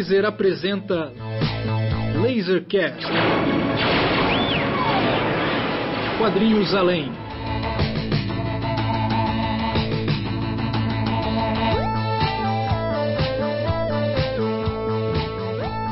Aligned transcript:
Laser 0.00 0.24
apresenta 0.24 1.12
Lasercast. 2.22 3.06
Quadrinhos 6.16 6.74
Além. 6.74 7.12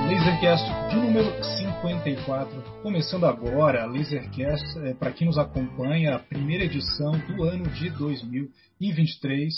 Lasercast 0.07 0.65
de 0.89 0.97
número 0.97 1.45
54, 1.45 2.63
começando 2.83 3.27
agora, 3.27 3.85
Lasercast, 3.85 4.79
é, 4.87 4.95
para 4.95 5.13
quem 5.13 5.27
nos 5.27 5.37
acompanha, 5.37 6.17
a 6.17 6.19
primeira 6.19 6.65
edição 6.65 7.13
do 7.27 7.45
ano 7.45 7.69
de 7.73 7.91
2023, 7.91 9.53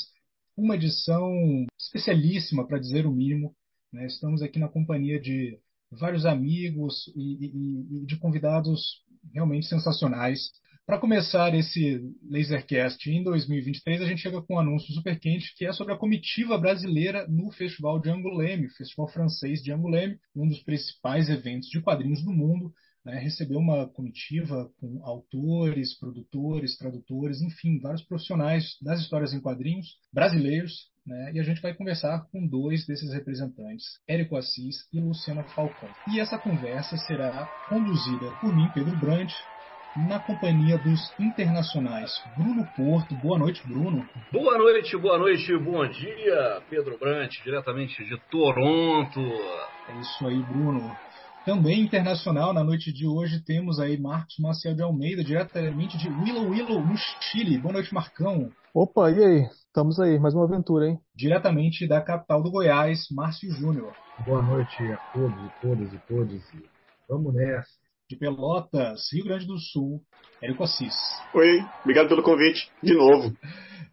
uma 0.57 0.75
edição 0.75 1.31
especialíssima, 1.79 2.67
para 2.67 2.81
dizer 2.81 3.07
o 3.07 3.13
mínimo. 3.13 3.55
Né? 3.93 4.07
Estamos 4.07 4.43
aqui 4.43 4.59
na 4.59 4.69
companhia 4.69 5.21
de 5.21 5.59
vários 5.91 6.25
amigos 6.25 7.09
e, 7.17 7.47
e, 7.47 8.03
e 8.03 8.07
de 8.07 8.17
convidados 8.17 9.03
realmente 9.35 9.67
sensacionais. 9.67 10.51
Para 10.87 10.99
começar 10.99 11.55
esse 11.55 12.01
Lasercast 12.29 13.09
em 13.09 13.23
2023, 13.23 14.03
a 14.03 14.07
gente 14.07 14.23
chega 14.23 14.43
com 14.43 14.55
um 14.55 14.59
anúncio 14.59 14.93
super 14.93 15.19
quente 15.19 15.55
que 15.57 15.65
é 15.65 15.73
sobre 15.73 15.93
a 15.93 15.97
comitiva 15.97 16.59
brasileira 16.59 17.27
no 17.29 17.51
Festival 17.53 18.01
de 18.01 18.11
Angoulême, 18.11 18.71
Festival 18.71 19.09
Francês 19.09 19.63
de 19.63 19.73
Angoulême, 19.73 20.19
um 20.35 20.49
dos 20.49 20.63
principais 20.63 21.29
eventos 21.29 21.69
de 21.69 21.81
quadrinhos 21.81 22.25
do 22.25 22.33
mundo. 22.33 22.73
Né, 23.05 23.19
recebeu 23.19 23.59
uma 23.59 23.89
comitiva 23.89 24.71
com 24.79 25.01
autores, 25.05 25.99
produtores, 25.99 26.77
tradutores, 26.77 27.41
enfim, 27.41 27.81
vários 27.81 28.03
profissionais 28.03 28.77
das 28.83 29.01
histórias 29.01 29.33
em 29.33 29.41
quadrinhos 29.41 29.97
brasileiros. 30.13 30.91
Né, 31.07 31.33
e 31.35 31.41
a 31.41 31.43
gente 31.43 31.63
vai 31.63 31.73
conversar 31.73 32.27
com 32.31 32.47
dois 32.47 32.87
desses 32.87 33.11
representantes, 33.13 33.87
Érico 34.07 34.37
Assis 34.37 34.87
e 34.93 35.01
Luciana 35.01 35.45
Falcão. 35.55 35.95
E 36.07 36.21
essa 36.21 36.39
conversa 36.39 36.97
será 36.99 37.51
conduzida 37.67 38.37
por 38.39 38.55
mim, 38.55 38.71
Pedro 38.75 38.97
Brandt, 38.97 39.35
na 39.97 40.21
companhia 40.21 40.79
dos 40.79 41.01
internacionais. 41.19 42.13
Bruno 42.37 42.67
Porto, 42.77 43.17
boa 43.17 43.39
noite, 43.39 43.67
Bruno. 43.67 44.09
Boa 44.31 44.57
noite, 44.57 44.97
boa 44.97 45.19
noite, 45.19 45.57
bom 45.59 45.89
dia, 45.89 46.63
Pedro 46.69 46.99
Brant, 46.99 47.31
diretamente 47.43 48.05
de 48.05 48.17
Toronto. 48.31 49.21
É 49.89 49.99
isso 49.99 50.27
aí, 50.27 50.43
Bruno. 50.43 50.97
Também 51.51 51.81
internacional, 51.81 52.53
na 52.53 52.63
noite 52.63 52.93
de 52.93 53.09
hoje, 53.09 53.43
temos 53.45 53.81
aí 53.81 54.01
Marcos 54.01 54.39
Maciel 54.39 54.73
de 54.73 54.83
Almeida, 54.85 55.25
diretamente 55.25 55.99
de 55.99 56.09
Willow 56.09 56.49
Willow, 56.49 56.81
no 56.81 56.95
Chile. 56.97 57.59
Boa 57.59 57.73
noite, 57.73 57.93
Marcão. 57.93 58.53
Opa, 58.73 59.11
e 59.11 59.21
aí? 59.21 59.49
Estamos 59.67 59.99
aí, 59.99 60.17
mais 60.21 60.33
uma 60.33 60.45
aventura, 60.45 60.87
hein? 60.87 61.01
Diretamente 61.13 61.89
da 61.89 62.01
capital 62.01 62.41
do 62.41 62.53
Goiás, 62.53 63.09
Márcio 63.11 63.51
Júnior. 63.51 63.93
Boa 64.25 64.41
noite 64.41 64.81
a 64.93 64.97
todos 65.13 65.45
e 65.45 65.61
todas 65.61 65.93
e 65.93 65.99
todos. 66.07 66.41
Vamos 67.09 67.35
nessa 67.35 67.69
de 68.09 68.17
Pelotas, 68.17 69.13
Rio 69.13 69.25
Grande 69.25 69.47
do 69.49 69.59
Sul, 69.59 70.01
Érico 70.41 70.63
Assis. 70.63 70.95
Oi, 71.35 71.65
obrigado 71.83 72.11
pelo 72.11 72.23
convite, 72.23 72.71
de 72.81 72.95
novo. 72.95 73.37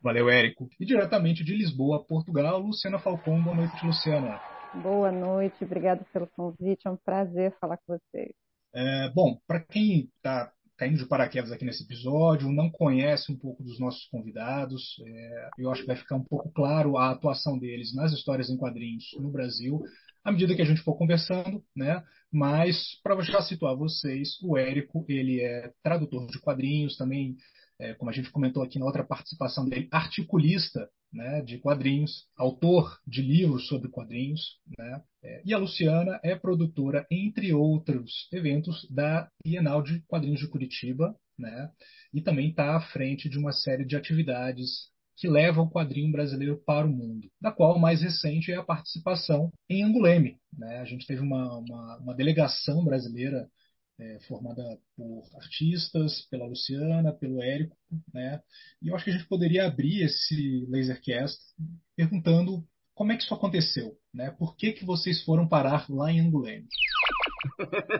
Valeu, 0.03 0.29
Érico. 0.29 0.69
E 0.79 0.85
diretamente 0.85 1.43
de 1.43 1.57
Lisboa, 1.57 2.05
Portugal, 2.05 2.59
Luciana 2.59 2.99
Falcão. 2.99 3.41
Boa 3.41 3.55
noite, 3.55 3.83
Luciana. 3.83 4.39
Boa 4.81 5.11
noite, 5.11 5.63
obrigado 5.63 6.05
pelo 6.13 6.27
convite, 6.27 6.87
é 6.87 6.89
um 6.89 6.97
prazer 6.97 7.55
falar 7.59 7.77
com 7.77 7.97
vocês. 7.97 8.33
É, 8.73 9.09
bom, 9.09 9.39
para 9.47 9.59
quem 9.59 10.09
está 10.15 10.51
caindo 10.77 10.97
de 10.97 11.07
paraquedas 11.07 11.51
aqui 11.51 11.65
nesse 11.65 11.83
episódio, 11.83 12.51
não 12.51 12.69
conhece 12.69 13.31
um 13.31 13.37
pouco 13.37 13.63
dos 13.63 13.79
nossos 13.79 14.05
convidados, 14.07 15.01
é, 15.05 15.49
eu 15.57 15.71
acho 15.71 15.81
que 15.81 15.87
vai 15.87 15.95
ficar 15.95 16.15
um 16.15 16.23
pouco 16.23 16.51
claro 16.51 16.97
a 16.97 17.09
atuação 17.09 17.57
deles 17.57 17.95
nas 17.95 18.11
histórias 18.13 18.49
em 18.49 18.57
quadrinhos 18.57 19.05
no 19.19 19.31
Brasil 19.31 19.81
à 20.27 20.31
medida 20.31 20.53
que 20.53 20.61
a 20.61 20.65
gente 20.65 20.81
for 20.81 20.97
conversando, 20.97 21.63
né? 21.73 22.03
Mas 22.29 22.99
para 23.01 23.19
já 23.21 23.41
situar 23.41 23.77
vocês, 23.77 24.37
o 24.43 24.57
Érico 24.57 25.05
ele 25.07 25.39
é 25.39 25.71
tradutor 25.81 26.27
de 26.27 26.37
quadrinhos, 26.41 26.97
também, 26.97 27.37
é, 27.79 27.93
como 27.93 28.09
a 28.09 28.13
gente 28.13 28.31
comentou 28.31 28.63
aqui 28.63 28.79
na 28.79 28.85
outra 28.85 29.03
participação 29.03 29.67
dele, 29.67 29.87
articulista 29.91 30.89
né, 31.11 31.41
de 31.41 31.57
quadrinhos, 31.59 32.27
autor 32.35 32.99
de 33.05 33.21
livros 33.21 33.67
sobre 33.67 33.89
quadrinhos, 33.89 34.59
né? 34.77 35.01
É, 35.23 35.41
e 35.45 35.53
a 35.53 35.57
Luciana 35.57 36.19
é 36.23 36.35
produtora, 36.35 37.05
entre 37.09 37.53
outros 37.53 38.27
eventos, 38.31 38.87
da 38.89 39.29
Bienal 39.43 39.81
de 39.81 40.01
Quadrinhos 40.01 40.39
de 40.39 40.47
Curitiba, 40.47 41.15
né? 41.37 41.71
E 42.13 42.21
também 42.21 42.49
está 42.49 42.75
à 42.75 42.81
frente 42.81 43.29
de 43.29 43.37
uma 43.37 43.51
série 43.51 43.85
de 43.85 43.95
atividades 43.95 44.89
que 45.17 45.27
leva 45.27 45.61
o 45.61 45.69
quadrinho 45.69 46.11
brasileiro 46.11 46.61
para 46.63 46.85
o 46.85 46.89
mundo, 46.89 47.27
da 47.41 47.51
qual 47.51 47.75
o 47.75 47.79
mais 47.79 48.01
recente 48.01 48.51
é 48.51 48.55
a 48.55 48.63
participação 48.63 49.51
em 49.67 49.83
Anguleme. 49.83 50.37
Né? 50.55 50.77
A 50.77 50.85
gente 50.85 51.07
teve 51.07 51.21
uma, 51.21 51.57
uma, 51.57 51.97
uma 51.97 52.13
delegação 52.13 52.85
brasileira 52.85 53.49
é, 53.99 54.19
formada 54.27 54.63
por 54.95 55.23
artistas, 55.35 56.21
pela 56.29 56.45
Luciana, 56.45 57.13
pelo 57.13 57.41
Érico, 57.41 57.75
né? 58.13 58.41
e 58.81 58.89
eu 58.89 58.95
acho 58.95 59.05
que 59.05 59.11
a 59.11 59.13
gente 59.13 59.27
poderia 59.27 59.65
abrir 59.65 60.03
esse 60.03 60.65
Lasercast 60.69 61.39
perguntando 61.95 62.63
como 62.93 63.11
é 63.11 63.17
que 63.17 63.23
isso 63.23 63.33
aconteceu, 63.33 63.95
né? 64.11 64.31
Por 64.31 64.55
que, 64.55 64.73
que 64.73 64.83
vocês 64.83 65.23
foram 65.23 65.47
parar 65.47 65.85
lá 65.87 66.11
em 66.11 66.19
Anguleme? 66.19 66.67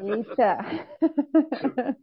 Eita! 0.01 0.57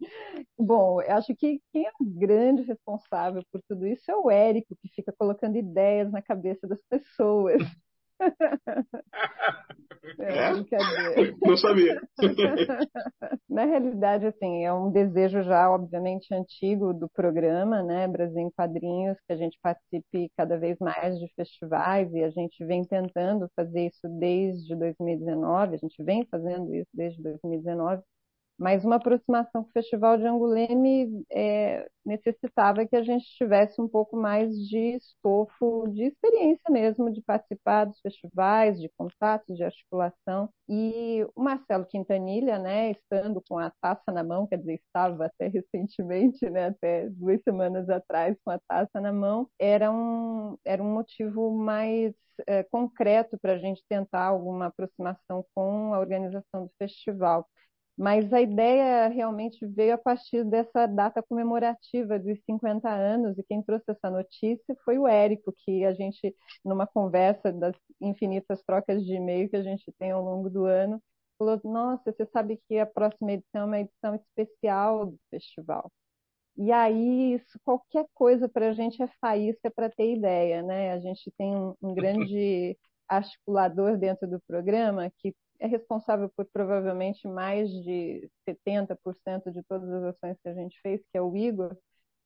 Bom, 0.57 1.03
eu 1.03 1.17
acho 1.17 1.35
que 1.35 1.61
quem 1.73 1.87
é 1.87 1.91
o 2.01 2.05
grande 2.05 2.63
responsável 2.63 3.43
por 3.51 3.61
tudo 3.69 3.85
isso 3.87 4.09
é 4.09 4.15
o 4.15 4.31
Érico, 4.31 4.77
que 4.77 4.89
fica 4.95 5.13
colocando 5.13 5.57
ideias 5.57 6.11
na 6.13 6.23
cabeça 6.23 6.69
das 6.69 6.81
pessoas. 6.89 7.61
É, 10.19 10.37
é? 10.37 10.53
brincadeira. 10.53 11.35
Não 11.43 11.57
sabia. 11.57 12.01
Na 13.49 13.65
realidade, 13.65 14.27
assim, 14.27 14.65
é 14.65 14.73
um 14.73 14.91
desejo 14.91 15.43
já, 15.43 15.71
obviamente, 15.71 16.33
antigo 16.35 16.93
do 16.93 17.09
programa, 17.09 17.83
né, 17.83 18.07
Brasil 18.07 18.41
em 18.41 18.51
Quadrinhos, 18.51 19.17
que 19.27 19.33
a 19.33 19.37
gente 19.37 19.59
participe 19.63 20.31
cada 20.37 20.59
vez 20.59 20.79
mais 20.79 21.19
de 21.19 21.27
festivais 21.35 22.13
e 22.13 22.23
a 22.23 22.31
gente 22.31 22.65
vem 22.65 22.83
tentando 22.83 23.49
fazer 23.57 23.87
isso 23.87 24.09
desde 24.19 24.75
2019, 24.77 25.75
a 25.75 25.79
gente 25.79 26.03
vem 26.03 26.27
fazendo 26.31 26.75
isso 26.75 26.91
desde 26.93 27.23
2019, 27.23 28.03
mas 28.59 28.85
uma 28.85 28.97
aproximação 28.97 29.63
com 29.65 29.71
o 29.71 29.73
Festival 29.73 30.17
de 30.17 30.27
Anguleme 30.27 31.25
é, 31.33 31.87
necessitava 32.05 32.87
que 32.87 32.95
a 32.95 33.03
gente 33.03 33.25
tivesse 33.37 33.81
um 33.81 33.89
pouco 33.89 34.17
mais 34.17 34.55
de 34.69 34.97
estofo, 34.97 35.89
de 35.89 36.05
experiência 36.05 36.71
mesmo, 36.71 37.13
de 37.13 37.21
participar 37.23 37.87
dos 37.87 38.01
festivais, 38.01 38.81
de 38.81 38.89
contatos, 38.97 39.57
de 39.57 39.65
articulação. 39.65 40.49
E 40.69 41.27
o 41.35 41.43
Marcelo 41.43 41.85
Quintanilha, 41.87 42.59
né, 42.59 42.91
estando 42.93 43.43
com 43.49 43.59
a 43.59 43.71
taça 43.81 44.13
na 44.13 44.23
mão, 44.23 44.47
quer 44.47 44.59
dizer, 44.59 44.75
estava 44.75 45.27
até 45.27 45.49
recentemente, 45.49 46.49
né, 46.49 46.67
até 46.69 47.09
duas 47.11 47.41
semanas 47.43 47.89
atrás, 47.89 48.37
com 48.45 48.51
a 48.51 48.61
taça 48.69 49.01
na 49.01 49.13
mão, 49.13 49.49
era 49.59 49.91
um, 49.91 50.57
era 50.65 50.83
um 50.83 50.93
motivo 50.93 51.51
mais 51.51 52.15
é, 52.47 52.63
concreto 52.65 53.39
para 53.39 53.53
a 53.55 53.59
gente 53.59 53.83
tentar 53.89 54.25
alguma 54.27 54.67
aproximação 54.67 55.45
com 55.55 55.95
a 55.95 55.99
organização 56.01 56.65
do 56.67 56.73
festival 56.79 57.47
mas 57.97 58.33
a 58.33 58.41
ideia 58.41 59.09
realmente 59.09 59.65
veio 59.67 59.95
a 59.95 59.99
partir 59.99 60.45
dessa 60.45 60.87
data 60.87 61.23
comemorativa 61.23 62.19
dos 62.19 62.39
50 62.45 62.89
anos, 62.91 63.39
e 63.39 63.43
quem 63.45 63.63
trouxe 63.63 63.85
essa 63.91 64.11
notícia 64.11 64.77
foi 64.85 64.99
o 64.99 65.07
Érico, 65.07 65.53
que 65.65 65.85
a 65.85 65.95
gente, 65.95 66.35
numa 66.65 66.87
conversa 66.87 67.53
das 67.53 67.77
infinitas 68.01 68.63
trocas 68.65 69.05
de 69.05 69.15
e-mail 69.15 69.49
que 69.49 69.57
a 69.57 69.63
gente 69.63 69.93
tem 69.99 70.11
ao 70.11 70.23
longo 70.25 70.51
do 70.51 70.65
ano, 70.65 71.01
falou: 71.39 71.61
Nossa, 71.65 72.13
você 72.13 72.27
sabe 72.27 72.61
que 72.69 72.79
a 72.79 72.87
próxima 72.87 73.33
edição 73.33 73.63
é 73.63 73.65
uma 73.65 73.81
edição 73.81 74.15
especial 74.15 75.07
do 75.07 75.19
festival. 75.31 75.91
E 76.57 76.71
aí, 76.73 77.35
isso, 77.35 77.59
qualquer 77.65 78.07
coisa 78.15 78.49
para 78.49 78.71
a 78.71 78.73
gente 78.73 79.03
é 79.03 79.09
faísca 79.21 79.71
para 79.71 79.91
ter 79.91 80.15
ideia, 80.17 80.63
né? 80.63 80.93
A 80.93 80.99
gente 81.01 81.33
tem 81.37 81.55
um, 81.57 81.75
um 81.83 81.95
grande 81.95 82.77
articulador 83.09 83.99
dentro 83.99 84.29
do 84.29 84.41
programa 84.47 85.11
que 85.19 85.35
é 85.61 85.67
responsável 85.67 86.31
por 86.37 86.47
provavelmente 86.53 87.27
mais 87.27 87.71
de 87.71 88.29
70% 88.49 89.51
de 89.53 89.63
todas 89.63 89.91
as 89.91 90.15
ações 90.15 90.39
que 90.43 90.49
a 90.49 90.55
gente 90.55 90.79
fez, 90.81 91.01
que 91.11 91.19
é 91.19 91.23
o 91.23 91.37
Igor, 91.37 91.77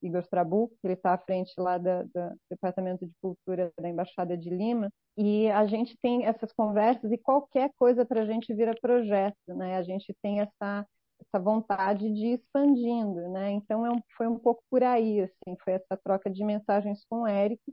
Igor 0.03 0.27
Trabu, 0.29 0.69
que 0.69 0.87
ele 0.87 0.95
está 0.95 1.15
à 1.15 1.19
frente 1.19 1.53
lá 1.59 1.77
do 1.79 2.09
Departamento 2.51 3.07
de 3.07 3.13
Cultura 3.21 3.73
da 3.81 3.89
Embaixada 3.89 4.37
de 4.37 4.49
Lima, 4.49 4.91
e 5.17 5.51
a 5.51 5.67
gente 5.67 5.97
tem 6.01 6.25
essas 6.27 6.53
conversas 6.53 7.11
e 7.11 7.19
qualquer 7.19 7.73
coisa 7.77 8.05
para 8.05 8.23
a 8.23 8.27
gente 8.27 8.55
vira 8.55 8.75
projeto, 8.81 9.37
né? 9.49 9.77
A 9.77 9.83
gente 9.83 10.15
tem 10.23 10.41
essa 10.41 10.87
essa 11.21 11.43
vontade 11.43 12.09
de 12.15 12.27
ir 12.27 12.35
expandindo, 12.35 13.29
né? 13.31 13.51
Então 13.51 13.85
é 13.85 13.91
um, 13.91 14.01
foi 14.17 14.29
um 14.29 14.39
pouco 14.39 14.63
por 14.71 14.85
aí, 14.85 15.21
assim, 15.21 15.57
foi 15.65 15.73
essa 15.73 15.97
troca 15.97 16.31
de 16.31 16.45
mensagens 16.45 17.05
com 17.11 17.23
o 17.23 17.27
Érico 17.27 17.73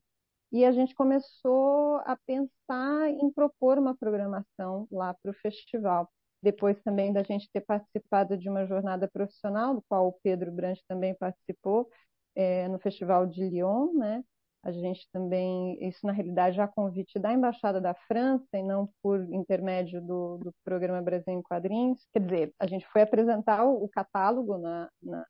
e 0.55 0.63
a 0.63 0.71
gente 0.71 0.95
começou 0.95 1.97
a 2.05 2.17
pensar 2.25 3.09
em 3.09 3.29
propor 3.29 3.77
uma 3.77 3.93
programação 3.93 4.87
lá 4.89 5.13
para 5.13 5.31
o 5.31 5.33
festival. 5.33 6.09
Depois 6.41 6.81
também 6.81 7.11
da 7.11 7.23
gente 7.23 7.49
ter 7.51 7.59
participado 7.59 8.37
de 8.37 8.49
uma 8.49 8.65
jornada 8.65 9.05
profissional, 9.05 9.75
do 9.75 9.83
qual 9.89 10.07
o 10.07 10.15
Pedro 10.23 10.49
Branche 10.53 10.81
também 10.87 11.13
participou, 11.13 11.89
é, 12.33 12.69
no 12.69 12.79
Festival 12.79 13.27
de 13.27 13.43
Lyon, 13.43 13.95
né? 13.95 14.23
A 14.63 14.71
gente 14.71 15.05
também, 15.11 15.77
isso 15.85 16.07
na 16.07 16.13
realidade 16.13 16.55
já 16.55 16.69
convite 16.69 17.19
da 17.19 17.33
Embaixada 17.33 17.81
da 17.81 17.93
França 17.93 18.47
e 18.57 18.63
não 18.63 18.89
por 19.03 19.21
intermédio 19.33 20.01
do, 20.01 20.37
do 20.37 20.55
programa 20.63 21.01
Brasil 21.01 21.33
em 21.33 21.41
Quadrinhos. 21.41 21.99
Quer 22.13 22.21
dizer, 22.21 22.53
a 22.57 22.65
gente 22.65 22.87
foi 22.93 23.01
apresentar 23.01 23.65
o, 23.65 23.83
o 23.83 23.89
catálogo 23.89 24.57
na, 24.57 24.89
na, 25.03 25.25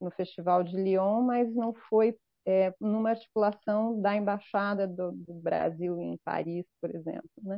no 0.00 0.12
Festival 0.12 0.62
de 0.62 0.76
Lyon, 0.76 1.22
mas 1.22 1.52
não 1.52 1.74
foi 1.88 2.16
é, 2.46 2.74
numa 2.80 3.10
articulação 3.10 4.00
da 4.00 4.16
Embaixada 4.16 4.86
do, 4.86 5.12
do, 5.12 5.34
Brasil 5.34 6.00
em 6.00 6.18
Paris, 6.24 6.66
por 6.80 6.94
exemplo. 6.94 7.30
Né? 7.42 7.56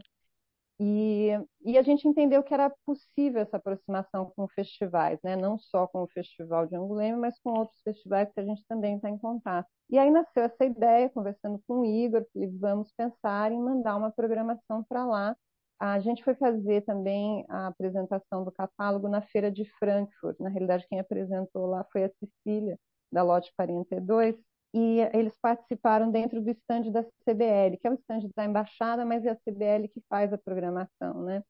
E, 0.80 1.30
e, 1.64 1.78
a 1.78 1.82
gente 1.82 2.08
entendeu 2.08 2.42
que 2.42 2.52
era 2.52 2.72
possível 2.84 3.42
essa 3.42 3.56
aproximação 3.56 4.32
com 4.34 4.48
festivais, 4.48 5.18
né? 5.22 5.36
não 5.36 5.58
só 5.58 5.86
com 5.86 6.02
o 6.02 6.08
Festival 6.08 6.66
de 6.66 6.74
Anguleme, 6.74 7.18
mas 7.18 7.38
com 7.38 7.50
outros 7.50 7.80
festivais 7.82 8.32
que 8.32 8.40
a 8.40 8.44
gente 8.44 8.64
também 8.66 8.96
está 8.96 9.08
em 9.08 9.18
contato. 9.18 9.68
E 9.88 9.98
aí 9.98 10.10
nasceu 10.10 10.42
essa 10.42 10.64
ideia, 10.64 11.08
conversando 11.10 11.60
com 11.66 11.80
o 11.80 11.84
Igor, 11.84 12.24
que 12.32 12.46
vamos 12.48 12.90
pensar 12.96 13.52
em 13.52 13.60
mandar 13.60 13.96
uma 13.96 14.10
programação 14.10 14.82
para 14.84 15.04
lá. 15.04 15.36
A 15.78 16.00
gente 16.00 16.24
foi 16.24 16.34
fazer 16.34 16.82
também 16.82 17.44
a 17.48 17.68
apresentação 17.68 18.44
do 18.44 18.52
catálogo 18.52 19.08
na 19.08 19.20
Feira 19.20 19.50
de 19.50 19.64
Frankfurt. 19.78 20.38
Na 20.40 20.48
realidade, 20.48 20.86
quem 20.88 21.00
apresentou 21.00 21.66
lá 21.66 21.84
foi 21.92 22.04
a 22.04 22.10
Cecília, 22.10 22.78
da 23.12 23.22
Lote 23.22 23.52
42, 23.56 24.36
e 24.74 25.00
eles 25.12 25.34
participaram 25.40 26.10
dentro 26.10 26.40
do 26.40 26.50
stand 26.50 26.90
da 26.90 27.02
CBL, 27.24 27.76
que 27.78 27.86
é 27.86 27.90
o 27.90 27.94
stand 27.94 28.28
da 28.34 28.44
embaixada, 28.44 29.04
mas 29.04 29.24
é 29.24 29.30
a 29.30 29.36
CBL 29.36 29.88
que 29.88 30.02
faz 30.08 30.32
a 30.32 30.38
programação, 30.38 31.22
né? 31.24 31.42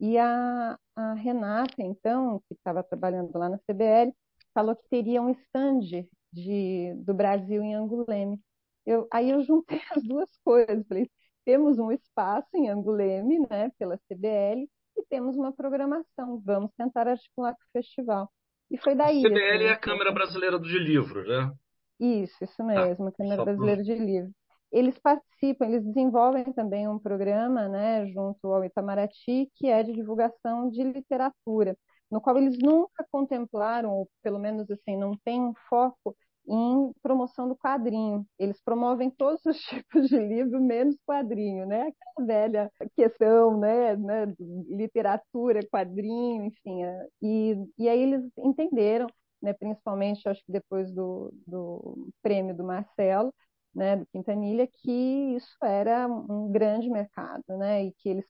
E 0.00 0.18
a, 0.18 0.76
a 0.96 1.14
Renata, 1.14 1.76
então, 1.78 2.40
que 2.48 2.54
estava 2.54 2.82
trabalhando 2.82 3.36
lá 3.38 3.48
na 3.48 3.58
CBL, 3.58 4.12
falou 4.52 4.74
que 4.74 4.88
teria 4.88 5.22
um 5.22 5.30
stand 5.30 6.06
de, 6.32 6.94
do 6.96 7.14
Brasil 7.14 7.62
em 7.62 7.74
Anguleme. 7.74 8.40
Eu, 8.84 9.06
aí 9.12 9.30
eu 9.30 9.42
juntei 9.42 9.80
as 9.96 10.02
duas 10.02 10.28
coisas, 10.44 10.86
falei, 10.88 11.08
temos 11.44 11.78
um 11.78 11.92
espaço 11.92 12.48
em 12.54 12.68
Anguleme, 12.68 13.38
né, 13.48 13.70
pela 13.78 13.98
CBL, 14.08 14.68
e 14.96 15.02
temos 15.08 15.36
uma 15.36 15.52
programação, 15.52 16.40
vamos 16.44 16.70
tentar 16.76 17.06
articular 17.06 17.54
com 17.54 17.62
o 17.62 17.72
festival. 17.72 18.30
E 18.70 18.78
foi 18.78 18.94
daí. 18.94 19.24
A 19.24 19.28
CBL 19.28 19.54
assim, 19.54 19.64
é 19.64 19.70
a 19.70 19.76
Câmara 19.76 20.12
Brasileira 20.12 20.58
de 20.58 20.78
Livros, 20.78 21.26
né? 21.28 21.52
Isso, 21.98 22.42
isso 22.42 22.56
tá. 22.56 22.64
mesmo, 22.64 23.08
ah, 23.08 23.12
Câmara 23.12 23.44
Brasileira 23.44 23.82
de 23.82 23.94
Livro. 23.94 24.32
Eles 24.72 24.98
participam, 24.98 25.66
eles 25.66 25.84
desenvolvem 25.84 26.52
também 26.52 26.88
um 26.88 26.98
programa, 26.98 27.68
né, 27.68 28.06
junto 28.08 28.52
ao 28.52 28.64
Itamaraty, 28.64 29.48
que 29.54 29.68
é 29.68 29.82
de 29.82 29.92
divulgação 29.92 30.68
de 30.68 30.82
literatura, 30.82 31.76
no 32.10 32.20
qual 32.20 32.36
eles 32.36 32.58
nunca 32.58 33.06
contemplaram, 33.10 33.90
ou 33.92 34.10
pelo 34.22 34.38
menos 34.38 34.68
assim, 34.70 34.96
não 34.96 35.12
tem 35.24 35.40
um 35.40 35.54
foco 35.68 36.16
em 36.46 36.92
promoção 37.02 37.48
do 37.48 37.56
quadrinho. 37.56 38.26
Eles 38.38 38.60
promovem 38.62 39.10
todos 39.10 39.40
os 39.46 39.56
tipos 39.62 40.08
de 40.08 40.18
livro, 40.18 40.60
menos 40.60 40.96
quadrinho, 41.06 41.66
né? 41.66 41.82
Aquela 41.88 42.26
velha 42.26 42.70
questão, 42.96 43.58
né? 43.58 43.96
né? 43.96 44.34
Literatura, 44.68 45.60
quadrinho, 45.70 46.44
enfim. 46.44 46.84
É, 46.84 47.06
e, 47.22 47.56
e 47.78 47.88
aí 47.88 48.02
eles 48.02 48.24
entenderam 48.38 49.06
né, 49.44 49.52
principalmente 49.52 50.28
acho 50.28 50.44
que 50.44 50.50
depois 50.50 50.90
do, 50.92 51.32
do 51.46 52.08
prêmio 52.22 52.56
do 52.56 52.64
Marcelo, 52.64 53.32
né, 53.74 53.96
do 53.96 54.06
Quintanilha, 54.06 54.66
que 54.66 54.90
isso 55.36 55.56
era 55.62 56.06
um 56.06 56.50
grande 56.50 56.88
mercado, 56.88 57.42
né, 57.48 57.84
e 57.84 57.92
que 57.92 58.08
eles 58.08 58.24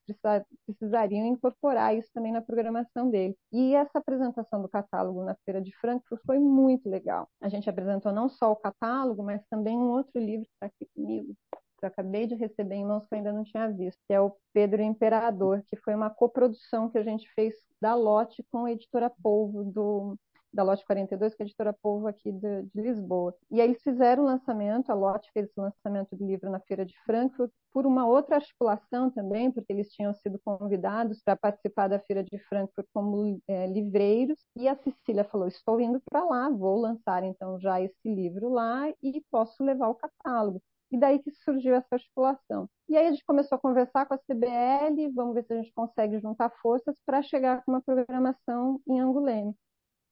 precisariam 0.66 1.26
incorporar 1.26 1.94
isso 1.94 2.08
também 2.14 2.32
na 2.32 2.40
programação 2.40 3.10
deles. 3.10 3.36
E 3.52 3.74
essa 3.74 3.98
apresentação 3.98 4.62
do 4.62 4.68
catálogo 4.68 5.22
na 5.22 5.36
Feira 5.44 5.60
de 5.60 5.70
Frankfurt 5.76 6.20
foi 6.24 6.38
muito 6.38 6.88
legal. 6.88 7.28
A 7.40 7.48
gente 7.48 7.68
apresentou 7.68 8.12
não 8.12 8.28
só 8.28 8.52
o 8.52 8.56
catálogo, 8.56 9.22
mas 9.22 9.44
também 9.48 9.76
um 9.76 9.90
outro 9.90 10.18
livro 10.18 10.46
que 10.46 10.52
está 10.54 10.66
aqui 10.66 10.88
comigo, 10.94 11.34
que 11.78 11.84
eu 11.84 11.88
acabei 11.88 12.26
de 12.26 12.34
receber 12.34 12.76
em 12.76 12.84
mãos 12.86 13.06
que 13.06 13.14
eu 13.14 13.18
ainda 13.18 13.32
não 13.32 13.44
tinha 13.44 13.68
visto, 13.70 14.00
que 14.06 14.14
é 14.14 14.20
o 14.20 14.34
Pedro 14.52 14.80
Imperador, 14.80 15.62
que 15.68 15.76
foi 15.76 15.94
uma 15.94 16.08
coprodução 16.08 16.88
que 16.88 16.98
a 16.98 17.02
gente 17.02 17.28
fez 17.34 17.54
da 17.80 17.94
Lote 17.94 18.42
com 18.50 18.64
a 18.64 18.72
editora 18.72 19.10
Polvo 19.22 19.62
do 19.64 20.16
da 20.54 20.62
Lote 20.62 20.86
42, 20.86 21.34
que 21.34 21.42
é 21.42 21.44
a 21.44 21.46
editora 21.46 21.72
Povo 21.72 22.06
aqui 22.06 22.30
de, 22.30 22.62
de, 22.62 22.80
Lisboa. 22.80 23.34
E 23.50 23.60
aí 23.60 23.68
eles 23.68 23.82
fizeram 23.82 24.22
o 24.22 24.26
lançamento, 24.26 24.90
a 24.90 24.94
Lote 24.94 25.30
fez 25.32 25.50
o 25.56 25.62
lançamento 25.62 26.14
do 26.16 26.24
livro 26.24 26.50
na 26.50 26.60
Feira 26.60 26.86
de 26.86 26.94
Frankfurt, 27.04 27.50
por 27.72 27.86
uma 27.86 28.06
outra 28.06 28.36
articulação 28.36 29.10
também, 29.10 29.50
porque 29.50 29.72
eles 29.72 29.88
tinham 29.88 30.14
sido 30.14 30.40
convidados 30.44 31.20
para 31.22 31.36
participar 31.36 31.88
da 31.88 31.98
Feira 31.98 32.22
de 32.22 32.38
Frankfurt 32.38 32.86
como 32.94 33.40
é, 33.48 33.66
livreiros, 33.66 34.38
e 34.56 34.68
a 34.68 34.76
Cecília 34.76 35.24
falou, 35.24 35.48
estou 35.48 35.80
indo 35.80 36.00
para 36.08 36.24
lá, 36.24 36.48
vou 36.48 36.78
lançar 36.78 37.24
então 37.24 37.58
já 37.58 37.80
esse 37.80 38.14
livro 38.14 38.48
lá 38.48 38.88
e 39.02 39.20
posso 39.30 39.62
levar 39.64 39.88
o 39.88 39.94
catálogo. 39.96 40.62
E 40.92 40.98
daí 40.98 41.18
que 41.18 41.32
surgiu 41.32 41.74
essa 41.74 41.96
articulação. 41.96 42.68
E 42.88 42.96
aí 42.96 43.08
a 43.08 43.10
gente 43.10 43.24
começou 43.24 43.56
a 43.56 43.60
conversar 43.60 44.06
com 44.06 44.14
a 44.14 44.18
CBL, 44.18 45.10
vamos 45.12 45.34
ver 45.34 45.44
se 45.44 45.52
a 45.52 45.56
gente 45.56 45.72
consegue 45.72 46.20
juntar 46.20 46.50
forças 46.62 46.96
para 47.04 47.22
chegar 47.22 47.64
com 47.64 47.72
uma 47.72 47.82
programação 47.82 48.80
em 48.86 49.00
Anguleme 49.00 49.56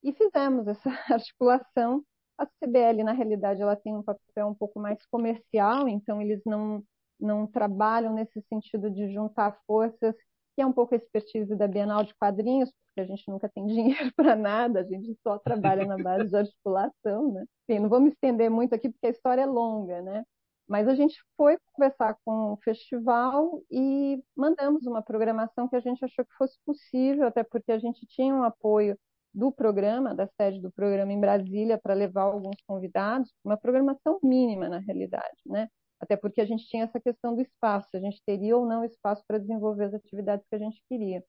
e 0.03 0.13
fizemos 0.13 0.67
essa 0.67 0.91
articulação. 1.11 2.05
A 2.39 2.47
CBL, 2.47 3.05
na 3.05 3.13
realidade, 3.13 3.63
ela 3.63 3.77
tem 3.77 3.95
um 3.95 4.03
papel 4.03 4.49
um 4.49 4.55
pouco 4.55 4.81
mais 4.81 4.99
comercial, 5.07 5.89
então 5.89 6.21
eles 6.21 6.41
não, 6.45 6.83
não 7.21 7.47
trabalham 7.47 8.15
nesse 8.15 8.43
sentido 8.49 8.91
de 8.91 9.13
juntar 9.13 9.59
forças, 9.67 10.15
que 10.55 10.63
é 10.63 10.67
um 10.67 10.73
pouco 10.73 10.95
a 10.95 10.97
expertise 10.97 11.55
da 11.55 11.69
Bienal 11.69 12.05
de 12.05 12.15
Quadrinhos, 12.15 12.71
porque 12.87 13.01
a 13.01 13.05
gente 13.05 13.29
nunca 13.31 13.49
tem 13.49 13.67
dinheiro 13.67 14.13
para 14.17 14.35
nada, 14.35 14.81
a 14.81 14.85
gente 14.85 15.17
só 15.23 15.39
trabalha 15.39 15.87
na 15.87 15.97
base 15.97 16.29
de 16.29 16.37
articulação, 16.37 17.33
né? 17.33 17.45
Enfim, 17.69 17.81
não 17.81 17.89
vou 17.89 18.01
me 18.01 18.11
estender 18.11 18.51
muito 18.51 18.75
aqui, 18.75 18.91
porque 18.91 19.07
a 19.07 19.11
história 19.11 19.43
é 19.43 19.47
longa, 19.47 20.03
né? 20.03 20.25
Mas 20.69 20.89
a 20.89 20.95
gente 20.95 21.17
foi 21.37 21.59
conversar 21.73 22.17
com 22.25 22.53
o 22.53 22.57
festival 22.59 23.63
e 23.71 24.23
mandamos 24.37 24.87
uma 24.87 25.03
programação 25.03 25.69
que 25.69 25.77
a 25.77 25.81
gente 25.81 26.05
achou 26.05 26.25
que 26.25 26.35
fosse 26.35 26.59
possível, 26.65 27.27
até 27.27 27.43
porque 27.43 27.73
a 27.73 27.79
gente 27.79 28.07
tinha 28.07 28.35
um 28.35 28.43
apoio 28.43 28.99
do 29.35 29.51
programa, 29.53 30.15
da 30.15 30.27
sede 30.27 30.61
do 30.61 30.71
programa 30.71 31.13
em 31.13 31.21
Brasília, 31.21 31.79
para 31.79 31.95
levar 31.95 32.23
alguns 32.23 32.57
convidados, 32.67 33.33
uma 33.45 33.57
programação 33.57 34.19
mínima, 34.23 34.69
na 34.69 34.79
realidade, 34.79 35.39
né? 35.47 35.69
Até 36.01 36.17
porque 36.17 36.41
a 36.41 36.45
gente 36.45 36.67
tinha 36.69 36.85
essa 36.85 37.01
questão 37.01 37.35
do 37.35 37.41
espaço, 37.41 37.89
a 37.95 38.01
gente 38.01 38.21
teria 38.27 38.57
ou 38.57 38.67
não 38.67 38.85
espaço 38.85 39.23
para 39.27 39.39
desenvolver 39.39 39.85
as 39.85 39.95
atividades 39.95 40.45
que 40.49 40.57
a 40.57 40.59
gente 40.59 40.83
queria. 40.89 41.25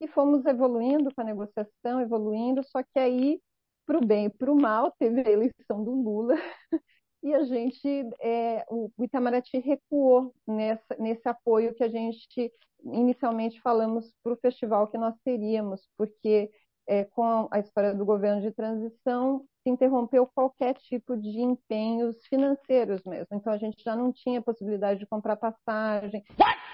E 0.00 0.08
fomos 0.08 0.44
evoluindo 0.46 1.12
com 1.14 1.20
a 1.20 1.24
negociação, 1.24 2.00
evoluindo, 2.00 2.62
só 2.64 2.82
que 2.82 2.98
aí, 2.98 3.40
para 3.86 3.98
o 3.98 4.06
bem 4.06 4.26
e 4.26 4.30
para 4.30 4.52
o 4.52 4.56
mal, 4.56 4.92
teve 4.98 5.20
a 5.20 5.30
eleição 5.30 5.82
do 5.84 5.92
Lula, 5.92 6.34
e 7.22 7.34
a 7.34 7.42
gente, 7.44 7.88
é, 8.20 8.64
o 8.70 8.90
Itamaraty 9.00 9.58
recuou 9.58 10.34
nessa, 10.46 10.96
nesse 10.98 11.28
apoio 11.28 11.74
que 11.74 11.84
a 11.84 11.88
gente 11.88 12.52
inicialmente 12.84 13.60
falamos 13.60 14.12
para 14.22 14.32
o 14.32 14.36
festival 14.36 14.88
que 14.88 14.98
nós 14.98 15.14
teríamos, 15.24 15.88
porque 15.96 16.50
é, 16.86 17.04
com 17.04 17.48
a 17.50 17.58
história 17.58 17.94
do 17.94 18.04
governo 18.04 18.42
de 18.42 18.50
transição, 18.52 19.44
se 19.62 19.70
interrompeu 19.70 20.28
qualquer 20.34 20.74
tipo 20.74 21.16
de 21.16 21.40
empenhos 21.40 22.16
financeiros 22.26 23.00
mesmo. 23.04 23.28
Então 23.32 23.52
a 23.52 23.56
gente 23.56 23.82
já 23.82 23.94
não 23.94 24.12
tinha 24.12 24.42
possibilidade 24.42 25.00
de 25.00 25.06
comprar 25.06 25.36
passagem, 25.36 26.24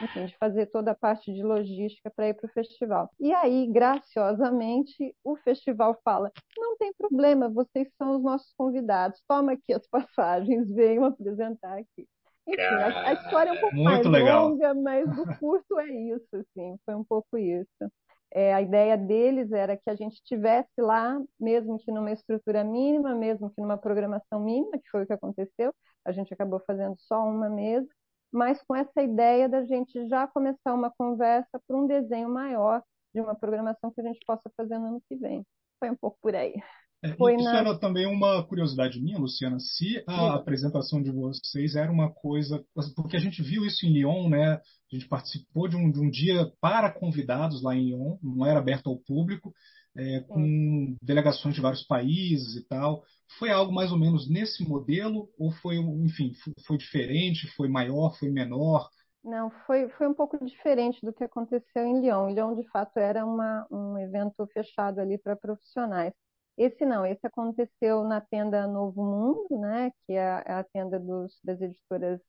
enfim, 0.02 0.26
de 0.26 0.36
fazer 0.38 0.66
toda 0.66 0.92
a 0.92 0.94
parte 0.94 1.32
de 1.32 1.42
logística 1.42 2.10
para 2.14 2.28
ir 2.28 2.34
para 2.34 2.46
o 2.46 2.52
festival. 2.52 3.10
E 3.20 3.32
aí, 3.32 3.66
graciosamente, 3.66 5.14
o 5.22 5.36
festival 5.36 5.98
fala: 6.02 6.32
não 6.56 6.76
tem 6.78 6.92
problema, 6.94 7.48
vocês 7.50 7.88
são 7.98 8.16
os 8.16 8.22
nossos 8.22 8.52
convidados, 8.56 9.22
toma 9.28 9.52
aqui 9.52 9.72
as 9.74 9.86
passagens, 9.88 10.70
venham 10.72 11.04
apresentar 11.04 11.78
aqui. 11.78 12.06
Enfim, 12.46 12.62
a, 12.62 13.08
a 13.08 13.12
história 13.12 13.50
é 13.50 13.52
um 13.52 13.60
pouco 13.60 13.76
mais 13.76 14.06
legal. 14.06 14.48
longa, 14.48 14.72
mas 14.72 15.06
o 15.18 15.38
curto 15.38 15.78
é 15.78 15.86
isso, 15.86 16.34
assim, 16.34 16.78
foi 16.86 16.94
um 16.94 17.04
pouco 17.04 17.36
isso. 17.36 17.92
É, 18.32 18.52
a 18.54 18.60
ideia 18.62 18.96
deles 18.96 19.52
era 19.52 19.76
que 19.76 19.88
a 19.90 19.94
gente 19.94 20.22
tivesse 20.24 20.70
lá, 20.80 21.20
mesmo 21.40 21.78
que 21.78 21.90
numa 21.90 22.12
estrutura 22.12 22.62
mínima, 22.64 23.14
mesmo 23.14 23.50
que 23.50 23.60
numa 23.60 23.78
programação 23.78 24.40
mínima, 24.40 24.78
que 24.78 24.88
foi 24.90 25.02
o 25.04 25.06
que 25.06 25.12
aconteceu, 25.12 25.72
a 26.04 26.12
gente 26.12 26.32
acabou 26.34 26.60
fazendo 26.66 26.94
só 26.98 27.22
uma 27.24 27.48
mesa, 27.48 27.88
mas 28.32 28.62
com 28.62 28.76
essa 28.76 29.02
ideia 29.02 29.48
da 29.48 29.64
gente 29.64 30.06
já 30.08 30.26
começar 30.26 30.74
uma 30.74 30.90
conversa 30.98 31.60
para 31.66 31.76
um 31.76 31.86
desenho 31.86 32.28
maior 32.28 32.82
de 33.14 33.20
uma 33.20 33.34
programação 33.34 33.90
que 33.92 34.00
a 34.00 34.04
gente 34.04 34.20
possa 34.26 34.50
fazer 34.56 34.78
no 34.78 34.86
ano 34.88 35.02
que 35.08 35.16
vem. 35.16 35.44
Foi 35.80 35.90
um 35.90 35.96
pouco 35.96 36.18
por 36.20 36.34
aí. 36.34 36.54
É, 37.02 37.10
isso 37.10 37.44
na... 37.44 37.58
era 37.58 37.78
também 37.78 38.06
uma 38.06 38.42
curiosidade 38.44 39.00
minha, 39.00 39.18
Luciana, 39.18 39.60
se 39.60 40.02
a 40.06 40.12
Sim. 40.12 40.28
apresentação 40.30 41.00
de 41.00 41.12
vocês 41.12 41.76
era 41.76 41.92
uma 41.92 42.10
coisa, 42.10 42.64
porque 42.96 43.16
a 43.16 43.20
gente 43.20 43.40
viu 43.40 43.64
isso 43.64 43.86
em 43.86 43.92
Lyon, 43.92 44.28
né? 44.28 44.54
A 44.54 44.94
gente 44.94 45.06
participou 45.06 45.68
de 45.68 45.76
um, 45.76 45.90
de 45.92 46.00
um 46.00 46.10
dia 46.10 46.50
para 46.60 46.90
convidados 46.90 47.62
lá 47.62 47.74
em 47.74 47.90
Lyon, 47.90 48.18
não 48.20 48.44
era 48.44 48.58
aberto 48.58 48.90
ao 48.90 48.98
público, 48.98 49.52
é, 49.96 50.20
com 50.20 50.96
delegações 51.00 51.54
de 51.54 51.60
vários 51.60 51.84
países 51.84 52.56
e 52.56 52.66
tal. 52.66 53.04
Foi 53.38 53.50
algo 53.50 53.72
mais 53.72 53.92
ou 53.92 53.98
menos 53.98 54.28
nesse 54.28 54.68
modelo 54.68 55.28
ou 55.38 55.52
foi, 55.52 55.76
enfim, 55.76 56.32
foi 56.66 56.78
diferente, 56.78 57.46
foi 57.56 57.68
maior, 57.68 58.16
foi 58.18 58.30
menor? 58.30 58.88
Não, 59.22 59.50
foi, 59.66 59.88
foi 59.90 60.08
um 60.08 60.14
pouco 60.14 60.42
diferente 60.44 61.04
do 61.04 61.12
que 61.12 61.22
aconteceu 61.22 61.84
em 61.84 62.00
Lyon. 62.00 62.30
Lyon, 62.30 62.54
de 62.54 62.66
fato, 62.70 62.98
era 62.98 63.24
uma, 63.24 63.66
um 63.70 63.98
evento 63.98 64.46
fechado 64.52 65.00
ali 65.00 65.18
para 65.18 65.36
profissionais. 65.36 66.12
Esse 66.58 66.84
não, 66.84 67.06
esse 67.06 67.24
aconteceu 67.26 68.02
na 68.04 68.20
tenda 68.20 68.66
Novo 68.66 69.02
Mundo, 69.04 69.60
né, 69.60 69.92
que 70.06 70.12
é 70.14 70.22
a, 70.28 70.44
é 70.46 70.52
a 70.54 70.64
tenda 70.64 70.98
dos, 70.98 71.38
das 71.44 71.60
editoras 71.60 72.20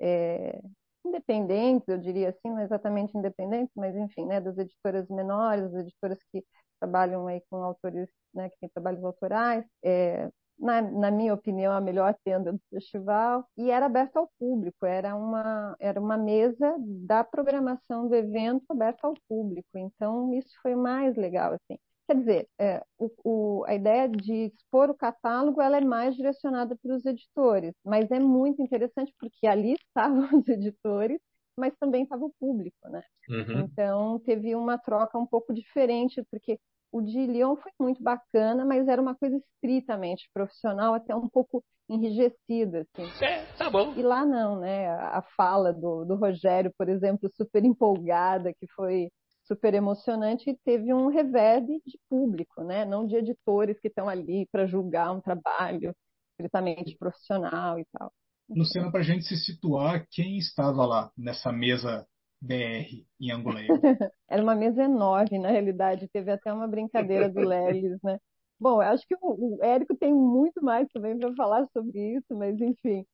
é, 0.00 0.60
independentes, 1.04 1.88
eu 1.88 1.98
diria 1.98 2.30
assim, 2.30 2.50
não 2.50 2.60
exatamente 2.60 3.16
independentes, 3.16 3.72
mas 3.76 3.96
enfim, 3.96 4.26
né, 4.26 4.40
das 4.40 4.58
editoras 4.58 5.08
menores, 5.08 5.70
das 5.72 5.82
editoras 5.86 6.18
que 6.32 6.44
trabalham 6.78 7.26
aí 7.26 7.42
com 7.50 7.56
autores, 7.56 8.08
né, 8.34 8.50
que 8.50 8.58
têm 8.60 8.68
trabalhos 8.70 9.02
autorais, 9.04 9.64
é, 9.82 10.30
na, 10.58 10.82
na, 10.82 11.10
minha 11.10 11.32
opinião, 11.34 11.72
a 11.72 11.80
melhor 11.80 12.14
tenda 12.24 12.52
do 12.52 12.60
festival, 12.70 13.46
e 13.56 13.70
era 13.70 13.86
aberta 13.86 14.18
ao 14.18 14.30
público, 14.38 14.84
era 14.86 15.16
uma, 15.16 15.74
era 15.80 15.98
uma 16.00 16.18
mesa 16.18 16.76
da 16.78 17.24
programação 17.24 18.08
do 18.08 18.14
evento 18.14 18.64
aberta 18.70 19.06
ao 19.06 19.14
público, 19.28 19.68
então 19.74 20.34
isso 20.34 20.52
foi 20.62 20.74
mais 20.76 21.16
legal, 21.16 21.54
assim. 21.54 21.78
Quer 22.10 22.16
dizer, 22.16 22.48
é, 22.58 22.82
o, 22.98 23.08
o, 23.22 23.64
a 23.68 23.74
ideia 23.76 24.08
de 24.08 24.46
expor 24.46 24.90
o 24.90 24.96
catálogo 24.96 25.62
ela 25.62 25.76
é 25.76 25.80
mais 25.80 26.16
direcionada 26.16 26.76
para 26.82 26.96
os 26.96 27.06
editores, 27.06 27.72
mas 27.84 28.10
é 28.10 28.18
muito 28.18 28.60
interessante 28.60 29.14
porque 29.16 29.46
ali 29.46 29.74
estavam 29.86 30.40
os 30.40 30.48
editores, 30.48 31.20
mas 31.56 31.72
também 31.78 32.02
estava 32.02 32.24
o 32.24 32.34
público, 32.40 32.76
né? 32.88 33.00
Uhum. 33.28 33.60
Então 33.60 34.18
teve 34.26 34.56
uma 34.56 34.76
troca 34.76 35.16
um 35.16 35.24
pouco 35.24 35.54
diferente, 35.54 36.20
porque 36.32 36.58
o 36.90 37.00
de 37.00 37.24
Lyon 37.28 37.54
foi 37.54 37.70
muito 37.78 38.02
bacana, 38.02 38.64
mas 38.64 38.88
era 38.88 39.00
uma 39.00 39.14
coisa 39.14 39.36
estritamente 39.36 40.28
profissional, 40.34 40.94
até 40.94 41.14
um 41.14 41.28
pouco 41.28 41.62
enrijecida. 41.88 42.84
Assim. 42.92 43.24
É, 43.24 43.44
tá 43.56 43.70
bom. 43.70 43.94
E 43.96 44.02
lá 44.02 44.26
não, 44.26 44.58
né? 44.58 44.88
A 44.88 45.22
fala 45.36 45.72
do, 45.72 46.04
do 46.04 46.16
Rogério, 46.16 46.72
por 46.76 46.88
exemplo, 46.88 47.30
super 47.36 47.64
empolgada, 47.64 48.52
que 48.52 48.66
foi 48.74 49.12
super 49.50 49.74
emocionante 49.74 50.48
e 50.48 50.56
teve 50.64 50.94
um 50.94 51.08
reverb 51.08 51.66
de 51.84 51.98
público, 52.08 52.62
né? 52.62 52.84
Não 52.84 53.04
de 53.04 53.16
editores 53.16 53.80
que 53.80 53.88
estão 53.88 54.08
ali 54.08 54.46
para 54.52 54.66
julgar 54.66 55.10
um 55.10 55.20
trabalho 55.20 55.92
estritamente 56.32 56.96
profissional 56.96 57.76
e 57.76 57.84
tal. 57.92 58.12
Luciana, 58.48 58.90
para 58.90 59.00
a 59.00 59.04
gente 59.04 59.24
se 59.24 59.36
situar, 59.36 60.06
quem 60.10 60.38
estava 60.38 60.86
lá 60.86 61.10
nessa 61.18 61.52
mesa 61.52 62.06
BR 62.40 63.04
em 63.20 63.32
Angoleia? 63.32 63.68
Era 64.28 64.42
uma 64.42 64.54
mesa 64.54 64.84
enorme, 64.84 65.38
na 65.38 65.50
realidade. 65.50 66.08
Teve 66.12 66.30
até 66.30 66.52
uma 66.52 66.68
brincadeira 66.68 67.28
do 67.28 67.40
Lelis, 67.40 67.98
né? 68.02 68.18
Bom, 68.58 68.80
acho 68.80 69.06
que 69.06 69.14
o, 69.20 69.56
o 69.56 69.64
Érico 69.64 69.96
tem 69.96 70.12
muito 70.12 70.62
mais 70.62 70.88
também 70.92 71.18
para 71.18 71.34
falar 71.34 71.66
sobre 71.72 72.16
isso, 72.16 72.36
mas 72.36 72.60
enfim. 72.60 73.04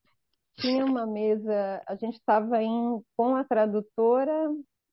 Tinha 0.59 0.85
uma 0.85 1.05
mesa, 1.05 1.83
a 1.87 1.95
gente 1.95 2.15
estava 2.15 2.57
com 3.15 3.35
a 3.35 3.43
tradutora. 3.43 4.49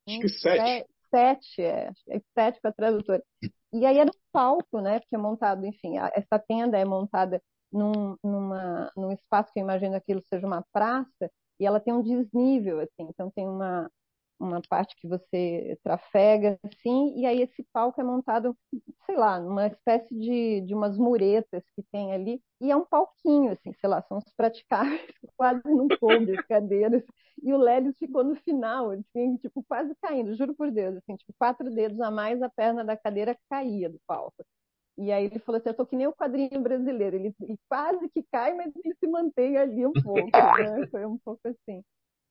Acho 0.07 0.21
que 0.21 0.29
sete 0.29 0.87
sete, 1.15 1.63
é, 1.63 1.91
é 2.11 2.21
sete 2.35 2.61
com 2.61 2.69
a 2.69 2.73
tradutora. 2.73 3.23
E 3.73 3.87
aí 3.87 3.99
era 3.99 4.11
um 4.11 4.19
palco, 4.33 4.81
né? 4.81 5.01
Porque 5.01 5.15
é 5.17 5.19
montado, 5.19 5.65
enfim, 5.67 5.99
a, 5.99 6.11
essa 6.15 6.39
tenda 6.39 6.79
é 6.79 6.85
montada 6.85 7.43
num, 7.73 8.17
numa, 8.23 8.91
num 8.97 9.13
espaço 9.13 9.53
que 9.53 9.61
eu 9.61 9.65
imagino 9.65 9.97
aquilo 9.97 10.23
seja 10.33 10.47
uma 10.47 10.65
praça, 10.73 11.31
e 11.61 11.67
ela 11.67 11.81
tem 11.81 11.93
um 11.95 12.03
desnível, 12.03 12.81
assim, 12.81 13.09
então 13.09 13.31
tem 13.31 13.49
uma, 13.49 13.91
uma 14.39 14.61
parte 14.69 14.95
que 14.97 15.09
você 15.09 15.79
trafega, 15.83 16.59
assim, 16.65 17.15
e 17.19 17.27
aí 17.27 17.43
esse 17.43 17.65
palco 17.73 18.01
é 18.01 18.05
montado, 18.05 18.57
sei 19.07 19.17
lá, 19.17 19.39
numa 19.41 19.67
espécie 19.67 20.15
de, 20.15 20.61
de 20.63 20.75
umas 20.75 20.97
muretas 20.99 21.63
que 21.77 21.83
tem 21.93 22.13
ali, 22.13 22.43
e 22.61 22.71
é 22.71 22.77
um 22.77 22.85
palquinho, 22.85 23.53
assim, 23.53 23.73
sei 23.75 23.89
lá, 23.89 24.03
são 24.03 24.19
os 24.19 24.33
praticáveis, 24.37 25.01
quase 25.37 25.63
não 25.65 25.89
coube 25.89 26.37
as 26.37 26.47
cadeiras, 26.47 27.03
e 27.43 27.53
o 27.53 27.59
Lélis 27.59 27.97
ficou 27.99 28.25
no 28.25 28.35
final, 28.37 28.91
assim, 28.91 29.37
tipo, 29.39 29.63
quase 29.69 29.95
caindo, 30.03 30.35
juro 30.35 30.55
por 30.55 30.71
Deus, 30.71 30.97
assim, 30.97 31.17
tipo, 31.17 31.33
quatro 31.39 31.71
dedos 31.71 32.01
a 32.01 32.11
mais, 32.11 32.43
a 32.43 32.49
perna 32.49 32.85
da 32.85 32.97
cadeira 32.97 33.37
caía 33.51 33.89
do 33.89 34.01
palco. 34.07 34.45
E 34.97 35.11
aí 35.11 35.25
ele 35.25 35.41
falou 35.41 35.59
assim, 35.59 35.71
eu 35.71 35.75
tô 35.75 35.87
que 35.87 35.97
nem 35.97 36.07
o 36.07 36.13
quadrinho 36.15 36.61
brasileiro, 36.63 37.17
ele, 37.17 37.35
ele 37.41 37.59
quase 37.69 38.09
que 38.11 38.23
cai, 38.31 38.55
mas 38.55 38.73
ele 38.77 38.95
se 38.95 39.07
mantém 39.09 39.57
ali 39.57 39.85
um 39.87 39.93
pouco, 39.93 40.31
né? 40.57 40.87
Foi 40.91 41.05
um 41.05 41.19
pouco 41.19 41.41
assim. 41.49 41.83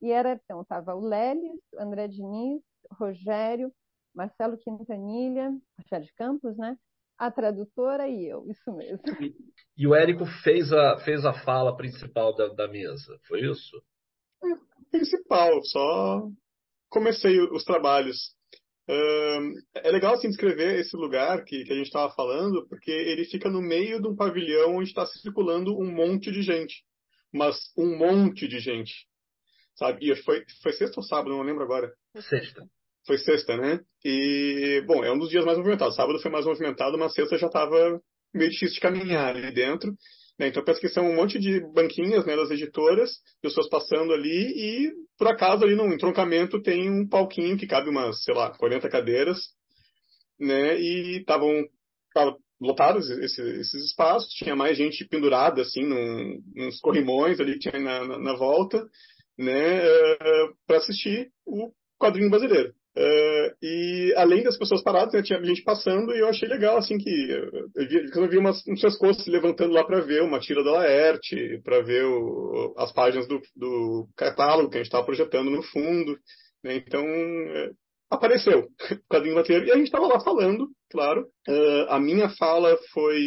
E 0.04 0.12
era, 0.12 0.34
então, 0.34 0.62
estava 0.62 0.94
o 0.94 1.00
Lélis, 1.00 1.62
André 1.80 2.10
Diniz, 2.10 2.62
Rogério, 2.92 3.72
Marcelo 4.14 4.58
Quintanilha, 4.58 5.50
Rogério 5.80 6.06
de 6.06 6.14
Campos, 6.16 6.58
né? 6.58 6.78
A 7.18 7.32
tradutora 7.32 8.06
e 8.10 8.28
eu, 8.28 8.46
isso 8.50 8.70
mesmo. 8.74 9.02
E, 9.22 9.34
e 9.78 9.88
o 9.88 9.96
Érico 9.96 10.26
fez 10.44 10.74
a, 10.74 10.98
fez 11.06 11.24
a 11.24 11.32
fala 11.46 11.78
principal 11.78 12.36
da, 12.36 12.50
da 12.50 12.68
mesa, 12.68 13.18
foi 13.30 13.50
isso? 13.50 13.82
É, 14.44 14.98
principal, 14.98 15.64
só 15.64 16.28
comecei 16.90 17.40
os 17.40 17.64
trabalhos. 17.64 18.36
é 19.74 19.90
legal 19.90 20.16
assim 20.16 20.28
descrever 20.28 20.82
esse 20.82 20.98
lugar 20.98 21.46
que, 21.46 21.64
que 21.64 21.72
a 21.72 21.78
gente 21.78 21.86
estava 21.88 22.14
falando, 22.14 22.68
porque 22.68 22.92
ele 22.92 23.24
fica 23.24 23.50
no 23.50 23.62
meio 23.62 24.02
de 24.02 24.08
um 24.10 24.18
pavilhão 24.18 24.76
onde 24.76 24.90
está 24.90 25.06
circulando 25.06 25.80
um 25.80 25.90
monte 25.90 26.30
de 26.30 26.42
gente. 26.42 26.84
Mas 27.32 27.72
um 27.78 27.98
monte 27.98 28.50
de 28.50 28.60
gente 28.60 29.08
sabe? 29.76 30.12
E 30.12 30.16
foi, 30.24 30.44
foi 30.62 30.74
sexta 30.74 31.00
ou 31.00 31.04
sábado, 31.04 31.30
não 31.30 31.42
lembro 31.42 31.64
agora. 31.64 31.92
Sexta. 32.20 32.64
Foi 33.06 33.18
sexta, 33.18 33.58
né? 33.58 33.82
E, 34.04 34.82
bom, 34.88 35.04
é 35.04 35.12
um 35.12 35.20
dos 35.20 35.30
dias 35.30 35.44
mais 35.44 35.58
movimentados. 35.58 35.96
Sábado 35.96 36.20
foi 36.20 36.32
mais 36.32 36.46
movimentado, 36.46 36.98
mas 36.98 37.14
sexta 37.14 37.38
já 37.38 37.48
estava 37.48 38.02
meio 38.34 38.50
difícil 38.50 38.76
de 38.76 38.82
caminhar 38.82 39.36
ali 39.36 39.54
dentro. 39.54 39.94
Né? 40.40 40.48
Então, 40.48 40.64
penso 40.64 40.80
que 40.80 40.90
são 40.90 41.06
um 41.06 41.16
monte 41.16 41.38
de 41.38 41.60
banquinhas 41.74 42.26
né, 42.26 42.36
das 42.36 42.50
editoras, 42.50 43.12
pessoas 43.42 43.70
passando 43.70 44.14
ali, 44.14 44.30
e 44.30 44.92
por 45.18 45.28
acaso 45.28 45.64
ali 45.64 45.76
no 45.76 45.94
entroncamento 45.94 46.62
tem 46.62 46.90
um 46.90 47.08
palquinho 47.08 47.58
que 47.58 47.68
cabe 47.68 47.90
umas, 47.90 48.24
sei 48.24 48.34
lá, 48.34 48.52
40 48.58 48.90
cadeiras, 48.90 49.38
né? 50.40 50.80
E 50.80 51.20
estavam 51.20 51.64
lotados 52.60 53.10
esses, 53.10 53.38
esses, 53.38 53.86
espaços, 53.86 54.34
tinha 54.34 54.56
mais 54.56 54.78
gente 54.78 55.06
pendurada, 55.06 55.62
assim, 55.62 55.84
num, 55.84 56.42
nos 56.56 56.80
corrimões 56.80 57.40
ali 57.40 57.54
que 57.54 57.70
tinha 57.70 57.80
na, 57.80 58.08
na, 58.08 58.20
na 58.20 58.34
volta 58.34 58.88
né, 59.38 59.80
uh, 59.84 60.18
eh, 60.22 60.50
para 60.68 60.78
assistir 60.78 61.30
o 61.46 61.72
quadrinho 62.00 62.30
brasileiro. 62.30 62.74
Uh, 62.96 63.50
e 63.60 64.14
além 64.16 64.44
das 64.44 64.56
pessoas 64.56 64.84
paradas, 64.84 65.14
né, 65.14 65.24
tinha 65.24 65.44
gente 65.44 65.64
passando 65.64 66.14
e 66.14 66.20
eu 66.20 66.28
achei 66.28 66.48
legal, 66.48 66.78
assim, 66.78 66.98
que 67.00 67.10
eu 67.10 67.88
vi, 67.88 68.10
eu 68.16 68.30
vi 68.30 68.38
umas, 68.38 68.62
uns 68.68 68.82
pescoços 68.82 69.24
se 69.24 69.32
levantando 69.32 69.74
lá 69.74 69.84
para 69.84 70.02
ver 70.02 70.22
uma 70.22 70.40
tira 70.40 70.64
da 70.64 70.74
Laerte, 70.74 71.60
para 71.64 71.82
ver 71.82 72.06
o, 72.06 72.76
as 72.78 72.92
páginas 72.92 73.28
do, 73.28 73.42
do, 73.56 74.08
catálogo 74.16 74.70
que 74.70 74.78
a 74.78 74.80
gente 74.80 74.88
estava 74.88 75.06
projetando 75.06 75.50
no 75.50 75.64
fundo. 75.64 76.20
Né, 76.64 76.76
então, 76.76 77.04
é, 77.04 77.72
apareceu 78.12 78.68
o 78.92 79.10
quadrinho 79.10 79.36
brasileiro 79.36 79.66
e 79.66 79.72
a 79.72 79.76
gente 79.76 79.88
estava 79.88 80.06
lá 80.06 80.20
falando, 80.20 80.70
claro. 80.92 81.26
Uh, 81.50 81.90
a 81.90 82.00
minha 82.00 82.30
fala 82.30 82.78
foi 82.94 83.20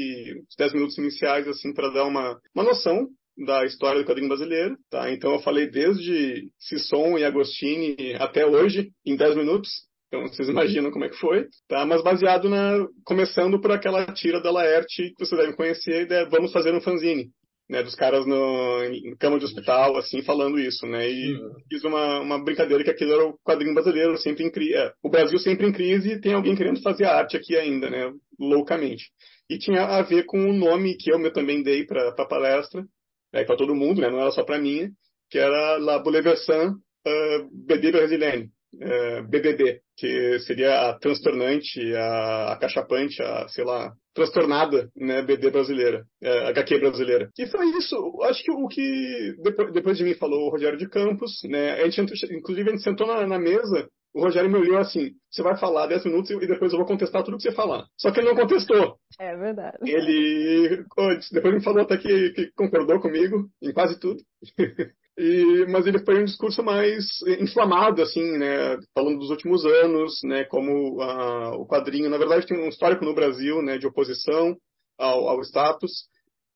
os 0.48 0.54
10 0.56 0.74
minutos 0.74 0.96
iniciais, 0.96 1.48
assim, 1.48 1.74
para 1.74 1.90
dar 1.90 2.04
uma, 2.04 2.38
uma 2.54 2.62
noção 2.64 3.08
da 3.36 3.64
história 3.64 4.00
do 4.00 4.06
quadrinho 4.06 4.28
brasileiro, 4.28 4.76
tá? 4.90 5.10
Então 5.12 5.32
eu 5.32 5.40
falei 5.40 5.68
desde 5.70 6.48
Sisson 6.58 7.18
e 7.18 7.24
Agostini 7.24 8.14
até 8.18 8.46
hoje, 8.46 8.90
em 9.04 9.16
10 9.16 9.36
minutos. 9.36 9.70
Então 10.08 10.22
vocês 10.22 10.48
imaginam 10.48 10.90
como 10.90 11.04
é 11.04 11.08
que 11.08 11.18
foi, 11.18 11.46
tá? 11.68 11.84
Mas 11.84 12.02
baseado 12.02 12.48
na 12.48 12.86
começando 13.04 13.60
por 13.60 13.72
aquela 13.72 14.06
tira 14.06 14.40
da 14.40 14.50
Laerte 14.50 15.12
que 15.16 15.24
vocês 15.24 15.38
devem 15.38 15.56
conhecer, 15.56 16.06
de, 16.06 16.24
vamos 16.26 16.52
fazer 16.52 16.74
um 16.74 16.80
fanzine, 16.80 17.30
né, 17.68 17.82
dos 17.82 17.94
caras 17.94 18.24
no 18.24 18.84
em 18.84 19.14
cama 19.16 19.38
de 19.38 19.44
hospital 19.44 19.96
assim 19.96 20.22
falando 20.22 20.58
isso, 20.58 20.86
né? 20.86 21.10
E 21.10 21.34
uhum. 21.34 21.52
fiz 21.68 21.84
uma, 21.84 22.20
uma 22.20 22.42
brincadeira 22.42 22.82
que 22.82 22.90
aquilo 22.90 23.12
era 23.12 23.26
o 23.26 23.38
quadrinho 23.44 23.74
brasileiro 23.74 24.16
sempre 24.16 24.44
em 24.44 24.50
crise, 24.50 24.74
é, 24.74 24.92
o 25.02 25.10
Brasil 25.10 25.38
sempre 25.38 25.66
em 25.66 25.72
crise 25.72 26.12
e 26.12 26.20
tem 26.20 26.32
alguém 26.32 26.56
querendo 26.56 26.80
fazer 26.80 27.04
arte 27.04 27.36
aqui 27.36 27.56
ainda, 27.56 27.90
né? 27.90 28.10
Loucamente. 28.38 29.10
E 29.48 29.58
tinha 29.58 29.84
a 29.84 30.02
ver 30.02 30.24
com 30.24 30.38
o 30.38 30.52
nome 30.52 30.96
que 30.96 31.10
eu 31.10 31.32
também 31.32 31.62
dei 31.62 31.84
para 31.84 32.08
a 32.08 32.26
palestra, 32.26 32.84
é, 33.32 33.44
para 33.44 33.56
todo 33.56 33.74
mundo, 33.74 34.00
né? 34.00 34.10
não 34.10 34.20
era 34.20 34.30
só 34.30 34.44
para 34.44 34.58
mim, 34.58 34.90
que 35.30 35.38
era 35.38 35.78
La 35.78 35.98
Bouleversant 35.98 36.74
uh, 36.74 37.48
BD 37.52 37.92
Brasileiro, 37.92 38.48
uh, 38.74 39.28
BBB, 39.28 39.80
que 39.96 40.38
seria 40.40 40.88
a 40.88 40.98
transtornante, 40.98 41.80
a 41.94 42.52
acachapante, 42.52 43.22
a, 43.22 43.48
sei 43.48 43.64
lá, 43.64 43.92
transtornada, 44.14 44.90
né, 44.96 45.22
BD 45.22 45.50
brasileira, 45.50 46.04
uh, 46.22 46.48
HQ 46.48 46.78
brasileira. 46.78 47.30
E 47.38 47.46
foi 47.46 47.66
isso, 47.70 47.96
acho 48.22 48.42
que 48.42 48.50
o 48.50 48.66
que 48.68 49.34
depois, 49.42 49.72
depois 49.72 49.98
de 49.98 50.04
mim 50.04 50.14
falou 50.14 50.46
o 50.46 50.50
Rogério 50.50 50.78
de 50.78 50.88
Campos, 50.88 51.40
né, 51.44 51.72
a 51.82 51.88
gente, 51.88 52.14
inclusive 52.32 52.68
a 52.68 52.72
gente 52.72 52.82
sentou 52.82 53.06
na, 53.06 53.26
na 53.26 53.38
mesa 53.38 53.88
o 54.16 54.20
Rogério 54.22 54.50
me 54.50 54.56
olhou 54.56 54.78
assim: 54.78 55.12
você 55.30 55.42
vai 55.42 55.58
falar 55.58 55.86
10 55.86 56.06
minutos 56.06 56.30
e 56.30 56.46
depois 56.46 56.72
eu 56.72 56.78
vou 56.78 56.86
contestar 56.86 57.22
tudo 57.22 57.36
que 57.36 57.42
você 57.42 57.52
falar. 57.52 57.84
Só 57.98 58.10
que 58.10 58.20
ele 58.20 58.28
não 58.28 58.34
contestou. 58.34 58.96
É 59.20 59.36
verdade. 59.36 59.76
Ele 59.82 60.84
depois 61.30 61.54
me 61.54 61.62
falou 61.62 61.82
até 61.82 61.98
que, 61.98 62.30
que 62.30 62.50
concordou 62.56 62.98
comigo 62.98 63.46
em 63.62 63.72
quase 63.72 64.00
tudo. 64.00 64.18
E, 65.18 65.64
mas 65.70 65.86
ele 65.86 66.04
foi 66.04 66.20
um 66.20 66.26
discurso 66.26 66.62
mais 66.62 67.22
inflamado, 67.40 68.02
assim, 68.02 68.36
né, 68.36 68.76
falando 68.94 69.18
dos 69.18 69.30
últimos 69.30 69.64
anos, 69.64 70.20
né, 70.22 70.44
como 70.44 71.02
uh, 71.02 71.54
o 71.54 71.66
quadrinho, 71.66 72.10
na 72.10 72.18
verdade, 72.18 72.46
tem 72.46 72.62
um 72.62 72.68
histórico 72.68 73.02
no 73.02 73.14
Brasil, 73.14 73.62
né, 73.62 73.78
de 73.78 73.86
oposição 73.86 74.54
ao, 74.98 75.26
ao 75.26 75.40
status, 75.40 75.90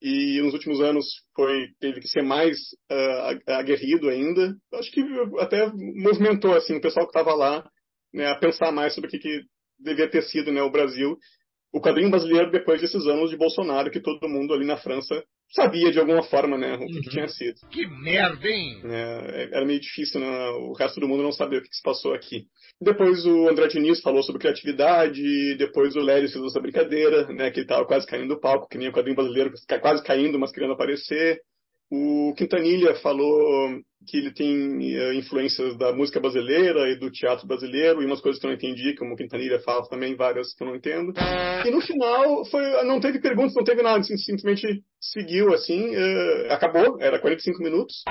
e 0.00 0.40
nos 0.42 0.54
últimos 0.54 0.80
anos 0.80 1.06
foi 1.34 1.68
teve 1.78 2.00
que 2.00 2.08
ser 2.08 2.22
mais 2.22 2.56
uh, 2.90 3.52
aguerrido 3.52 4.08
ainda. 4.08 4.56
Acho 4.74 4.90
que 4.90 5.02
até 5.38 5.70
movimentou 5.72 6.54
assim 6.54 6.76
o 6.76 6.80
pessoal 6.80 7.06
que 7.06 7.16
estava 7.16 7.34
lá 7.34 7.68
né, 8.12 8.28
a 8.28 8.38
pensar 8.38 8.72
mais 8.72 8.94
sobre 8.94 9.08
o 9.08 9.10
que, 9.10 9.18
que 9.18 9.42
devia 9.78 10.10
ter 10.10 10.22
sido 10.22 10.50
né, 10.50 10.62
o 10.62 10.70
Brasil 10.70 11.16
o 11.72 11.80
quadrinho 11.80 12.10
brasileiro 12.10 12.50
depois 12.50 12.80
desses 12.80 13.06
anos 13.06 13.30
de 13.30 13.36
Bolsonaro, 13.36 13.90
que 13.90 14.00
todo 14.00 14.28
mundo 14.28 14.52
ali 14.52 14.66
na 14.66 14.76
França 14.76 15.22
sabia 15.50 15.90
de 15.90 15.98
alguma 15.98 16.22
forma, 16.22 16.56
né, 16.56 16.74
o 16.74 16.78
que, 16.78 16.84
Uhum. 16.84 17.00
que 17.02 17.10
tinha 17.10 17.28
sido. 17.28 17.56
Que 17.70 17.86
merda, 17.86 18.48
hein? 18.48 18.80
É, 18.84 19.48
era 19.52 19.64
meio 19.66 19.80
difícil, 19.80 20.20
né, 20.20 20.48
o 20.50 20.72
resto 20.72 21.00
do 21.00 21.08
mundo 21.08 21.22
não 21.22 21.32
saber 21.32 21.58
o 21.58 21.62
que, 21.62 21.68
que 21.68 21.76
se 21.76 21.82
passou 21.82 22.14
aqui. 22.14 22.44
Depois 22.80 23.24
o 23.26 23.48
André 23.48 23.66
Diniz 23.68 24.00
falou 24.00 24.22
sobre 24.22 24.40
criatividade, 24.40 25.54
depois 25.56 25.94
o 25.96 26.00
Lélio 26.00 26.30
fez 26.30 26.44
essa 26.44 26.60
brincadeira, 26.60 27.26
né, 27.32 27.50
que 27.50 27.60
ele 27.60 27.66
tava 27.66 27.84
quase 27.84 28.06
caindo 28.06 28.28
do 28.34 28.40
palco, 28.40 28.68
que 28.68 28.78
nem 28.78 28.88
o 28.88 28.92
quadrinho 28.92 29.16
brasileiro, 29.16 29.52
quase 29.80 30.02
caindo, 30.02 30.38
mas 30.38 30.52
querendo 30.52 30.72
aparecer. 30.72 31.40
O 31.92 32.32
Quintanilha 32.36 32.94
falou 32.96 33.80
que 34.06 34.16
ele 34.16 34.32
tem 34.32 34.94
eh, 34.96 35.14
influências 35.14 35.76
da 35.76 35.92
música 35.92 36.20
brasileira 36.20 36.88
e 36.88 36.96
do 36.96 37.10
teatro 37.10 37.46
brasileiro, 37.46 38.00
e 38.00 38.06
umas 38.06 38.20
coisas 38.20 38.40
que 38.40 38.46
eu 38.46 38.50
não 38.50 38.56
entendi, 38.56 38.94
como 38.94 39.14
o 39.14 39.16
Quintanilha 39.16 39.58
fala 39.60 39.86
também, 39.88 40.14
várias 40.14 40.54
que 40.54 40.62
eu 40.62 40.68
não 40.68 40.76
entendo. 40.76 41.12
E 41.66 41.70
no 41.70 41.80
final, 41.80 42.44
foi, 42.46 42.62
não 42.84 43.00
teve 43.00 43.18
perguntas, 43.20 43.54
não 43.56 43.64
teve 43.64 43.82
nada, 43.82 44.02
sim- 44.04 44.16
simplesmente 44.16 44.82
seguiu 45.00 45.52
assim, 45.52 45.94
eh, 45.94 46.46
acabou, 46.50 46.96
era 47.00 47.18
45 47.18 47.60
minutos. 47.62 48.02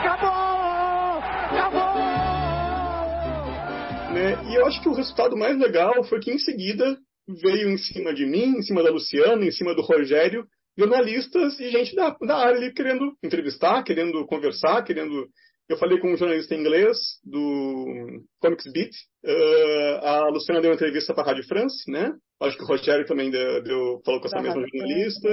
né? 4.13 4.37
E 4.51 4.55
eu 4.55 4.65
acho 4.65 4.81
que 4.81 4.89
o 4.89 4.93
resultado 4.93 5.37
mais 5.37 5.57
legal 5.57 6.03
foi 6.03 6.19
que 6.19 6.31
em 6.31 6.39
seguida 6.39 6.97
veio 7.27 7.69
em 7.69 7.77
cima 7.77 8.13
de 8.13 8.25
mim, 8.25 8.57
em 8.57 8.61
cima 8.61 8.83
da 8.83 8.89
Luciana, 8.91 9.45
em 9.45 9.51
cima 9.51 9.73
do 9.75 9.81
Rogério, 9.81 10.45
jornalistas 10.79 11.59
e 11.59 11.69
gente 11.69 11.95
da, 11.95 12.15
da 12.21 12.37
área 12.37 12.57
ali 12.57 12.73
querendo 12.73 13.13
entrevistar, 13.23 13.83
querendo 13.83 14.25
conversar, 14.25 14.83
querendo. 14.83 15.27
Eu 15.67 15.77
falei 15.77 15.99
com 15.99 16.11
um 16.11 16.17
jornalista 16.17 16.55
inglês 16.55 16.97
do 17.23 18.23
Comics 18.41 18.71
Beat, 18.73 18.89
eh, 19.23 19.99
a 20.01 20.27
Luciana 20.29 20.61
deu 20.61 20.71
uma 20.71 20.75
entrevista 20.75 21.13
para 21.13 21.21
a 21.23 21.27
Rádio 21.27 21.45
France, 21.47 21.91
né? 21.91 22.11
Acho 22.41 22.57
que 22.57 22.63
o 22.63 22.65
Rogério 22.65 23.05
também 23.05 23.29
deu, 23.29 23.61
deu- 23.61 24.01
falou 24.03 24.19
com 24.19 24.25
essa 24.27 24.37
Da 24.37 24.41
mesma 24.41 24.61
Rádio 24.61 24.79
jornalista. 24.79 25.29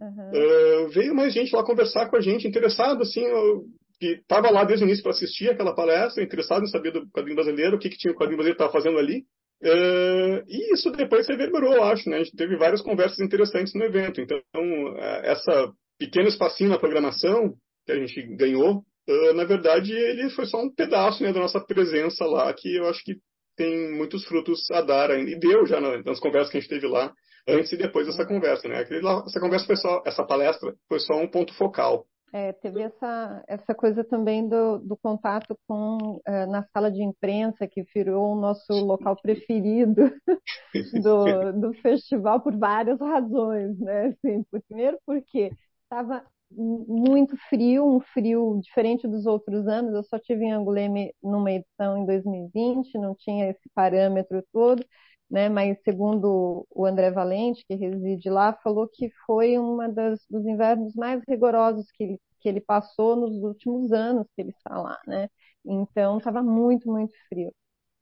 Uhum. 0.00 0.84
Uh, 0.84 0.88
veio 0.90 1.14
mais 1.14 1.32
gente 1.32 1.54
lá 1.56 1.62
conversar 1.64 2.10
com 2.10 2.16
a 2.16 2.20
gente, 2.20 2.46
interessado, 2.46 3.00
assim, 3.02 3.22
eu- 3.24 3.62
que 3.98 4.06
estava 4.20 4.50
lá 4.50 4.62
desde 4.64 4.84
o 4.84 4.86
início 4.86 5.02
para 5.02 5.12
assistir 5.12 5.50
aquela 5.50 5.74
palestra, 5.74 6.22
interessado 6.22 6.64
em 6.64 6.68
saber 6.68 6.92
do 6.92 7.08
quadrinho 7.10 7.36
brasileiro, 7.36 7.76
o 7.76 7.78
que, 7.78 7.88
que 7.88 7.96
tinha 7.96 8.12
o 8.12 8.16
quadrinho 8.16 8.36
brasileiro 8.36 8.56
estava 8.56 8.72
fazendo 8.72 8.98
ali. 8.98 9.24
Uh, 9.62 10.44
e 10.46 10.72
isso 10.72 10.90
depois 10.92 11.26
reverberou, 11.26 11.74
eu 11.74 11.82
acho, 11.84 12.08
né? 12.08 12.16
A 12.16 12.22
gente 12.22 12.36
teve 12.36 12.56
várias 12.56 12.80
conversas 12.80 13.18
interessantes 13.18 13.74
no 13.74 13.84
evento. 13.84 14.20
Então, 14.20 14.40
uh, 14.54 14.98
essa 15.24 15.72
pequeno 15.98 16.28
espacinho 16.28 16.70
na 16.70 16.78
programação 16.78 17.54
que 17.84 17.92
a 17.92 17.96
gente 17.96 18.22
ganhou, 18.36 18.84
uh, 19.08 19.32
na 19.34 19.44
verdade, 19.44 19.92
ele 19.92 20.30
foi 20.30 20.46
só 20.46 20.62
um 20.62 20.72
pedaço 20.72 21.22
né, 21.24 21.32
da 21.32 21.40
nossa 21.40 21.60
presença 21.60 22.24
lá, 22.24 22.52
que 22.54 22.76
eu 22.76 22.88
acho 22.88 23.02
que 23.02 23.16
tem 23.56 23.92
muitos 23.92 24.24
frutos 24.24 24.60
a 24.70 24.80
dar 24.80 25.10
ainda. 25.10 25.30
E 25.30 25.38
deu 25.38 25.66
já 25.66 25.80
na- 25.80 26.02
nas 26.04 26.20
conversas 26.20 26.50
que 26.52 26.58
a 26.58 26.60
gente 26.60 26.70
teve 26.70 26.86
lá, 26.86 27.12
antes 27.48 27.72
e 27.72 27.76
depois 27.76 28.06
dessa 28.06 28.24
conversa, 28.24 28.68
né? 28.68 28.78
Aquele 28.78 29.04
Essa 29.26 29.40
conversa 29.40 29.66
foi 29.66 29.76
só, 29.76 30.02
essa 30.06 30.24
palestra 30.24 30.72
foi 30.88 31.00
só 31.00 31.14
um 31.14 31.28
ponto 31.28 31.52
focal. 31.54 32.06
É, 32.32 32.52
teve 32.52 32.82
essa, 32.82 33.42
essa 33.48 33.74
coisa 33.74 34.04
também 34.04 34.46
do, 34.46 34.78
do 34.78 34.96
contato 34.98 35.58
com 35.66 36.20
eh, 36.26 36.46
na 36.46 36.62
sala 36.72 36.90
de 36.90 37.02
imprensa, 37.02 37.66
que 37.66 37.82
virou 37.94 38.32
o 38.32 38.40
nosso 38.40 38.72
local 38.84 39.16
preferido 39.16 40.12
do, 41.02 41.52
do 41.52 41.74
festival 41.80 42.40
por 42.40 42.54
várias 42.56 43.00
razões, 43.00 43.78
né? 43.78 44.08
Assim, 44.08 44.44
primeiro 44.68 44.98
porque 45.06 45.50
estava 45.84 46.22
muito 46.50 47.36
frio, 47.48 47.86
um 47.86 48.00
frio 48.00 48.60
diferente 48.62 49.06
dos 49.08 49.26
outros 49.26 49.66
anos. 49.66 49.94
Eu 49.94 50.02
só 50.04 50.18
tive 50.18 50.44
em 50.44 50.52
Angoulême 50.52 51.14
numa 51.22 51.50
edição 51.50 51.96
em 51.96 52.06
2020, 52.06 52.98
não 52.98 53.14
tinha 53.14 53.50
esse 53.50 53.68
parâmetro 53.74 54.42
todo, 54.52 54.84
né? 55.30 55.48
Mas 55.48 55.78
segundo 55.82 56.66
o 56.70 56.86
André 56.86 57.10
Valente, 57.10 57.64
que 57.66 57.74
reside 57.74 58.30
lá, 58.30 58.52
falou 58.62 58.88
que 58.88 59.10
foi 59.26 59.58
uma 59.58 59.88
das 59.88 60.20
dos 60.30 60.44
invernos 60.46 60.94
mais 60.94 61.22
rigorosos 61.28 61.90
que 61.92 62.02
ele, 62.04 62.20
que 62.40 62.48
ele 62.48 62.60
passou 62.60 63.16
nos 63.16 63.36
últimos 63.42 63.92
anos 63.92 64.26
que 64.34 64.42
ele 64.42 64.50
está 64.50 64.80
lá, 64.80 64.98
né? 65.06 65.28
Então 65.64 66.18
estava 66.18 66.42
muito, 66.42 66.90
muito 66.90 67.12
frio. 67.28 67.52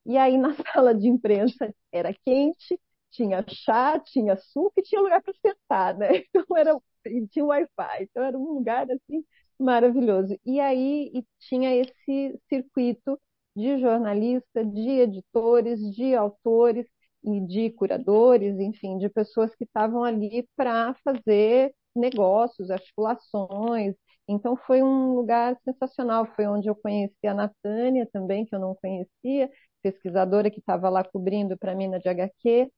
E 0.04 0.16
aí 0.16 0.38
na 0.38 0.54
sala 0.74 0.94
de 0.94 1.08
imprensa 1.08 1.74
era 1.92 2.14
quente, 2.24 2.78
tinha 3.10 3.44
chá, 3.48 3.98
tinha 4.00 4.36
suco 4.36 4.72
e 4.78 4.82
tinha 4.82 5.00
lugar 5.00 5.22
para 5.22 5.34
sentar, 5.34 5.96
né? 5.96 6.08
Então 6.34 6.56
era 6.56 6.78
e 7.06 7.26
tinha 7.28 7.44
Wi-Fi, 7.44 8.02
então 8.02 8.22
era 8.24 8.36
um 8.38 8.54
lugar 8.54 8.86
assim 8.90 9.24
maravilhoso. 9.58 10.36
E 10.44 10.60
aí 10.60 11.10
e 11.14 11.24
tinha 11.40 11.74
esse 11.74 12.38
circuito 12.48 13.18
de 13.56 13.78
jornalistas, 13.78 14.70
de 14.72 14.90
editores, 15.00 15.80
de 15.94 16.14
autores 16.14 16.86
e 17.26 17.40
de 17.46 17.70
curadores, 17.72 18.58
enfim, 18.60 18.98
de 18.98 19.08
pessoas 19.08 19.54
que 19.54 19.64
estavam 19.64 20.04
ali 20.04 20.48
para 20.56 20.94
fazer 21.04 21.74
negócios, 21.94 22.70
articulações. 22.70 23.94
Então 24.28 24.56
foi 24.56 24.82
um 24.82 25.14
lugar 25.14 25.56
sensacional. 25.64 26.26
Foi 26.36 26.46
onde 26.46 26.68
eu 26.68 26.74
conheci 26.76 27.26
a 27.26 27.34
Natânia 27.34 28.08
também, 28.12 28.44
que 28.46 28.54
eu 28.54 28.60
não 28.60 28.74
conhecia, 28.76 29.50
pesquisadora 29.82 30.50
que 30.50 30.60
estava 30.60 30.88
lá 30.88 31.04
cobrindo 31.04 31.56
para 31.58 31.74
mim 31.74 31.88
na 31.88 31.98
de 31.98 32.08
HQ 32.08 32.70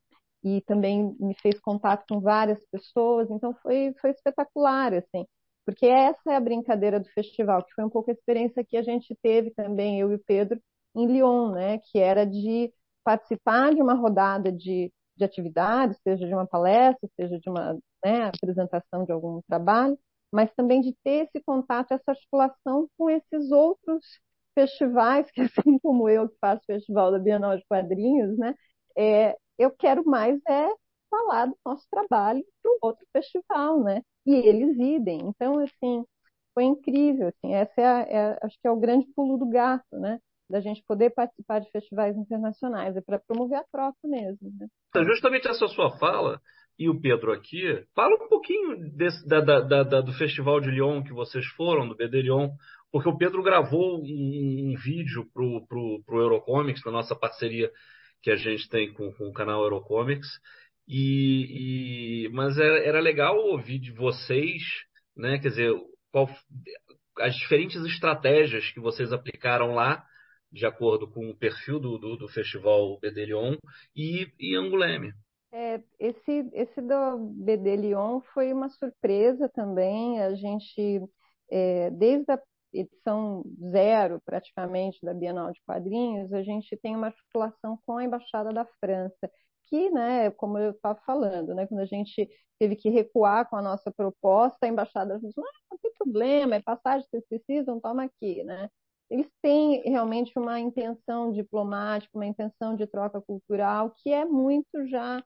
e 0.45 0.61
também 0.63 1.15
me 1.19 1.35
fez 1.41 1.59
contato 1.61 2.05
com 2.09 2.21
várias 2.21 2.61
pessoas. 2.71 3.31
Então 3.31 3.55
foi 3.63 3.95
foi 4.01 4.11
espetacular 4.11 4.95
assim, 4.95 5.27
porque 5.65 5.87
essa 5.87 6.33
é 6.33 6.37
a 6.37 6.41
brincadeira 6.41 7.01
do 7.01 7.09
festival, 7.11 7.65
que 7.65 7.73
foi 7.75 7.85
um 7.85 7.91
pouco 7.91 8.11
a 8.11 8.15
experiência 8.15 8.65
que 8.65 8.77
a 8.77 8.83
gente 8.83 9.17
teve 9.23 9.51
também 9.53 10.01
eu 10.01 10.13
e 10.13 10.15
o 10.17 10.25
Pedro 10.27 10.61
em 10.95 11.07
Lyon, 11.07 11.53
né, 11.53 11.79
que 11.79 11.99
era 11.99 12.25
de 12.27 12.73
participar 13.09 13.75
de 13.75 13.81
uma 13.81 13.95
rodada 13.95 14.53
de, 14.53 14.93
de 15.17 15.25
atividades, 15.25 15.99
seja 16.03 16.27
de 16.27 16.35
uma 16.35 16.47
palestra, 16.47 17.09
seja 17.17 17.39
de 17.41 17.49
uma 17.49 17.73
né, 18.05 18.25
apresentação 18.25 19.03
de 19.07 19.13
algum 19.13 19.41
trabalho, 19.49 19.99
mas 20.31 20.53
também 20.55 20.83
de 20.83 20.95
ter 21.03 21.25
esse 21.27 21.43
contato, 21.43 21.93
essa 21.93 22.11
articulação 22.11 22.87
com 22.99 23.09
esses 23.09 23.51
outros 23.51 24.05
festivais, 24.55 25.31
que 25.33 25.41
assim 25.41 25.79
como 25.79 26.07
eu 26.07 26.29
que 26.29 26.37
faço 26.39 26.61
o 26.65 26.67
Festival 26.67 27.11
da 27.11 27.19
Bienal 27.19 27.57
de 27.57 27.65
Quadrinhos, 27.67 28.37
né, 28.37 28.55
é, 28.95 29.35
eu 29.59 29.71
quero 29.71 30.05
mais 30.05 30.39
é 30.47 30.69
falar 31.11 31.47
do 31.47 31.57
nosso 31.65 31.87
trabalho 31.91 32.45
para 32.63 32.71
o 32.73 32.79
outro 32.83 33.07
festival, 33.11 33.83
né? 33.83 34.03
E 34.27 34.35
eles 34.35 34.77
idem. 34.79 35.21
Então, 35.29 35.59
assim, 35.61 36.05
foi 36.55 36.65
incrível. 36.65 37.29
Assim, 37.29 37.55
essa 37.55 37.81
é, 37.81 37.87
a, 37.87 38.01
é 38.03 38.39
acho 38.43 38.59
que 38.61 38.69
é 38.69 38.71
o 38.71 38.77
grande 38.77 39.07
pulo 39.17 39.39
do 39.39 39.47
gato, 39.49 39.87
né? 39.99 40.21
Da 40.49 40.61
gente 40.61 40.83
poder 40.87 41.11
participar 41.11 41.61
de 41.61 41.71
festivais 41.71 42.17
internacionais, 42.17 42.97
é 42.97 43.01
para 43.01 43.19
promover 43.19 43.59
a 43.59 43.65
troca 43.65 43.99
mesmo. 44.05 44.51
Né? 44.59 44.67
Então, 44.89 45.05
justamente 45.05 45.49
essa 45.49 45.69
sua 45.69 45.99
fala 45.99 46.41
e 46.79 46.89
o 46.89 47.01
Pedro 47.01 47.33
aqui, 47.33 47.85
fala 47.95 48.15
um 48.15 48.29
pouquinho 48.29 48.91
desse, 48.97 49.27
da, 49.27 49.41
da, 49.41 49.83
da, 49.83 50.01
do 50.01 50.13
Festival 50.13 50.61
de 50.61 50.71
Lyon 50.71 51.03
que 51.03 51.13
vocês 51.13 51.45
foram, 51.49 51.89
do 51.89 51.97
BD 51.97 52.23
Lyon, 52.23 52.51
porque 52.93 53.09
o 53.09 53.19
Pedro 53.19 53.43
gravou 53.43 53.99
um, 53.99 54.71
um 54.71 54.75
vídeo 54.77 55.27
pro, 55.35 55.67
pro 55.67 56.21
Eurocomics, 56.21 56.85
na 56.85 56.93
nossa 56.93 57.17
parceria 57.17 57.71
que 58.23 58.31
a 58.31 58.37
gente 58.37 58.69
tem 58.69 58.93
com, 58.93 59.13
com 59.13 59.29
o 59.29 59.33
canal 59.33 59.63
Eurocomics, 59.63 60.29
e, 60.87 62.25
e 62.25 62.29
mas 62.31 62.57
era, 62.59 62.79
era, 62.79 63.01
legal 63.01 63.37
ouvir 63.37 63.79
de 63.79 63.93
vocês, 63.93 64.63
né? 65.17 65.39
Quer 65.39 65.49
dizer, 65.49 65.73
qual, 66.11 66.29
as 67.19 67.35
diferentes 67.37 67.85
estratégias 67.85 68.71
que 68.71 68.81
vocês 68.81 69.13
aplicaram 69.13 69.75
lá, 69.75 70.03
de 70.51 70.67
acordo 70.67 71.11
com 71.11 71.29
o 71.29 71.37
perfil 71.37 71.79
do, 71.79 71.99
do, 71.99 72.17
do 72.17 72.29
festival 72.29 72.99
BD 73.01 73.27
Lyon 73.27 73.57
e, 73.95 74.33
e 74.39 74.57
Anguleme. 74.57 75.13
É, 75.51 75.83
esse, 75.99 76.51
esse 76.53 76.81
do 76.81 77.19
BD 77.19 77.77
Lyon 77.77 78.21
foi 78.35 78.53
uma 78.53 78.69
surpresa 78.69 79.49
também. 79.49 80.21
A 80.21 80.35
gente, 80.35 81.03
é, 81.51 81.91
desde 81.91 82.31
a 82.31 82.41
edição 82.73 83.45
zero, 83.71 84.21
praticamente, 84.25 84.99
da 85.03 85.15
Bienal 85.15 85.53
de 85.53 85.61
Quadrinhos, 85.67 86.33
a 86.33 86.43
gente 86.43 86.77
tem 86.77 86.95
uma 86.95 87.07
articulação 87.07 87.79
com 87.87 87.97
a 87.97 88.05
Embaixada 88.05 88.53
da 88.53 88.67
França, 88.81 89.31
que, 89.67 89.91
né, 89.91 90.31
como 90.33 90.59
eu 90.59 90.73
estava 90.73 90.99
falando, 91.07 91.55
né, 91.55 91.67
quando 91.67 91.81
a 91.81 91.87
gente 91.87 92.29
teve 92.59 92.77
que 92.77 92.91
recuar 92.91 93.49
com 93.49 93.57
a 93.57 93.63
nossa 93.63 93.91
proposta, 93.91 94.59
a 94.63 94.69
Embaixada 94.69 95.19
disse, 95.19 95.41
ah, 95.41 95.45
não 95.71 95.79
tem 95.79 95.93
problema, 95.95 96.57
é 96.57 96.63
passagem 96.63 97.07
vocês 97.11 97.25
precisam, 97.29 97.81
toma 97.81 98.05
aqui, 98.05 98.43
né. 98.45 98.69
Eles 99.11 99.29
têm 99.43 99.83
realmente 99.83 100.39
uma 100.39 100.61
intenção 100.61 101.33
diplomática, 101.33 102.17
uma 102.17 102.27
intenção 102.27 102.77
de 102.77 102.87
troca 102.87 103.21
cultural 103.21 103.95
que 104.03 104.11
é 104.13 104.25
muito 104.25 104.87
já 104.87 105.23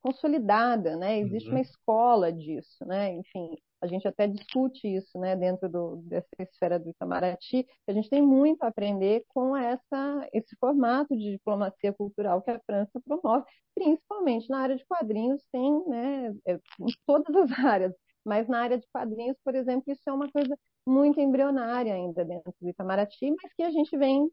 consolidada, 0.00 0.96
né? 0.96 1.18
Existe 1.18 1.48
uhum. 1.48 1.54
uma 1.54 1.60
escola 1.60 2.32
disso, 2.32 2.84
né? 2.86 3.12
Enfim, 3.14 3.56
a 3.80 3.86
gente 3.86 4.06
até 4.06 4.26
discute 4.26 4.88
isso, 4.88 5.18
né? 5.18 5.36
Dentro 5.36 5.68
do, 5.68 5.96
dessa 5.96 6.28
esfera 6.40 6.78
do 6.78 6.88
Itamaraty, 6.88 7.66
a 7.86 7.92
gente 7.92 8.08
tem 8.08 8.22
muito 8.22 8.62
a 8.62 8.68
aprender 8.68 9.24
com 9.28 9.56
essa 9.56 10.28
esse 10.32 10.56
formato 10.56 11.16
de 11.16 11.32
diplomacia 11.32 11.92
cultural 11.92 12.42
que 12.42 12.50
a 12.50 12.60
França 12.60 13.00
promove, 13.04 13.44
principalmente 13.74 14.48
na 14.48 14.60
área 14.60 14.76
de 14.76 14.84
quadrinhos, 14.86 15.42
tem, 15.52 15.86
né? 15.86 16.34
Em 16.46 16.92
todas 17.06 17.34
as 17.36 17.50
áreas, 17.58 17.94
mas 18.24 18.48
na 18.48 18.60
área 18.62 18.78
de 18.78 18.86
quadrinhos, 18.92 19.36
por 19.44 19.54
exemplo, 19.54 19.92
isso 19.92 20.02
é 20.08 20.12
uma 20.12 20.30
coisa 20.30 20.56
muito 20.86 21.20
embrionária 21.20 21.94
ainda 21.94 22.24
dentro 22.24 22.52
do 22.60 22.68
Itamaraty, 22.68 23.30
mas 23.42 23.52
que 23.54 23.62
a 23.62 23.70
gente 23.70 23.96
vem, 23.96 24.30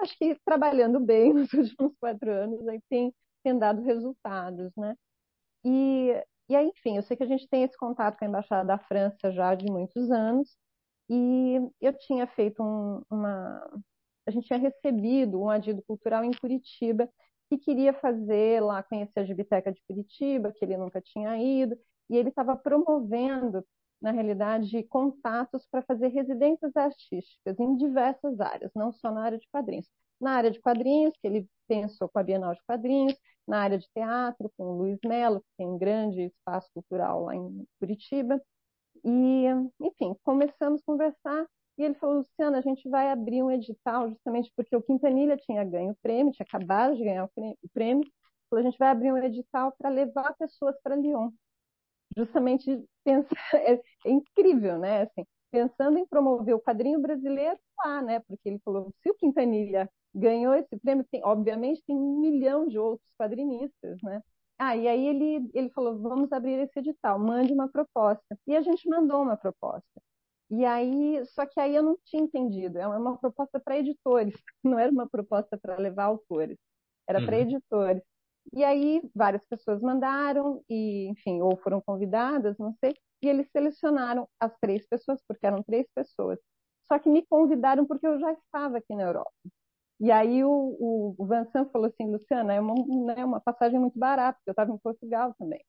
acho 0.00 0.16
que 0.18 0.36
trabalhando 0.44 1.00
bem 1.00 1.32
nos 1.34 1.52
últimos 1.52 1.92
quatro 2.00 2.30
anos, 2.32 2.66
aí 2.68 2.80
tem, 2.88 3.14
tem 3.42 3.58
dado 3.58 3.82
resultados, 3.82 4.72
né? 4.76 4.94
E, 5.64 6.12
e 6.48 6.56
aí, 6.56 6.66
enfim, 6.68 6.96
eu 6.96 7.02
sei 7.02 7.16
que 7.16 7.22
a 7.24 7.26
gente 7.26 7.48
tem 7.48 7.64
esse 7.64 7.76
contato 7.76 8.18
com 8.18 8.24
a 8.24 8.28
Embaixada 8.28 8.66
da 8.66 8.78
França 8.78 9.32
já 9.32 9.54
de 9.54 9.66
muitos 9.70 10.10
anos, 10.10 10.56
e 11.08 11.56
eu 11.80 11.92
tinha 11.98 12.26
feito 12.26 12.62
um, 12.62 13.02
uma. 13.10 13.62
A 14.26 14.30
gente 14.30 14.46
tinha 14.46 14.58
recebido 14.58 15.40
um 15.40 15.48
adido 15.50 15.82
cultural 15.86 16.22
em 16.24 16.32
Curitiba 16.32 17.08
que 17.48 17.58
queria 17.58 17.94
fazer 17.94 18.62
lá, 18.62 18.82
conhecer 18.82 19.20
a 19.20 19.24
Gibiteca 19.24 19.72
de 19.72 19.80
Curitiba, 19.86 20.52
que 20.52 20.64
ele 20.64 20.76
nunca 20.76 21.00
tinha 21.00 21.36
ido, 21.38 21.76
e 22.08 22.16
ele 22.16 22.30
estava 22.30 22.56
promovendo, 22.56 23.64
na 24.00 24.10
realidade, 24.10 24.82
contatos 24.84 25.66
para 25.70 25.82
fazer 25.82 26.08
residências 26.08 26.76
artísticas 26.76 27.58
em 27.58 27.76
diversas 27.76 28.40
áreas, 28.40 28.70
não 28.74 28.92
só 28.92 29.10
na 29.10 29.22
área 29.22 29.38
de 29.38 29.48
quadrinhos. 29.50 29.88
Na 30.20 30.32
área 30.32 30.50
de 30.50 30.60
quadrinhos, 30.60 31.14
que 31.20 31.26
ele 31.26 31.48
pensou 31.66 32.08
com 32.08 32.18
a 32.18 32.22
Bienal 32.22 32.54
de 32.54 32.62
Quadrinhos, 32.66 33.16
na 33.46 33.60
área 33.60 33.78
de 33.78 33.88
teatro, 33.94 34.52
com 34.56 34.64
o 34.64 34.78
Luiz 34.78 34.98
Melo, 35.04 35.40
que 35.40 35.46
tem 35.56 35.66
um 35.66 35.78
grande 35.78 36.22
espaço 36.22 36.68
cultural 36.74 37.24
lá 37.24 37.34
em 37.36 37.66
Curitiba. 37.78 38.40
E, 39.04 39.44
enfim, 39.80 40.14
começamos 40.24 40.80
a 40.82 40.84
conversar 40.84 41.46
e 41.78 41.84
ele 41.84 41.94
falou, 41.94 42.18
Luciana, 42.18 42.58
a 42.58 42.60
gente 42.60 42.88
vai 42.88 43.10
abrir 43.10 43.42
um 43.42 43.50
edital 43.50 44.08
justamente 44.10 44.52
porque 44.56 44.74
o 44.74 44.82
Quintanilha 44.82 45.36
tinha 45.36 45.64
ganho 45.64 45.92
o 45.92 45.96
prêmio, 46.02 46.32
tinha 46.32 46.44
acabado 46.46 46.96
de 46.96 47.04
ganhar 47.04 47.24
o 47.24 47.68
prêmio. 47.72 48.04
Falou, 48.50 48.64
a 48.64 48.68
gente 48.68 48.78
vai 48.78 48.88
abrir 48.88 49.12
um 49.12 49.18
edital 49.18 49.72
para 49.78 49.88
levar 49.88 50.34
pessoas 50.36 50.76
para 50.82 50.96
Lyon. 50.96 51.30
Justamente 52.16 52.84
pensar, 53.04 53.36
é, 53.54 53.74
é, 54.06 54.10
incrível, 54.10 54.78
né? 54.78 55.02
Assim, 55.02 55.24
pensando 55.50 55.98
em 55.98 56.06
promover 56.06 56.54
o 56.54 56.60
quadrinho 56.60 57.00
brasileiro 57.00 57.58
lá, 57.84 58.02
né? 58.02 58.20
Porque 58.20 58.48
ele 58.48 58.60
falou, 58.64 58.92
se 59.02 59.10
o 59.10 59.14
Quintanilha 59.14 59.88
ganhou 60.14 60.54
esse 60.54 60.76
prêmio, 60.78 61.04
tem, 61.10 61.22
obviamente 61.24 61.82
tem 61.86 61.96
um 61.96 62.20
milhão 62.20 62.66
de 62.66 62.78
outros 62.78 63.08
quadrinistas, 63.18 63.98
né? 64.02 64.22
Ah, 64.58 64.76
e 64.76 64.88
aí 64.88 65.06
ele, 65.06 65.50
ele 65.54 65.70
falou, 65.70 65.96
vamos 65.98 66.32
abrir 66.32 66.58
esse 66.58 66.78
edital, 66.80 67.18
mande 67.18 67.52
uma 67.52 67.68
proposta. 67.68 68.36
E 68.46 68.56
a 68.56 68.60
gente 68.60 68.88
mandou 68.88 69.22
uma 69.22 69.36
proposta. 69.36 70.02
E 70.50 70.64
aí, 70.64 71.24
só 71.26 71.46
que 71.46 71.60
aí 71.60 71.74
eu 71.74 71.82
não 71.82 71.96
tinha 72.04 72.22
entendido. 72.22 72.78
É 72.78 72.86
uma 72.86 73.16
proposta 73.18 73.60
para 73.60 73.78
editores, 73.78 74.34
não 74.64 74.78
era 74.78 74.90
uma 74.90 75.08
proposta 75.08 75.56
para 75.58 75.76
levar 75.76 76.04
autores, 76.04 76.58
era 77.06 77.20
uhum. 77.20 77.26
para 77.26 77.38
editores. 77.38 78.02
E 78.54 78.64
aí 78.64 79.02
várias 79.14 79.44
pessoas 79.46 79.80
mandaram 79.80 80.62
e, 80.68 81.08
enfim, 81.08 81.40
ou 81.42 81.56
foram 81.58 81.80
convidadas, 81.80 82.56
não 82.58 82.72
sei, 82.74 82.94
e 83.22 83.28
eles 83.28 83.48
selecionaram 83.50 84.28
as 84.40 84.56
três 84.60 84.86
pessoas, 84.86 85.20
porque 85.26 85.46
eram 85.46 85.62
três 85.62 85.86
pessoas. 85.94 86.38
Só 86.86 86.98
que 86.98 87.08
me 87.10 87.26
convidaram 87.26 87.86
porque 87.86 88.06
eu 88.06 88.18
já 88.18 88.32
estava 88.32 88.78
aqui 88.78 88.94
na 88.94 89.02
Europa. 89.04 89.32
E 90.00 90.10
aí 90.12 90.44
o, 90.44 91.14
o, 91.18 91.26
Vincent 91.26 91.70
falou 91.72 91.88
assim, 91.88 92.10
Luciana, 92.10 92.54
é 92.54 92.60
uma, 92.60 92.74
né, 93.14 93.24
uma 93.24 93.40
passagem 93.40 93.80
muito 93.80 93.98
barata, 93.98 94.38
porque 94.38 94.50
eu 94.50 94.52
estava 94.52 94.72
em 94.72 94.78
Portugal 94.78 95.34
também. 95.38 95.60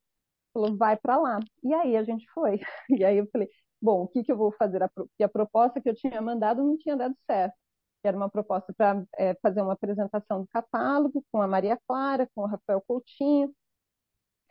Falou, 0.54 0.78
vai 0.78 0.98
para 0.98 1.18
lá. 1.18 1.40
E 1.64 1.74
aí 1.74 1.98
a 1.98 2.04
gente 2.04 2.28
foi. 2.34 2.60
E 3.02 3.04
aí 3.06 3.18
eu 3.18 3.28
falei, 3.32 3.50
bom, 3.82 4.04
o 4.04 4.08
que, 4.08 4.24
que 4.24 4.32
eu 4.32 4.38
vou 4.38 4.52
fazer? 4.54 4.82
Porque 4.96 5.24
a 5.24 5.30
proposta 5.30 5.82
que 5.82 5.90
eu 5.90 5.96
tinha 5.96 6.22
mandado 6.22 6.64
não 6.64 6.78
tinha 6.78 6.96
dado 6.98 7.16
certo. 7.30 7.56
Era 8.04 8.16
uma 8.16 8.30
proposta 8.30 8.74
para 8.74 9.04
é, 9.18 9.36
fazer 9.42 9.62
uma 9.62 9.74
apresentação 9.74 10.42
do 10.42 10.48
catálogo 10.48 11.24
com 11.32 11.42
a 11.42 11.48
Maria 11.48 11.78
Clara, 11.88 12.28
com 12.34 12.42
o 12.42 12.46
Rafael 12.46 12.82
Coutinho. 12.88 13.54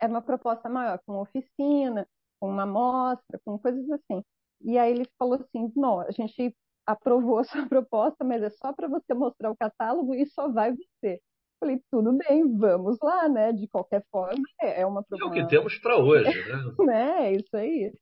Era 0.00 0.12
uma 0.12 0.22
proposta 0.22 0.68
maior, 0.68 1.00
com 1.06 1.20
oficina, 1.20 2.06
com 2.40 2.50
uma 2.50 2.62
amostra, 2.62 3.40
com 3.44 3.58
coisas 3.58 3.90
assim. 3.90 4.22
E 4.60 4.78
aí 4.78 4.92
ele 4.92 5.08
falou 5.18 5.34
assim, 5.34 5.72
não, 5.74 6.00
a 6.00 6.10
gente 6.10 6.54
aprovou 6.86 7.38
a 7.38 7.44
sua 7.44 7.66
proposta, 7.68 8.24
mas 8.24 8.42
é 8.42 8.50
só 8.50 8.72
para 8.72 8.88
você 8.88 9.14
mostrar 9.14 9.50
o 9.50 9.56
catálogo 9.56 10.14
e 10.14 10.26
só 10.26 10.48
vai 10.48 10.72
você. 10.72 11.20
Falei, 11.60 11.82
tudo 11.90 12.12
bem, 12.12 12.56
vamos 12.56 12.98
lá, 13.02 13.28
né? 13.28 13.52
De 13.52 13.66
qualquer 13.66 14.04
forma, 14.12 14.42
é, 14.60 14.82
é 14.82 14.86
uma 14.86 15.02
proposta. 15.02 15.38
É 15.38 15.42
o 15.42 15.44
que 15.44 15.50
temos 15.50 15.76
para 15.78 15.96
hoje, 15.96 16.30
né? 16.48 16.56
né? 16.86 17.26
É 17.26 17.32
isso 17.34 17.56
aí. 17.56 17.92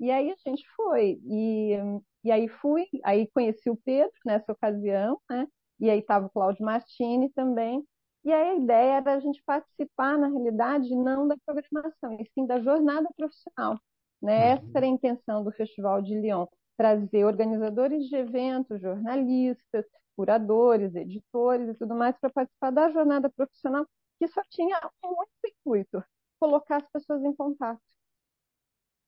E 0.00 0.10
aí 0.10 0.32
a 0.32 0.36
gente 0.48 0.64
foi. 0.74 1.20
E, 1.24 1.76
e 2.24 2.32
aí 2.32 2.48
fui, 2.48 2.86
aí 3.04 3.28
conheci 3.34 3.68
o 3.70 3.76
Pedro 3.76 4.12
nessa 4.24 4.50
ocasião, 4.52 5.20
né? 5.28 5.46
E 5.78 5.90
aí 5.90 6.00
estava 6.00 6.26
o 6.26 6.30
Cláudio 6.30 6.64
Martini 6.64 7.30
também. 7.30 7.86
E 8.24 8.32
aí 8.32 8.50
a 8.50 8.54
ideia 8.56 8.92
era 8.96 9.14
a 9.14 9.20
gente 9.20 9.42
participar, 9.44 10.18
na 10.18 10.28
realidade, 10.28 10.94
não 10.94 11.28
da 11.28 11.36
programação, 11.44 12.18
e 12.20 12.26
sim 12.34 12.46
da 12.46 12.60
jornada 12.60 13.08
profissional. 13.16 13.78
Né? 14.22 14.54
Uhum. 14.54 14.58
Essa 14.58 14.78
era 14.78 14.86
a 14.86 14.88
intenção 14.88 15.44
do 15.44 15.52
Festival 15.52 16.02
de 16.02 16.14
Lyon, 16.18 16.46
trazer 16.76 17.24
organizadores 17.24 18.04
de 18.06 18.16
eventos, 18.16 18.80
jornalistas, 18.80 19.86
curadores, 20.16 20.94
editores 20.94 21.68
e 21.70 21.74
tudo 21.74 21.94
mais 21.94 22.16
para 22.18 22.30
participar 22.30 22.70
da 22.70 22.90
jornada 22.90 23.30
profissional, 23.30 23.86
que 24.18 24.28
só 24.28 24.42
tinha 24.50 24.78
um 25.04 25.08
único 25.08 25.46
intuito, 25.46 26.04
colocar 26.38 26.76
as 26.78 26.88
pessoas 26.90 27.24
em 27.24 27.34
contato. 27.34 27.80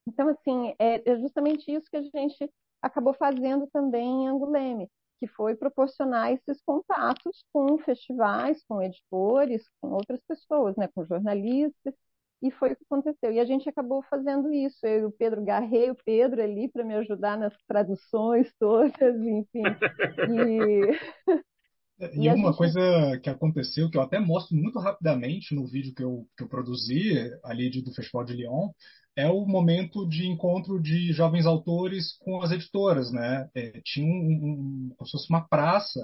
Então, 0.06 0.28
assim, 0.28 0.74
é, 0.78 1.10
é 1.10 1.18
justamente 1.18 1.70
isso 1.70 1.88
que 1.90 1.96
a 1.96 2.02
gente 2.02 2.50
acabou 2.80 3.14
fazendo 3.14 3.68
também 3.72 4.24
em 4.24 4.28
Anguleme, 4.28 4.88
que 5.20 5.26
foi 5.28 5.54
proporcionar 5.54 6.32
esses 6.32 6.60
contatos 6.62 7.44
com 7.52 7.78
festivais, 7.78 8.64
com 8.66 8.82
editores, 8.82 9.62
com 9.80 9.90
outras 9.92 10.20
pessoas, 10.26 10.76
né, 10.76 10.88
com 10.94 11.04
jornalistas, 11.04 11.94
e 12.42 12.50
foi 12.50 12.72
o 12.72 12.76
que 12.76 12.84
aconteceu. 12.84 13.32
E 13.32 13.38
a 13.38 13.44
gente 13.44 13.68
acabou 13.68 14.02
fazendo 14.10 14.52
isso. 14.52 14.84
Eu 14.84 15.00
e 15.00 15.04
o 15.04 15.12
Pedro 15.12 15.44
garrei 15.44 15.90
o 15.90 15.96
Pedro 16.04 16.42
ali 16.42 16.68
para 16.68 16.84
me 16.84 16.94
ajudar 16.96 17.38
nas 17.38 17.54
traduções 17.68 18.52
todas, 18.58 19.16
enfim. 19.16 19.62
E, 20.28 20.90
e, 22.18 22.26
e 22.26 22.28
uma 22.28 22.48
gente... 22.48 22.56
coisa 22.56 22.80
que 23.22 23.30
aconteceu, 23.30 23.88
que 23.88 23.96
eu 23.96 24.02
até 24.02 24.18
mostro 24.18 24.56
muito 24.56 24.80
rapidamente 24.80 25.54
no 25.54 25.64
vídeo 25.64 25.94
que 25.94 26.02
eu, 26.02 26.26
que 26.36 26.42
eu 26.42 26.48
produzi 26.48 27.30
ali 27.44 27.70
de, 27.70 27.80
do 27.80 27.94
Festival 27.94 28.24
de 28.24 28.34
Lyon, 28.34 28.70
é 29.16 29.28
o 29.28 29.46
momento 29.46 30.08
de 30.08 30.26
encontro 30.26 30.80
de 30.80 31.12
jovens 31.12 31.46
autores 31.46 32.16
com 32.18 32.40
as 32.40 32.50
editoras, 32.50 33.12
né? 33.12 33.48
É, 33.54 33.80
tinha 33.84 34.06
um, 34.06 34.88
um, 34.90 34.94
como 34.96 35.06
se 35.06 35.12
fosse 35.12 35.28
uma 35.28 35.46
praça, 35.46 36.00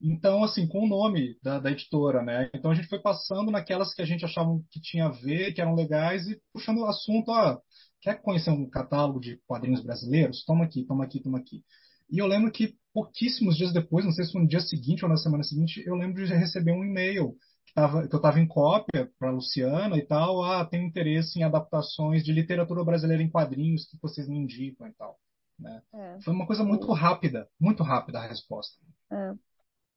então, 0.00 0.44
assim, 0.44 0.66
com 0.66 0.84
o 0.84 0.88
nome 0.88 1.36
da, 1.42 1.58
da, 1.58 1.72
editora, 1.72 2.22
né? 2.22 2.48
Então 2.54 2.70
a 2.70 2.74
gente 2.74 2.88
foi 2.88 3.00
passando 3.00 3.50
naquelas 3.50 3.92
que 3.92 4.02
a 4.02 4.04
gente 4.04 4.24
achava 4.24 4.50
que 4.70 4.80
tinha 4.80 5.06
a 5.06 5.10
ver, 5.10 5.52
que 5.52 5.60
eram 5.60 5.74
legais, 5.74 6.28
e 6.28 6.40
puxando 6.52 6.78
o 6.78 6.86
assunto, 6.86 7.30
ó, 7.30 7.58
quer 8.00 8.20
conhecer 8.22 8.50
um 8.50 8.68
catálogo 8.68 9.20
de 9.20 9.40
quadrinhos 9.46 9.82
brasileiros? 9.82 10.44
Toma 10.44 10.64
aqui, 10.64 10.84
toma 10.84 11.04
aqui, 11.04 11.20
toma 11.20 11.38
aqui. 11.38 11.64
E 12.10 12.18
eu 12.18 12.26
lembro 12.26 12.50
que 12.52 12.74
pouquíssimos 12.92 13.56
dias 13.56 13.72
depois, 13.72 14.04
não 14.04 14.12
sei 14.12 14.24
se 14.24 14.32
foi 14.32 14.42
no 14.42 14.48
dia 14.48 14.60
seguinte 14.60 15.04
ou 15.04 15.10
na 15.10 15.16
semana 15.16 15.42
seguinte, 15.42 15.82
eu 15.84 15.94
lembro 15.96 16.24
de 16.24 16.32
receber 16.32 16.72
um 16.72 16.84
e-mail 16.84 17.36
tava, 17.74 18.08
que 18.08 18.14
eu 18.14 18.18
estava 18.18 18.40
em 18.40 18.46
cópia 18.46 19.10
para 19.18 19.28
a 19.28 19.32
Luciana 19.32 19.96
e 19.96 20.02
tal, 20.02 20.42
ah, 20.42 20.64
tem 20.64 20.86
interesse 20.86 21.38
em 21.38 21.42
adaptações 21.42 22.24
de 22.24 22.32
literatura 22.32 22.84
brasileira 22.84 23.22
em 23.22 23.30
quadrinhos 23.30 23.86
que 23.86 23.98
vocês 24.00 24.28
me 24.28 24.36
indicam 24.36 24.86
e 24.86 24.92
tal. 24.92 25.18
Né? 25.58 25.82
É. 25.92 26.20
Foi 26.22 26.32
uma 26.32 26.46
coisa 26.46 26.64
muito 26.64 26.90
rápida, 26.92 27.48
muito 27.60 27.82
rápida 27.82 28.18
a 28.18 28.26
resposta. 28.26 28.78
É. 29.10 29.34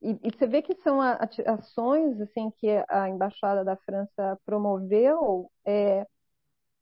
E, 0.02 0.20
e, 0.24 0.32
você 0.32 0.48
vê 0.48 0.64
que 0.64 0.76
são 0.82 1.00
ações 1.00 2.20
assim 2.20 2.50
que 2.58 2.68
a 2.90 3.08
embaixada 3.08 3.64
da 3.64 3.76
França 3.78 4.40
promoveu 4.44 5.52
é, 5.64 6.08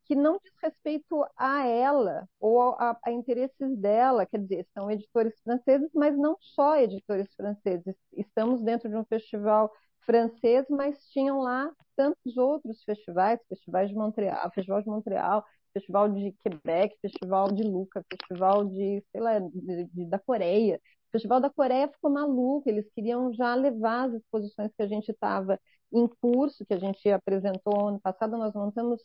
que 0.06 0.16
não 0.16 0.40
diz 0.44 0.54
respeito 0.64 1.24
a 1.38 1.68
ela 1.68 2.28
ou 2.40 2.72
a, 2.72 2.98
a, 3.04 3.12
interesses 3.12 3.78
dela, 3.78 4.26
quer 4.26 4.40
dizer, 4.40 4.66
são 4.74 4.90
editores 4.90 5.40
franceses, 5.42 5.92
mas 5.94 6.18
não 6.18 6.36
só 6.40 6.78
editores 6.78 7.28
franceses. 7.36 7.96
Estamos 8.14 8.64
dentro 8.64 8.90
de 8.90 8.96
um 8.96 9.06
festival 9.06 9.72
francês, 10.10 10.66
mas 10.70 10.98
tinham 11.12 11.40
lá 11.40 11.72
tantos 11.96 12.36
outros 12.36 12.84
festivais, 12.84 13.40
festivais 13.48 13.90
de 13.90 13.96
Montreal, 13.96 14.52
Festival 14.56 14.82
de 14.82 14.88
Montreal, 14.90 15.46
Festival 15.72 16.10
de 16.10 16.32
Quebec, 16.44 16.98
Festival 17.00 17.52
de 17.52 17.62
Luca, 17.64 18.04
Festival 18.12 18.66
de, 18.66 19.04
sei 19.12 19.22
lá, 19.22 19.38
de, 19.40 19.86
de, 19.94 20.06
da 20.08 20.18
Coreia. 20.18 20.78
O 21.10 21.12
Festival 21.12 21.40
da 21.40 21.50
Coreia 21.50 21.88
ficou 21.90 22.10
maluco, 22.10 22.68
eles 22.68 22.90
queriam 22.96 23.32
já 23.34 23.54
levar 23.54 24.08
as 24.10 24.16
exposições 24.16 24.72
que 24.76 24.82
a 24.82 24.88
gente 24.88 25.12
estava 25.12 25.60
em 25.94 26.08
curso, 26.22 26.66
que 26.66 26.74
a 26.74 26.80
gente 26.80 27.08
apresentou 27.12 27.88
ano 27.90 28.00
passado, 28.00 28.36
nós 28.38 28.54
montamos 28.56 29.00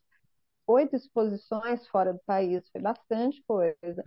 oito 0.67 0.97
exposições 0.97 1.87
fora 1.89 2.13
do 2.13 2.21
país, 2.27 2.63
foi 2.71 2.81
bastante 2.81 3.43
coisa. 3.47 4.03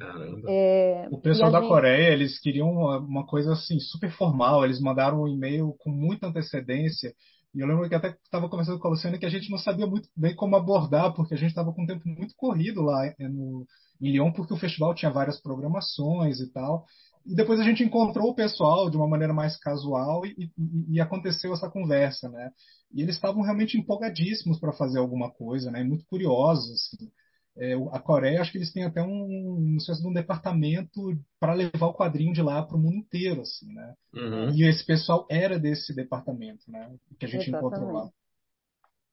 É, 0.48 1.08
o 1.12 1.20
pessoal 1.20 1.52
da 1.52 1.60
gente... 1.60 1.70
Coreia, 1.70 2.14
eles 2.14 2.40
queriam 2.40 2.70
uma, 2.70 2.98
uma, 3.00 3.26
coisa 3.26 3.54
assim, 3.54 3.80
super 3.80 4.12
formal, 4.12 4.64
eles 4.66 4.82
mandaram 4.82 5.22
um 5.22 5.28
e-mail 5.28 5.76
com 5.80 5.90
muita 5.90 6.28
antecedência, 6.28 7.14
e 7.54 7.60
eu 7.60 7.68
lembro 7.68 7.88
que 7.88 7.96
até 7.96 8.16
estava 8.24 8.50
conversando 8.50 8.80
com 8.80 8.88
a 8.88 8.92
Luciana 8.92 9.18
que 9.18 9.26
a 9.26 9.30
gente 9.30 9.50
não 9.50 9.58
sabia 9.58 9.88
muito 9.88 10.10
bem 10.16 10.36
como 10.36 10.56
abordar, 10.56 11.14
porque 11.14 11.34
a 11.34 11.38
gente 11.38 11.50
estava 11.50 11.74
com 11.74 11.84
um 11.84 11.88
tempo 11.88 12.08
muito 12.08 12.36
corrido 12.36 12.82
lá 12.82 13.06
é, 13.06 13.28
no, 13.28 13.66
em 14.02 14.12
Lyon, 14.12 14.32
porque 14.32 14.54
o 14.54 14.58
festival 14.58 14.94
tinha 14.94 15.12
várias 15.12 15.42
programações 15.42 16.40
e 16.40 16.52
tal, 16.52 16.86
e 17.28 17.36
depois 17.36 17.60
a 17.60 17.64
gente 17.64 17.84
encontrou 17.84 18.30
o 18.30 18.36
pessoal 18.36 18.90
de 18.90 18.96
uma 18.96 19.08
maneira 19.08 19.34
mais 19.34 19.58
casual 19.58 20.26
e, 20.26 20.50
e, 20.58 20.96
e 20.96 21.02
aconteceu 21.02 21.54
essa 21.54 21.70
conversa, 21.70 22.30
né? 22.30 22.52
E 22.94 23.02
eles 23.02 23.16
estavam 23.16 23.42
realmente 23.42 23.78
empolgadíssimos 23.78 24.60
para 24.60 24.72
fazer 24.72 25.00
alguma 25.00 25.30
coisa, 25.30 25.70
né? 25.70 25.84
Muito 25.84 26.06
curiosos. 26.06 26.72
Assim. 26.72 27.12
É, 27.60 27.74
a 27.92 28.00
Coreia, 28.00 28.40
acho 28.40 28.52
que 28.52 28.58
eles 28.60 28.72
têm 28.72 28.84
até 28.84 29.02
um, 29.02 29.08
um, 29.08 29.78
um 30.06 30.14
departamento 30.14 31.20
para 31.40 31.54
levar 31.54 31.88
o 31.88 31.94
quadrinho 31.94 32.32
de 32.32 32.42
lá 32.42 32.64
para 32.64 32.78
o 32.78 32.80
mundo 32.80 32.96
inteiro, 32.96 33.42
assim, 33.42 33.74
né? 33.74 33.94
Uhum. 34.14 34.50
E 34.56 34.64
esse 34.64 34.86
pessoal 34.86 35.26
era 35.30 35.60
desse 35.60 35.94
departamento, 35.94 36.64
né? 36.70 36.96
Que 37.20 37.26
a 37.26 37.30
gente 37.30 37.50
Exatamente. 37.50 37.76
encontrou 37.76 37.92
lá. 37.92 38.10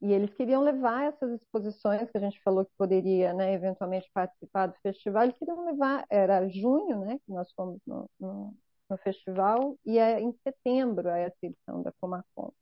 E 0.04 0.12
eles 0.12 0.34
queriam 0.34 0.62
levar 0.62 1.04
essas 1.06 1.32
exposições 1.40 2.10
que 2.10 2.18
a 2.18 2.20
gente 2.20 2.40
falou 2.42 2.66
que 2.66 2.72
poderia, 2.76 3.32
né, 3.32 3.54
eventualmente 3.54 4.10
participar 4.12 4.66
do 4.66 4.74
festival, 4.82 5.24
eles 5.24 5.38
queriam 5.38 5.64
levar, 5.64 6.04
era 6.10 6.46
junho, 6.50 7.00
né, 7.00 7.18
que 7.24 7.32
nós 7.32 7.50
fomos 7.54 7.80
no, 7.86 8.10
no, 8.20 8.54
no 8.90 8.98
festival, 8.98 9.78
e 9.84 9.98
é 9.98 10.20
em 10.20 10.32
setembro 10.46 11.08
a 11.08 11.18
essa 11.18 11.38
edição 11.42 11.82
da 11.82 11.90
Comacom. 12.00 12.52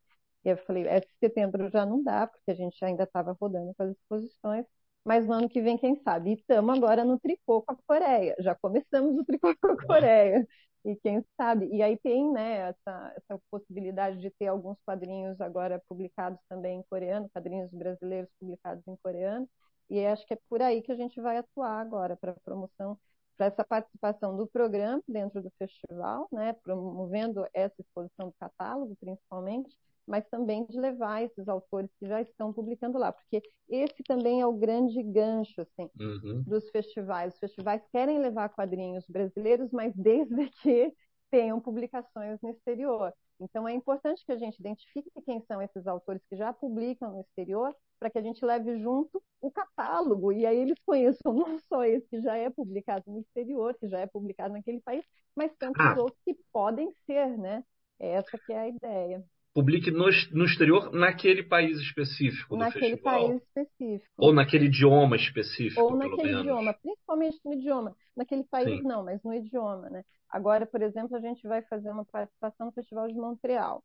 E 0.45 0.51
eu 0.51 0.59
falei, 0.59 0.87
esse 0.89 1.09
setembro 1.21 1.71
já 1.71 1.87
não 1.87 2.03
dá, 2.03 2.27
porque 2.29 2.51
a 2.53 2.55
gente 2.55 2.85
ainda 2.85 3.05
estava 3.05 3.37
rodando 3.41 3.75
com 3.77 3.83
as 3.85 3.93
exposições, 3.93 4.67
mas 5.05 5.27
no 5.27 5.33
ano 5.35 5.49
que 5.49 5.63
vem, 5.63 5.79
quem 5.79 5.97
sabe? 6.03 6.31
E 6.31 6.35
estamos 6.35 6.77
agora 6.77 7.05
no 7.05 7.19
tricô 7.21 7.63
com 7.63 7.73
a 7.75 7.77
Coreia, 7.87 8.37
já 8.41 8.55
começamos 8.57 9.19
o 9.19 9.25
tricô 9.25 9.55
com 9.61 9.69
a 9.73 9.87
Coreia, 9.87 10.47
e 10.85 10.97
quem 10.97 11.25
sabe? 11.37 11.69
E 11.73 11.83
aí 11.83 11.97
tem 11.99 12.31
né, 12.33 12.71
essa, 12.71 13.15
essa 13.17 13.41
possibilidade 13.51 14.21
de 14.21 14.31
ter 14.31 14.49
alguns 14.49 14.77
quadrinhos 14.85 15.41
agora 15.41 15.83
publicados 15.89 16.41
também 16.49 16.81
em 16.81 16.83
coreano, 16.85 17.29
quadrinhos 17.31 17.71
brasileiros 17.71 18.31
publicados 18.41 18.83
em 18.87 18.97
coreano, 18.97 19.49
e 19.89 20.05
acho 20.07 20.27
que 20.27 20.35
é 20.35 20.39
por 20.49 20.63
aí 20.63 20.83
que 20.83 20.93
a 20.93 20.97
gente 20.97 21.21
vai 21.21 21.37
atuar 21.39 21.81
agora 21.81 22.17
para 22.17 22.35
promoção 22.45 22.99
para 23.37 23.47
essa 23.47 23.65
participação 23.65 24.37
do 24.37 24.47
programa 24.47 25.03
dentro 25.09 25.43
do 25.43 25.51
festival, 25.59 26.29
né, 26.31 26.53
promovendo 26.63 27.47
essa 27.53 27.75
exposição 27.81 28.29
do 28.29 28.35
catálogo, 28.39 28.97
principalmente, 29.01 29.75
mas 30.07 30.27
também 30.29 30.65
de 30.67 30.79
levar 30.79 31.23
esses 31.23 31.49
autores 31.49 31.91
que 31.99 32.07
já 32.07 32.21
estão 32.21 32.53
publicando 32.53 32.99
lá, 32.99 33.13
porque 33.13 33.43
esse 33.69 34.03
também 34.03 34.41
é 34.41 34.47
o 34.47 34.53
grande 34.53 35.03
gancho 35.03 35.61
assim, 35.61 35.89
uhum. 35.99 36.43
dos 36.43 36.69
festivais. 36.71 37.35
Os 37.35 37.41
festivais 37.41 37.83
querem 37.91 38.19
levar 38.19 38.49
quadrinhos 38.49 39.07
brasileiros, 39.09 39.71
mas 39.71 39.95
desde 39.95 40.35
que 40.63 40.93
tenham 41.31 41.61
publicações 41.61 42.39
no 42.43 42.51
exterior. 42.51 43.13
Então 43.41 43.67
é 43.67 43.73
importante 43.73 44.25
que 44.25 44.33
a 44.33 44.37
gente 44.37 44.59
identifique 44.59 45.11
quem 45.25 45.41
são 45.41 45.61
esses 45.61 45.87
autores 45.87 46.23
que 46.29 46.37
já 46.37 46.53
publicam 46.53 47.13
no 47.13 47.21
exterior, 47.21 47.75
para 47.99 48.11
que 48.11 48.19
a 48.19 48.23
gente 48.23 48.45
leve 48.45 48.79
junto 48.79 49.23
o 49.41 49.51
catálogo 49.51 50.33
e 50.33 50.45
aí 50.45 50.59
eles 50.59 50.79
conheçam 50.85 51.33
não 51.35 51.59
só 51.61 51.85
esse 51.85 52.07
que 52.09 52.21
já 52.21 52.37
é 52.37 52.51
publicado 52.51 53.05
no 53.07 53.21
exterior, 53.21 53.75
que 53.79 53.89
já 53.89 54.01
é 54.01 54.07
publicado 54.07 54.55
naquele 54.55 54.81
país, 54.81 55.05
mas 55.35 55.53
tantos 55.57 55.85
ah. 55.85 55.95
outros 55.99 56.21
que 56.25 56.37
podem 56.53 56.93
ser, 57.07 57.39
né? 57.39 57.65
Essa 57.99 58.37
que 58.39 58.53
é 58.53 58.59
a 58.59 58.69
ideia 58.69 59.25
publique 59.55 59.91
no, 59.91 60.07
no 60.33 60.45
exterior 60.45 60.93
naquele 60.93 61.43
país 61.43 61.79
específico 61.79 62.57
naquele 62.57 62.91
festival. 62.91 63.29
país 63.29 63.43
específico. 63.43 64.13
Ou 64.17 64.33
naquele 64.33 64.67
idioma 64.67 65.17
específico, 65.17 65.83
Ou 65.83 65.97
naquele 65.97 66.23
menos. 66.23 66.41
idioma, 66.41 66.75
principalmente 66.75 67.41
no 67.45 67.53
idioma. 67.53 67.97
Naquele 68.17 68.45
país 68.45 68.81
Sim. 68.81 68.83
não, 68.83 69.05
mas 69.05 69.23
no 69.23 69.35
idioma, 69.35 69.91
né? 69.91 70.05
Agora, 70.31 70.67
por 70.67 70.81
exemplo, 70.81 71.17
a 71.17 71.21
gente 71.21 71.47
vai 71.47 71.63
fazer 71.63 71.91
uma 71.91 72.05
participação 72.05 72.67
no 72.67 72.73
Festival 72.73 73.09
de 73.09 73.15
Montreal. 73.15 73.85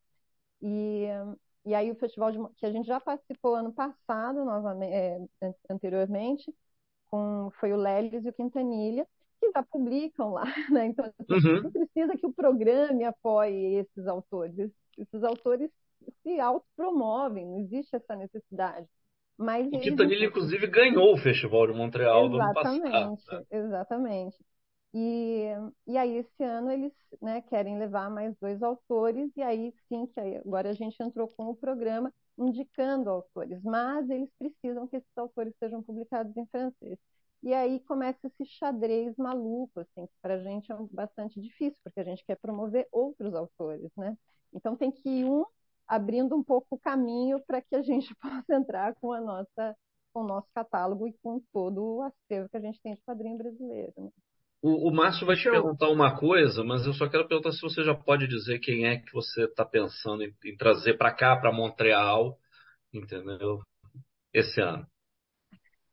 E, 0.61 1.05
e 1.65 1.75
aí 1.75 1.91
o 1.91 1.95
festival 1.95 2.31
de, 2.31 2.39
que 2.55 2.65
a 2.65 2.71
gente 2.71 2.87
já 2.87 2.99
participou 2.99 3.55
ano 3.55 3.73
passado, 3.73 4.45
novamente, 4.45 4.93
é, 5.41 5.53
anteriormente, 5.69 6.53
com, 7.11 7.51
foi 7.59 7.73
o 7.73 7.77
Lelis 7.77 8.25
e 8.25 8.29
o 8.29 8.33
Quintanilha, 8.33 9.05
que 9.39 9.51
já 9.51 9.61
publicam 9.63 10.31
lá, 10.31 10.45
né? 10.71 10.87
Então, 10.87 11.05
uhum. 11.29 11.63
não 11.63 11.71
precisa 11.71 12.17
que 12.17 12.25
o 12.25 12.33
programa 12.33 13.09
apoie 13.09 13.75
esses 13.75 14.07
autores 14.07 14.57
esses 14.97 15.23
autores 15.23 15.71
se 16.23 16.39
autopromovem, 16.39 17.45
não 17.45 17.59
existe 17.59 17.95
essa 17.95 18.15
necessidade. 18.15 18.87
Mas 19.37 19.67
o 19.67 19.79
Quintanilha, 19.79 20.25
inclusive, 20.25 20.65
ganhou 20.67 21.13
o 21.13 21.17
Festival 21.17 21.67
de 21.67 21.73
Montreal 21.73 22.25
exatamente, 22.25 22.81
do 22.81 22.95
ano 22.95 23.15
passado. 23.15 23.39
Né? 23.39 23.45
Exatamente. 23.51 24.37
E, 24.93 25.49
e 25.85 25.97
aí, 25.97 26.17
esse 26.17 26.43
ano, 26.43 26.71
eles 26.71 26.93
né, 27.21 27.41
querem 27.41 27.77
levar 27.77 28.09
mais 28.09 28.35
dois 28.39 28.63
autores, 28.63 29.29
e 29.35 29.41
aí 29.43 29.71
sim, 29.87 30.07
que 30.07 30.19
agora 30.19 30.69
a 30.69 30.73
gente 30.73 31.01
entrou 31.01 31.27
com 31.27 31.49
o 31.49 31.55
programa 31.55 32.11
indicando 32.37 33.09
autores, 33.09 33.61
mas 33.63 34.09
eles 34.09 34.29
precisam 34.37 34.87
que 34.87 34.97
esses 34.97 35.17
autores 35.17 35.53
sejam 35.59 35.83
publicados 35.83 36.35
em 36.35 36.45
francês. 36.47 36.97
E 37.43 37.53
aí 37.53 37.79
começa 37.81 38.27
esse 38.27 38.45
xadrez 38.45 39.15
maluco, 39.17 39.79
assim, 39.79 40.07
que 40.07 40.13
para 40.21 40.35
a 40.35 40.39
gente 40.39 40.71
é 40.71 40.75
bastante 40.91 41.39
difícil, 41.39 41.79
porque 41.83 41.99
a 41.99 42.03
gente 42.03 42.25
quer 42.25 42.37
promover 42.37 42.87
outros 42.91 43.35
autores, 43.35 43.91
né? 43.95 44.17
Então 44.53 44.75
tem 44.75 44.91
que 44.91 45.09
ir 45.09 45.25
um 45.25 45.45
abrindo 45.87 46.35
um 46.35 46.43
pouco 46.43 46.75
o 46.75 46.79
caminho 46.79 47.39
para 47.45 47.61
que 47.61 47.75
a 47.75 47.81
gente 47.81 48.13
possa 48.21 48.55
entrar 48.55 48.93
com 48.95 49.11
a 49.13 49.21
nossa 49.21 49.75
com 50.13 50.23
o 50.23 50.27
nosso 50.27 50.47
catálogo 50.53 51.07
e 51.07 51.13
com 51.21 51.39
todo 51.53 51.97
o 51.97 52.01
acervo 52.01 52.49
que 52.49 52.57
a 52.57 52.61
gente 52.61 52.81
tem 52.81 52.95
de 52.95 53.01
quadrinho 53.03 53.37
brasileiro. 53.37 53.93
Né? 53.97 54.09
O, 54.63 54.89
o 54.89 54.91
Márcio 54.91 55.27
vai 55.27 55.35
te 55.35 55.43
perguntar 55.43 55.89
uma 55.89 56.17
coisa, 56.17 56.63
mas 56.63 56.87
eu 56.87 56.93
só 56.93 57.07
quero 57.07 57.27
perguntar 57.27 57.51
se 57.51 57.61
você 57.61 57.83
já 57.83 57.93
pode 57.93 58.27
dizer 58.27 58.57
quem 58.59 58.87
é 58.87 58.97
que 58.97 59.13
você 59.13 59.43
está 59.43 59.63
pensando 59.63 60.23
em, 60.23 60.33
em 60.43 60.57
trazer 60.57 60.97
para 60.97 61.13
cá, 61.13 61.35
para 61.35 61.53
Montreal, 61.53 62.39
entendeu? 62.91 63.61
Esse 64.33 64.59
ano. 64.59 64.87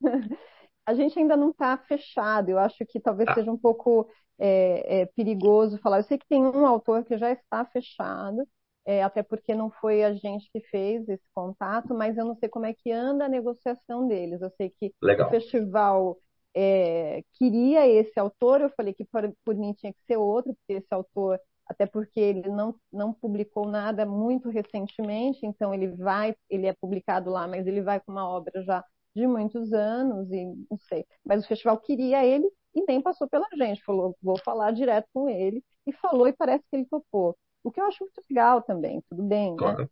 a 0.87 0.95
gente 0.95 1.19
ainda 1.19 1.37
não 1.37 1.51
está 1.51 1.77
fechado. 1.77 2.51
Eu 2.51 2.59
acho 2.59 2.85
que 2.87 3.01
talvez 3.01 3.29
ah. 3.29 3.35
seja 3.35 3.51
um 3.51 3.59
pouco 3.59 4.11
é, 4.39 5.03
é, 5.03 5.07
perigoso 5.07 5.79
falar. 5.79 5.99
Eu 5.99 6.05
sei 6.05 6.19
que 6.19 6.29
tem 6.29 6.43
um 6.43 6.67
autor 6.67 7.05
que 7.05 7.17
já 7.17 7.31
está 7.33 7.65
fechado, 7.65 8.47
é, 8.87 9.03
até 9.03 9.23
porque 9.23 9.55
não 9.55 9.71
foi 9.71 10.05
a 10.05 10.13
gente 10.15 10.49
que 10.53 10.61
fez 10.61 11.09
esse 11.09 11.25
contato, 11.35 11.95
mas 11.95 12.17
eu 12.19 12.25
não 12.25 12.37
sei 12.37 12.49
como 12.49 12.67
é 12.67 12.75
que 12.75 12.93
anda 12.93 13.25
a 13.25 13.29
negociação 13.29 14.07
deles. 14.07 14.43
Eu 14.43 14.51
sei 14.57 14.71
que 14.71 14.93
Legal. 15.03 15.29
o 15.29 15.31
festival 15.31 16.19
é, 16.55 17.23
queria 17.35 17.87
esse 17.89 18.19
autor, 18.19 18.61
eu 18.61 18.71
falei 18.71 18.93
que 18.93 19.05
por, 19.05 19.33
por 19.45 19.55
mim 19.55 19.73
tinha 19.73 19.93
que 19.93 20.03
ser 20.07 20.17
outro, 20.17 20.55
porque 20.55 20.81
esse 20.81 20.93
autor 20.95 21.41
até 21.67 21.87
porque 21.87 22.21
ele 22.21 22.49
não, 22.51 22.75
não 22.93 23.13
publicou 23.13 23.67
nada 23.67 24.05
muito 24.05 24.51
recentemente, 24.51 25.47
então 25.47 25.73
ele 25.73 25.89
vai, 25.89 26.35
ele 26.51 26.67
é 26.67 26.75
publicado 26.75 27.31
lá, 27.31 27.49
mas 27.49 27.67
ele 27.67 27.81
vai 27.81 28.01
com 28.01 28.13
uma 28.13 28.29
obra 28.29 28.63
já 28.63 28.85
de 29.15 29.27
muitos 29.27 29.73
anos 29.73 30.31
e 30.31 30.45
não 30.71 30.79
sei. 30.89 31.07
Mas 31.25 31.45
o 31.45 31.49
festival 31.49 31.79
queria 31.79 32.25
ele 32.25 32.51
e 32.75 32.85
nem 32.87 33.01
passou 33.01 33.29
pela 33.29 33.47
gente. 33.57 33.83
Falou, 33.85 34.17
vou 34.23 34.39
falar 34.39 34.73
direto 34.73 35.09
com 35.13 35.29
ele. 35.29 35.63
E 35.87 35.93
falou 35.93 36.27
e 36.29 36.33
parece 36.33 36.65
que 36.71 36.77
ele 36.77 36.87
topou. 36.87 37.37
O 37.63 37.71
que 37.71 37.81
eu 37.81 37.87
acho 37.87 38.05
muito 38.05 38.23
legal 38.29 38.63
também, 38.63 39.03
tudo 39.09 39.23
bem, 39.23 39.53
né? 39.53 39.57
claro. 39.59 39.83
né? 39.83 39.89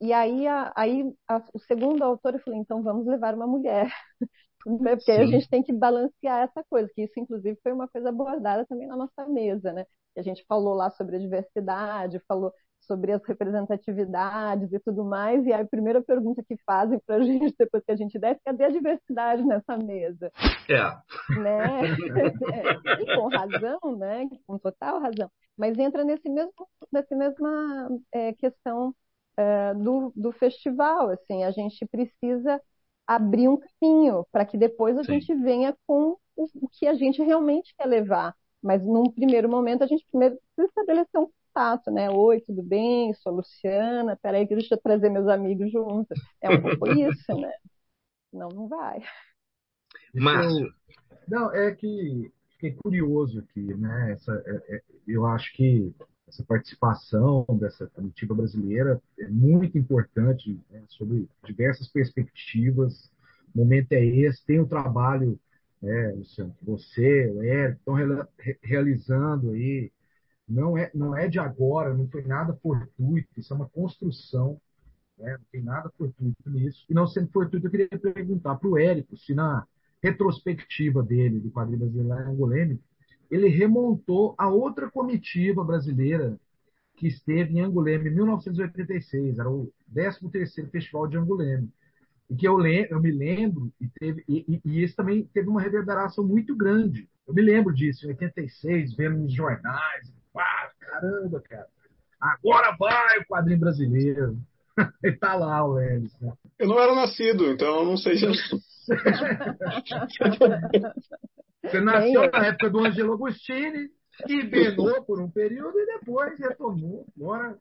E 0.00 0.12
aí, 0.14 0.46
a, 0.46 0.72
aí 0.74 1.12
a, 1.28 1.42
o 1.52 1.58
segundo 1.58 2.02
autor, 2.02 2.34
eu 2.34 2.40
falei, 2.40 2.58
então 2.58 2.82
vamos 2.82 3.06
levar 3.06 3.34
uma 3.34 3.46
mulher. 3.46 3.92
Porque 4.64 5.00
Sim. 5.00 5.12
a 5.12 5.26
gente 5.26 5.48
tem 5.48 5.62
que 5.62 5.72
balancear 5.72 6.42
essa 6.42 6.64
coisa, 6.70 6.90
que 6.94 7.02
isso, 7.02 7.18
inclusive, 7.18 7.58
foi 7.62 7.72
uma 7.72 7.88
coisa 7.88 8.08
abordada 8.10 8.66
também 8.66 8.86
na 8.86 8.96
nossa 8.96 9.26
mesa, 9.26 9.72
né? 9.72 9.84
A 10.16 10.22
gente 10.22 10.44
falou 10.46 10.74
lá 10.74 10.90
sobre 10.90 11.16
a 11.16 11.18
diversidade, 11.18 12.20
falou 12.26 12.52
sobre 12.90 13.12
as 13.12 13.24
representatividades 13.24 14.72
e 14.72 14.80
tudo 14.80 15.04
mais, 15.04 15.46
e 15.46 15.52
a 15.52 15.64
primeira 15.64 16.02
pergunta 16.02 16.42
que 16.42 16.56
fazem 16.66 16.98
para 17.06 17.16
a 17.16 17.22
gente 17.22 17.54
depois 17.56 17.84
que 17.84 17.92
a 17.92 17.96
gente 17.96 18.18
desce, 18.18 18.40
cadê 18.44 18.64
a 18.64 18.70
diversidade 18.70 19.44
nessa 19.44 19.76
mesa? 19.76 20.32
É. 20.68 21.38
Né? 21.38 21.82
e 23.00 23.14
com 23.14 23.28
razão, 23.28 23.96
né? 23.96 24.28
Com 24.44 24.58
total 24.58 24.98
razão. 24.98 25.30
Mas 25.56 25.78
entra 25.78 26.02
nesse 26.02 26.28
mesmo, 26.28 26.52
nessa 26.90 27.14
mesma 27.14 27.88
é, 28.12 28.32
questão 28.32 28.92
é, 29.36 29.72
do, 29.74 30.12
do 30.16 30.32
festival, 30.32 31.10
assim, 31.10 31.44
a 31.44 31.52
gente 31.52 31.86
precisa 31.86 32.60
abrir 33.06 33.48
um 33.48 33.58
caminho 33.58 34.26
para 34.32 34.44
que 34.44 34.58
depois 34.58 34.98
a 34.98 35.04
Sim. 35.04 35.20
gente 35.20 35.32
venha 35.36 35.76
com 35.86 36.16
o, 36.34 36.44
o 36.56 36.68
que 36.68 36.88
a 36.88 36.94
gente 36.94 37.22
realmente 37.22 37.72
quer 37.78 37.86
levar. 37.86 38.34
Mas 38.60 38.84
num 38.84 39.04
primeiro 39.10 39.48
momento 39.48 39.84
a 39.84 39.86
gente 39.86 40.04
primeiro 40.10 40.36
precisa 40.56 40.68
estabelecer 40.68 41.20
um 41.20 41.28
contato, 41.50 41.90
né? 41.90 42.08
Oi, 42.10 42.40
tudo 42.40 42.62
bem? 42.62 43.12
Sou 43.14 43.34
Luciana. 43.34 44.16
Peraí 44.22 44.46
que 44.46 44.54
deixa 44.54 44.74
eu 44.74 44.80
trazer 44.80 45.10
meus 45.10 45.28
amigos 45.28 45.70
juntos. 45.70 46.18
É 46.40 46.50
um 46.50 46.62
pouco 46.62 46.88
isso, 46.92 47.34
né? 47.34 47.52
Não, 48.32 48.48
não 48.48 48.68
vai. 48.68 49.00
Márcio. 50.14 50.72
Não, 51.28 51.52
é 51.52 51.72
que 51.74 52.32
fiquei 52.52 52.72
curioso 52.82 53.40
aqui, 53.40 53.74
né? 53.74 54.12
Essa, 54.12 54.42
é, 54.46 54.76
é, 54.76 54.82
eu 55.06 55.26
acho 55.26 55.52
que 55.54 55.92
essa 56.28 56.44
participação 56.44 57.44
dessa 57.58 57.86
comitiva 57.88 58.34
brasileira 58.34 59.00
é 59.18 59.28
muito 59.28 59.76
importante 59.76 60.58
né, 60.70 60.82
sobre 60.88 61.28
diversas 61.44 61.88
perspectivas. 61.88 63.10
O 63.54 63.58
momento 63.58 63.92
é 63.92 64.04
esse, 64.04 64.44
tem 64.44 64.60
o 64.60 64.66
trabalho, 64.66 65.38
né, 65.82 66.12
Luciano, 66.12 66.54
que 66.56 66.64
você, 66.64 67.26
o 67.30 67.42
Érico, 67.42 67.78
estão 67.78 67.94
re 68.38 68.58
realizando 68.62 69.50
aí 69.50 69.90
não 70.50 70.76
é, 70.76 70.90
não 70.92 71.16
é 71.16 71.28
de 71.28 71.38
agora, 71.38 71.94
não 71.94 72.08
foi 72.08 72.22
nada 72.22 72.52
fortuito, 72.60 73.28
isso 73.38 73.52
é 73.52 73.56
uma 73.56 73.68
construção, 73.68 74.60
né? 75.16 75.32
não 75.38 75.46
tem 75.52 75.62
nada 75.62 75.90
fortuito 75.96 76.50
nisso. 76.50 76.84
E 76.88 76.94
não 76.94 77.06
sendo 77.06 77.30
fortuito, 77.30 77.66
eu 77.66 77.70
queria 77.70 77.88
perguntar 77.88 78.56
para 78.56 78.68
o 78.68 78.76
Érico 78.76 79.16
se 79.16 79.32
na 79.32 79.64
retrospectiva 80.02 81.02
dele, 81.02 81.38
do 81.38 81.50
quadrinho 81.50 81.80
brasileiro 81.80 82.30
Angoleme, 82.30 82.80
ele 83.30 83.48
remontou 83.48 84.34
a 84.36 84.48
outra 84.48 84.90
comitiva 84.90 85.62
brasileira 85.62 86.38
que 86.96 87.06
esteve 87.06 87.54
em 87.54 87.60
Anguleme 87.60 88.10
em 88.10 88.14
1986, 88.14 89.38
era 89.38 89.48
o 89.48 89.72
13º 89.94 90.68
Festival 90.70 91.06
de 91.06 91.16
Anguleme. 91.16 91.70
E 92.28 92.34
que 92.34 92.46
eu, 92.46 92.64
eu 92.66 93.00
me 93.00 93.10
lembro, 93.10 93.72
e, 93.80 93.88
teve, 93.88 94.24
e, 94.28 94.60
e 94.64 94.82
esse 94.82 94.94
também 94.94 95.24
teve 95.32 95.48
uma 95.48 95.60
reverberação 95.60 96.26
muito 96.26 96.56
grande. 96.56 97.08
Eu 97.26 97.34
me 97.34 97.42
lembro 97.42 97.72
disso, 97.72 98.04
em 98.04 98.10
86, 98.10 98.94
vendo 98.94 99.18
nos 99.18 99.32
jornais, 99.32 100.12
caramba, 101.00 101.40
cara. 101.40 101.66
Agora 102.20 102.76
vai 102.78 103.18
o 103.18 103.26
quadrinho 103.26 103.60
brasileiro. 103.60 104.36
e 105.04 105.12
tá 105.12 105.34
lá 105.34 105.64
o 105.64 105.74
Lelis. 105.74 106.12
Né? 106.20 106.32
Eu 106.58 106.68
não 106.68 106.78
era 106.78 106.94
nascido, 106.94 107.50
então 107.50 107.78
eu 107.78 107.84
não 107.84 107.96
sei 107.96 108.16
se. 108.16 108.26
Você 111.62 111.80
nasceu 111.80 112.30
na 112.30 112.46
época 112.46 112.70
do 112.70 112.80
Angelo 112.80 113.14
Agostini, 113.14 113.88
hibernou 114.28 115.02
por 115.04 115.20
um 115.20 115.30
período 115.30 115.78
e 115.78 115.86
depois 115.86 116.38
retornou. 116.38 117.06
Agora. 117.16 117.56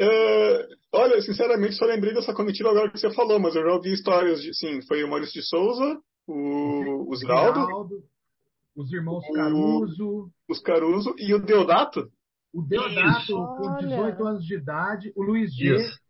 Uh, 0.00 0.62
olha, 0.92 1.20
sinceramente, 1.22 1.74
só 1.74 1.84
lembrei 1.84 2.14
dessa 2.14 2.32
comitiva 2.32 2.70
agora 2.70 2.90
que 2.90 2.98
você 2.98 3.12
falou, 3.12 3.40
mas 3.40 3.54
eu 3.56 3.62
já 3.62 3.72
ouvi 3.72 3.92
histórias 3.92 4.40
de. 4.40 4.54
Sim, 4.54 4.80
foi 4.86 5.02
o 5.02 5.08
Maurício 5.08 5.40
de 5.40 5.46
Souza, 5.46 6.00
o, 6.26 7.10
o 7.10 7.16
Ziraldo, 7.16 7.66
os 8.76 8.92
irmãos 8.92 9.24
Caruso. 9.34 10.30
Os 10.48 10.60
Caruso 10.60 11.14
e 11.18 11.34
o 11.34 11.40
Deodato. 11.40 12.08
O 12.52 12.62
Deodato, 12.62 13.34
com 13.56 13.76
18 13.76 14.26
anos 14.26 14.44
de 14.44 14.54
idade, 14.54 15.12
o 15.14 15.22
Luiz 15.22 15.54
G. 15.54 15.76
Isso. 15.76 16.00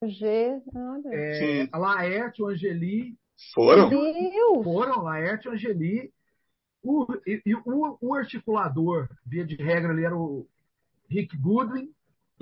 O 0.00 0.08
G, 0.08 0.62
olha. 0.74 1.08
É, 1.12 1.68
a 1.72 1.78
Laerte, 1.78 2.42
o 2.42 2.48
Angeli. 2.48 3.16
Foram? 3.54 3.88
Deus. 3.88 4.64
Foram, 4.64 5.02
Laerte, 5.02 5.48
o 5.48 5.52
Angeli. 5.52 6.12
O, 6.82 7.06
e, 7.26 7.42
e 7.44 7.54
o, 7.54 7.98
o, 8.00 8.14
articulador, 8.14 9.08
via 9.24 9.44
de 9.44 9.56
regra, 9.56 9.92
ele 9.92 10.04
era 10.04 10.16
o 10.16 10.46
Rick 11.10 11.36
Goodwin. 11.36 11.90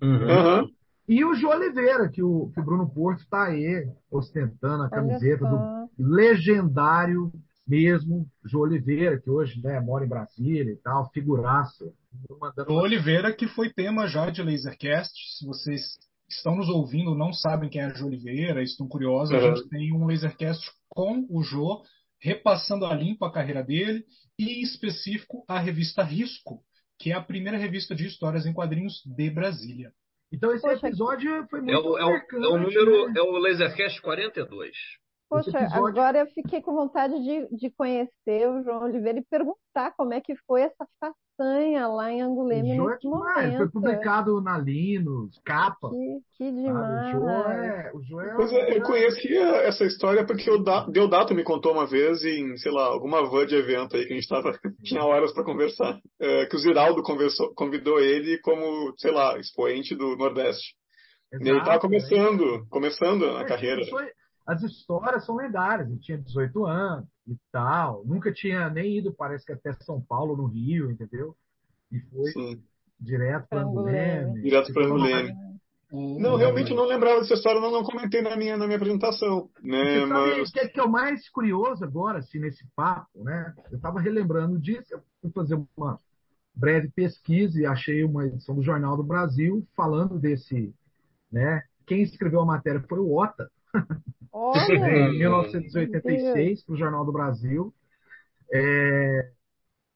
Uhum. 0.02 0.70
E 1.08 1.24
o 1.24 1.34
João 1.34 1.56
Oliveira, 1.56 2.08
que 2.08 2.22
o, 2.22 2.50
que 2.52 2.60
o 2.60 2.64
Bruno 2.64 2.88
Porto 2.88 3.20
está 3.20 3.44
aí 3.44 3.88
ostentando 4.10 4.84
a 4.84 4.90
camiseta 4.90 5.46
do 5.46 5.90
legendário 5.98 7.32
mesmo, 7.66 8.26
João 8.44 8.64
Oliveira, 8.64 9.18
que 9.18 9.30
hoje 9.30 9.62
né, 9.62 9.80
mora 9.80 10.04
em 10.04 10.08
Brasília 10.08 10.72
e 10.72 10.76
tal, 10.76 11.10
figuraça. 11.10 11.92
João 12.66 12.82
Oliveira, 12.82 13.32
que 13.32 13.46
foi 13.48 13.72
tema 13.72 14.06
já 14.06 14.30
de 14.30 14.42
Lasercast. 14.42 15.12
Se 15.38 15.46
vocês 15.46 15.82
estão 16.28 16.56
nos 16.56 16.68
ouvindo 16.68 17.14
não 17.14 17.32
sabem 17.32 17.68
quem 17.68 17.82
é 17.82 17.94
João 17.94 18.08
Oliveira, 18.08 18.62
estão 18.62 18.88
curiosos, 18.88 19.30
uhum. 19.30 19.38
a 19.38 19.54
gente 19.54 19.68
tem 19.68 19.92
um 19.92 20.06
Lasercast 20.06 20.70
com 20.88 21.26
o 21.30 21.42
Jô, 21.42 21.82
repassando 22.20 22.86
a 22.86 22.94
limpo 22.94 23.24
a 23.24 23.32
carreira 23.32 23.62
dele, 23.62 24.04
e 24.38 24.60
em 24.60 24.62
específico 24.62 25.44
a 25.48 25.58
revista 25.58 26.02
Risco, 26.02 26.62
que 26.98 27.12
é 27.12 27.14
a 27.14 27.22
primeira 27.22 27.58
revista 27.58 27.94
de 27.94 28.06
histórias 28.06 28.46
em 28.46 28.52
quadrinhos 28.52 29.02
de 29.04 29.30
Brasília. 29.30 29.92
Então 30.32 30.52
esse 30.52 30.62
Poxa, 30.62 30.88
episódio 30.88 31.46
foi 31.48 31.60
muito 31.60 31.72
é 31.72 31.78
o, 31.78 31.98
é 31.98 32.04
o, 32.04 32.10
é 32.10 32.48
o 32.48 32.58
número, 32.58 33.06
né? 33.06 33.14
é 33.16 33.22
o 33.22 33.38
Lasercast 33.38 34.00
42. 34.00 34.76
Poxa, 35.34 35.58
episódio... 35.58 35.86
agora 35.86 36.18
eu 36.18 36.26
fiquei 36.28 36.62
com 36.62 36.74
vontade 36.74 37.14
de, 37.22 37.48
de 37.56 37.70
conhecer 37.70 38.48
o 38.48 38.62
João 38.62 38.84
Oliveira 38.84 39.18
e 39.18 39.24
perguntar 39.24 39.92
como 39.96 40.14
é 40.14 40.20
que 40.20 40.36
foi 40.46 40.62
essa 40.62 40.86
façanha 41.00 41.88
lá 41.88 42.12
em 42.12 42.22
Anguleme 42.22 42.78
o 42.80 42.88
nesse 42.88 43.06
é 43.06 43.10
momento. 43.10 43.56
Foi 43.56 43.68
publicado 43.68 44.40
na 44.40 44.56
Linus, 44.56 45.40
capa. 45.44 45.90
Que, 45.90 46.20
que 46.36 46.52
demais. 46.52 47.14
Ah, 47.14 47.16
o 47.16 47.20
João 47.20 47.50
é, 47.50 47.90
o 47.94 48.02
João 48.02 48.22
é 48.22 48.36
pois 48.36 48.52
é, 48.52 48.78
eu 48.78 48.82
conhecia 48.82 49.44
essa 49.62 49.84
história 49.84 50.24
porque 50.24 50.48
o 50.48 50.62
Deodato 50.88 51.34
me 51.34 51.42
contou 51.42 51.72
uma 51.72 51.86
vez 51.86 52.22
em, 52.24 52.56
sei 52.56 52.70
lá, 52.70 52.86
alguma 52.86 53.28
van 53.28 53.44
de 53.44 53.56
evento 53.56 53.96
aí 53.96 54.06
que 54.06 54.12
a 54.12 54.16
gente 54.16 54.28
tava, 54.28 54.52
tinha 54.84 55.02
horas 55.02 55.32
para 55.32 55.44
conversar, 55.44 55.98
é, 56.20 56.46
que 56.46 56.54
o 56.54 56.58
Ziraldo 56.60 57.02
conversou, 57.02 57.52
convidou 57.54 57.98
ele 57.98 58.38
como, 58.38 58.94
sei 58.98 59.10
lá, 59.10 59.36
expoente 59.38 59.96
do 59.96 60.16
Nordeste. 60.16 60.74
Exato, 61.32 61.48
e 61.48 61.50
ele 61.50 61.64
tava 61.64 61.80
começando, 61.80 62.44
é. 62.44 62.62
começando 62.70 63.24
a 63.36 63.44
carreira. 63.44 63.84
Foi 63.86 64.06
as 64.46 64.62
histórias 64.62 65.24
são 65.24 65.36
lendárias. 65.36 65.88
Ele 65.88 65.98
tinha 65.98 66.18
18 66.18 66.66
anos 66.66 67.08
e 67.26 67.36
tal. 67.50 68.04
Nunca 68.04 68.32
tinha 68.32 68.68
nem 68.68 68.98
ido, 68.98 69.14
parece 69.14 69.44
que 69.44 69.52
até 69.52 69.72
São 69.74 70.00
Paulo, 70.00 70.36
no 70.36 70.46
Rio, 70.46 70.90
entendeu? 70.90 71.34
E 71.90 72.00
foi 72.00 72.30
Sim. 72.32 72.62
direto 72.98 73.46
para 73.48 73.62
Anguleme. 73.62 74.42
Direto 74.42 74.72
para 74.72 74.86
Anguleme. 74.86 75.34
Não, 75.92 76.36
realmente 76.36 76.72
eu 76.72 76.76
não 76.76 76.86
lembrava 76.86 77.20
dessa 77.20 77.34
história, 77.34 77.60
não, 77.60 77.70
não 77.70 77.84
comentei 77.84 78.20
na 78.20 78.36
minha, 78.36 78.56
na 78.56 78.66
minha 78.66 78.76
apresentação. 78.76 79.48
Né? 79.62 80.00
Você 80.00 80.06
Mas... 80.06 80.50
que, 80.50 80.60
é, 80.60 80.68
que 80.68 80.80
é 80.80 80.82
o 80.82 80.90
mais 80.90 81.28
curioso 81.28 81.84
agora, 81.84 82.18
assim, 82.18 82.40
nesse 82.40 82.66
papo, 82.74 83.22
né? 83.22 83.54
Eu 83.70 83.76
estava 83.76 84.00
relembrando 84.00 84.58
disso, 84.58 84.92
eu 84.92 85.00
fui 85.22 85.30
fazer 85.30 85.62
uma 85.76 86.00
breve 86.52 86.90
pesquisa 86.90 87.60
e 87.60 87.66
achei 87.66 88.02
uma 88.02 88.26
edição 88.26 88.56
do 88.56 88.62
Jornal 88.62 88.96
do 88.96 89.04
Brasil 89.04 89.64
falando 89.76 90.18
desse, 90.18 90.74
né? 91.30 91.62
Quem 91.86 92.02
escreveu 92.02 92.40
a 92.40 92.46
matéria 92.46 92.82
foi 92.88 92.98
o 92.98 93.16
Ota, 93.16 93.48
Em 94.34 95.18
1986 95.18 96.64
para 96.64 96.74
o 96.74 96.76
Jornal 96.76 97.04
do 97.04 97.12
Brasil. 97.12 97.72
É... 98.52 99.30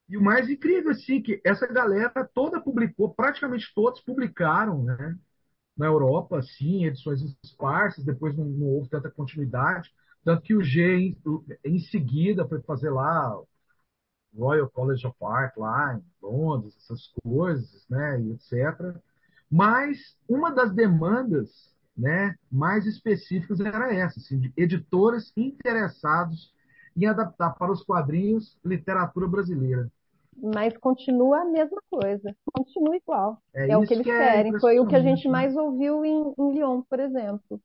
E 0.09 0.17
o 0.17 0.23
mais 0.23 0.49
incrível, 0.49 0.91
assim, 0.91 1.21
que 1.21 1.41
essa 1.45 1.67
galera 1.67 2.29
toda 2.33 2.61
publicou, 2.61 3.13
praticamente 3.13 3.71
todos 3.75 4.01
publicaram, 4.01 4.83
né? 4.83 5.19
Na 5.77 5.87
Europa, 5.87 6.39
assim, 6.39 6.87
edições 6.87 7.21
esparsas, 7.45 8.05
depois 8.05 8.37
não, 8.37 8.45
não 8.45 8.67
houve 8.69 8.89
tanta 8.89 9.11
continuidade. 9.11 9.93
Tanto 10.25 10.43
que 10.43 10.55
o 10.55 10.63
G, 10.63 10.97
em, 10.97 11.19
em 11.65 11.79
seguida, 11.79 12.49
foi 12.49 12.61
fazer 12.63 12.91
lá 12.91 13.39
Royal 14.37 14.71
College 14.71 15.07
of 15.07 15.17
Art, 15.23 15.57
lá 15.57 15.95
em 15.95 16.03
Londres, 16.23 16.77
essas 16.77 17.13
coisas, 17.23 17.87
né? 17.89 18.21
E 18.21 18.33
etc. 18.33 18.97
Mas 19.51 20.17
uma 20.29 20.51
das 20.51 20.73
demandas 20.75 21.77
né, 21.99 22.37
mais 22.51 22.87
específicas 22.87 23.59
era 23.59 23.93
essa, 23.93 24.21
assim, 24.21 24.39
de 24.39 24.53
editores 24.57 25.33
interessados 25.37 26.55
em 26.97 27.07
adaptar 27.07 27.51
para 27.55 27.73
os 27.73 27.83
quadrinhos 27.83 28.57
literatura 28.65 29.27
brasileira. 29.27 29.91
Mas 30.41 30.77
continua 30.77 31.41
a 31.41 31.45
mesma 31.45 31.83
coisa, 31.91 32.35
continua 32.53 32.97
igual. 32.97 33.43
É, 33.53 33.71
é 33.71 33.77
o 33.77 33.85
que 33.85 33.95
eles 33.95 34.05
que 34.05 34.13
é 34.13 34.19
querem. 34.19 34.61
Foi 34.61 34.79
o 34.79 34.87
que 34.87 34.95
a 34.95 35.03
gente 35.03 35.27
né? 35.27 35.33
mais 35.33 35.57
ouviu 35.57 36.05
em, 36.05 36.33
em 36.39 36.53
Lyon, 36.53 36.83
por 36.83 37.01
exemplo. 37.01 37.61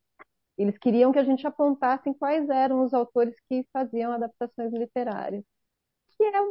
Eles 0.57 0.77
queriam 0.79 1.11
que 1.11 1.19
a 1.19 1.23
gente 1.23 1.45
apontasse 1.45 2.11
quais 2.15 2.49
eram 2.49 2.83
os 2.83 2.93
autores 2.93 3.35
que 3.47 3.65
faziam 3.71 4.11
adaptações 4.11 4.73
literárias. 4.73 5.43
Que 6.17 6.23
é, 6.23 6.41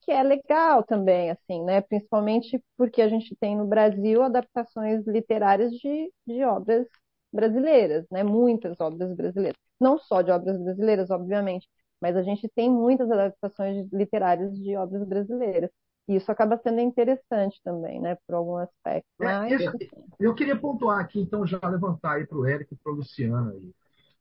que 0.00 0.12
é 0.12 0.22
legal 0.22 0.82
também, 0.82 1.30
assim, 1.30 1.62
né? 1.62 1.82
Principalmente 1.82 2.62
porque 2.76 3.02
a 3.02 3.08
gente 3.08 3.36
tem 3.36 3.56
no 3.56 3.66
Brasil 3.66 4.22
adaptações 4.22 5.06
literárias 5.06 5.72
de, 5.72 6.10
de 6.26 6.42
obras 6.44 6.86
brasileiras, 7.32 8.06
né? 8.10 8.22
Muitas 8.22 8.80
obras 8.80 9.14
brasileiras. 9.14 9.58
Não 9.80 9.98
só 9.98 10.22
de 10.22 10.30
obras 10.30 10.58
brasileiras, 10.58 11.10
obviamente, 11.10 11.68
mas 12.00 12.16
a 12.16 12.22
gente 12.22 12.48
tem 12.54 12.70
muitas 12.70 13.10
adaptações 13.10 13.86
literárias 13.92 14.54
de 14.58 14.76
obras 14.76 15.06
brasileiras. 15.06 15.70
E 16.08 16.16
isso 16.16 16.32
acaba 16.32 16.58
sendo 16.62 16.80
interessante 16.80 17.60
também, 17.62 18.00
né, 18.00 18.16
por 18.26 18.34
algum 18.34 18.56
aspecto. 18.56 19.06
É, 19.20 19.24
mas... 19.24 19.60
eu, 19.60 19.72
eu, 20.18 20.34
queria 20.34 20.58
pontuar 20.58 21.00
aqui, 21.00 21.20
então, 21.20 21.46
já 21.46 21.60
levantar 21.62 22.14
aí 22.14 22.26
para 22.26 22.38
o 22.38 22.46
Érico 22.46 22.72
e 22.72 22.76
para 22.78 22.92
o 22.92 22.96
Luciano 22.96 23.50
aí. 23.50 23.70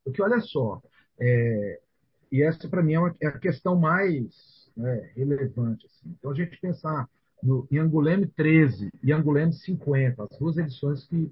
Porque 0.04 0.22
olha 0.22 0.42
só, 0.42 0.82
é, 1.18 1.80
e 2.30 2.44
essa 2.44 2.68
para 2.68 2.84
mim 2.84 2.94
é, 2.94 3.00
uma, 3.00 3.16
é, 3.22 3.28
a 3.28 3.40
questão 3.40 3.78
mais 3.78 4.70
né, 4.76 5.12
relevante. 5.16 5.86
Assim. 5.86 6.14
Então, 6.20 6.32
a 6.32 6.36
gente 6.36 6.60
pensar 6.60 7.10
no, 7.42 7.66
em 7.72 7.78
Anguleme 7.78 8.28
13 8.28 8.92
e 9.02 9.14
Anguleme 9.14 9.54
50, 9.54 10.24
as 10.24 10.38
duas 10.38 10.58
edições 10.58 11.06
que 11.06 11.32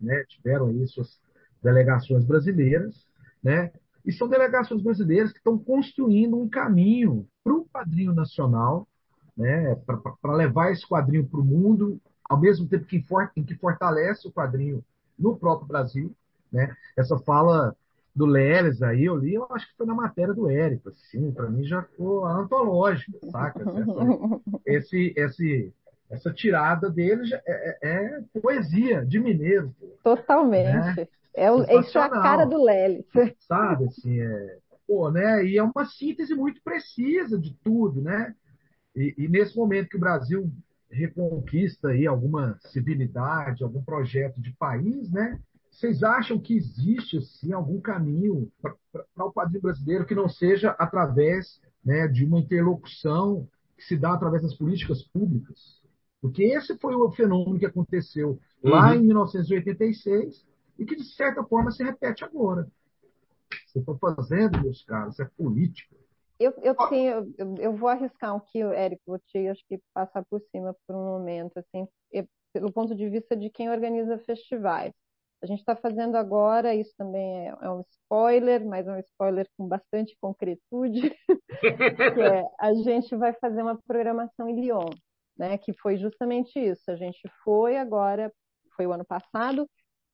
né, 0.00 0.24
tiveram 0.28 0.66
aí 0.66 0.86
suas 0.86 1.20
delegações 1.62 2.24
brasileiras, 2.24 3.06
né, 3.42 3.70
e 4.04 4.12
são 4.12 4.28
delegações 4.28 4.82
brasileiras 4.82 5.30
que 5.30 5.38
estão 5.38 5.58
construindo 5.58 6.36
um 6.36 6.48
caminho 6.48 7.26
para 7.44 7.52
o 7.52 7.66
quadrinho 7.66 8.14
nacional, 8.14 8.88
né, 9.36 9.74
para 10.22 10.34
levar 10.34 10.72
esse 10.72 10.86
quadrinho 10.86 11.26
para 11.26 11.40
o 11.40 11.44
mundo, 11.44 12.00
ao 12.28 12.40
mesmo 12.40 12.66
tempo 12.66 12.86
que, 12.86 13.02
for, 13.02 13.30
que 13.30 13.54
fortalece 13.56 14.26
o 14.26 14.32
quadrinho 14.32 14.84
no 15.18 15.36
próprio 15.36 15.66
Brasil. 15.66 16.14
Né? 16.50 16.74
Essa 16.96 17.18
fala 17.18 17.76
do 18.14 18.26
Leles 18.26 18.82
aí, 18.82 19.04
eu 19.04 19.16
li, 19.16 19.34
eu 19.34 19.46
acho 19.50 19.68
que 19.68 19.76
foi 19.76 19.86
na 19.86 19.94
matéria 19.94 20.34
do 20.34 20.48
Érico, 20.50 20.88
assim, 20.88 21.30
para 21.30 21.48
mim 21.48 21.64
já 21.64 21.82
ficou 21.82 22.24
antológica, 22.24 23.18
saca? 23.30 23.60
Essa, 24.66 24.96
esse, 24.96 25.14
esse, 25.16 25.72
essa 26.10 26.32
tirada 26.32 26.90
dele 26.90 27.32
é, 27.32 27.40
é, 27.46 27.78
é, 27.82 28.40
poesia 28.40 29.06
de 29.06 29.18
mineiro. 29.20 29.74
Totalmente. 30.02 30.96
Né? 30.96 31.08
É, 31.34 31.50
o, 31.50 31.62
isso 31.80 31.96
é 31.96 32.02
a 32.02 32.10
cara 32.10 32.44
do 32.44 32.62
Lelis. 32.62 33.06
Sabe, 33.38 33.84
assim, 33.84 34.20
é, 34.20 34.58
pô, 34.86 35.10
né? 35.10 35.44
E 35.46 35.56
é 35.56 35.62
uma 35.62 35.86
síntese 35.86 36.34
muito 36.34 36.60
precisa 36.62 37.38
de 37.38 37.54
tudo, 37.62 38.02
né? 38.02 38.34
E, 38.96 39.14
e, 39.16 39.28
nesse 39.28 39.56
momento 39.56 39.88
que 39.88 39.96
o 39.96 40.00
Brasil 40.00 40.50
reconquista 40.90 41.90
aí 41.90 42.06
alguma 42.06 42.58
civilidade, 42.72 43.62
algum 43.62 43.82
projeto 43.82 44.40
de 44.40 44.52
país, 44.54 45.08
né? 45.12 45.38
Vocês 45.70 46.02
acham 46.02 46.40
que 46.40 46.56
existe 46.56 47.18
assim 47.18 47.52
algum 47.52 47.80
caminho 47.80 48.50
para 48.60 48.74
o 49.24 49.32
quadrinho 49.32 49.62
brasileiro 49.62 50.04
que 50.04 50.16
não 50.16 50.28
seja 50.28 50.70
através 50.70 51.60
né, 51.84 52.08
de 52.08 52.24
uma 52.24 52.40
interlocução 52.40 53.48
que 53.78 53.84
se 53.84 53.96
dá 53.96 54.12
através 54.12 54.42
das 54.42 54.54
políticas 54.54 55.04
públicas? 55.04 55.79
Porque 56.20 56.44
esse 56.44 56.76
foi 56.78 56.94
o 56.94 57.10
fenômeno 57.10 57.58
que 57.58 57.66
aconteceu 57.66 58.38
lá 58.62 58.90
uhum. 58.90 58.94
em 58.94 59.06
1986 59.06 60.46
e 60.78 60.84
que, 60.84 60.96
de 60.96 61.04
certa 61.04 61.42
forma, 61.44 61.70
se 61.70 61.82
repete 61.82 62.24
agora. 62.24 62.68
Você 63.66 63.78
está 63.78 63.94
fazendo, 63.96 64.62
meus 64.62 64.82
caros, 64.84 65.18
é 65.18 65.24
política. 65.24 65.96
Eu, 66.38 66.54
eu, 66.62 66.74
tenho, 66.88 67.34
eu, 67.36 67.54
eu, 67.58 67.76
vou 67.76 67.88
arriscar 67.88 68.34
um 68.34 68.40
que, 68.40 68.62
Érico, 68.62 69.02
vou 69.06 69.18
te 69.18 69.46
acho 69.48 69.62
que 69.68 69.78
passar 69.92 70.24
por 70.24 70.40
cima 70.50 70.74
por 70.86 70.96
um 70.96 71.04
momento, 71.04 71.58
assim, 71.58 71.86
eu, 72.10 72.26
pelo 72.52 72.72
ponto 72.72 72.94
de 72.94 73.08
vista 73.08 73.36
de 73.36 73.50
quem 73.50 73.70
organiza 73.70 74.18
festivais. 74.18 74.92
A 75.42 75.46
gente 75.46 75.60
está 75.60 75.74
fazendo 75.74 76.16
agora, 76.16 76.74
isso 76.74 76.94
também 76.96 77.48
é, 77.48 77.56
é, 77.60 77.70
um 77.70 77.82
spoiler, 77.90 78.64
mas 78.66 78.86
é 78.86 78.92
um 78.92 78.98
spoiler 79.00 79.48
com 79.56 79.66
bastante 79.66 80.16
concretude, 80.20 81.14
que 81.60 82.22
é 82.22 82.44
a 82.58 82.74
gente 82.74 83.14
vai 83.16 83.32
fazer 83.34 83.62
uma 83.62 83.78
programação 83.86 84.48
em 84.48 84.60
Lyon, 84.60 84.90
né, 85.40 85.56
que 85.56 85.72
foi 85.72 85.96
justamente 85.96 86.58
isso. 86.60 86.90
A 86.90 86.96
gente 86.96 87.20
foi 87.42 87.78
agora, 87.78 88.30
foi 88.76 88.86
o 88.86 88.92
ano 88.92 89.06
passado, 89.06 89.66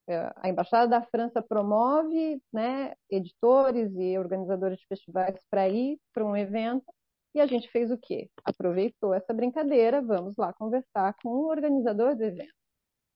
é, 0.09 0.33
a 0.37 0.49
Embaixada 0.49 0.87
da 0.87 1.03
França 1.03 1.43
promove 1.43 2.41
né, 2.53 2.95
editores 3.11 3.93
e 3.97 4.17
organizadores 4.17 4.79
de 4.79 4.87
festivais 4.87 5.37
para 5.51 5.69
ir 5.69 5.99
para 6.15 6.25
um 6.25 6.37
evento 6.37 6.85
e 7.35 7.41
a 7.41 7.47
gente 7.47 7.69
fez 7.73 7.91
o 7.91 7.99
quê? 7.99 8.31
Aproveitou 8.45 9.13
essa 9.13 9.35
brincadeira, 9.35 10.01
vamos 10.01 10.37
lá 10.37 10.53
conversar 10.53 11.13
com 11.21 11.29
o 11.31 11.49
organizador 11.49 12.15
do 12.15 12.23
evento. 12.23 12.55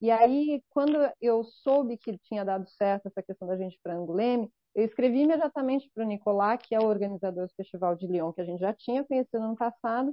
E 0.00 0.10
aí, 0.10 0.62
quando 0.70 0.98
eu 1.20 1.44
soube 1.44 1.96
que 1.96 2.18
tinha 2.18 2.44
dado 2.44 2.68
certo 2.70 3.06
essa 3.06 3.22
questão 3.22 3.46
da 3.46 3.56
gente 3.56 3.78
para 3.82 3.94
Anguleme, 3.94 4.50
eu 4.74 4.84
escrevi 4.84 5.20
imediatamente 5.20 5.88
para 5.94 6.04
o 6.04 6.06
Nicolás, 6.06 6.60
que 6.60 6.74
é 6.74 6.80
o 6.80 6.86
organizador 6.88 7.46
do 7.46 7.54
Festival 7.54 7.94
de 7.94 8.06
Lyon, 8.08 8.32
que 8.32 8.40
a 8.40 8.44
gente 8.44 8.60
já 8.60 8.74
tinha 8.74 9.04
conhecido 9.04 9.38
no 9.40 9.46
ano 9.46 9.56
passado, 9.56 10.12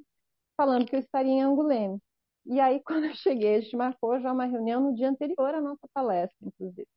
falando 0.57 0.85
que 0.85 0.95
eu 0.95 0.99
estaria 0.99 1.31
em 1.31 1.43
Anguleme. 1.43 1.99
E 2.45 2.59
aí, 2.59 2.81
quando 2.85 3.05
eu 3.05 3.15
cheguei, 3.15 3.57
a 3.57 3.61
gente 3.61 3.75
marcou 3.77 4.19
já 4.19 4.31
uma 4.33 4.45
reunião 4.45 4.81
no 4.81 4.95
dia 4.95 5.09
anterior 5.09 5.53
à 5.55 5.61
nossa 5.61 5.87
palestra, 5.93 6.37
inclusive. 6.41 6.87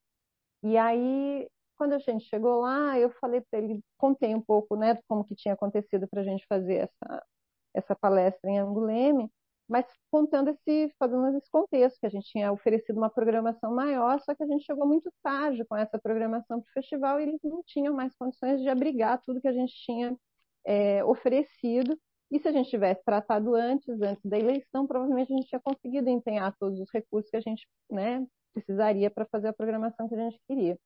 E 0.63 0.77
aí, 0.77 1.49
quando 1.77 1.95
a 1.95 1.99
gente 1.99 2.27
chegou 2.27 2.61
lá, 2.61 2.99
eu 2.99 3.11
falei 3.21 3.41
para 3.51 3.61
ele, 3.61 3.83
contei 3.99 4.35
um 4.35 4.43
pouco, 4.43 4.77
né, 4.77 4.99
como 5.09 5.25
que 5.25 5.35
tinha 5.35 5.55
acontecido 5.55 6.09
para 6.09 6.21
a 6.21 6.25
gente 6.25 6.47
fazer 6.47 6.75
essa, 6.75 7.27
essa 7.75 7.97
palestra 7.97 8.51
em 8.51 8.59
Anguleme, 8.59 9.31
mas 9.69 9.87
contando 10.11 10.51
esse, 10.51 10.93
fazendo 10.99 11.37
esse 11.37 11.49
contexto, 11.51 12.01
que 12.01 12.07
a 12.07 12.11
gente 12.11 12.29
tinha 12.29 12.53
oferecido 12.53 12.99
uma 12.99 13.09
programação 13.09 13.73
maior, 13.75 14.21
só 14.21 14.35
que 14.35 14.43
a 14.43 14.47
gente 14.47 14.65
chegou 14.65 14.87
muito 14.87 15.13
tarde 15.23 15.65
com 15.65 15.77
essa 15.77 15.99
programação 15.99 16.61
para 16.61 16.69
o 16.69 16.73
festival 16.73 17.21
e 17.21 17.23
eles 17.25 17.41
não 17.45 17.63
tinham 17.65 17.95
mais 17.95 18.15
condições 18.17 18.61
de 18.61 18.69
abrigar 18.69 19.23
tudo 19.23 19.41
que 19.41 19.49
a 19.49 19.53
gente 19.53 19.73
tinha 19.85 20.17
é, 20.65 21.05
oferecido. 21.05 21.99
E 22.31 22.39
se 22.39 22.49
a 22.49 22.53
gente 22.53 22.71
tivesse 22.71 23.03
tratado 23.05 23.55
antes, 23.55 24.01
antes 24.01 24.25
da 24.25 24.39
eleição, 24.39 24.87
provavelmente 24.87 25.33
a 25.33 25.37
gente 25.37 25.49
tinha 25.49 25.61
conseguido 25.61 26.09
empenhar 26.09 26.55
todos 26.59 26.79
os 26.79 26.89
recursos 26.93 27.31
que 27.31 27.37
a 27.37 27.41
gente 27.41 27.67
né, 27.91 28.25
precisaria 28.53 29.11
para 29.11 29.27
fazer 29.27 29.49
a 29.49 29.53
programação 29.53 30.09
que 30.09 30.15
a 30.15 30.19
gente 30.19 30.41
queria. 30.47 30.79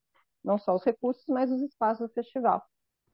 Não 0.43 0.59
só 0.59 0.75
os 0.75 0.85
recursos, 0.85 1.25
mas 1.29 1.51
os 1.51 1.63
espaços 1.63 2.09
do 2.09 2.15
festival. 2.15 2.63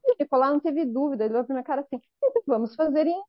E 0.05 0.13
o 0.13 0.15
Nicolás 0.19 0.53
não 0.53 0.59
teve 0.59 0.85
dúvida, 0.85 1.25
ele 1.25 1.33
olhou 1.33 1.45
para 1.45 1.53
minha 1.53 1.63
cara 1.63 1.81
assim, 1.81 1.99
vamos 2.47 2.75
fazer 2.75 3.05
em 3.07 3.21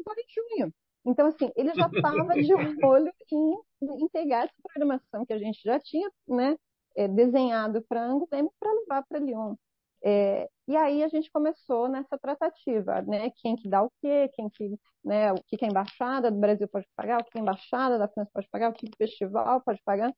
agora 0.00 0.20
em 0.20 0.58
junho. 0.58 0.74
Então, 1.04 1.26
assim, 1.26 1.50
ele 1.56 1.72
já 1.74 1.86
estava 1.86 2.34
de 2.34 2.54
olho 2.84 3.12
em, 3.32 3.54
em 3.82 4.08
pegar 4.08 4.44
essa 4.44 4.54
programação 4.62 5.24
que 5.24 5.32
a 5.32 5.38
gente 5.38 5.60
já 5.62 5.78
tinha 5.80 6.10
né, 6.28 6.56
é, 6.96 7.08
desenhado 7.08 7.82
para 7.88 8.04
Angoulême 8.04 8.50
para 8.58 8.72
levar 8.72 9.04
para 9.06 9.18
Lyon. 9.18 9.54
É, 10.02 10.48
e 10.66 10.76
aí 10.76 11.02
a 11.02 11.08
gente 11.08 11.30
começou 11.30 11.88
nessa 11.88 12.18
tratativa, 12.18 13.02
né? 13.02 13.30
Quem 13.36 13.56
que 13.56 13.68
dá 13.68 13.82
o 13.82 13.90
quê, 14.00 14.28
quem 14.34 14.48
que, 14.50 14.78
né? 15.04 15.32
O 15.32 15.42
que, 15.46 15.56
que 15.56 15.64
a 15.64 15.68
embaixada 15.68 16.30
do 16.30 16.38
Brasil 16.38 16.68
pode 16.68 16.86
pagar, 16.96 17.20
o 17.20 17.24
que 17.24 17.38
a 17.38 17.40
embaixada 17.40 17.98
da 17.98 18.08
França 18.08 18.30
pode 18.32 18.48
pagar, 18.50 18.70
o 18.70 18.74
que 18.74 18.86
o 18.86 18.96
festival 18.96 19.60
pode 19.62 19.80
pagar. 19.84 20.12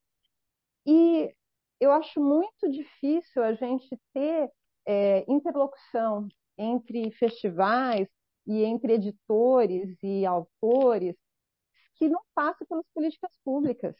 E 0.85 1.33
eu 1.79 1.91
acho 1.91 2.21
muito 2.21 2.69
difícil 2.71 3.43
a 3.43 3.53
gente 3.53 3.99
ter 4.13 4.49
é, 4.85 5.25
interlocução 5.31 6.27
entre 6.57 7.11
festivais 7.13 8.07
e 8.47 8.63
entre 8.63 8.93
editores 8.93 9.97
e 10.03 10.25
autores 10.25 11.15
que 11.95 12.09
não 12.09 12.21
passe 12.35 12.65
pelas 12.65 12.85
políticas 12.93 13.31
públicas. 13.43 13.95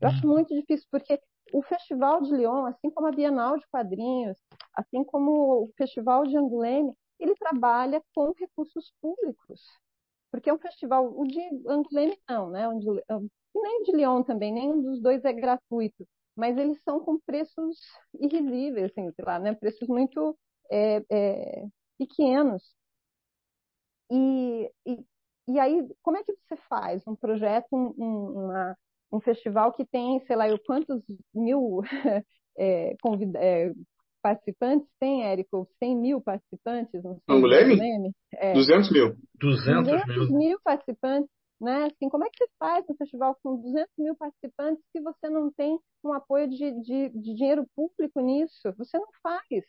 Eu 0.00 0.08
acho 0.08 0.26
muito 0.26 0.54
difícil, 0.54 0.86
porque 0.90 1.20
o 1.52 1.62
Festival 1.62 2.22
de 2.22 2.34
Lyon, 2.34 2.66
assim 2.66 2.90
como 2.90 3.06
a 3.06 3.12
Bienal 3.12 3.58
de 3.58 3.66
Quadrinhos, 3.68 4.38
assim 4.74 5.04
como 5.04 5.64
o 5.64 5.72
Festival 5.76 6.24
de 6.24 6.36
Angoulême, 6.36 6.94
ele 7.18 7.34
trabalha 7.34 8.02
com 8.14 8.32
recursos 8.38 8.92
públicos. 9.00 9.60
Porque 10.30 10.50
é 10.50 10.54
um 10.54 10.58
festival, 10.58 11.06
o 11.18 11.26
de 11.26 11.40
Angoulême 11.66 12.18
não, 12.28 12.50
né? 12.50 12.68
nem 13.54 13.80
o 13.80 13.84
de 13.84 13.92
Lyon 13.92 14.22
também, 14.22 14.52
nenhum 14.52 14.82
dos 14.82 15.00
dois 15.00 15.24
é 15.24 15.32
gratuito, 15.32 16.06
mas 16.36 16.56
eles 16.56 16.80
são 16.82 17.00
com 17.00 17.18
preços 17.18 17.80
irrisíveis, 18.20 18.90
assim, 18.90 19.10
sei 19.12 19.24
lá, 19.24 19.38
né? 19.38 19.54
Preços 19.54 19.88
muito 19.88 20.38
é, 20.70 21.02
é, 21.10 21.66
pequenos. 21.98 22.74
E, 24.10 24.70
e, 24.86 25.04
e, 25.48 25.58
aí, 25.58 25.86
como 26.02 26.16
é 26.16 26.24
que 26.24 26.32
você 26.32 26.56
faz 26.68 27.06
um 27.06 27.16
projeto, 27.16 27.66
um, 27.72 28.46
uma, 28.46 28.76
um 29.12 29.20
festival 29.20 29.72
que 29.72 29.84
tem, 29.86 30.20
sei 30.26 30.36
lá, 30.36 30.46
quantos 30.66 31.02
mil 31.34 31.80
é, 32.58 32.94
convida, 33.02 33.38
é, 33.38 33.72
participantes 34.22 34.88
tem, 35.00 35.24
Érico? 35.24 35.68
100 35.78 35.96
mil 35.96 36.20
participantes? 36.20 37.02
Não 37.02 37.14
sei, 37.14 37.22
É. 38.34 38.52
200 38.52 38.92
mil. 38.92 39.16
200, 39.40 39.84
200 39.84 40.28
mil. 40.30 40.38
mil 40.38 40.60
participantes. 40.62 41.30
Né? 41.60 41.86
Assim, 41.86 42.08
como 42.08 42.24
é 42.24 42.28
que 42.30 42.38
você 42.38 42.50
faz 42.58 42.84
um 42.88 42.94
festival 42.94 43.36
com 43.42 43.56
200 43.56 43.90
mil 43.98 44.14
participantes 44.14 44.84
se 44.92 45.02
você 45.02 45.28
não 45.28 45.50
tem 45.50 45.76
um 46.04 46.12
apoio 46.12 46.48
de, 46.48 46.70
de, 46.82 47.08
de 47.08 47.34
dinheiro 47.34 47.66
público 47.74 48.20
nisso? 48.20 48.72
Você 48.76 48.96
não 48.96 49.08
faz. 49.20 49.64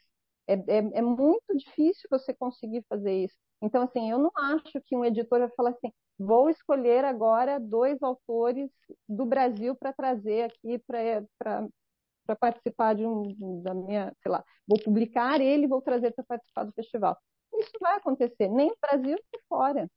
É, 0.50 0.54
é, 0.54 0.78
é, 0.78 1.02
muito 1.02 1.56
difícil 1.56 2.08
você 2.10 2.34
conseguir 2.34 2.84
fazer 2.90 3.26
isso. 3.26 3.36
Então, 3.62 3.84
assim, 3.84 4.10
eu 4.10 4.18
não 4.18 4.32
acho 4.36 4.82
que 4.84 4.96
um 4.96 5.06
editor 5.06 5.40
vai 5.40 5.50
falar 5.56 5.70
assim, 5.72 5.94
vou 6.18 6.50
escolher 6.50 7.06
agora 7.06 7.60
dois 7.60 8.02
autores 8.02 8.72
do 9.08 9.28
Brasil 9.28 9.76
para 9.76 9.94
trazer 9.94 10.46
aqui 10.46 10.80
para 10.80 12.36
participar 12.40 12.96
de 12.96 13.06
um, 13.06 13.62
da 13.62 13.76
minha, 13.76 14.12
sei 14.24 14.32
lá, 14.32 14.44
vou 14.68 14.82
publicar 14.82 15.40
ele 15.40 15.66
e 15.66 15.68
vou 15.68 15.84
trazer 15.84 16.12
para 16.14 16.26
participar 16.26 16.64
do 16.64 16.74
festival. 16.74 17.16
Isso 17.54 17.72
vai 17.80 17.98
acontecer, 17.98 18.48
nem 18.48 18.70
no 18.70 18.78
Brasil 18.82 19.18
nem 19.32 19.42
fora. 19.48 19.88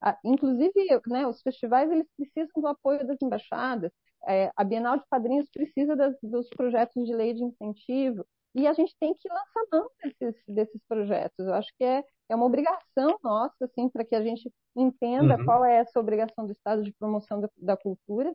Ah, 0.00 0.18
inclusive, 0.24 0.72
né, 1.08 1.26
os 1.26 1.42
festivais 1.42 1.90
eles 1.90 2.06
precisam 2.16 2.62
do 2.62 2.68
apoio 2.68 3.06
das 3.06 3.18
embaixadas. 3.22 3.92
É, 4.26 4.50
a 4.56 4.64
Bienal 4.64 4.98
de 4.98 5.04
Padrinhos 5.10 5.50
precisa 5.50 5.94
das, 5.94 6.16
dos 6.22 6.48
projetos 6.50 7.04
de 7.06 7.14
lei 7.14 7.34
de 7.34 7.44
incentivo 7.44 8.24
e 8.54 8.66
a 8.66 8.72
gente 8.72 8.96
tem 8.98 9.14
que 9.14 9.28
lançar 9.28 9.64
mão 9.72 9.90
desses, 10.00 10.44
desses 10.48 10.82
projetos. 10.88 11.46
Eu 11.46 11.54
acho 11.54 11.72
que 11.76 11.84
é, 11.84 12.04
é 12.28 12.34
uma 12.34 12.46
obrigação 12.46 13.18
nossa, 13.22 13.64
assim, 13.64 13.88
para 13.88 14.04
que 14.04 14.14
a 14.14 14.22
gente 14.22 14.50
entenda 14.76 15.36
uhum. 15.36 15.44
qual 15.44 15.64
é 15.64 15.76
essa 15.76 16.00
obrigação 16.00 16.46
do 16.46 16.52
Estado 16.52 16.82
de 16.82 16.92
promoção 16.92 17.40
da, 17.40 17.48
da 17.56 17.76
cultura, 17.76 18.34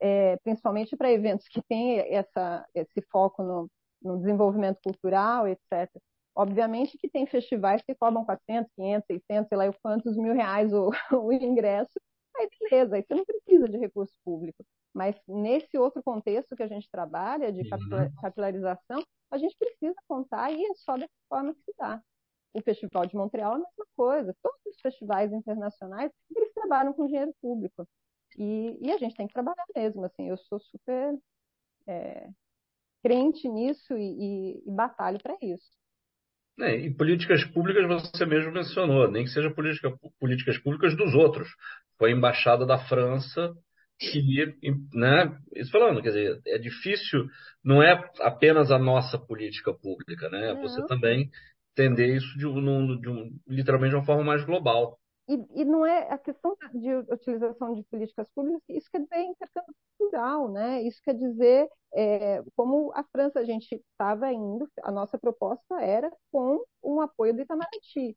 é, 0.00 0.36
principalmente 0.38 0.96
para 0.96 1.12
eventos 1.12 1.48
que 1.48 1.62
têm 1.62 1.98
essa, 2.14 2.66
esse 2.74 3.00
foco 3.10 3.42
no, 3.42 3.70
no 4.02 4.18
desenvolvimento 4.18 4.78
cultural, 4.82 5.48
etc. 5.48 5.90
Obviamente 6.36 6.98
que 6.98 7.08
tem 7.08 7.26
festivais 7.26 7.80
que 7.82 7.94
cobram 7.94 8.24
400, 8.24 8.70
500, 8.74 9.06
600, 9.06 9.48
sei 9.48 9.58
lá 9.58 9.72
quantos 9.82 10.16
mil 10.16 10.34
reais 10.34 10.72
o, 10.72 10.90
o 11.12 11.32
ingresso, 11.32 11.92
aí 12.36 12.48
beleza, 12.60 12.96
aí 12.96 13.02
você 13.02 13.14
não 13.14 13.24
precisa 13.24 13.68
de 13.68 13.78
recurso 13.78 14.14
público. 14.24 14.64
Mas 14.92 15.16
nesse 15.26 15.78
outro 15.78 16.02
contexto 16.02 16.54
que 16.54 16.62
a 16.62 16.68
gente 16.68 16.88
trabalha, 16.90 17.52
de 17.52 17.62
uhum. 17.62 18.10
capilarização, 18.20 19.02
a 19.34 19.38
gente 19.38 19.56
precisa 19.58 19.96
contar 20.06 20.52
e 20.52 20.64
é 20.64 20.74
só 20.74 20.96
dessa 20.96 21.12
forma 21.28 21.52
que 21.54 21.62
se 21.62 21.74
dá. 21.76 22.00
O 22.52 22.62
Festival 22.62 23.04
de 23.04 23.16
Montreal 23.16 23.52
é 23.52 23.56
a 23.56 23.58
mesma 23.58 23.86
coisa. 23.96 24.36
Todos 24.40 24.60
os 24.66 24.80
festivais 24.80 25.32
internacionais, 25.32 26.12
eles 26.34 26.52
trabalham 26.54 26.92
com 26.92 27.06
dinheiro 27.06 27.34
público. 27.42 27.86
E, 28.38 28.78
e 28.80 28.92
a 28.92 28.96
gente 28.96 29.16
tem 29.16 29.26
que 29.26 29.34
trabalhar 29.34 29.64
mesmo. 29.74 30.04
Assim, 30.04 30.28
eu 30.28 30.36
sou 30.36 30.60
super 30.60 31.18
é, 31.88 32.28
crente 33.02 33.48
nisso 33.48 33.96
e, 33.96 34.02
e, 34.02 34.62
e 34.66 34.70
batalho 34.70 35.18
para 35.20 35.36
isso. 35.42 35.68
É, 36.60 36.76
e 36.76 36.94
políticas 36.94 37.44
públicas 37.44 37.84
você 37.88 38.24
mesmo 38.24 38.52
mencionou, 38.52 39.10
nem 39.10 39.24
que 39.24 39.30
seja 39.30 39.50
política, 39.50 39.92
políticas 40.20 40.56
públicas 40.58 40.96
dos 40.96 41.12
outros. 41.12 41.48
Foi 41.98 42.12
a 42.12 42.14
embaixada 42.14 42.64
da 42.64 42.78
França 42.78 43.52
que, 43.98 44.56
né, 44.92 45.38
isso 45.54 45.70
falando, 45.70 46.02
quer 46.02 46.08
dizer, 46.08 46.40
é 46.46 46.58
difícil, 46.58 47.26
não 47.64 47.82
é 47.82 47.92
apenas 48.20 48.70
a 48.70 48.78
nossa 48.78 49.18
política 49.18 49.72
pública, 49.72 50.28
né? 50.28 50.52
Não. 50.52 50.62
Você 50.62 50.84
também 50.86 51.30
entender 51.72 52.16
isso 52.16 52.38
de, 52.38 52.46
um, 52.46 53.00
de 53.00 53.08
um, 53.08 53.38
literalmente 53.48 53.90
de 53.90 53.96
uma 53.96 54.06
forma 54.06 54.24
mais 54.24 54.44
global. 54.44 54.98
E, 55.28 55.62
e, 55.62 55.64
não 55.64 55.86
é 55.86 56.12
a 56.12 56.18
questão 56.18 56.54
de 56.74 56.94
utilização 57.10 57.74
de 57.74 57.82
políticas 57.84 58.28
públicas, 58.34 58.62
isso 58.68 58.90
quer 58.90 59.00
dizer 59.00 59.22
intercâmbio 59.22 59.74
cultural, 59.96 60.52
né? 60.52 60.82
Isso 60.82 61.00
quer 61.02 61.14
dizer, 61.14 61.66
é, 61.94 62.42
como 62.54 62.92
a 62.94 63.02
França, 63.04 63.40
a 63.40 63.44
gente 63.44 63.74
estava 63.74 64.30
indo, 64.30 64.68
a 64.82 64.92
nossa 64.92 65.18
proposta 65.18 65.80
era 65.80 66.10
com 66.30 66.62
um 66.82 67.00
apoio 67.00 67.34
do 67.34 67.40
Itamaraty, 67.40 68.14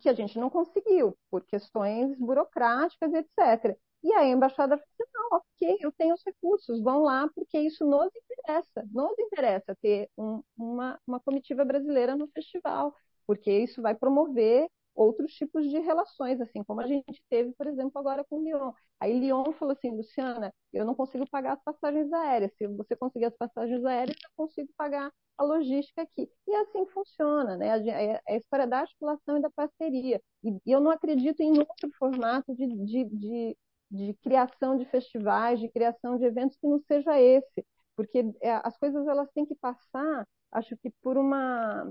que 0.00 0.08
a 0.08 0.14
gente 0.14 0.38
não 0.38 0.50
conseguiu, 0.50 1.16
por 1.30 1.44
questões 1.44 2.16
burocráticas, 2.18 3.12
etc. 3.12 3.78
E 4.02 4.12
a 4.12 4.24
embaixada 4.24 4.76
falou 4.76 4.88
assim, 5.00 5.10
não, 5.14 5.38
ok, 5.38 5.78
eu 5.80 5.92
tenho 5.92 6.14
os 6.14 6.22
recursos, 6.24 6.82
vão 6.82 7.02
lá, 7.02 7.28
porque 7.34 7.58
isso 7.58 7.84
nos 7.86 8.10
interessa, 8.14 8.84
nos 8.92 9.18
interessa 9.18 9.76
ter 9.80 10.08
um, 10.16 10.42
uma, 10.56 10.98
uma 11.06 11.20
comitiva 11.20 11.64
brasileira 11.64 12.16
no 12.16 12.28
festival, 12.28 12.94
porque 13.26 13.50
isso 13.50 13.82
vai 13.82 13.94
promover 13.94 14.68
outros 14.96 15.32
tipos 15.34 15.68
de 15.68 15.78
relações, 15.80 16.40
assim 16.40 16.64
como 16.64 16.80
a 16.80 16.86
gente 16.86 17.22
teve, 17.28 17.52
por 17.54 17.66
exemplo, 17.66 17.92
agora 17.98 18.24
com 18.24 18.42
Lyon. 18.42 18.72
Aí 19.00 19.18
Lyon 19.18 19.52
falou 19.54 19.72
assim, 19.72 19.90
Luciana, 19.90 20.52
eu 20.72 20.84
não 20.84 20.94
consigo 20.94 21.28
pagar 21.28 21.54
as 21.54 21.62
passagens 21.62 22.12
aéreas. 22.12 22.52
Se 22.56 22.66
você 22.66 22.96
conseguir 22.96 23.26
as 23.26 23.36
passagens 23.36 23.84
aéreas, 23.84 24.16
eu 24.24 24.30
consigo 24.36 24.72
pagar 24.76 25.12
a 25.38 25.44
logística 25.44 26.02
aqui. 26.02 26.28
E 26.48 26.54
assim 26.56 26.86
funciona, 26.88 27.56
né? 27.56 27.68
É 27.68 28.22
a 28.26 28.36
história 28.36 28.66
da 28.66 28.80
articulação 28.80 29.38
e 29.38 29.42
da 29.42 29.50
parceria. 29.50 30.20
E 30.42 30.58
eu 30.72 30.80
não 30.80 30.90
acredito 30.90 31.40
em 31.40 31.58
outro 31.58 31.90
formato 31.98 32.54
de, 32.54 32.66
de, 32.84 33.04
de, 33.04 33.56
de 33.90 34.14
criação 34.22 34.76
de 34.78 34.84
festivais, 34.86 35.60
de 35.60 35.68
criação 35.68 36.18
de 36.18 36.24
eventos 36.24 36.56
que 36.56 36.66
não 36.66 36.80
seja 36.80 37.20
esse. 37.20 37.64
Porque 37.96 38.24
é, 38.40 38.52
as 38.64 38.76
coisas 38.78 39.06
elas 39.06 39.30
têm 39.32 39.46
que 39.46 39.54
passar, 39.56 40.26
acho 40.52 40.76
que 40.78 40.90
por 41.02 41.16
uma 41.16 41.90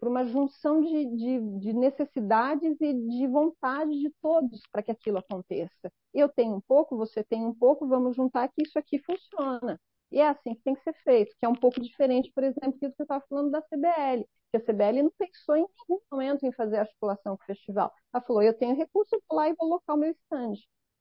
por 0.00 0.08
uma 0.08 0.24
junção 0.24 0.82
de, 0.82 1.04
de, 1.16 1.58
de, 1.60 1.72
necessidades 1.74 2.80
e 2.80 2.94
de 2.94 3.26
vontade 3.26 3.90
de 4.00 4.10
todos 4.22 4.62
para 4.72 4.82
que 4.82 4.90
aquilo 4.90 5.18
aconteça. 5.18 5.92
Eu 6.14 6.28
tenho 6.28 6.54
um 6.56 6.60
pouco, 6.60 6.96
você 6.96 7.22
tem 7.22 7.44
um 7.44 7.54
pouco, 7.54 7.86
vamos 7.86 8.16
juntar 8.16 8.48
que 8.48 8.62
isso 8.62 8.78
aqui 8.78 8.98
funciona. 8.98 9.78
E 10.10 10.18
é 10.18 10.28
assim 10.28 10.54
que 10.54 10.62
tem 10.62 10.74
que 10.74 10.82
ser 10.82 10.94
feito, 11.04 11.36
que 11.38 11.44
é 11.44 11.48
um 11.48 11.54
pouco 11.54 11.80
diferente, 11.80 12.32
por 12.34 12.42
exemplo, 12.42 12.72
do 12.72 12.78
que 12.78 12.86
eu 12.86 13.04
estava 13.04 13.24
falando 13.28 13.50
da 13.50 13.60
CBL, 13.62 14.26
que 14.50 14.56
a 14.56 14.60
CBL 14.60 15.02
não 15.02 15.12
pensou 15.16 15.56
em 15.56 15.66
nenhum 15.88 16.00
momento 16.10 16.44
em 16.44 16.52
fazer 16.52 16.78
articulação 16.78 17.36
com 17.36 17.42
o 17.42 17.46
festival. 17.46 17.92
Ela 18.12 18.24
falou, 18.24 18.42
eu 18.42 18.56
tenho 18.56 18.74
recurso, 18.74 19.14
eu 19.14 19.22
vou 19.28 19.38
lá 19.38 19.48
e 19.48 19.54
vou 19.54 19.68
locar 19.68 19.96
o 19.96 19.98
meu 19.98 20.10
stand. 20.10 20.54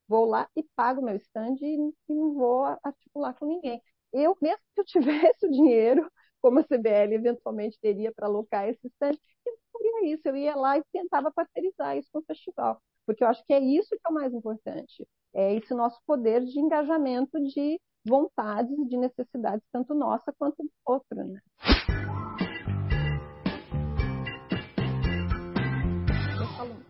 Vou 0.08 0.26
lá 0.26 0.48
e 0.56 0.64
pago 0.76 1.02
o 1.02 1.06
meu 1.06 1.16
stand 1.16 1.56
e, 1.62 1.76
e 2.10 2.14
não 2.14 2.34
vou 2.34 2.66
articular 2.84 3.34
com 3.34 3.46
ninguém. 3.46 3.82
Eu, 4.12 4.38
mesmo 4.42 4.60
que 4.76 4.82
eu 4.82 4.86
tivesse 5.34 5.46
o 5.48 5.52
dinheiro, 5.52 6.12
como 6.42 6.60
a 6.60 6.64
CBL 6.64 7.14
eventualmente 7.14 7.80
teria 7.82 8.12
para 8.12 8.28
alocar 8.28 8.68
esse 8.68 8.88
stand, 8.88 9.18
não 9.46 9.54
faria 9.74 10.14
isso, 10.14 10.28
eu 10.28 10.36
ia 10.36 10.56
lá 10.56 10.78
e 10.78 10.84
tentava 10.92 11.32
parcerizar 11.32 11.98
isso 11.98 12.10
com 12.12 12.20
o 12.20 12.26
festival, 12.26 12.82
porque 13.06 13.24
eu 13.24 13.28
acho 13.28 13.44
que 13.46 13.54
é 13.54 13.60
isso 13.60 13.90
que 13.90 14.02
é 14.06 14.10
o 14.10 14.14
mais 14.14 14.34
importante, 14.34 15.08
é 15.34 15.56
esse 15.56 15.74
nosso 15.74 16.00
poder 16.06 16.44
de 16.46 16.60
engajamento 16.60 17.40
de 17.40 17.80
vontades 18.06 18.72
e 18.78 18.86
de 18.88 18.98
necessidades, 18.98 19.66
tanto 19.72 19.94
nossa 19.94 20.34
quanto 20.38 20.64
do 20.64 20.72
outro, 20.86 21.24
né? 21.24 21.40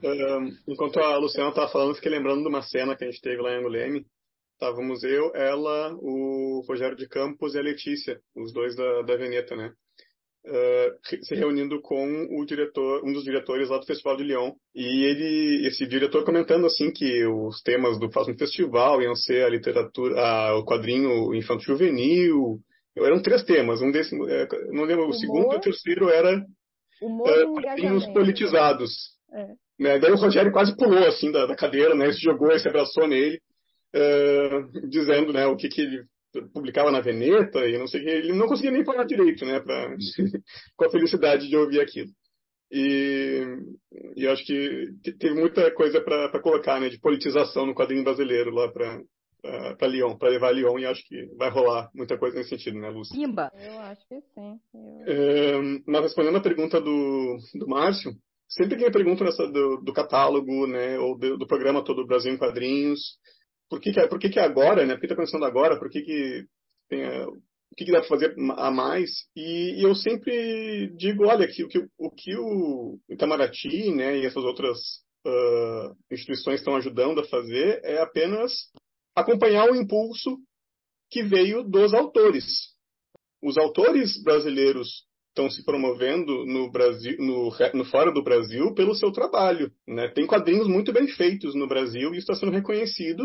Um, 0.01 0.57
enquanto 0.67 0.97
a 0.99 1.17
Luciana 1.17 1.49
estava 1.49 1.69
falando, 1.69 1.95
fiquei 1.95 2.09
lembrando 2.09 2.41
de 2.41 2.47
uma 2.47 2.61
cena 2.61 2.95
que 2.95 3.03
a 3.03 3.11
gente 3.11 3.21
teve 3.21 3.41
lá 3.41 3.51
em 3.51 3.59
Anguleme, 3.59 4.05
Estávamos 4.61 5.05
eu, 5.05 5.31
ela, 5.33 5.95
o 6.01 6.61
Rogério 6.67 6.97
de 6.97 7.07
Campos 7.07 7.55
e 7.55 7.57
a 7.57 7.61
Letícia, 7.61 8.19
os 8.35 8.51
dois 8.51 8.75
da, 8.75 9.03
da 9.03 9.15
Veneta, 9.15 9.55
né? 9.55 9.71
Uh, 10.45 11.23
se 11.23 11.33
reunindo 11.33 11.81
com 11.81 12.27
o 12.37 12.45
diretor, 12.45 13.01
um 13.05 13.13
dos 13.13 13.23
diretores 13.23 13.69
lá 13.69 13.77
do 13.77 13.85
Festival 13.85 14.17
de 14.17 14.25
Lyon. 14.25 14.51
E 14.75 15.05
ele, 15.05 15.65
esse 15.65 15.87
diretor 15.87 16.25
comentando 16.25 16.65
assim 16.65 16.91
que 16.91 17.25
os 17.25 17.61
temas 17.61 17.97
do 17.97 18.09
próximo 18.09 18.37
festival 18.37 19.01
iam 19.01 19.15
ser 19.15 19.45
a 19.45 19.49
literatura, 19.49 20.19
a, 20.19 20.57
o 20.57 20.65
quadrinho 20.65 21.33
infantil 21.33 21.77
juvenil. 21.77 22.59
Eram 22.97 23.21
três 23.21 23.43
temas. 23.43 23.81
Um 23.81 23.91
desses, 23.91 24.11
é, 24.11 24.45
não 24.73 24.83
lembro, 24.83 25.05
Humor, 25.05 25.15
o 25.15 25.19
segundo 25.19 25.53
e 25.53 25.55
o 25.55 25.61
terceiro 25.61 26.09
era 26.09 26.35
uh, 27.01 27.53
quadrinhos 27.53 28.05
politizados. 28.07 28.91
É. 29.31 29.47
Né? 29.79 29.99
Daí 29.99 30.11
o 30.11 30.17
Rogério 30.17 30.51
quase 30.51 30.75
pulou 30.75 31.07
assim 31.07 31.31
da, 31.31 31.45
da 31.45 31.55
cadeira, 31.55 31.95
né? 31.95 32.11
Se 32.11 32.19
jogou, 32.19 32.51
se 32.59 32.67
abraçou 32.67 33.07
nele 33.07 33.39
uh, 33.95 34.89
dizendo 34.89 35.33
né, 35.33 35.45
o 35.47 35.55
que, 35.55 35.69
que 35.69 35.81
ele 35.81 36.05
publicava 36.53 36.91
na 36.91 37.01
Veneta 37.01 37.67
e 37.67 37.77
não 37.77 37.87
sei 37.87 38.01
o 38.01 38.03
que. 38.03 38.09
Ele 38.09 38.33
não 38.33 38.47
conseguia 38.47 38.71
nem 38.71 38.85
falar 38.85 39.03
direito, 39.03 39.45
né, 39.45 39.59
pra, 39.59 39.95
com 40.75 40.85
a 40.85 40.91
felicidade 40.91 41.47
de 41.47 41.57
ouvir 41.57 41.81
aquilo. 41.81 42.09
E, 42.71 43.43
e 44.15 44.23
eu 44.23 44.31
acho 44.31 44.45
que 44.45 44.89
teve 45.19 45.33
muita 45.33 45.71
coisa 45.71 46.01
para 46.01 46.39
colocar, 46.39 46.79
né, 46.79 46.89
de 46.89 46.99
politização 46.99 47.65
no 47.65 47.73
quadrinho 47.73 48.03
brasileiro 48.03 48.51
lá 48.51 48.71
para 48.71 49.01
para 49.41 49.87
Lyon, 49.87 50.17
para 50.17 50.29
levar 50.29 50.49
a 50.49 50.51
Lyon, 50.51 50.79
e 50.79 50.85
acho 50.85 51.01
que 51.07 51.27
vai 51.37 51.49
rolar 51.49 51.89
muita 51.95 52.17
coisa 52.17 52.37
nesse 52.37 52.49
sentido, 52.49 52.77
né, 52.77 52.89
Lúcia? 52.89 53.17
Imba! 53.17 53.49
Eu 53.57 53.79
acho 53.79 54.05
que 54.07 54.19
sim. 54.33 54.59
Eu... 54.73 55.13
É, 55.13 55.81
mas 55.87 56.01
respondendo 56.01 56.37
a 56.37 56.41
pergunta 56.41 56.81
do, 56.81 57.37
do 57.55 57.67
Márcio, 57.67 58.11
sempre 58.49 58.77
que 58.77 58.83
me 58.83 58.91
perguntam 58.91 59.27
do, 59.51 59.77
do 59.77 59.93
catálogo, 59.93 60.67
né, 60.67 60.99
ou 60.99 61.17
do, 61.17 61.37
do 61.37 61.47
programa 61.47 61.83
todo 61.83 62.05
Brasil 62.05 62.33
em 62.33 62.37
Quadrinhos, 62.37 63.17
por 63.69 63.79
que, 63.79 63.91
que, 63.91 64.07
por 64.07 64.19
que, 64.19 64.29
que 64.29 64.39
agora, 64.39 64.85
né? 64.85 64.93
Por 64.93 65.01
que 65.01 65.05
está 65.05 65.15
pensando 65.15 65.45
agora? 65.45 65.77
Por 65.77 65.89
que, 65.89 66.01
que 66.01 66.45
tem, 66.89 67.05
o 67.71 67.75
que, 67.77 67.85
que 67.85 67.91
dá 67.91 67.99
para 67.99 68.09
fazer 68.09 68.35
a 68.57 68.71
mais? 68.71 69.09
E, 69.35 69.79
e, 69.79 69.83
eu 69.83 69.93
sempre 69.93 70.91
digo, 70.97 71.27
olha, 71.27 71.47
que, 71.47 71.67
que, 71.67 71.79
o 71.97 72.09
que 72.09 72.35
o 72.35 72.99
Itamaraty 73.07 73.91
né, 73.91 74.17
e 74.17 74.25
essas 74.25 74.43
outras 74.43 74.77
uh, 75.25 75.95
instituições 76.11 76.59
estão 76.59 76.75
ajudando 76.75 77.19
a 77.19 77.27
fazer 77.27 77.79
é 77.83 78.01
apenas 78.01 78.51
acompanhar 79.15 79.69
o 79.69 79.75
impulso 79.75 80.37
que 81.11 81.21
veio 81.21 81.63
dos 81.63 81.93
autores. 81.93 82.45
Os 83.41 83.57
autores 83.57 84.21
brasileiros 84.23 85.07
estão 85.29 85.49
se 85.49 85.63
promovendo 85.63 86.45
no 86.45 86.71
Brasil, 86.71 87.15
no, 87.19 87.51
no, 87.73 87.85
fora 87.85 88.11
do 88.11 88.23
Brasil 88.23 88.73
pelo 88.73 88.95
seu 88.95 89.11
trabalho. 89.11 89.71
Né? 89.87 90.09
Tem 90.09 90.25
quadrinhos 90.25 90.67
muito 90.67 90.91
bem 90.91 91.07
feitos 91.07 91.55
no 91.55 91.67
Brasil 91.67 92.09
e 92.09 92.17
isso 92.17 92.31
está 92.31 92.35
sendo 92.35 92.51
reconhecido 92.51 93.23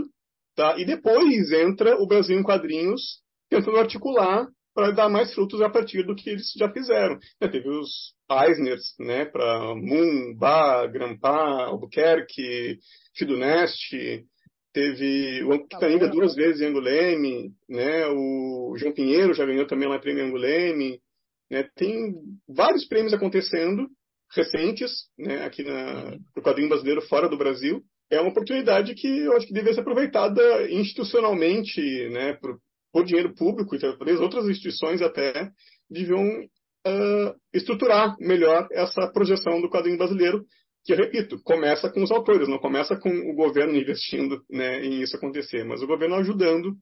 Tá? 0.55 0.77
E 0.79 0.85
depois 0.85 1.51
entra 1.53 1.97
o 2.01 2.07
Brasil 2.07 2.39
em 2.39 2.43
quadrinhos 2.43 3.21
tentando 3.51 3.79
articular 3.79 4.47
para 4.75 4.91
dar 4.91 5.09
mais 5.09 5.33
frutos 5.33 5.63
a 5.63 5.71
partir 5.71 6.05
do 6.05 6.15
que 6.15 6.31
eles 6.31 6.53
já 6.57 6.71
fizeram. 6.71 7.19
Já 7.41 7.49
teve 7.49 7.69
os 7.69 8.15
Eisners, 8.31 8.95
né, 8.99 9.25
para 9.25 9.75
Moon, 9.75 10.35
Ba, 10.37 10.87
Grampá, 10.89 11.67
Albuquerque, 11.67 12.79
Fidoneste, 13.17 14.25
teve 14.73 15.45
o 15.45 15.67
Quitaninga 15.69 16.09
duas 16.09 16.35
vezes 16.35 16.61
em 16.61 16.67
Anguleme, 16.67 17.53
né, 17.69 18.07
o 18.09 18.75
João 18.77 18.93
Pinheiro 18.93 19.35
já 19.35 19.47
ganhou 19.47 19.67
também 19.67 19.89
lá 19.89 20.01
prêmio 20.01 20.25
Anguleme, 20.25 21.01
né, 21.49 21.69
tem 21.77 22.13
vários 22.49 22.85
prêmios 22.87 23.15
acontecendo 23.15 23.89
recentes, 24.35 24.91
né, 25.17 25.45
aqui 25.45 25.63
na, 25.63 26.17
no 26.37 26.43
quadrinho 26.43 26.69
brasileiro 26.69 27.01
fora 27.03 27.29
do 27.29 27.39
Brasil, 27.39 27.85
é 28.11 28.21
uma 28.21 28.31
oportunidade 28.31 28.95
que 28.95 29.07
eu 29.07 29.37
acho 29.37 29.47
que 29.47 29.53
deve 29.53 29.73
ser 29.73 29.81
aproveitada 29.81 30.71
institucionalmente, 30.71 31.81
né, 32.11 32.35
por, 32.35 32.59
por 32.93 33.05
dinheiro 33.05 33.35
público, 33.35 33.75
e 33.75 33.79
talvez 33.79 34.21
outras 34.21 34.49
instituições 34.49 35.03
até 35.03 35.51
deviam 35.91 36.23
uh, 36.23 37.35
estruturar 37.53 38.17
melhor 38.19 38.69
essa 38.73 39.11
projeção 39.13 39.61
do 39.61 39.71
quadrinho 39.71 39.99
brasileiro, 39.99 40.45
que, 40.85 40.93
eu 40.93 40.97
repito, 40.97 41.41
começa 41.43 41.91
com 41.91 42.03
os 42.03 42.11
autores, 42.11 42.47
não 42.47 42.59
começa 42.59 42.95
com 42.97 43.09
o 43.09 43.35
governo 43.35 43.75
investindo 43.75 44.43
né, 44.51 44.85
em 44.85 45.01
isso 45.01 45.17
acontecer, 45.17 45.65
mas 45.65 45.83
o 45.83 45.87
governo 45.87 46.17
ajudando 46.17 46.77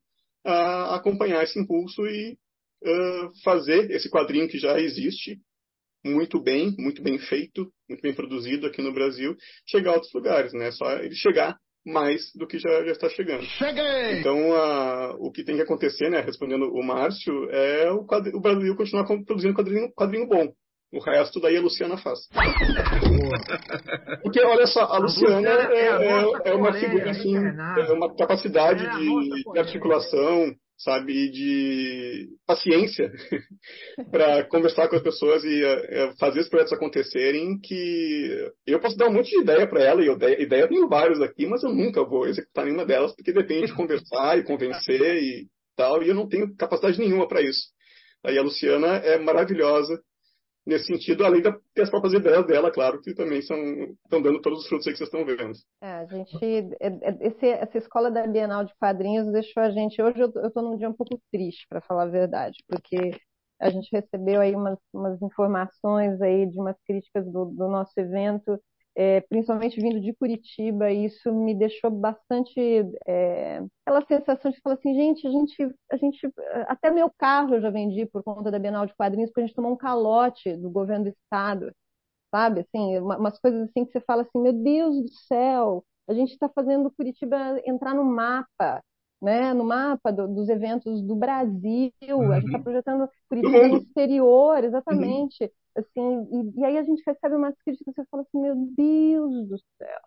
a 0.45 0.97
acompanhar 0.97 1.45
esse 1.45 1.59
impulso 1.59 2.05
e 2.05 2.37
uh, 2.83 3.43
fazer 3.45 3.91
esse 3.93 4.11
quadrinho 4.11 4.49
que 4.49 4.59
já 4.59 4.81
existe 4.81 5.39
muito 6.05 6.41
bem, 6.41 6.75
muito 6.79 7.03
bem 7.03 7.19
feito, 7.19 7.69
muito 7.89 8.03
bem 8.03 8.15
produzido 8.15 8.67
aqui 8.67 8.83
no 8.83 8.93
Brasil, 8.93 9.37
chegar 9.67 9.91
a 9.91 9.95
outros 9.95 10.13
lugares, 10.13 10.53
né? 10.53 10.71
Só 10.73 10.91
ele 10.99 11.15
chegar 11.15 11.57
mais 11.85 12.31
do 12.35 12.47
que 12.47 12.59
já, 12.59 12.85
já 12.85 12.93
está 12.93 13.09
chegando. 13.09 13.43
Cheguei! 13.43 14.21
Então, 14.21 14.55
a, 14.55 15.17
o 15.19 15.31
que 15.33 15.45
tem 15.45 15.57
que 15.57 15.63
acontecer, 15.63 16.09
né, 16.11 16.21
respondendo 16.21 16.73
o 16.73 16.83
Márcio, 16.83 17.51
é 17.51 17.91
o, 17.91 18.07
o 18.35 18.41
Brasil 18.41 18.77
continuar 18.77 19.05
produzindo 19.05 19.55
quadrinho, 19.55 19.93
quadrinho 19.93 20.29
bom. 20.29 20.53
O 20.93 21.01
resto 21.01 21.41
daí 21.41 21.57
a 21.57 21.61
Luciana 21.61 21.97
faz. 21.97 22.19
Porque, 24.23 24.45
olha 24.45 24.67
só, 24.67 24.83
a 24.83 24.99
Luciana 24.99 25.49
é, 25.49 25.87
é, 25.87 26.51
é 26.51 26.55
uma 26.55 26.71
figura, 26.75 27.11
assim, 27.11 27.35
é 27.35 27.93
uma 27.93 28.15
capacidade 28.15 28.87
de, 28.99 29.53
de 29.53 29.59
articulação, 29.59 30.55
sabe, 30.79 31.31
de 31.31 32.29
paciência 32.47 33.11
para 34.11 34.45
conversar 34.45 34.89
com 34.89 34.97
as 34.97 35.03
pessoas 35.03 35.45
e 35.45 35.63
uh, 35.65 36.17
fazer 36.19 36.41
os 36.41 36.49
projetos 36.49 36.73
acontecerem 36.73 37.59
que 37.61 38.51
eu 38.67 38.81
posso 38.81 38.97
dar 38.97 39.09
um 39.09 39.13
monte 39.13 39.31
de 39.31 39.41
ideia 39.41 39.67
para 39.69 39.83
ela 39.83 40.03
e 40.03 40.07
eu 40.07 40.15
ideia 40.15 40.63
eu 40.63 40.69
tenho 40.69 40.89
vários 40.89 41.21
aqui, 41.21 41.47
mas 41.47 41.63
eu 41.63 41.71
nunca 41.71 42.05
vou 42.05 42.27
executar 42.27 42.65
nenhuma 42.65 42.85
delas 42.85 43.15
porque 43.15 43.33
depende 43.33 43.67
de 43.67 43.75
conversar 43.75 44.39
e 44.39 44.45
convencer 44.45 45.23
e 45.23 45.47
tal, 45.77 46.03
e 46.03 46.09
eu 46.09 46.15
não 46.15 46.29
tenho 46.29 46.55
capacidade 46.57 46.99
nenhuma 46.99 47.29
para 47.29 47.43
isso. 47.43 47.69
Aí 48.25 48.39
a 48.39 48.43
Luciana 48.43 48.97
é 48.99 49.19
maravilhosa 49.19 50.01
nesse 50.67 50.87
sentido, 50.87 51.25
além 51.25 51.43
de 51.43 51.53
ter 51.75 51.83
as 51.83 51.91
próprias 51.91 52.15
ideias 52.15 52.47
dela, 52.47 52.71
claro, 52.71 53.01
que 53.01 53.15
também 53.15 53.43
são, 53.43 53.57
estão 54.05 54.23
dando 54.23 54.41
todos 54.41 54.61
os 54.61 54.69
frutos 54.69 54.87
aí 54.87 54.93
que 54.93 54.99
vocês 54.99 55.09
estão 55.09 55.25
vendo. 55.25 55.53
É, 55.83 55.93
a 55.93 56.05
gente, 56.07 56.45
é, 56.81 56.87
é, 56.87 57.27
esse, 57.27 57.47
essa 57.47 57.79
escola 57.79 58.11
da 58.11 58.27
Bienal 58.27 58.65
de 58.65 58.75
Quadrinhos 58.79 59.31
deixou 59.33 59.63
a 59.63 59.71
gente, 59.71 60.01
hoje 60.01 60.21
eu 60.21 60.47
estou 60.47 60.63
num 60.63 60.77
dia 60.77 60.89
um 60.89 60.95
pouco 60.95 61.21
triste, 61.31 61.67
para 61.69 61.81
falar 61.81 62.05
a 62.05 62.11
verdade, 62.11 62.57
porque 62.69 63.11
a 63.61 63.71
gente 63.71 63.89
recebeu 63.93 64.41
aí 64.41 64.55
umas, 64.55 64.79
umas 64.93 65.21
informações 65.23 66.21
aí 66.21 66.47
de 66.47 66.59
umas 66.59 66.77
críticas 66.85 67.25
do, 67.27 67.47
do 67.47 67.69
nosso 67.69 67.93
evento, 67.99 68.59
é, 68.97 69.21
principalmente 69.23 69.81
vindo 69.81 70.01
de 70.01 70.13
Curitiba, 70.15 70.91
isso 70.93 71.33
me 71.33 71.55
deixou 71.55 71.91
bastante 71.91 72.61
é, 73.07 73.63
aquela 73.87 74.05
sensação 74.07 74.51
de 74.51 74.61
falar 74.61 74.77
assim, 74.77 74.95
gente, 74.95 75.27
a 75.27 75.31
gente, 75.31 75.57
a 75.93 75.97
gente, 75.97 76.31
até 76.69 76.91
meu 76.91 77.11
carro 77.19 77.55
eu 77.55 77.61
já 77.63 77.71
vendi 77.71 78.07
por 78.07 78.23
conta 78.23 78.51
da 78.51 78.59
Bienal 78.59 78.87
de 78.87 78.95
Quadrinhos, 78.95 79.31
porque 79.31 79.41
a 79.43 79.47
gente 79.47 79.57
tomou 79.57 79.73
um 79.73 79.77
calote 79.77 80.57
do 80.57 80.71
governo 80.71 81.05
do 81.07 81.11
estado. 81.11 81.73
sabe? 82.35 82.61
Assim, 82.61 82.99
umas 82.99 83.39
coisas 83.39 83.69
assim 83.69 83.85
que 83.85 83.93
você 83.93 84.01
fala 84.01 84.23
assim, 84.23 84.41
meu 84.41 84.53
Deus 84.53 84.97
do 85.03 85.09
céu, 85.29 85.85
a 86.09 86.15
gente 86.15 86.33
está 86.33 86.49
fazendo 86.49 86.91
Curitiba 86.93 87.61
entrar 87.67 87.95
no 87.95 88.05
mapa, 88.05 88.83
né? 89.23 89.55
No 89.55 89.65
mapa 89.65 90.13
do, 90.13 90.27
dos 90.27 90.49
eventos 90.49 91.01
do 91.03 91.15
Brasil, 91.15 91.93
a 92.03 92.41
gente 92.41 92.47
está 92.47 92.59
uhum. 92.59 92.65
projetando 92.65 93.09
Curitiba 93.29 93.69
no 93.69 93.77
exterior, 93.79 94.65
exatamente. 94.65 95.45
Uhum. 95.45 95.51
Assim, 95.77 96.29
e, 96.33 96.61
e, 96.61 96.65
aí 96.65 96.77
a 96.77 96.83
gente 96.83 97.03
recebe 97.07 97.37
umas 97.37 97.55
críticas, 97.65 97.95
você 97.95 98.05
fala 98.11 98.25
assim, 98.25 98.41
meu 98.41 98.55
Deus 98.77 99.49
do 99.49 99.59
céu. 99.79 100.01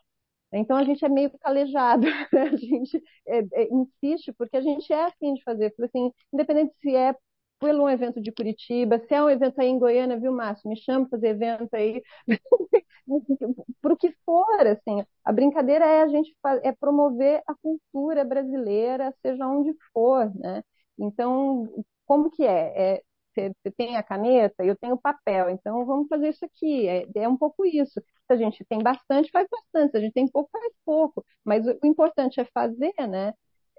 Então 0.51 0.78
a 0.78 0.84
gente 0.84 1.03
é 1.03 1.09
meio 1.09 1.32
calejado, 1.39 2.05
né? 2.34 2.41
a 2.41 2.55
gente 2.55 3.01
é, 3.28 3.39
é, 3.53 3.74
insiste 3.74 4.32
porque 4.34 4.57
a 4.57 4.61
gente 4.61 4.91
é 4.91 5.05
afim 5.05 5.34
de 5.34 5.43
fazer, 5.43 5.74
assim, 5.82 6.11
independente 6.34 6.76
se 6.82 6.95
é 6.95 7.16
pelo 7.60 7.84
um 7.84 7.89
evento 7.89 8.22
de 8.22 8.32
Curitiba, 8.32 8.99
se 8.99 9.14
é 9.14 9.24
um 9.24 9.30
evento 9.30 9.60
aí 9.60 9.68
em 9.68 9.80
Goiânia, 9.80 10.20
viu, 10.20 10.32
Márcio? 10.34 10.70
Me 10.70 10.78
chama 10.78 11.08
para 11.08 11.18
fazer 11.18 11.30
evento 11.30 11.74
aí, 11.74 12.01
para 13.82 13.93
o 13.93 13.97
que 13.97 14.12
for, 14.26 14.68
assim. 14.68 15.03
A 15.24 15.32
brincadeira 15.32 15.86
é 15.86 16.01
a 16.03 16.08
gente 16.08 16.36
é 16.64 16.72
promover 16.72 17.41
a 17.47 17.56
cultura 17.56 18.24
brasileira, 18.26 19.14
seja 19.22 19.47
onde 19.47 19.74
for, 19.93 20.32
né? 20.36 20.64
Então, 20.97 21.68
como 22.06 22.30
que 22.32 22.43
é? 22.45 22.95
é 22.97 23.01
você 23.36 23.72
tem 23.76 23.97
a 23.97 24.03
caneta, 24.03 24.64
eu 24.64 24.78
tenho 24.78 24.93
o 24.95 25.01
papel, 25.01 25.49
então 25.49 25.86
vamos 25.86 26.08
fazer 26.08 26.30
isso 26.30 26.45
aqui. 26.45 26.88
É, 26.88 27.06
é, 27.16 27.28
um 27.28 27.36
pouco 27.38 27.66
isso. 27.66 27.99
Se 28.01 28.34
a 28.34 28.38
gente 28.38 28.64
tem 28.66 28.80
bastante, 28.82 29.30
faz 29.32 29.45
bastante. 29.49 29.91
Se 29.91 29.97
a 29.97 29.99
gente 30.01 30.14
tem 30.14 30.28
pouco, 30.28 30.49
faz 30.51 30.74
pouco. 30.86 31.26
Mas 31.43 31.66
o, 31.68 31.78
o 31.84 31.88
importante 31.88 32.39
é 32.39 32.45
fazer, 32.45 32.93
né? 33.10 33.34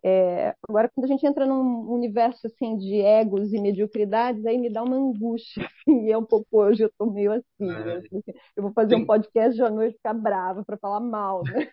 É, 0.05 0.55
agora, 0.68 0.90
quando 0.94 1.05
a 1.07 1.09
gente 1.09 1.26
entra 1.26 1.47
num 1.47 1.90
universo 1.90 2.47
assim 2.47 2.76
de 2.76 3.01
egos 3.01 3.53
e 3.53 3.61
mediocridades, 3.61 4.44
aí 4.47 4.59
me 4.59 4.70
dá 4.70 4.82
uma 4.82 4.97
angústia. 4.97 5.66
Assim, 5.86 6.07
e 6.07 6.12
é 6.12 6.18
um 6.18 6.24
pouco 6.24 6.47
hoje 6.53 6.82
eu 6.82 6.88
estou 6.88 7.12
meio 7.12 7.32
assim, 7.32 7.44
né? 7.61 7.94
assim, 7.97 8.22
Eu 8.57 8.62
vou 8.64 8.72
fazer 8.72 8.97
um 8.97 9.07
podcast 9.07 9.55
de 9.55 9.62
à 9.62 9.70
noite 9.70 9.97
ficar 9.97 10.14
brava 10.14 10.64
para 10.64 10.76
falar 10.78 11.01
mal, 11.01 11.42
né? 11.44 11.70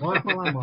Pode 0.00 0.22
falar 0.22 0.52
mal. 0.52 0.62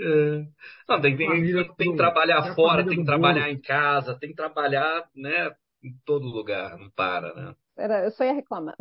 É. 0.00 0.46
Não, 0.88 1.00
tem, 1.00 1.16
tem, 1.16 1.28
tem, 1.28 1.74
tem 1.74 1.90
que 1.92 1.96
trabalhar 1.96 2.54
fora, 2.54 2.84
tem 2.84 2.98
que 2.98 3.04
trabalhar 3.04 3.50
em 3.50 3.60
casa, 3.60 4.18
tem 4.18 4.30
que 4.30 4.34
trabalhar 4.36 5.08
né, 5.14 5.50
em 5.82 5.94
todo 6.04 6.26
lugar, 6.26 6.76
não 6.78 6.90
para, 6.90 7.32
né? 7.34 7.54
Era, 7.76 8.04
eu 8.04 8.10
só 8.10 8.24
ia 8.24 8.32
reclamar. 8.32 8.76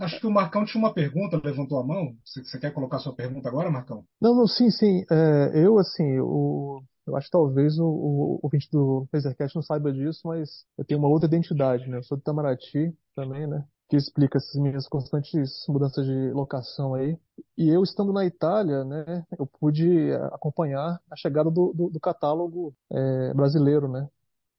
Acho 0.00 0.20
que 0.20 0.26
o 0.26 0.30
Marcão 0.30 0.64
tinha 0.64 0.82
uma 0.82 0.92
pergunta, 0.92 1.40
levantou 1.42 1.78
a 1.78 1.86
mão. 1.86 2.16
Você 2.24 2.58
quer 2.58 2.72
colocar 2.72 2.98
sua 2.98 3.14
pergunta 3.14 3.48
agora, 3.48 3.70
Marcão? 3.70 4.04
Não, 4.20 4.34
não, 4.34 4.46
sim, 4.46 4.70
sim. 4.70 5.04
É, 5.10 5.52
eu, 5.54 5.78
assim, 5.78 6.18
o, 6.20 6.82
eu 7.06 7.16
acho 7.16 7.26
que 7.26 7.32
talvez 7.32 7.78
o, 7.78 7.86
o 7.86 8.40
ouvinte 8.42 8.68
do 8.70 9.08
Lasercast 9.12 9.56
não 9.56 9.62
saiba 9.62 9.92
disso, 9.92 10.20
mas 10.24 10.64
eu 10.76 10.84
tenho 10.84 11.00
uma 11.00 11.08
outra 11.08 11.26
identidade, 11.26 11.88
né? 11.88 11.98
Eu 11.98 12.02
sou 12.02 12.16
do 12.16 12.20
Itamaraty 12.20 12.94
também, 13.14 13.46
né? 13.46 13.64
Que 13.88 13.96
explica 13.96 14.36
essas 14.36 14.60
minhas 14.60 14.86
constantes 14.86 15.64
mudanças 15.68 16.04
de 16.04 16.30
locação 16.32 16.94
aí. 16.94 17.16
E 17.56 17.68
eu, 17.68 17.82
estando 17.82 18.12
na 18.12 18.26
Itália, 18.26 18.84
né? 18.84 19.24
Eu 19.38 19.46
pude 19.46 20.12
acompanhar 20.32 21.00
a 21.10 21.16
chegada 21.16 21.50
do, 21.50 21.72
do, 21.72 21.88
do 21.88 22.00
catálogo 22.00 22.74
é, 22.92 23.34
brasileiro, 23.34 23.88
né? 23.88 24.06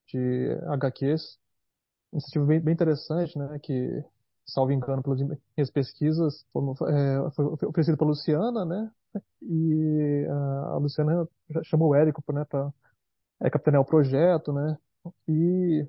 De 0.07 0.57
HQs 0.69 1.37
iniciativa 2.13 2.45
bem, 2.45 2.59
bem 2.59 2.73
interessante, 2.73 3.37
né, 3.37 3.59
que, 3.59 4.03
salvo 4.45 4.71
engano, 4.71 5.03
pelas 5.03 5.21
minhas 5.21 5.69
pesquisas, 5.71 6.45
foi, 6.51 6.63
é, 6.91 7.31
foi 7.31 7.45
oferecido 7.67 7.97
pela 7.97 8.09
Luciana, 8.09 8.65
né, 8.65 8.91
e 9.41 10.27
a, 10.29 10.69
a 10.71 10.77
Luciana 10.77 11.27
chamou 11.63 11.89
o 11.89 11.95
Érico 11.95 12.23
né, 12.33 12.45
para 12.45 12.71
é, 13.41 13.49
capitanear 13.49 13.81
o 13.81 13.85
projeto, 13.85 14.51
né, 14.53 14.77
e 15.27 15.87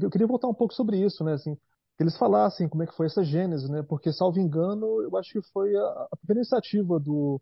eu 0.00 0.10
queria 0.10 0.26
voltar 0.26 0.48
um 0.48 0.54
pouco 0.54 0.74
sobre 0.74 0.98
isso, 0.98 1.22
né, 1.24 1.34
assim, 1.34 1.54
que 1.54 2.02
eles 2.02 2.16
falassem 2.16 2.68
como 2.68 2.82
é 2.82 2.86
que 2.86 2.96
foi 2.96 3.06
essa 3.06 3.22
gênese, 3.22 3.70
né, 3.70 3.82
porque, 3.82 4.12
salvo 4.12 4.38
engano, 4.38 5.02
eu 5.02 5.16
acho 5.16 5.32
que 5.32 5.42
foi 5.52 5.74
a, 5.76 6.08
a 6.10 6.16
primeira 6.16 6.40
iniciativa 6.40 6.98
do 6.98 7.40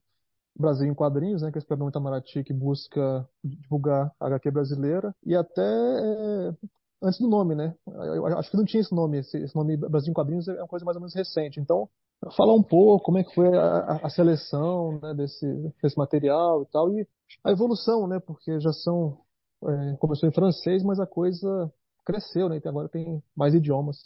Brasil 0.57 0.87
em 0.87 0.95
Quadrinhos, 0.95 1.43
né, 1.43 1.51
que 1.51 1.59
é 1.59 1.61
esse 1.61 1.67
programa 1.67 1.91
Itamaraty 1.91 2.45
que 2.45 2.53
busca 2.53 3.29
divulgar 3.43 4.13
a 4.19 4.27
HQ 4.27 4.51
brasileira, 4.51 5.15
e 5.25 5.35
até 5.35 5.63
é, 5.63 6.53
antes 7.03 7.21
do 7.21 7.29
nome, 7.29 7.55
né? 7.55 7.75
Eu 7.87 8.27
acho 8.39 8.51
que 8.51 8.57
não 8.57 8.65
tinha 8.65 8.81
esse 8.81 8.95
nome, 8.95 9.19
esse, 9.19 9.55
nome 9.55 9.77
Brasil 9.77 10.11
em 10.11 10.15
Quadrinhos 10.15 10.49
é 10.49 10.55
uma 10.55 10.69
coisa 10.69 10.85
mais 10.85 10.97
ou 10.97 11.01
menos 11.01 11.15
recente. 11.15 11.61
Então, 11.61 11.89
falar 12.37 12.55
um 12.55 12.63
pouco 12.63 13.05
como 13.05 13.19
é 13.19 13.25
que 13.25 13.35
foi 13.35 13.49
a, 13.57 14.01
a 14.03 14.11
seleção 14.11 14.99
né, 15.01 15.15
desse, 15.15 15.47
desse 15.83 15.97
material 15.97 16.63
e 16.63 16.67
tal, 16.67 16.93
e 16.93 17.07
a 17.45 17.51
evolução, 17.51 18.07
né? 18.07 18.21
Porque 18.21 18.61
já 18.61 18.73
são. 18.73 19.19
É, 19.63 19.97
começou 19.99 20.29
em 20.29 20.33
francês, 20.33 20.83
mas 20.83 20.99
a 20.99 21.07
coisa 21.07 21.71
cresceu, 22.05 22.49
né? 22.49 22.57
Então 22.57 22.71
agora 22.71 22.89
tem 22.89 23.23
mais 23.37 23.55
idiomas. 23.55 23.99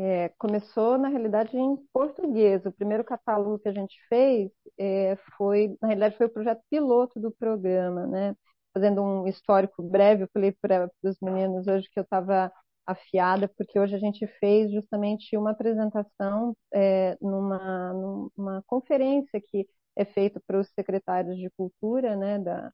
É, 0.00 0.28
começou, 0.38 0.96
na 0.96 1.08
realidade, 1.08 1.56
em 1.56 1.76
português. 1.92 2.64
O 2.64 2.70
primeiro 2.70 3.02
catálogo 3.02 3.58
que 3.58 3.68
a 3.68 3.72
gente 3.72 3.96
fez 4.08 4.52
é, 4.78 5.16
foi, 5.36 5.76
na 5.82 5.88
realidade, 5.88 6.16
foi 6.16 6.26
o 6.26 6.32
projeto 6.32 6.62
piloto 6.70 7.18
do 7.18 7.32
programa, 7.32 8.06
né? 8.06 8.36
Fazendo 8.72 9.02
um 9.02 9.26
histórico 9.26 9.82
breve, 9.82 10.24
eu 10.24 10.28
falei 10.32 10.52
para 10.52 10.90
os 11.02 11.18
meninos 11.20 11.66
hoje 11.66 11.88
que 11.90 11.98
eu 11.98 12.04
estava 12.04 12.52
afiada, 12.86 13.48
porque 13.48 13.78
hoje 13.78 13.94
a 13.94 13.98
gente 13.98 14.26
fez 14.40 14.72
justamente 14.72 15.36
uma 15.36 15.50
apresentação 15.50 16.56
é, 16.72 17.16
numa, 17.20 17.92
numa 18.36 18.62
conferência 18.66 19.40
que 19.40 19.68
é 19.96 20.04
feita 20.04 20.40
para 20.46 20.58
os 20.58 20.68
secretários 20.70 21.36
de 21.36 21.50
cultura 21.50 22.16
né, 22.16 22.38
da, 22.38 22.72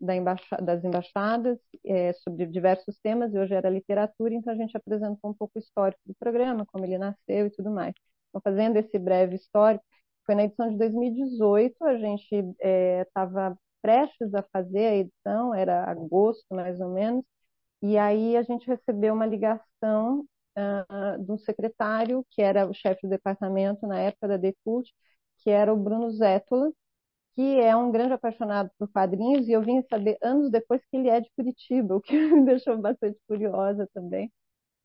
da 0.00 0.16
embaixa, 0.16 0.56
das 0.56 0.84
embaixadas 0.84 1.58
é, 1.84 2.12
sobre 2.14 2.46
diversos 2.46 2.98
temas, 3.00 3.32
e 3.34 3.38
hoje 3.38 3.54
era 3.54 3.70
literatura, 3.70 4.34
então 4.34 4.52
a 4.52 4.56
gente 4.56 4.76
apresentou 4.76 5.30
um 5.30 5.34
pouco 5.34 5.52
o 5.58 5.60
histórico 5.60 6.00
do 6.06 6.14
programa, 6.14 6.66
como 6.66 6.84
ele 6.84 6.98
nasceu 6.98 7.46
e 7.46 7.50
tudo 7.50 7.70
mais. 7.70 7.94
Então, 8.28 8.40
fazendo 8.42 8.76
esse 8.78 8.98
breve 8.98 9.36
histórico, 9.36 9.84
foi 10.26 10.34
na 10.34 10.44
edição 10.44 10.70
de 10.70 10.76
2018, 10.78 11.84
a 11.84 11.96
gente 11.98 12.26
estava 12.60 13.50
é, 13.50 13.56
prestes 13.82 14.34
a 14.34 14.42
fazer 14.52 14.86
a 14.86 14.96
edição, 14.96 15.54
era 15.54 15.84
agosto 15.84 16.46
mais 16.54 16.80
ou 16.80 16.90
menos, 16.94 17.24
e 17.82 17.98
aí 17.98 18.36
a 18.36 18.42
gente 18.42 18.66
recebeu 18.66 19.14
uma 19.14 19.26
ligação 19.26 20.20
uh, 20.58 21.24
de 21.24 21.32
um 21.32 21.38
secretário, 21.38 22.24
que 22.30 22.42
era 22.42 22.66
o 22.68 22.74
chefe 22.74 23.02
do 23.06 23.10
departamento 23.10 23.86
na 23.86 24.00
época 24.00 24.28
da 24.28 24.36
Decult, 24.36 24.88
que 25.40 25.50
era 25.50 25.72
o 25.72 25.76
Bruno 25.76 26.10
Zétola, 26.12 26.70
que 27.34 27.42
é 27.60 27.74
um 27.76 27.90
grande 27.92 28.12
apaixonado 28.14 28.70
por 28.78 28.88
quadrinhos, 28.90 29.48
e 29.48 29.52
eu 29.52 29.62
vim 29.62 29.82
saber 29.90 30.18
anos 30.22 30.50
depois 30.50 30.82
que 30.86 30.96
ele 30.96 31.08
é 31.08 31.20
de 31.20 31.30
Curitiba, 31.36 31.96
o 31.96 32.00
que 32.00 32.14
me 32.16 32.44
deixou 32.46 32.78
bastante 32.78 33.18
curiosa 33.28 33.88
também. 33.94 34.30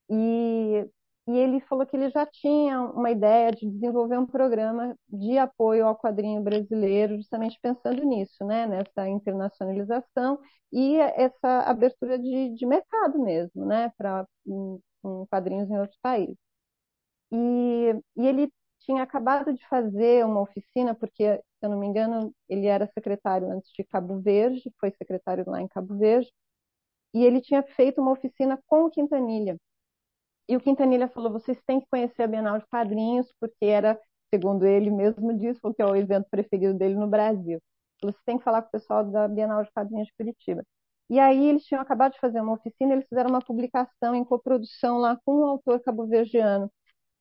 E 0.09 0.87
e 1.27 1.31
ele 1.37 1.59
falou 1.61 1.85
que 1.85 1.95
ele 1.95 2.09
já 2.09 2.25
tinha 2.25 2.81
uma 2.81 3.11
ideia 3.11 3.51
de 3.51 3.69
desenvolver 3.69 4.17
um 4.17 4.25
programa 4.25 4.95
de 5.09 5.37
apoio 5.37 5.85
ao 5.85 5.95
quadrinho 5.97 6.41
brasileiro, 6.41 7.17
justamente 7.17 7.59
pensando 7.61 8.03
nisso, 8.05 8.45
né, 8.45 8.65
nessa 8.67 9.07
internacionalização 9.09 10.39
e 10.71 10.95
essa 10.97 11.61
abertura 11.63 12.17
de, 12.17 12.53
de 12.55 12.65
mercado 12.65 13.19
mesmo, 13.19 13.65
né, 13.65 13.91
para 13.97 14.25
um, 14.45 14.79
quadrinhos 15.29 15.69
em 15.69 15.77
outros 15.79 15.99
países. 16.01 16.37
E, 17.31 17.91
e 18.15 18.25
ele 18.27 18.51
tinha 18.79 19.03
acabado 19.03 19.53
de 19.53 19.65
fazer 19.67 20.25
uma 20.25 20.41
oficina, 20.41 20.95
porque, 20.95 21.37
se 21.37 21.43
eu 21.65 21.69
não 21.69 21.79
me 21.79 21.87
engano, 21.87 22.33
ele 22.47 22.67
era 22.67 22.87
secretário 22.93 23.51
antes 23.51 23.71
de 23.73 23.83
Cabo 23.83 24.19
Verde, 24.21 24.71
foi 24.79 24.91
secretário 24.91 25.43
lá 25.47 25.61
em 25.61 25.67
Cabo 25.67 25.97
Verde, 25.97 26.31
e 27.13 27.23
ele 27.25 27.41
tinha 27.41 27.63
feito 27.63 28.01
uma 28.01 28.11
oficina 28.11 28.59
com 28.67 28.85
o 28.85 28.89
Quintanilha, 28.91 29.57
e 30.47 30.55
o 30.55 30.61
Quintanilha 30.61 31.07
falou: 31.09 31.31
vocês 31.31 31.59
têm 31.65 31.79
que 31.81 31.87
conhecer 31.89 32.23
a 32.23 32.27
Bienal 32.27 32.59
de 32.59 32.65
Quadrinhos, 32.67 33.31
porque 33.39 33.65
era, 33.65 33.99
segundo 34.33 34.65
ele 34.65 34.89
mesmo 34.91 35.37
disse, 35.37 35.59
que 35.75 35.81
é 35.81 35.85
o 35.85 35.95
evento 35.95 36.27
preferido 36.29 36.73
dele 36.73 36.95
no 36.95 37.07
Brasil. 37.07 37.59
Você 38.03 38.17
tem 38.25 38.37
que 38.37 38.43
falar 38.43 38.61
com 38.61 38.69
o 38.69 38.71
pessoal 38.71 39.03
da 39.03 39.27
Bienal 39.27 39.63
de 39.63 39.71
Quadrinhos 39.71 40.07
de 40.07 40.13
Curitiba. 40.17 40.63
E 41.09 41.19
aí 41.19 41.47
eles 41.47 41.63
tinham 41.65 41.81
acabado 41.81 42.13
de 42.13 42.19
fazer 42.19 42.41
uma 42.41 42.53
oficina, 42.53 42.93
eles 42.93 43.07
fizeram 43.07 43.29
uma 43.29 43.41
publicação 43.41 44.13
em 44.15 44.23
coprodução 44.23 44.97
lá 44.97 45.17
com 45.25 45.41
um 45.41 45.45
autor 45.45 45.79
cabo-verdiano. 45.81 46.71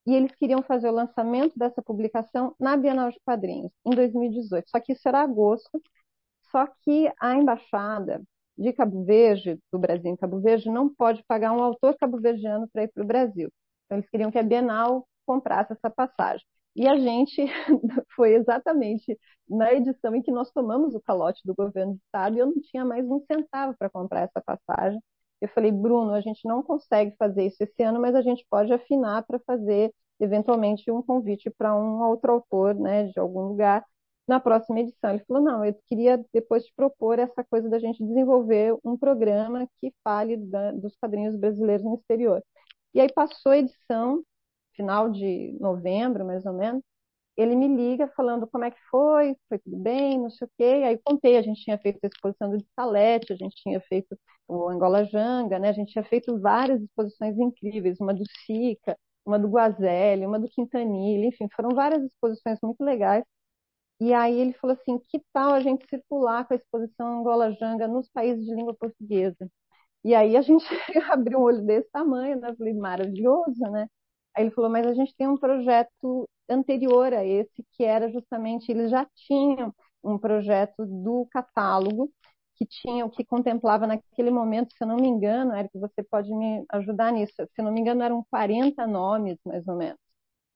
E 0.06 0.14
eles 0.14 0.34
queriam 0.36 0.62
fazer 0.62 0.88
o 0.88 0.92
lançamento 0.92 1.58
dessa 1.58 1.82
publicação 1.82 2.54
na 2.60 2.76
Bienal 2.76 3.10
de 3.10 3.20
Quadrinhos, 3.24 3.72
em 3.84 3.90
2018. 3.90 4.70
Só 4.70 4.80
que 4.80 4.92
isso 4.92 5.08
era 5.08 5.22
agosto, 5.22 5.82
só 6.50 6.66
que 6.82 7.12
a 7.20 7.34
embaixada 7.34 8.22
de 8.56 8.72
Cabo 8.72 9.04
Verde, 9.04 9.58
do 9.72 9.78
Brasil 9.78 10.10
em 10.10 10.16
Cabo 10.16 10.40
Verde, 10.40 10.70
não 10.70 10.88
pode 10.88 11.22
pagar 11.26 11.52
um 11.52 11.62
autor 11.62 11.96
cabo-verdiano 11.96 12.68
para 12.72 12.84
ir 12.84 12.88
para 12.88 13.02
o 13.02 13.06
Brasil. 13.06 13.50
Então, 13.84 13.98
eles 13.98 14.08
queriam 14.10 14.30
que 14.30 14.38
a 14.38 14.42
Bienal 14.42 15.06
comprasse 15.26 15.72
essa 15.72 15.90
passagem. 15.90 16.44
E 16.74 16.86
a 16.86 16.96
gente 16.98 17.46
foi 18.14 18.34
exatamente 18.34 19.18
na 19.48 19.72
edição 19.72 20.14
em 20.14 20.22
que 20.22 20.30
nós 20.30 20.50
tomamos 20.52 20.94
o 20.94 21.00
calote 21.00 21.40
do 21.44 21.54
governo 21.54 21.94
do 21.94 22.00
estado 22.04 22.36
e 22.36 22.38
eu 22.40 22.46
não 22.46 22.60
tinha 22.60 22.84
mais 22.84 23.06
um 23.08 23.20
centavo 23.20 23.74
para 23.78 23.90
comprar 23.90 24.22
essa 24.22 24.40
passagem. 24.40 25.00
Eu 25.40 25.48
falei, 25.48 25.70
Bruno, 25.72 26.12
a 26.12 26.20
gente 26.20 26.46
não 26.46 26.62
consegue 26.62 27.14
fazer 27.18 27.46
isso 27.46 27.62
esse 27.62 27.82
ano, 27.82 28.00
mas 28.00 28.14
a 28.14 28.22
gente 28.22 28.44
pode 28.50 28.72
afinar 28.72 29.22
para 29.26 29.38
fazer 29.46 29.92
eventualmente 30.20 30.90
um 30.90 31.02
convite 31.02 31.50
para 31.50 31.74
um 31.76 32.02
outro 32.02 32.32
autor, 32.32 32.74
né, 32.74 33.04
de 33.08 33.18
algum 33.20 33.42
lugar 33.48 33.84
na 34.28 34.40
próxima 34.40 34.80
edição. 34.80 35.10
Ele 35.10 35.24
falou: 35.26 35.42
não, 35.42 35.64
eu 35.64 35.74
queria 35.86 36.22
depois 36.32 36.64
te 36.64 36.72
propor 36.74 37.18
essa 37.18 37.44
coisa 37.44 37.68
da 37.68 37.78
gente 37.78 38.04
desenvolver 38.04 38.76
um 38.84 38.96
programa 38.96 39.68
que 39.80 39.92
fale 40.04 40.36
da, 40.36 40.72
dos 40.72 40.96
quadrinhos 40.96 41.36
brasileiros 41.36 41.84
no 41.84 41.94
exterior. 41.96 42.42
E 42.94 43.00
aí 43.00 43.12
passou 43.12 43.52
a 43.52 43.58
edição, 43.58 44.22
final 44.74 45.10
de 45.10 45.56
novembro, 45.60 46.24
mais 46.24 46.44
ou 46.46 46.52
menos, 46.54 46.82
ele 47.36 47.54
me 47.54 47.68
liga 47.68 48.08
falando 48.16 48.46
como 48.46 48.64
é 48.64 48.70
que 48.70 48.78
foi, 48.90 49.36
foi 49.48 49.58
tudo 49.58 49.76
bem, 49.78 50.18
não 50.18 50.30
sei 50.30 50.46
o 50.46 50.50
quê. 50.56 50.64
Aí 50.86 50.98
contei, 51.04 51.36
a 51.36 51.42
gente 51.42 51.62
tinha 51.62 51.78
feito 51.78 51.98
a 52.04 52.06
exposição 52.08 52.50
do 52.50 52.64
Salete, 52.74 53.32
a 53.32 53.36
gente 53.36 53.54
tinha 53.56 53.80
feito 53.82 54.18
o 54.48 54.68
Angola 54.68 55.04
Janga, 55.04 55.58
né? 55.58 55.68
A 55.70 55.72
gente 55.72 55.92
tinha 55.92 56.04
feito 56.04 56.38
várias 56.40 56.80
exposições 56.82 57.38
incríveis, 57.38 58.00
uma 58.00 58.14
do 58.14 58.24
Sica, 58.46 58.96
uma 59.24 59.38
do 59.38 59.48
Guazelli, 59.48 60.26
uma 60.26 60.38
do 60.40 60.48
Quintanilha, 60.48 61.26
enfim, 61.26 61.48
foram 61.54 61.70
várias 61.74 62.02
exposições 62.04 62.58
muito 62.62 62.82
legais. 62.82 63.24
E 64.00 64.12
aí 64.12 64.38
ele 64.40 64.52
falou 64.54 64.76
assim, 64.76 64.98
que 64.98 65.20
tal 65.32 65.52
a 65.54 65.60
gente 65.60 65.86
circular 65.88 66.46
com 66.46 66.52
a 66.54 66.56
exposição 66.56 67.20
Angola 67.20 67.52
Janga 67.52 67.88
nos 67.88 68.08
países 68.10 68.44
de 68.44 68.54
língua 68.54 68.74
portuguesa? 68.74 69.50
E 70.04 70.14
aí 70.14 70.36
a 70.36 70.42
gente 70.42 70.64
abriu 71.12 71.38
um 71.40 71.42
olho 71.42 71.62
desse 71.64 71.90
tamanho, 71.90 72.40
né? 72.40 72.54
Falei, 72.56 72.74
maravilhoso, 72.74 73.60
né? 73.70 73.88
Aí 74.36 74.44
ele 74.44 74.50
falou, 74.52 74.70
mas 74.70 74.86
a 74.86 74.94
gente 74.94 75.14
tem 75.16 75.28
um 75.28 75.36
projeto 75.38 76.28
anterior 76.48 77.12
a 77.14 77.24
esse, 77.24 77.64
que 77.72 77.84
era 77.84 78.10
justamente, 78.10 78.70
eles 78.70 78.90
já 78.90 79.06
tinham 79.14 79.74
um 80.04 80.18
projeto 80.18 80.86
do 80.86 81.26
catálogo, 81.30 82.10
que 82.56 82.66
tinha 82.66 83.08
que 83.10 83.24
contemplava 83.24 83.86
naquele 83.86 84.30
momento, 84.30 84.72
se 84.76 84.82
eu 84.84 84.88
não 84.88 84.96
me 84.96 85.08
engano, 85.08 85.54
Eric, 85.56 85.78
você 85.78 86.02
pode 86.02 86.32
me 86.34 86.64
ajudar 86.70 87.12
nisso, 87.12 87.32
se 87.36 87.46
eu 87.58 87.64
não 87.64 87.72
me 87.72 87.80
engano, 87.80 88.02
eram 88.02 88.24
40 88.30 88.86
nomes, 88.86 89.38
mais 89.44 89.66
ou 89.68 89.76
menos, 89.76 89.98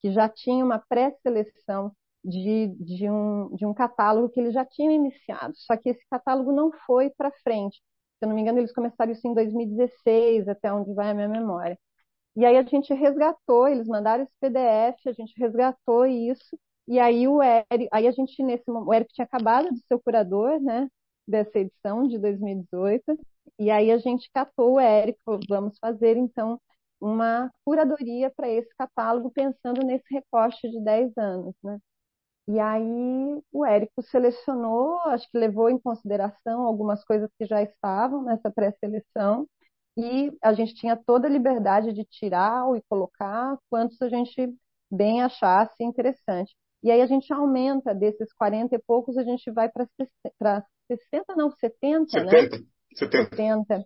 que 0.03 0.12
já 0.12 0.28
tinha 0.28 0.64
uma 0.64 0.78
pré-seleção 0.78 1.93
de, 2.24 2.68
de, 2.76 3.10
um, 3.10 3.54
de 3.56 3.66
um 3.66 3.74
catálogo 3.74 4.28
que 4.30 4.40
eles 4.40 4.54
já 4.54 4.64
tinham 4.64 4.92
iniciado, 4.92 5.54
só 5.56 5.76
que 5.76 5.90
esse 5.90 6.04
catálogo 6.10 6.52
não 6.52 6.70
foi 6.86 7.10
para 7.10 7.30
frente. 7.42 7.78
Se 8.18 8.24
eu 8.26 8.28
não 8.28 8.34
me 8.36 8.42
engano, 8.42 8.58
eles 8.58 8.72
começaram 8.72 9.12
isso 9.12 9.26
em 9.26 9.34
2016, 9.34 10.46
até 10.48 10.72
onde 10.72 10.92
vai 10.94 11.10
a 11.10 11.14
minha 11.14 11.28
memória. 11.28 11.78
E 12.36 12.44
aí 12.44 12.56
a 12.56 12.62
gente 12.62 12.94
resgatou, 12.94 13.68
eles 13.68 13.86
mandaram 13.88 14.24
esse 14.24 14.32
PDF, 14.40 15.08
a 15.08 15.12
gente 15.12 15.34
resgatou 15.38 16.06
isso, 16.06 16.58
e 16.88 16.98
aí 16.98 17.26
o 17.28 17.42
Eric, 17.42 17.88
aí 17.92 18.06
a 18.06 18.12
gente 18.12 18.42
nesse 18.42 18.70
o 18.70 18.94
Eric 18.94 19.12
tinha 19.12 19.24
acabado 19.24 19.70
de 19.72 19.80
ser 19.86 19.94
o 19.94 20.00
curador, 20.00 20.60
né, 20.60 20.88
dessa 21.26 21.58
edição 21.58 22.06
de 22.08 22.18
2018, 22.18 23.18
e 23.58 23.70
aí 23.70 23.90
a 23.90 23.98
gente 23.98 24.30
catou 24.32 24.74
o 24.74 24.80
Eric, 24.80 25.18
vamos 25.48 25.78
fazer 25.78 26.16
então 26.16 26.60
uma 27.00 27.50
curadoria 27.64 28.30
para 28.30 28.48
esse 28.48 28.74
catálogo 28.76 29.30
pensando 29.30 29.84
nesse 29.84 30.04
recorte 30.12 30.70
de 30.70 30.80
10 30.82 31.12
anos, 31.18 31.54
né? 31.62 31.78
E 32.51 32.59
aí 32.59 33.40
o 33.53 33.64
Érico 33.64 34.03
selecionou, 34.03 34.98
acho 35.07 35.30
que 35.30 35.38
levou 35.38 35.70
em 35.70 35.78
consideração 35.78 36.62
algumas 36.62 37.05
coisas 37.05 37.30
que 37.38 37.46
já 37.46 37.62
estavam 37.62 38.24
nessa 38.24 38.51
pré-seleção, 38.51 39.46
e 39.96 40.36
a 40.42 40.53
gente 40.53 40.74
tinha 40.74 40.96
toda 40.96 41.28
a 41.28 41.30
liberdade 41.30 41.92
de 41.92 42.05
tirar 42.05 42.64
e 42.76 42.82
colocar 42.88 43.57
quantos 43.70 44.03
a 44.03 44.09
gente 44.09 44.53
bem 44.90 45.22
achasse 45.22 45.76
interessante. 45.80 46.53
E 46.82 46.90
aí 46.90 47.01
a 47.01 47.07
gente 47.07 47.32
aumenta 47.32 47.94
desses 47.94 48.32
40 48.32 48.74
e 48.74 48.80
poucos, 48.84 49.16
a 49.16 49.22
gente 49.22 49.48
vai 49.53 49.68
para 49.68 49.86
60, 50.88 51.36
não, 51.36 51.53
70, 51.53 52.11
70, 52.11 52.24
né? 52.24 52.66
70. 52.96 53.30
70. 53.30 53.84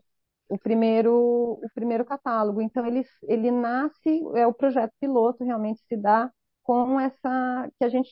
O 0.48 0.56
primeiro, 0.58 1.14
o 1.14 1.68
primeiro 1.74 2.04
catálogo. 2.04 2.62
Então, 2.62 2.86
ele, 2.86 3.04
ele 3.24 3.50
nasce, 3.50 4.22
é 4.36 4.46
o 4.46 4.54
projeto 4.54 4.92
piloto, 4.98 5.44
realmente 5.44 5.82
se 5.86 5.96
dá 5.98 6.30
com 6.62 6.98
essa, 6.98 7.70
que 7.78 7.84
a 7.84 7.88
gente 7.88 8.10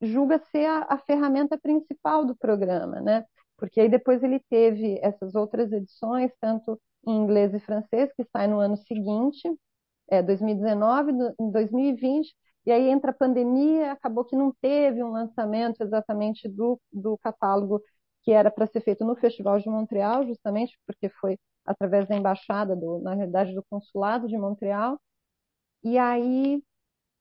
julga 0.00 0.38
ser 0.50 0.66
a, 0.66 0.86
a 0.90 0.98
ferramenta 0.98 1.58
principal 1.58 2.24
do 2.24 2.36
programa, 2.36 3.00
né? 3.00 3.24
Porque 3.56 3.80
aí 3.80 3.88
depois 3.88 4.22
ele 4.22 4.40
teve 4.50 4.98
essas 5.02 5.34
outras 5.34 5.72
edições, 5.72 6.30
tanto 6.40 6.80
em 7.06 7.14
inglês 7.16 7.54
e 7.54 7.60
francês, 7.60 8.12
que 8.16 8.24
sai 8.32 8.46
no 8.48 8.58
ano 8.58 8.76
seguinte, 8.76 9.48
é, 10.08 10.22
2019, 10.22 11.12
em 11.40 11.50
2020, 11.50 12.34
e 12.66 12.72
aí 12.72 12.88
entra 12.88 13.10
a 13.10 13.14
pandemia, 13.14 13.92
acabou 13.92 14.24
que 14.24 14.36
não 14.36 14.52
teve 14.60 15.02
um 15.02 15.10
lançamento 15.12 15.82
exatamente 15.82 16.48
do, 16.48 16.80
do 16.92 17.18
catálogo 17.18 17.82
que 18.22 18.32
era 18.32 18.50
para 18.50 18.66
ser 18.66 18.80
feito 18.80 19.04
no 19.04 19.14
Festival 19.16 19.58
de 19.60 19.68
Montreal, 19.68 20.26
justamente 20.26 20.78
porque 20.86 21.08
foi 21.10 21.38
através 21.64 22.08
da 22.08 22.16
embaixada, 22.16 22.74
do, 22.74 22.98
na 23.00 23.14
realidade, 23.14 23.54
do 23.54 23.62
consulado 23.70 24.26
de 24.28 24.36
Montreal. 24.38 24.98
E 25.82 25.98
aí, 25.98 26.62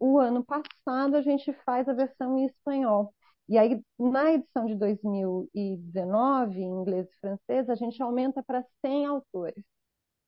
o 0.04 0.20
ano 0.20 0.44
passado, 0.44 1.16
a 1.16 1.22
gente 1.22 1.54
faz 1.66 1.88
a 1.88 1.94
versão 1.94 2.38
em 2.38 2.46
espanhol. 2.46 3.14
E 3.48 3.58
aí, 3.58 3.82
na 3.98 4.34
edição 4.34 4.66
de 4.66 4.76
2019, 4.76 6.62
em 6.62 6.66
inglês 6.66 7.08
e 7.10 7.20
francês, 7.22 7.70
a 7.70 7.76
gente 7.76 8.04
aumenta 8.04 8.44
para 8.44 8.66
100 8.86 9.06
autores. 9.06 9.64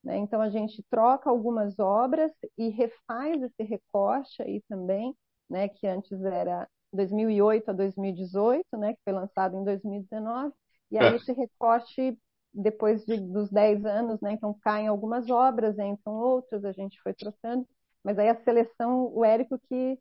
Né? 0.01 0.17
Então, 0.17 0.39
a 0.41 0.49
gente 0.49 0.81
troca 0.89 1.29
algumas 1.29 1.77
obras 1.77 2.31
e 2.57 2.69
refaz 2.69 3.41
esse 3.43 3.63
recorte 3.63 4.41
aí 4.41 4.61
também, 4.69 5.13
né? 5.49 5.67
que 5.67 5.85
antes 5.87 6.23
era 6.23 6.69
2008 6.93 7.69
a 7.69 7.73
2018, 7.73 8.77
né? 8.77 8.93
que 8.93 9.01
foi 9.03 9.11
lançado 9.11 9.57
em 9.57 9.63
2019. 9.65 10.53
E 10.89 10.97
aí, 10.97 11.13
é. 11.13 11.15
esse 11.17 11.33
recorte, 11.33 12.17
depois 12.53 13.03
de, 13.05 13.17
dos 13.17 13.49
10 13.49 13.85
anos, 13.85 14.21
né? 14.21 14.31
então 14.31 14.57
caem 14.61 14.87
algumas 14.87 15.29
obras, 15.29 15.77
entram 15.77 16.13
outras, 16.13 16.63
a 16.63 16.71
gente 16.71 16.97
foi 17.01 17.13
trocando. 17.13 17.67
Mas 18.05 18.17
aí 18.19 18.29
a 18.29 18.43
seleção, 18.43 19.11
o 19.13 19.25
Érico 19.25 19.59
que, 19.67 19.99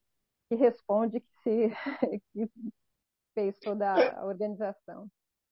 que 0.48 0.55
responde, 0.55 1.20
que 1.20 1.28
se 1.42 1.70
que 2.32 2.50
fez 3.34 3.59
toda 3.59 3.90
a 4.16 4.24
organização 4.24 5.09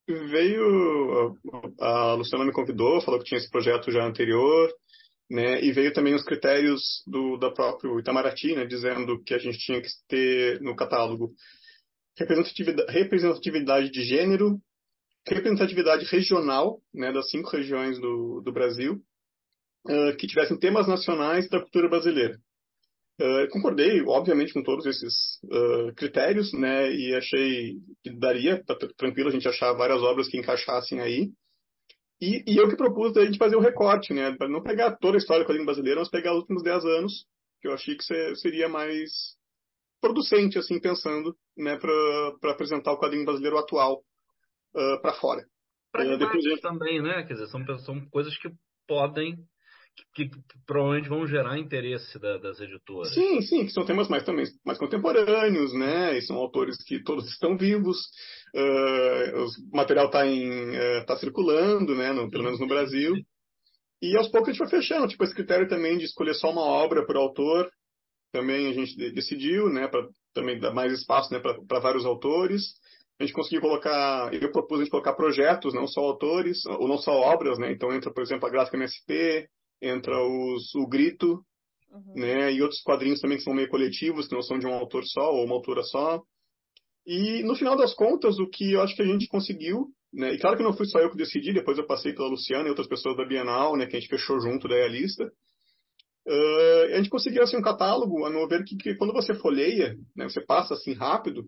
veio 0.07 1.37
a 1.81 2.15
Luciana 2.15 2.45
me 2.45 2.53
convidou, 2.53 3.01
falou 3.01 3.21
que 3.21 3.27
tinha 3.27 3.39
esse 3.39 3.51
projeto 3.51 3.91
já 3.91 4.05
anterior, 4.05 4.71
né? 5.31 5.63
E 5.63 5.73
veio 5.73 5.93
também 5.93 6.15
os 6.15 6.25
critérios 6.25 7.03
do 7.07 7.37
da 7.37 7.51
próprio 7.51 7.99
Itamaraty, 7.99 8.55
né? 8.55 8.67
Dizendo 8.67 9.23
que 9.23 9.35
a 9.35 9.39
gente 9.39 9.59
tinha 9.59 9.81
que 9.81 9.89
ter 10.09 10.61
no 10.61 10.77
catálogo 10.77 11.33
representatividade, 12.19 12.93
representatividade 12.93 13.91
de 13.91 14.03
gênero, 14.03 14.61
representatividade 15.27 16.05
regional, 16.07 16.81
né? 16.93 17.13
Das 17.13 17.31
cinco 17.31 17.51
regiões 17.51 17.99
do, 17.99 18.41
do 18.43 18.53
Brasil, 18.53 19.01
uh, 19.87 20.17
que 20.17 20.27
tivessem 20.27 20.59
temas 20.59 20.87
nacionais 20.87 21.49
da 21.49 21.61
cultura 21.61 21.89
brasileira. 21.89 22.39
Uh, 23.21 23.49
concordei, 23.51 24.03
obviamente, 24.03 24.53
com 24.53 24.63
todos 24.63 24.87
esses 24.87 25.39
uh, 25.45 25.95
critérios, 25.95 26.53
né? 26.53 26.91
E 26.93 27.15
achei 27.15 27.77
que 28.03 28.11
daria, 28.11 28.63
tá 28.65 28.75
tranquilo, 28.97 29.29
a 29.29 29.33
gente 29.33 29.47
achar 29.47 29.73
várias 29.75 30.03
obras 30.03 30.29
que 30.29 30.39
encaixassem 30.39 31.01
aí. 31.01 31.31
E, 32.21 32.43
e 32.47 32.57
eu 32.57 32.69
que 32.69 32.77
propus 32.77 33.17
a 33.17 33.25
gente 33.25 33.39
fazer 33.39 33.57
o 33.57 33.59
um 33.59 33.63
recorte, 33.63 34.15
né? 34.15 34.35
Para 34.37 34.49
não 34.49 34.63
pegar 34.63 34.97
toda 34.97 35.17
a 35.17 35.19
história 35.19 35.45
do 35.45 35.47
quadrinho 35.47 35.67
brasileiro, 35.67 36.01
mas 36.01 36.09
pegar 36.09 36.33
os 36.33 36.41
últimos 36.41 36.63
10 36.63 36.85
anos, 36.85 37.27
que 37.61 37.69
eu 37.69 37.75
achei 37.75 37.97
que 37.97 38.05
seria 38.37 38.69
mais 38.69 39.37
producente, 40.01 40.59
assim, 40.59 40.81
pensando, 40.81 41.37
né? 41.57 41.77
Para 41.77 42.53
apresentar 42.53 42.93
o 42.93 42.99
quadrinho 42.99 43.25
brasileiro 43.25 43.59
atual 43.59 44.03
uh, 44.75 45.01
para 45.03 45.13
fora. 45.15 45.45
Para 45.93 46.17
depois... 46.17 46.61
também, 46.61 47.03
né? 47.03 47.25
Quer 47.25 47.35
dizer, 47.35 47.47
são, 47.49 47.79
são 47.81 48.09
coisas 48.09 48.37
que 48.39 48.49
podem 48.89 49.37
que, 50.15 50.29
que, 50.29 50.39
provavelmente 50.67 51.09
vão 51.09 51.27
gerar 51.27 51.59
interesse 51.59 52.19
da, 52.19 52.39
das 52.39 52.61
editoras. 52.61 53.13
Sim, 53.15 53.41
sim, 53.43 53.67
que 53.67 53.73
são 53.73 53.85
temas 53.85 54.09
mais 54.09 54.25
também 54.25 54.47
mais 54.65 54.79
contemporâneos, 54.79 55.73
né? 55.75 56.17
E 56.17 56.23
são 56.23 56.37
autores 56.37 56.77
que 56.85 57.03
todos 57.03 57.27
estão 57.29 57.57
vivos. 57.57 57.99
Uh, 58.55 59.45
o 59.73 59.77
material 59.77 60.07
está 60.07 60.25
uh, 60.25 61.07
tá 61.07 61.17
circulando, 61.17 61.95
né? 61.95 62.13
No, 62.13 62.31
pelo 62.31 62.45
menos 62.45 62.61
no 62.61 62.67
Brasil. 62.67 63.15
E 64.01 64.17
aos 64.17 64.29
poucos 64.29 64.49
a 64.49 64.53
gente 64.53 64.61
vai 64.61 64.69
fechando. 64.69 65.09
Tipo, 65.09 65.25
esse 65.25 65.35
critério 65.35 65.69
também 65.69 65.97
de 65.97 66.05
escolher 66.05 66.35
só 66.35 66.51
uma 66.51 66.63
obra 66.63 67.07
por 67.07 67.17
autor, 67.17 67.71
também 68.33 68.69
a 68.69 68.73
gente 68.73 68.97
decidiu, 69.13 69.69
né? 69.69 69.89
Para 69.89 70.07
também 70.35 70.59
dar 70.59 70.73
mais 70.73 70.93
espaço, 70.93 71.33
né? 71.33 71.41
Para 71.41 71.81
vários 71.81 72.05
autores. 72.05 72.75
A 73.21 73.25
gente 73.25 73.35
conseguiu 73.35 73.61
colocar, 73.61 74.33
eu 74.35 74.51
propus 74.51 74.79
a 74.79 74.83
gente 74.83 74.91
colocar 74.91 75.13
projetos, 75.13 75.73
não 75.75 75.87
só 75.87 76.01
autores, 76.01 76.65
ou 76.67 76.89
não 76.89 76.99
só 76.99 77.13
obras, 77.13 77.59
né? 77.59 77.71
Então 77.71 77.93
entra, 77.93 78.13
por 78.13 78.23
exemplo, 78.23 78.49
a 78.49 78.51
Gráfica 78.51 78.77
MSP, 78.77 79.49
entra 79.83 80.17
os, 80.17 80.75
o 80.77 80.87
Grito, 80.87 81.45
uhum. 81.91 82.15
né, 82.15 82.53
e 82.53 82.63
outros 82.63 82.81
quadrinhos 82.83 83.21
também 83.21 83.37
que 83.37 83.45
são 83.45 83.53
meio 83.53 83.69
coletivos, 83.69 84.29
que 84.29 84.35
não 84.35 84.43
são 84.43 84.59
de 84.59 84.67
um 84.67 84.73
autor 84.73 85.05
só 85.05 85.33
ou 85.33 85.45
uma 85.45 85.57
autora 85.57 85.83
só. 85.83 86.23
E 87.05 87.43
no 87.43 87.57
final 87.57 87.77
das 87.77 87.93
contas, 87.95 88.39
o 88.39 88.49
que 88.49 88.73
eu 88.73 88.81
acho 88.81 88.95
que 88.95 89.03
a 89.03 89.07
gente 89.07 89.27
conseguiu, 89.27 89.89
né, 90.13 90.33
e 90.33 90.39
claro 90.39 90.57
que 90.57 90.63
não 90.63 90.77
fui 90.77 90.87
só 90.87 91.01
eu 91.01 91.11
que 91.11 91.17
decidi, 91.17 91.53
depois 91.53 91.77
eu 91.77 91.87
passei 91.87 92.13
pela 92.13 92.29
Luciana 92.29 92.67
e 92.67 92.71
outras 92.71 92.87
pessoas 92.87 93.17
da 93.17 93.27
Bienal, 93.27 93.77
né, 93.77 93.87
que 93.87 93.97
a 93.97 94.01
gente 94.01 94.09
fechou 94.09 94.41
junto 94.41 94.69
daí 94.69 94.83
a 94.83 94.89
lista. 94.89 95.25
Uh, 96.25 96.95
a 96.95 96.97
gente 96.99 97.11
conseguiu 97.11 97.43
assim 97.43 97.57
um 97.57 97.63
catálogo, 97.63 98.25
a 98.25 98.31
meu 98.31 98.47
ver, 98.47 98.63
que, 98.63 98.77
que 98.77 98.95
quando 98.95 99.13
você 99.13 99.35
folheia, 99.35 99.97
né, 100.15 100.29
você 100.29 100.41
passa 100.41 100.75
assim 100.75 100.93
rápido, 100.93 101.41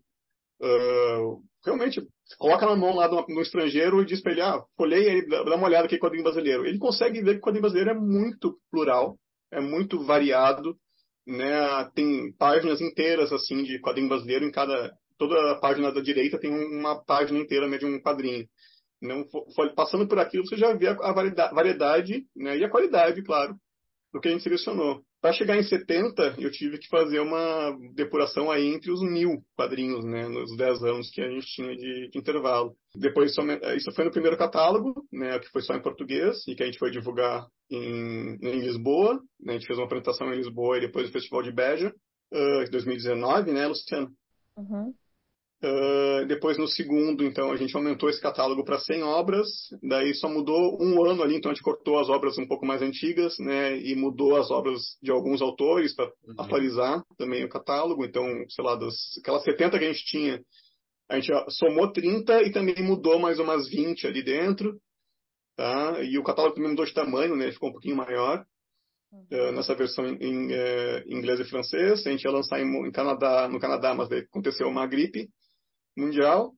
uh, 0.60 1.40
realmente 1.64 2.02
coloca 2.38 2.66
na 2.66 2.76
mão 2.76 2.94
lá 2.94 3.08
no, 3.08 3.24
no 3.28 3.40
estrangeiro 3.40 4.00
e 4.00 4.04
diz 4.04 4.20
para 4.20 4.32
ele, 4.32 4.40
ah, 4.42 4.62
folheia 4.76 5.12
aí, 5.12 5.26
dá, 5.26 5.56
uma 5.56 5.66
olhada 5.66 5.86
aqui 5.86 5.96
o 5.96 6.00
quadrinho 6.00 6.24
brasileiro. 6.24 6.66
Ele 6.66 6.78
consegue 6.78 7.22
ver 7.22 7.34
que 7.34 7.38
o 7.38 7.42
quadrinho 7.42 7.62
brasileiro 7.62 7.90
é 7.90 7.94
muito 7.94 8.58
plural, 8.70 9.16
é 9.50 9.60
muito 9.60 10.04
variado, 10.04 10.76
né? 11.26 11.90
Tem 11.94 12.32
páginas 12.38 12.80
inteiras 12.80 13.32
assim 13.32 13.62
de 13.62 13.80
quadrinho 13.80 14.08
brasileiro 14.08 14.44
em 14.44 14.50
cada 14.50 14.92
toda 15.18 15.52
a 15.52 15.58
página 15.58 15.92
da 15.92 16.00
direita 16.00 16.38
tem 16.38 16.50
uma 16.50 17.02
página 17.02 17.38
inteira 17.38 17.68
né, 17.68 17.78
de 17.78 17.86
um 17.86 18.00
quadrinho. 18.00 18.46
Não, 19.00 19.24
passando 19.74 20.08
por 20.08 20.18
aquilo 20.18 20.46
você 20.46 20.56
já 20.56 20.72
vê 20.74 20.88
a 20.88 21.12
variedade, 21.52 22.26
né, 22.34 22.56
e 22.58 22.64
a 22.64 22.70
qualidade, 22.70 23.22
claro, 23.22 23.54
do 24.12 24.20
que 24.20 24.28
a 24.28 24.30
gente 24.30 24.42
selecionou. 24.42 25.02
Para 25.24 25.32
chegar 25.32 25.56
em 25.56 25.62
70, 25.62 26.34
eu 26.36 26.50
tive 26.50 26.76
que 26.76 26.86
fazer 26.86 27.18
uma 27.18 27.74
depuração 27.94 28.50
aí 28.50 28.66
entre 28.66 28.92
os 28.92 29.00
mil 29.00 29.42
quadrinhos, 29.56 30.04
né, 30.04 30.28
nos 30.28 30.54
10 30.54 30.82
anos 30.82 31.10
que 31.10 31.22
a 31.22 31.30
gente 31.30 31.46
tinha 31.46 31.74
de, 31.74 32.10
de 32.10 32.18
intervalo. 32.18 32.76
Depois, 32.94 33.34
isso 33.74 33.92
foi 33.92 34.04
no 34.04 34.10
primeiro 34.10 34.36
catálogo, 34.36 35.02
né, 35.10 35.38
que 35.38 35.48
foi 35.48 35.62
só 35.62 35.72
em 35.74 35.80
português, 35.80 36.46
e 36.46 36.54
que 36.54 36.62
a 36.62 36.66
gente 36.66 36.78
foi 36.78 36.90
divulgar 36.90 37.46
em, 37.70 38.34
em 38.34 38.60
Lisboa. 38.60 39.18
Né, 39.40 39.54
a 39.54 39.56
gente 39.56 39.66
fez 39.66 39.78
uma 39.78 39.86
apresentação 39.86 40.30
em 40.30 40.36
Lisboa 40.36 40.76
e 40.76 40.82
depois 40.82 41.06
no 41.06 41.12
Festival 41.12 41.42
de 41.42 41.52
Beja, 41.52 41.88
uh, 42.30 42.70
2019, 42.70 43.50
né, 43.50 43.66
Luciano? 43.66 44.10
Uhum. 44.58 44.92
Uh, 45.64 46.26
depois, 46.26 46.58
no 46.58 46.68
segundo, 46.68 47.24
então, 47.24 47.50
a 47.50 47.56
gente 47.56 47.74
aumentou 47.74 48.10
esse 48.10 48.20
catálogo 48.20 48.62
para 48.64 48.78
100 48.78 49.02
obras, 49.02 49.48
daí 49.82 50.14
só 50.14 50.28
mudou 50.28 50.76
um 50.78 51.02
ano 51.02 51.22
ali, 51.22 51.36
então 51.36 51.50
a 51.50 51.54
gente 51.54 51.64
cortou 51.64 51.98
as 51.98 52.10
obras 52.10 52.36
um 52.36 52.46
pouco 52.46 52.66
mais 52.66 52.82
antigas, 52.82 53.38
né, 53.38 53.78
e 53.78 53.96
mudou 53.96 54.36
as 54.36 54.50
obras 54.50 54.98
de 55.02 55.10
alguns 55.10 55.40
autores 55.40 55.94
para 55.94 56.04
uhum. 56.04 56.34
atualizar 56.36 57.02
também 57.16 57.42
o 57.44 57.48
catálogo. 57.48 58.04
Então, 58.04 58.26
sei 58.50 58.62
lá, 58.62 58.74
das, 58.74 58.94
aquelas 59.18 59.42
70 59.42 59.78
que 59.78 59.84
a 59.86 59.92
gente 59.92 60.04
tinha, 60.04 60.44
a 61.08 61.18
gente 61.18 61.32
somou 61.48 61.90
30 61.90 62.42
e 62.42 62.52
também 62.52 62.82
mudou 62.82 63.18
mais 63.18 63.38
umas 63.38 63.66
20 63.66 64.06
ali 64.06 64.22
dentro, 64.22 64.78
tá? 65.56 66.02
E 66.02 66.18
o 66.18 66.22
catálogo 66.22 66.56
também 66.56 66.72
mudou 66.72 66.84
de 66.84 66.92
tamanho, 66.92 67.36
né, 67.36 67.50
ficou 67.52 67.70
um 67.70 67.72
pouquinho 67.72 67.96
maior. 67.96 68.44
Uh, 69.30 69.52
nessa 69.52 69.74
versão 69.74 70.04
em, 70.04 70.16
em 70.20 70.46
uh, 70.48 71.04
inglês 71.06 71.40
e 71.40 71.44
francês, 71.44 72.06
a 72.06 72.10
gente 72.10 72.24
ia 72.24 72.32
lançar 72.32 72.60
em, 72.60 72.86
em 72.86 72.90
Canadá, 72.90 73.48
no 73.48 73.60
Canadá, 73.60 73.94
mas 73.94 74.10
aconteceu 74.10 74.68
uma 74.68 74.86
gripe, 74.88 75.28
mundial, 75.96 76.52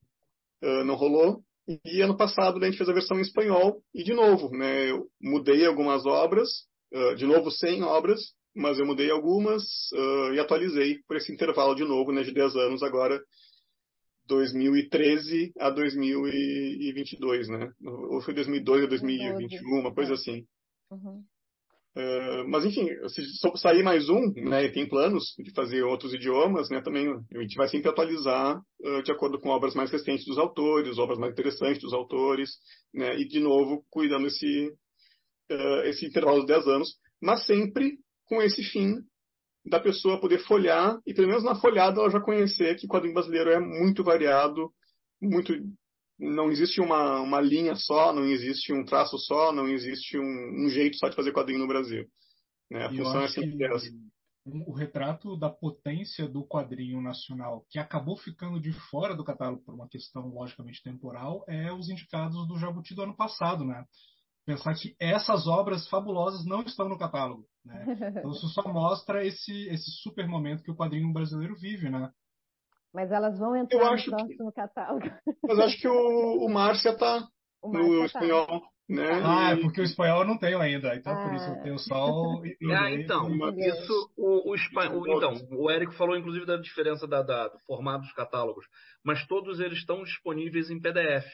uh, 0.62 0.84
não 0.84 0.94
rolou. 0.94 1.42
E 1.84 2.00
ano 2.00 2.16
passado 2.16 2.60
né, 2.60 2.66
a 2.66 2.70
gente 2.70 2.78
fez 2.78 2.88
a 2.88 2.92
versão 2.92 3.18
em 3.18 3.22
espanhol, 3.22 3.82
e 3.94 4.04
de 4.04 4.14
novo, 4.14 4.50
né, 4.50 4.90
eu 4.90 5.08
mudei 5.20 5.66
algumas 5.66 6.06
obras, 6.06 6.48
uh, 6.92 7.14
de 7.16 7.26
novo 7.26 7.50
100 7.50 7.82
obras, 7.82 8.20
mas 8.54 8.78
eu 8.78 8.86
mudei 8.86 9.10
algumas 9.10 9.62
uh, 9.92 10.32
e 10.32 10.40
atualizei 10.40 10.98
por 11.06 11.16
esse 11.16 11.32
intervalo 11.32 11.74
de 11.74 11.84
novo, 11.84 12.12
né, 12.12 12.22
de 12.22 12.32
10 12.32 12.56
anos 12.56 12.82
agora, 12.82 13.20
2013 14.26 15.52
a 15.58 15.70
2022, 15.70 17.48
né? 17.48 17.70
Ou 18.10 18.20
foi 18.20 18.34
2002 18.34 18.84
a 18.84 18.86
2021, 18.88 19.80
uma 19.80 19.94
coisa 19.94 20.14
assim. 20.14 20.44
Uhum. 20.90 21.22
Uh, 21.96 22.46
mas 22.48 22.62
enfim, 22.66 22.90
se 23.08 23.22
sair 23.56 23.82
mais 23.82 24.06
um, 24.10 24.30
né, 24.36 24.68
tem 24.68 24.86
planos 24.86 25.34
de 25.38 25.50
fazer 25.52 25.82
outros 25.82 26.12
idiomas, 26.12 26.68
né, 26.68 26.82
também 26.82 27.08
a 27.08 27.40
gente 27.40 27.56
vai 27.56 27.68
sempre 27.68 27.88
atualizar 27.88 28.60
uh, 28.80 29.02
de 29.02 29.10
acordo 29.10 29.40
com 29.40 29.48
obras 29.48 29.74
mais 29.74 29.90
recentes 29.90 30.26
dos 30.26 30.36
autores, 30.36 30.98
obras 30.98 31.18
mais 31.18 31.32
interessantes 31.32 31.80
dos 31.80 31.94
autores, 31.94 32.50
né, 32.92 33.18
e 33.18 33.26
de 33.26 33.40
novo 33.40 33.82
cuidando 33.88 34.26
esse 34.26 34.70
uh, 35.50 35.80
esse 35.86 36.04
intervalo 36.04 36.40
de 36.40 36.48
10 36.48 36.66
anos, 36.68 36.96
mas 37.18 37.46
sempre 37.46 37.98
com 38.26 38.42
esse 38.42 38.62
fim 38.62 38.96
da 39.64 39.80
pessoa 39.80 40.20
poder 40.20 40.40
folhar 40.40 40.98
e 41.06 41.14
pelo 41.14 41.28
menos 41.28 41.44
na 41.44 41.54
folhada 41.54 41.98
ela 42.00 42.10
já 42.10 42.20
conhecer 42.20 42.76
que 42.76 42.84
o 42.84 42.88
quadrinho 42.90 43.14
brasileiro 43.14 43.48
é 43.50 43.58
muito 43.58 44.04
variado, 44.04 44.70
muito 45.20 45.54
não 46.18 46.50
existe 46.50 46.80
uma, 46.80 47.20
uma 47.20 47.40
linha 47.40 47.74
só, 47.74 48.12
não 48.12 48.24
existe 48.24 48.72
um 48.72 48.84
traço 48.84 49.18
só, 49.18 49.52
não 49.52 49.68
existe 49.68 50.18
um, 50.18 50.64
um 50.64 50.68
jeito 50.70 50.96
só 50.96 51.08
de 51.08 51.16
fazer 51.16 51.32
quadrinho 51.32 51.60
no 51.60 51.68
Brasil. 51.68 52.06
Né? 52.70 52.84
A 52.84 52.90
função 52.90 53.22
é 53.22 53.28
sempre 53.28 53.64
essa. 53.64 53.86
O 54.46 54.72
retrato 54.72 55.36
da 55.36 55.50
potência 55.50 56.28
do 56.28 56.46
quadrinho 56.46 57.02
nacional, 57.02 57.66
que 57.68 57.80
acabou 57.80 58.16
ficando 58.16 58.60
de 58.60 58.72
fora 58.72 59.14
do 59.14 59.24
catálogo 59.24 59.64
por 59.64 59.74
uma 59.74 59.88
questão 59.88 60.28
logicamente 60.28 60.82
temporal, 60.82 61.44
é 61.48 61.72
os 61.72 61.88
indicados 61.88 62.46
do 62.46 62.56
Jabuti 62.56 62.94
do 62.94 63.02
ano 63.02 63.16
passado, 63.16 63.64
né? 63.64 63.84
Pensar 64.46 64.72
que 64.74 64.94
essas 65.00 65.48
obras 65.48 65.88
fabulosas 65.88 66.46
não 66.46 66.62
estão 66.62 66.88
no 66.88 66.96
catálogo, 66.96 67.44
né? 67.64 67.84
Então 68.20 68.30
isso 68.30 68.48
só 68.50 68.62
mostra 68.72 69.26
esse 69.26 69.52
esse 69.66 69.90
super 70.02 70.28
momento 70.28 70.62
que 70.62 70.70
o 70.70 70.76
quadrinho 70.76 71.12
brasileiro 71.12 71.56
vive, 71.56 71.90
né? 71.90 72.08
Mas 72.96 73.12
elas 73.12 73.38
vão 73.38 73.54
entrar 73.54 73.78
eu 73.78 73.84
no 73.94 74.04
próximo 74.04 74.50
que... 74.50 74.56
catálogo. 74.56 75.06
Mas 75.46 75.58
acho 75.58 75.78
que 75.78 75.86
o, 75.86 76.46
o 76.46 76.48
Márcia 76.48 76.92
está 76.96 77.28
no 77.62 77.98
tá. 77.98 78.04
espanhol. 78.06 78.62
Né? 78.88 79.04
Ah, 79.22 79.50
é 79.50 79.56
porque 79.56 79.80
o 79.80 79.84
espanhol 79.84 80.20
eu 80.20 80.26
não 80.26 80.38
tenho 80.38 80.60
ainda, 80.60 80.94
então 80.94 81.12
ah. 81.12 81.24
por 81.24 81.34
isso 81.34 81.44
eu 81.44 81.62
tenho 81.62 81.78
só 81.78 82.08
o. 82.08 82.40
ah, 82.72 82.90
então, 82.90 83.28
isso, 83.58 84.12
o, 84.16 84.50
o 84.50 84.54
espanhol. 84.54 85.06
Então, 85.08 85.34
o 85.50 85.68
Érico 85.68 85.92
falou 85.92 86.16
inclusive 86.16 86.46
da 86.46 86.56
diferença 86.56 87.06
da, 87.06 87.20
da, 87.20 87.48
do 87.48 87.58
formato 87.66 88.04
dos 88.04 88.12
catálogos, 88.12 88.64
mas 89.04 89.26
todos 89.26 89.60
eles 89.60 89.78
estão 89.78 90.02
disponíveis 90.02 90.70
em 90.70 90.80
PDF. 90.80 91.26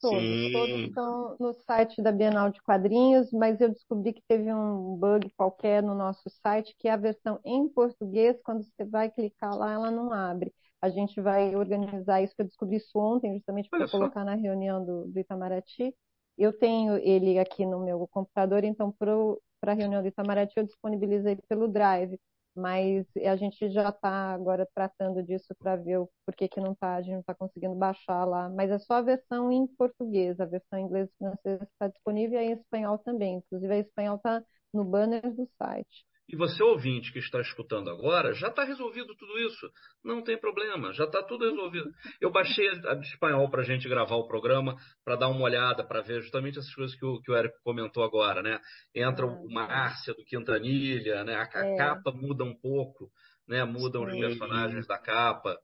Todos, 0.00 0.20
Sim. 0.20 0.52
todos 0.52 0.78
estão 0.80 1.36
no 1.38 1.52
site 1.52 2.02
da 2.02 2.12
Bienal 2.12 2.50
de 2.50 2.60
Quadrinhos, 2.62 3.30
mas 3.32 3.60
eu 3.60 3.70
descobri 3.70 4.12
que 4.12 4.22
teve 4.26 4.52
um 4.52 4.96
bug 4.96 5.30
qualquer 5.36 5.82
no 5.82 5.94
nosso 5.94 6.28
site, 6.42 6.74
que 6.78 6.88
é 6.88 6.92
a 6.92 6.98
versão 6.98 7.40
em 7.44 7.68
português, 7.68 8.40
quando 8.42 8.64
você 8.64 8.84
vai 8.84 9.10
clicar 9.10 9.56
lá, 9.56 9.72
ela 9.72 9.90
não 9.90 10.12
abre. 10.12 10.52
A 10.80 10.88
gente 10.88 11.20
vai 11.20 11.54
organizar 11.56 12.22
isso, 12.22 12.34
que 12.34 12.42
eu 12.42 12.46
descobri 12.46 12.76
isso 12.76 12.98
ontem, 12.98 13.34
justamente 13.34 13.68
para 13.68 13.88
colocar 13.88 14.24
na 14.24 14.34
reunião 14.34 14.84
do, 14.84 15.06
do, 15.06 15.18
Itamaraty. 15.18 15.94
Eu 16.36 16.52
tenho 16.52 16.96
ele 16.98 17.38
aqui 17.38 17.64
no 17.64 17.80
meu 17.84 18.06
computador, 18.08 18.62
então 18.64 18.92
para 18.92 19.72
a 19.72 19.74
reunião 19.74 20.02
do 20.02 20.08
Itamaraty 20.08 20.54
eu 20.56 20.64
disponibilizei 20.64 21.36
pelo 21.48 21.66
Drive, 21.66 22.18
mas 22.54 23.06
a 23.16 23.36
gente 23.36 23.70
já 23.70 23.90
está 23.90 24.32
agora 24.32 24.66
tratando 24.74 25.22
disso 25.22 25.54
para 25.58 25.76
ver 25.76 25.98
o 25.98 26.10
porquê 26.24 26.48
que 26.48 26.60
não 26.60 26.74
tá, 26.74 26.96
a 26.96 27.02
gente 27.02 27.12
não 27.12 27.20
está 27.20 27.34
conseguindo 27.34 27.74
baixar 27.74 28.24
lá. 28.24 28.48
Mas 28.48 28.70
é 28.70 28.78
só 28.78 28.94
a 28.94 29.02
versão 29.02 29.52
em 29.52 29.66
português, 29.66 30.40
a 30.40 30.46
versão 30.46 30.78
em 30.78 30.84
inglês 30.84 31.08
e 31.08 31.16
francês 31.18 31.60
está 31.62 31.88
disponível 31.88 32.40
e 32.40 32.44
em 32.44 32.52
espanhol 32.52 32.98
também. 32.98 33.36
Inclusive, 33.36 33.74
a 33.74 33.78
espanhol 33.78 34.16
está 34.16 34.42
no 34.72 34.84
banner 34.84 35.22
do 35.34 35.46
site. 35.58 36.06
E 36.28 36.34
você, 36.34 36.60
ouvinte 36.60 37.12
que 37.12 37.20
está 37.20 37.40
escutando 37.40 37.88
agora, 37.88 38.34
já 38.34 38.48
está 38.48 38.64
resolvido 38.64 39.14
tudo 39.14 39.38
isso. 39.38 39.70
Não 40.04 40.22
tem 40.22 40.38
problema, 40.38 40.92
já 40.92 41.04
está 41.04 41.22
tudo 41.22 41.48
resolvido. 41.48 41.88
Eu 42.20 42.32
baixei 42.32 42.68
a 42.68 42.94
de 42.94 43.06
espanhol 43.06 43.48
para 43.48 43.62
a 43.62 43.64
gente 43.64 43.88
gravar 43.88 44.16
o 44.16 44.26
programa, 44.26 44.74
para 45.04 45.14
dar 45.14 45.28
uma 45.28 45.42
olhada, 45.42 45.86
para 45.86 46.00
ver 46.00 46.20
justamente 46.22 46.58
essas 46.58 46.74
coisas 46.74 46.96
que 46.98 47.06
o, 47.06 47.20
que 47.20 47.30
o 47.30 47.36
Érico 47.36 47.56
comentou 47.62 48.02
agora, 48.02 48.42
né? 48.42 48.58
Entra 48.92 49.24
ah, 49.24 49.28
o 49.28 49.48
Márcia 49.48 50.14
do 50.14 50.24
Quintanilha, 50.24 51.22
né? 51.22 51.36
A, 51.36 51.42
a 51.42 51.66
é. 51.66 51.76
capa 51.76 52.10
muda 52.10 52.42
um 52.42 52.58
pouco, 52.58 53.08
né? 53.46 53.64
Mudam 53.64 54.04
Sim. 54.10 54.10
os 54.10 54.18
personagens 54.18 54.86
da 54.86 54.98
capa. 54.98 55.56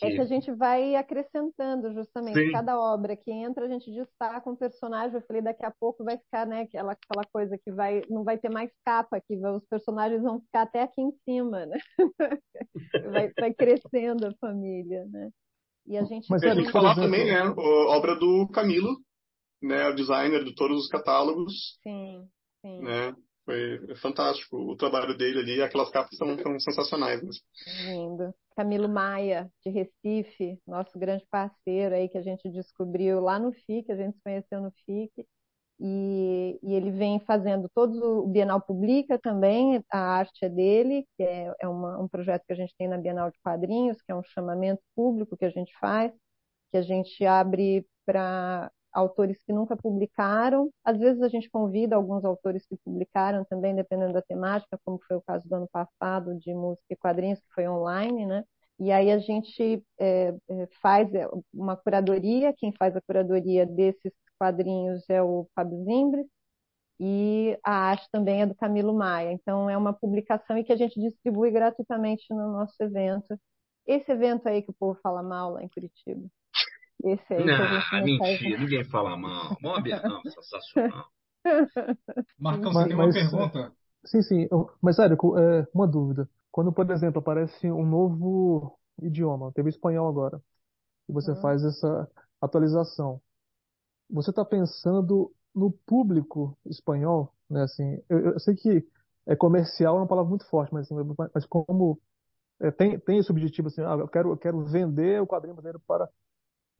Que... 0.00 0.06
É 0.06 0.14
que 0.14 0.20
a 0.20 0.24
gente 0.24 0.50
vai 0.52 0.96
acrescentando 0.96 1.92
justamente 1.92 2.38
Sim. 2.38 2.52
cada 2.52 2.80
obra 2.80 3.14
que 3.14 3.30
entra, 3.30 3.66
a 3.66 3.68
gente 3.68 3.92
destaca 3.92 4.48
um 4.48 4.56
personagem. 4.56 5.14
Eu 5.14 5.26
falei, 5.26 5.42
daqui 5.42 5.64
a 5.64 5.70
pouco 5.70 6.02
vai 6.02 6.16
ficar, 6.16 6.46
né, 6.46 6.62
aquela, 6.62 6.92
aquela 6.92 7.24
coisa 7.30 7.58
que 7.58 7.70
vai, 7.70 8.02
não 8.08 8.24
vai 8.24 8.38
ter 8.38 8.50
mais 8.50 8.70
capa, 8.84 9.20
que 9.20 9.36
os 9.36 9.66
personagens 9.68 10.22
vão 10.22 10.40
ficar 10.40 10.62
até 10.62 10.82
aqui 10.82 11.02
em 11.02 11.12
cima, 11.24 11.66
né? 11.66 11.78
vai, 13.12 13.30
vai 13.38 13.54
crescendo 13.54 14.26
a 14.26 14.34
família, 14.40 15.04
né? 15.06 15.30
E 15.86 15.98
a 15.98 16.04
gente. 16.04 16.30
Mas 16.30 16.42
a 16.42 16.54
gente 16.54 16.72
falar 16.72 16.94
também, 16.94 17.26
né, 17.26 17.42
obra 17.88 18.14
do 18.14 18.48
Camilo, 18.48 18.96
né, 19.62 19.88
o 19.88 19.94
designer 19.94 20.44
de 20.44 20.54
todos 20.54 20.84
os 20.84 20.88
catálogos. 20.88 21.78
Sim, 21.82 22.26
sim. 22.62 22.80
Né? 22.80 23.14
Foi 23.50 23.96
fantástico 23.96 24.56
o 24.56 24.76
trabalho 24.76 25.16
dele 25.16 25.40
ali, 25.40 25.62
aquelas 25.62 25.90
capas 25.90 26.16
são, 26.16 26.38
são 26.38 26.60
sensacionais. 26.60 27.20
Mesmo. 27.20 27.42
Lindo. 27.84 28.34
Camilo 28.54 28.88
Maia, 28.88 29.50
de 29.64 29.70
Recife, 29.70 30.60
nosso 30.66 30.98
grande 30.98 31.24
parceiro 31.30 31.94
aí 31.94 32.08
que 32.08 32.18
a 32.18 32.22
gente 32.22 32.48
descobriu 32.50 33.20
lá 33.20 33.38
no 33.38 33.52
FIC, 33.52 33.90
a 33.90 33.96
gente 33.96 34.16
se 34.16 34.22
conheceu 34.22 34.60
no 34.60 34.70
FIC. 34.84 35.26
E, 35.82 36.58
e, 36.62 36.74
ele 36.74 36.90
vem 36.90 37.18
fazendo 37.20 37.66
todos 37.74 37.96
o 38.02 38.26
Bienal 38.26 38.60
Publica 38.60 39.18
também, 39.18 39.82
a 39.90 39.98
arte 39.98 40.44
é 40.44 40.48
dele, 40.48 41.06
que 41.16 41.22
é, 41.22 41.54
é 41.58 41.66
uma, 41.66 41.98
um 41.98 42.06
projeto 42.06 42.44
que 42.46 42.52
a 42.52 42.56
gente 42.56 42.74
tem 42.76 42.86
na 42.86 42.98
Bienal 42.98 43.30
de 43.30 43.38
Quadrinhos, 43.42 43.96
que 44.02 44.12
é 44.12 44.14
um 44.14 44.22
chamamento 44.22 44.82
público 44.94 45.38
que 45.38 45.44
a 45.46 45.50
gente 45.50 45.72
faz, 45.80 46.12
que 46.70 46.76
a 46.76 46.82
gente 46.82 47.24
abre 47.24 47.86
para 48.04 48.70
autores 48.92 49.42
que 49.44 49.52
nunca 49.52 49.76
publicaram. 49.76 50.70
Às 50.84 50.98
vezes 50.98 51.22
a 51.22 51.28
gente 51.28 51.50
convida 51.50 51.96
alguns 51.96 52.24
autores 52.24 52.66
que 52.66 52.76
publicaram 52.84 53.44
também, 53.44 53.74
dependendo 53.74 54.12
da 54.12 54.22
temática, 54.22 54.78
como 54.84 55.00
foi 55.06 55.16
o 55.16 55.22
caso 55.22 55.48
do 55.48 55.54
ano 55.54 55.68
passado 55.72 56.36
de 56.38 56.52
música 56.54 56.86
e 56.90 56.96
quadrinhos, 56.96 57.40
que 57.40 57.52
foi 57.54 57.68
online, 57.68 58.26
né? 58.26 58.44
E 58.78 58.90
aí 58.92 59.10
a 59.10 59.18
gente 59.18 59.84
é, 59.98 60.34
é 60.48 60.68
faz 60.82 61.12
é, 61.14 61.28
uma 61.52 61.76
curadoria, 61.76 62.54
quem 62.56 62.72
faz 62.72 62.96
a 62.96 63.00
curadoria 63.02 63.66
desses 63.66 64.12
quadrinhos 64.38 65.04
é 65.10 65.22
o 65.22 65.46
Fábio 65.54 65.84
Zimbres, 65.84 66.26
e 67.00 67.58
a 67.64 67.72
arte 67.72 68.08
também 68.12 68.42
é 68.42 68.46
do 68.46 68.54
Camilo 68.54 68.94
Maia. 68.94 69.32
Então 69.32 69.70
é 69.70 69.76
uma 69.76 69.92
publicação 69.92 70.58
e 70.58 70.64
que 70.64 70.72
a 70.72 70.76
gente 70.76 71.00
distribui 71.00 71.50
gratuitamente 71.50 72.26
no 72.30 72.52
nosso 72.52 72.74
evento. 72.82 73.38
Esse 73.86 74.12
evento 74.12 74.48
aí 74.48 74.62
que 74.62 74.70
o 74.70 74.74
povo 74.74 74.98
fala 75.02 75.22
mal 75.22 75.52
lá 75.52 75.62
em 75.64 75.68
Curitiba. 75.68 76.28
Esse 77.04 77.34
aí 77.34 77.44
não, 77.44 78.04
mentira, 78.04 78.58
ninguém 78.58 78.84
fala 78.84 79.16
mal. 79.16 79.56
Mó 79.60 79.80
Bienal, 79.80 80.20
sensacional. 80.22 81.06
Marcão, 82.38 82.72
você 82.72 82.88
tem 82.88 82.94
uma 82.94 83.10
pergunta? 83.10 83.72
Sim, 84.04 84.22
sim. 84.22 84.48
Mas, 84.80 84.98
Érico, 84.98 85.38
é, 85.38 85.66
uma 85.74 85.86
dúvida. 85.86 86.28
Quando, 86.50 86.72
por 86.72 86.90
exemplo, 86.90 87.20
aparece 87.20 87.70
um 87.70 87.86
novo 87.86 88.78
idioma, 89.02 89.52
teve 89.52 89.70
espanhol 89.70 90.08
agora, 90.08 90.42
e 91.08 91.12
você 91.12 91.30
uhum. 91.30 91.40
faz 91.40 91.64
essa 91.64 92.10
atualização, 92.40 93.20
você 94.08 94.30
está 94.30 94.44
pensando 94.44 95.32
no 95.54 95.70
público 95.70 96.56
espanhol, 96.66 97.32
né? 97.48 97.62
Assim, 97.62 98.02
eu, 98.08 98.32
eu 98.32 98.40
sei 98.40 98.54
que 98.54 98.86
é 99.26 99.36
comercial 99.36 99.96
é 99.96 100.00
uma 100.00 100.06
palavra 100.06 100.28
muito 100.28 100.46
forte, 100.48 100.72
mas, 100.72 100.90
assim, 100.90 100.94
mas 101.34 101.46
como 101.46 102.00
é, 102.60 102.70
tem, 102.70 102.98
tem 102.98 103.18
esse 103.18 103.30
objetivo 103.30 103.68
assim, 103.68 103.82
ah, 103.82 103.96
eu 103.98 104.08
quero, 104.08 104.30
eu 104.30 104.36
quero 104.36 104.64
vender 104.64 105.20
o 105.22 105.26
quadrinho 105.26 105.54
brasileiro 105.54 105.80
para 105.86 106.08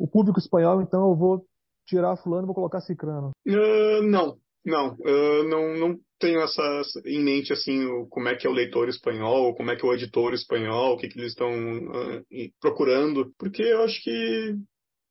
o 0.01 0.09
público 0.09 0.39
espanhol, 0.39 0.81
então 0.81 1.11
eu 1.11 1.15
vou 1.15 1.45
tirar 1.87 2.17
fulano 2.17 2.45
e 2.45 2.47
vou 2.47 2.55
colocar 2.55 2.81
cicrano. 2.81 3.31
Uh, 3.47 4.03
não, 4.03 4.37
não, 4.65 4.95
uh, 4.95 5.45
não, 5.49 5.77
não 5.77 5.99
tenho 6.19 6.41
essa 6.41 6.63
em 7.05 7.23
mente 7.23 7.53
assim 7.53 7.85
o, 7.85 8.07
como 8.07 8.29
é 8.29 8.35
que 8.35 8.47
é 8.47 8.51
o 8.51 8.53
leitor 8.55 8.89
espanhol, 8.89 9.55
como 9.55 9.71
é 9.71 9.77
que 9.77 9.85
é 9.85 9.89
o 9.89 9.93
editor 9.93 10.33
espanhol, 10.33 10.95
o 10.95 10.97
que, 10.97 11.09
que 11.09 11.19
eles 11.19 11.33
estão 11.33 11.51
uh, 11.51 12.25
procurando, 12.61 13.33
porque 13.39 13.63
eu 13.63 13.83
acho 13.83 14.03
que 14.03 14.57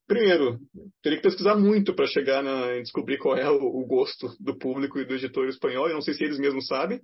primeiro 0.07 0.59
teria 1.03 1.19
que 1.19 1.23
pesquisar 1.23 1.55
muito 1.55 1.93
para 1.93 2.07
chegar 2.07 2.41
na, 2.41 2.77
em 2.77 2.81
descobrir 2.81 3.19
qual 3.19 3.37
é 3.37 3.47
o, 3.47 3.61
o, 3.61 3.85
gosto 3.85 4.27
do 4.39 4.57
público 4.57 4.97
e 4.97 5.05
do 5.05 5.13
editor 5.13 5.47
espanhol. 5.47 5.87
Eu 5.87 5.93
não 5.93 6.01
sei 6.01 6.15
se 6.15 6.23
eles 6.23 6.39
mesmos 6.39 6.65
sabem. 6.65 6.99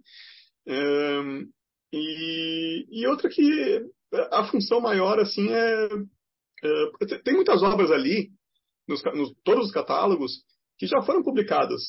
Um, 0.68 1.48
e, 1.94 2.86
e 2.90 3.06
outra 3.06 3.30
que 3.30 3.86
a 4.32 4.44
função 4.46 4.82
maior 4.82 5.20
assim 5.20 5.48
é, 5.52 5.88
é 6.66 7.18
tem 7.20 7.34
muitas 7.34 7.62
obras 7.64 7.92
ali 7.92 8.30
nos, 8.88 9.04
nos 9.04 9.34
todos 9.44 9.68
os 9.68 9.72
catálogos 9.72 10.44
que 10.78 10.88
já 10.88 11.02
foram 11.02 11.24
publicadas 11.24 11.82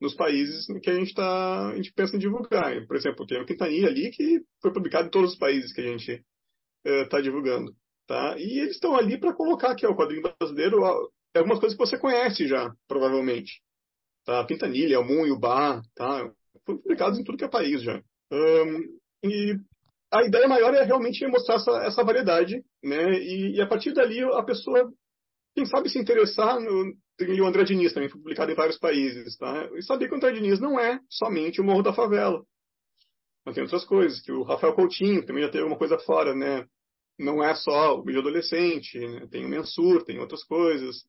nos 0.00 0.14
países 0.14 0.66
que 0.82 0.90
a 0.90 0.94
gente 0.94 1.14
tá, 1.14 1.68
a 1.68 1.76
gente 1.76 1.92
pensa 1.92 2.16
em 2.16 2.18
divulgar. 2.18 2.86
Por 2.86 2.96
exemplo, 2.96 3.26
tem 3.26 3.40
o 3.40 3.44
Quintanilha 3.44 3.88
ali 3.88 4.10
que 4.10 4.40
foi 4.62 4.72
publicado 4.72 5.08
em 5.08 5.10
todos 5.10 5.32
os 5.32 5.38
países 5.38 5.72
que 5.72 5.80
a 5.80 5.84
gente 5.84 6.24
está 6.84 7.18
uh, 7.18 7.22
divulgando, 7.22 7.74
tá? 8.06 8.34
E 8.38 8.60
eles 8.60 8.76
estão 8.76 8.96
ali 8.96 9.18
para 9.18 9.34
colocar 9.34 9.72
aqui 9.72 9.86
ó, 9.86 9.90
o 9.90 9.96
quadrinho 9.96 10.22
brasileiro, 10.22 10.82
é 11.34 11.38
algumas 11.38 11.60
coisas 11.60 11.76
que 11.76 11.84
você 11.84 11.98
conhece 11.98 12.46
já, 12.46 12.72
provavelmente, 12.88 13.60
tá? 14.24 14.44
Quintanilha, 14.46 14.96
Almun 14.96 15.26
e 15.26 15.32
Ubá, 15.32 15.82
tá? 15.94 16.30
Foram 16.64 16.80
publicados 16.80 17.18
em 17.18 17.24
tudo 17.24 17.36
que 17.36 17.44
é 17.44 17.48
país 17.48 17.82
já. 17.82 18.02
Um, 18.32 18.98
e 19.22 19.54
a 20.12 20.24
ideia 20.24 20.48
maior 20.48 20.72
é 20.74 20.82
realmente 20.82 21.26
mostrar 21.26 21.56
essa, 21.56 21.70
essa 21.84 22.02
variedade, 22.02 22.64
né? 22.82 23.12
E, 23.18 23.56
e, 23.56 23.60
a 23.60 23.66
partir 23.66 23.92
dali 23.92 24.22
a 24.22 24.42
pessoa, 24.42 24.90
quem 25.54 25.66
sabe 25.66 25.88
se 25.88 25.98
interessar 25.98 26.60
no, 26.60 26.94
tem 27.16 27.40
o 27.40 27.46
André 27.46 27.64
Diniz 27.64 27.92
também, 27.92 28.08
foi 28.08 28.20
publicado 28.20 28.50
em 28.50 28.54
vários 28.54 28.78
países, 28.78 29.36
tá? 29.36 29.68
E 29.74 29.82
saber 29.82 30.08
que 30.08 30.14
o 30.14 30.16
André 30.16 30.32
Diniz 30.32 30.58
não 30.58 30.80
é 30.80 30.98
somente 31.08 31.60
o 31.60 31.64
Morro 31.64 31.82
da 31.82 31.92
Favela. 31.92 32.42
Mas 33.44 33.54
tem 33.54 33.62
outras 33.62 33.84
coisas, 33.84 34.20
que 34.20 34.32
o 34.32 34.42
Rafael 34.42 34.74
Coutinho 34.74 35.24
também 35.24 35.42
já 35.42 35.50
teve 35.50 35.62
alguma 35.62 35.78
coisa 35.78 35.98
fora, 35.98 36.34
né? 36.34 36.64
Não 37.18 37.44
é 37.44 37.54
só 37.54 37.98
o 37.98 38.02
vídeo 38.02 38.20
adolescente, 38.20 38.98
né? 38.98 39.26
tem 39.30 39.44
o 39.44 39.48
Mensur, 39.48 40.04
tem 40.04 40.18
outras 40.18 40.42
coisas. 40.44 41.04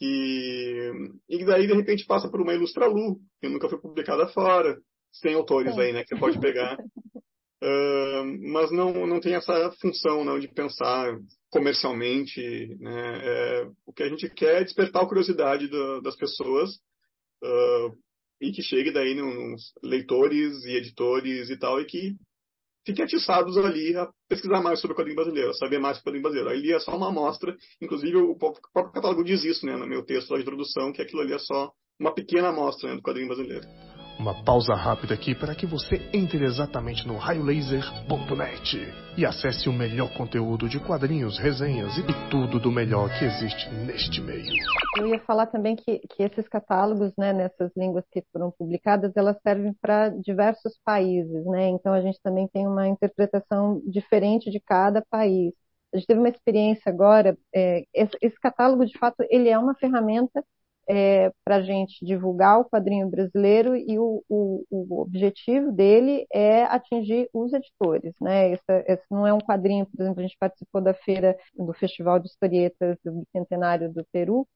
E, 0.00 0.92
e 1.28 1.44
daí, 1.44 1.66
de 1.66 1.74
repente, 1.74 2.06
passa 2.06 2.30
por 2.30 2.40
uma 2.40 2.54
Ilustralu, 2.54 3.18
que 3.40 3.48
nunca 3.48 3.68
foi 3.68 3.80
publicada 3.80 4.28
fora. 4.28 4.78
Tem 5.22 5.34
autores 5.34 5.76
aí, 5.78 5.92
né, 5.92 6.04
que 6.04 6.10
você 6.10 6.20
pode 6.20 6.38
pegar. 6.38 6.76
Uh, 7.62 8.52
mas 8.52 8.70
não, 8.70 9.06
não 9.06 9.20
tem 9.20 9.34
essa 9.34 9.72
função 9.80 10.24
não, 10.24 10.38
de 10.38 10.48
pensar 10.48 11.18
comercialmente. 11.50 12.40
Né? 12.78 13.20
É, 13.22 13.68
o 13.86 13.92
que 13.92 14.02
a 14.02 14.08
gente 14.08 14.28
quer 14.30 14.62
é 14.62 14.64
despertar 14.64 15.02
a 15.02 15.06
curiosidade 15.06 15.66
do, 15.66 16.00
das 16.00 16.16
pessoas 16.16 16.70
uh, 17.42 17.96
e 18.40 18.52
que 18.52 18.62
chegue 18.62 18.92
daí 18.92 19.14
nos 19.14 19.72
leitores 19.82 20.64
e 20.64 20.76
editores 20.76 21.50
e 21.50 21.58
tal, 21.58 21.80
e 21.80 21.84
que 21.84 22.14
fiquem 22.86 23.04
atiçados 23.04 23.58
ali 23.58 23.96
a 23.96 24.08
pesquisar 24.28 24.62
mais 24.62 24.80
sobre 24.80 24.94
o 24.94 24.96
quadrinho 24.96 25.16
brasileiro, 25.16 25.50
a 25.50 25.54
saber 25.54 25.78
mais 25.78 25.98
sobre 25.98 26.10
o 26.10 26.12
quadrinho 26.12 26.22
brasileiro. 26.22 26.50
Ali 26.50 26.72
é 26.72 26.78
só 26.78 26.96
uma 26.96 27.08
amostra, 27.08 27.56
inclusive 27.82 28.16
o 28.16 28.36
próprio 28.36 28.92
catálogo 28.92 29.24
diz 29.24 29.44
isso 29.44 29.66
né, 29.66 29.76
no 29.76 29.86
meu 29.86 30.04
texto 30.04 30.34
de 30.34 30.42
introdução, 30.42 30.92
que 30.92 31.02
aquilo 31.02 31.22
ali 31.22 31.32
é 31.32 31.38
só 31.38 31.72
uma 31.98 32.14
pequena 32.14 32.48
amostra 32.48 32.88
né, 32.88 32.96
do 32.96 33.02
quadrinho 33.02 33.28
brasileiro. 33.28 33.66
Uma 34.18 34.34
pausa 34.34 34.74
rápida 34.74 35.14
aqui 35.14 35.32
para 35.32 35.54
que 35.54 35.64
você 35.64 36.10
entre 36.12 36.44
exatamente 36.44 37.06
no 37.06 37.16
raiolaser.net 37.16 38.92
e 39.16 39.24
acesse 39.24 39.68
o 39.68 39.72
melhor 39.72 40.12
conteúdo 40.12 40.68
de 40.68 40.80
quadrinhos, 40.80 41.38
resenhas 41.38 41.96
e 41.96 42.02
tudo 42.28 42.58
do 42.58 42.72
melhor 42.72 43.08
que 43.16 43.24
existe 43.24 43.72
neste 43.86 44.20
meio. 44.20 44.52
Eu 44.98 45.06
ia 45.06 45.20
falar 45.20 45.46
também 45.46 45.76
que, 45.76 46.00
que 46.10 46.24
esses 46.24 46.48
catálogos, 46.48 47.12
né, 47.16 47.32
nessas 47.32 47.70
línguas 47.76 48.04
que 48.10 48.24
foram 48.32 48.50
publicadas, 48.50 49.12
elas 49.16 49.40
servem 49.40 49.72
para 49.80 50.08
diversos 50.08 50.72
países, 50.84 51.46
né? 51.46 51.68
Então 51.68 51.92
a 51.92 52.00
gente 52.00 52.18
também 52.20 52.48
tem 52.48 52.66
uma 52.66 52.88
interpretação 52.88 53.80
diferente 53.86 54.50
de 54.50 54.58
cada 54.58 55.00
país. 55.08 55.54
A 55.94 55.96
gente 55.96 56.08
teve 56.08 56.18
uma 56.18 56.28
experiência 56.28 56.90
agora, 56.90 57.38
é, 57.54 57.84
esse, 57.94 58.16
esse 58.20 58.38
catálogo, 58.40 58.84
de 58.84 58.98
fato, 58.98 59.24
ele 59.30 59.48
é 59.48 59.56
uma 59.56 59.76
ferramenta 59.76 60.42
é, 60.88 61.30
para 61.44 61.56
a 61.56 61.62
gente 61.62 62.04
divulgar 62.04 62.60
o 62.60 62.64
quadrinho 62.64 63.08
brasileiro 63.10 63.76
e 63.76 63.98
o, 63.98 64.24
o, 64.28 64.64
o, 64.70 65.02
objetivo 65.02 65.70
dele 65.70 66.26
é 66.32 66.64
atingir 66.64 67.28
os 67.32 67.52
editores. 67.52 68.14
Né? 68.20 68.52
Esse, 68.52 68.84
esse, 68.86 69.04
não 69.10 69.26
é 69.26 69.32
um 69.32 69.38
quadrinho, 69.38 69.86
por 69.86 70.00
exemplo, 70.00 70.20
a 70.20 70.22
gente 70.22 70.36
participou 70.38 70.80
da 70.80 70.94
feira 70.94 71.36
do 71.54 71.74
Festival 71.74 72.18
de 72.18 72.28
Historietas 72.28 72.96
do 73.04 73.22
Bicentenário 73.22 73.92
do 73.92 74.04
Peru, 74.10 74.48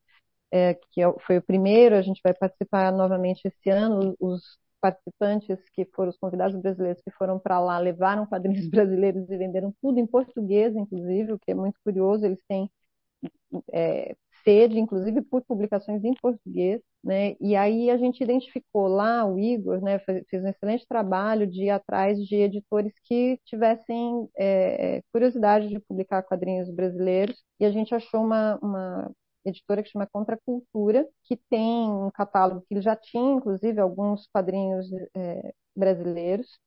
é, 0.50 0.74
que 0.74 1.02
é 1.02 1.12
foi 1.26 1.38
o 1.38 1.42
primeiro, 1.42 1.96
a 1.96 2.02
gente 2.02 2.20
vai 2.24 2.34
participar 2.34 2.92
novamente 2.92 3.42
esse 3.46 3.70
ano. 3.70 4.16
Os 4.20 4.58
participantes 4.80 5.58
que 5.74 5.84
foram 5.94 6.10
os 6.10 6.18
convidados 6.18 6.60
brasileiros 6.60 7.02
que 7.02 7.10
foram 7.12 7.38
para 7.38 7.60
lá 7.60 7.78
levaram 7.78 8.26
quadrinhos 8.26 8.68
brasileiros 8.70 9.30
e 9.30 9.36
venderam 9.36 9.72
tudo 9.82 9.98
em 10.00 10.06
português, 10.06 10.74
inclusive, 10.76 11.32
o 11.32 11.38
que 11.38 11.52
é 11.52 11.54
muito 11.54 11.78
curioso. 11.84 12.24
Eles 12.26 12.40
têm 12.48 12.70
é, 13.72 14.14
sede, 14.44 14.78
inclusive 14.78 15.22
por 15.22 15.42
publicações 15.42 16.04
em 16.04 16.14
português, 16.14 16.80
né? 17.02 17.36
E 17.40 17.56
aí 17.56 17.90
a 17.90 17.96
gente 17.96 18.22
identificou 18.22 18.88
lá, 18.88 19.24
o 19.24 19.38
Igor, 19.38 19.80
né, 19.82 19.98
fez 19.98 20.42
um 20.44 20.48
excelente 20.48 20.86
trabalho 20.86 21.46
de 21.46 21.64
ir 21.64 21.70
atrás 21.70 22.18
de 22.18 22.36
editores 22.36 22.92
que 23.04 23.38
tivessem 23.44 24.28
é, 24.38 25.02
curiosidade 25.12 25.68
de 25.68 25.80
publicar 25.80 26.22
quadrinhos 26.22 26.70
brasileiros, 26.70 27.42
e 27.60 27.64
a 27.64 27.70
gente 27.70 27.94
achou 27.94 28.22
uma, 28.24 28.58
uma 28.62 29.10
editora 29.44 29.82
que 29.82 29.90
chama 29.90 30.06
Contracultura, 30.12 31.06
que 31.24 31.36
tem 31.50 31.90
um 31.90 32.10
catálogo 32.10 32.62
que 32.62 32.74
ele 32.74 32.82
já 32.82 32.96
tinha, 32.96 33.34
inclusive, 33.34 33.80
alguns 33.80 34.26
quadrinhos 34.28 34.86
é, 35.16 35.52
brasileiros, 35.76 36.58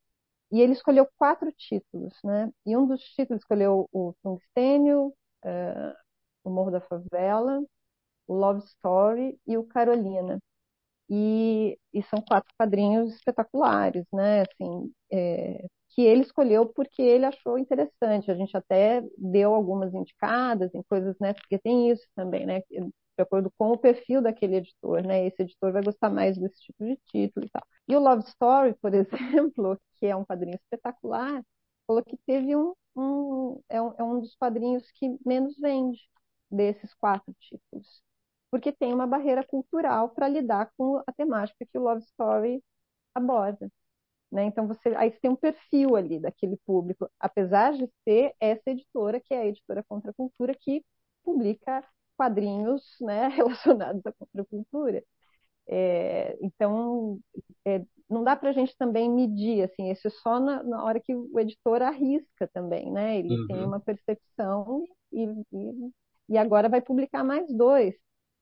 e 0.52 0.62
ele 0.62 0.74
escolheu 0.74 1.08
quatro 1.18 1.52
títulos, 1.52 2.14
né? 2.24 2.52
E 2.66 2.78
um 2.78 2.88
dos 2.88 3.02
títulos 3.02 3.42
escolheu 3.42 3.90
o 3.92 4.14
Tungstênio, 4.24 5.08
uh, 5.44 6.05
o 6.46 6.52
Morro 6.52 6.72
da 6.72 6.82
Favela, 6.82 7.62
o 8.28 8.36
Love 8.36 8.66
Story 8.66 9.40
e 9.48 9.58
o 9.58 9.66
Carolina. 9.66 10.40
E, 11.10 11.78
e 11.94 12.04
são 12.04 12.22
quatro 12.22 12.52
quadrinhos 12.58 13.14
espetaculares, 13.16 14.06
né? 14.14 14.42
Assim, 14.42 14.94
é, 15.12 15.66
que 15.90 16.02
ele 16.02 16.22
escolheu 16.22 16.68
porque 16.68 17.02
ele 17.02 17.26
achou 17.26 17.58
interessante. 17.58 18.32
A 18.32 18.36
gente 18.36 18.56
até 18.58 19.02
deu 19.18 19.54
algumas 19.54 19.94
indicadas 19.94 20.74
em 20.76 20.84
coisas, 20.84 21.16
né? 21.20 21.34
Porque 21.34 21.60
tem 21.60 21.92
isso 21.92 22.06
também, 22.16 22.46
né? 22.46 22.62
De 22.70 23.22
acordo 23.22 23.52
com 23.58 23.72
o 23.72 23.78
perfil 23.78 24.22
daquele 24.22 24.58
editor, 24.58 25.04
né? 25.04 25.26
Esse 25.28 25.44
editor 25.44 25.72
vai 25.72 25.84
gostar 25.84 26.10
mais 26.10 26.38
desse 26.38 26.60
tipo 26.62 26.86
de 26.86 26.98
título 27.08 27.46
e 27.46 27.50
tal. 27.50 27.64
E 27.88 27.96
o 27.96 28.00
Love 28.00 28.24
Story, 28.30 28.76
por 28.82 28.94
exemplo, 29.50 29.80
que 30.00 30.08
é 30.08 30.16
um 30.16 30.26
quadrinho 30.26 30.56
espetacular, 30.56 31.42
falou 31.88 32.04
que 32.04 32.18
teve 32.26 32.56
um, 32.56 32.74
um, 32.96 33.62
é, 33.70 33.82
um 33.82 33.94
é 33.98 34.04
um 34.04 34.20
dos 34.22 34.36
quadrinhos 34.36 34.90
que 34.92 35.18
menos 35.26 35.56
vende 35.58 36.00
desses 36.52 36.94
quatro 36.96 37.34
títulos, 37.40 38.02
porque 38.52 38.72
tem 38.72 38.94
uma 38.94 39.08
barreira 39.08 39.46
cultural 39.46 40.10
para 40.10 40.28
lidar 40.28 40.72
com 40.78 41.02
a 41.06 41.12
temática 41.14 41.66
que 41.66 41.78
o 41.78 41.82
Love 41.82 42.04
Story 42.04 42.64
aborda. 43.14 43.70
Né? 44.32 44.46
Então 44.46 44.68
você 44.68 44.90
aí 44.96 45.12
você 45.12 45.20
tem 45.20 45.32
um 45.32 45.36
perfil 45.36 45.96
ali 45.96 46.20
daquele 46.20 46.58
público, 46.66 47.10
apesar 47.20 47.74
de 47.74 47.90
ser 48.04 48.34
essa 48.40 48.72
editora 48.72 49.20
que 49.20 49.34
é 49.34 49.42
a 49.42 49.46
editora 49.48 49.84
Contra 49.88 50.12
a 50.12 50.14
Cultura 50.14 50.54
que 50.60 50.84
publica 51.24 51.84
quadrinhos 52.18 52.84
né, 53.02 53.28
relacionados 53.30 54.06
à 54.06 54.12
contracultura. 54.14 55.04
É, 55.68 56.38
então 56.42 57.20
é, 57.66 57.84
não 58.10 58.24
dá 58.24 58.36
para 58.36 58.50
a 58.50 58.54
gente 58.54 58.78
também 58.78 59.10
medir 59.10 59.64
assim, 59.64 59.90
isso 59.90 60.10
só 60.12 60.40
na, 60.40 60.62
na, 60.64 60.84
hora 60.84 61.00
que 61.00 61.16
o 61.16 61.40
editor 61.40 61.82
arrisca 61.82 62.48
também, 62.54 62.92
né? 62.92 63.18
Ele 63.18 63.36
uhum. 63.36 63.48
tem 63.48 63.64
uma 63.66 63.80
percepção 63.80 64.86
e, 65.12 65.24
e 65.24 65.92
e 66.30 66.38
agora 66.38 66.70
vai 66.70 66.82
publicar 66.82 67.24
mais 67.24 67.48
dois. 67.56 67.96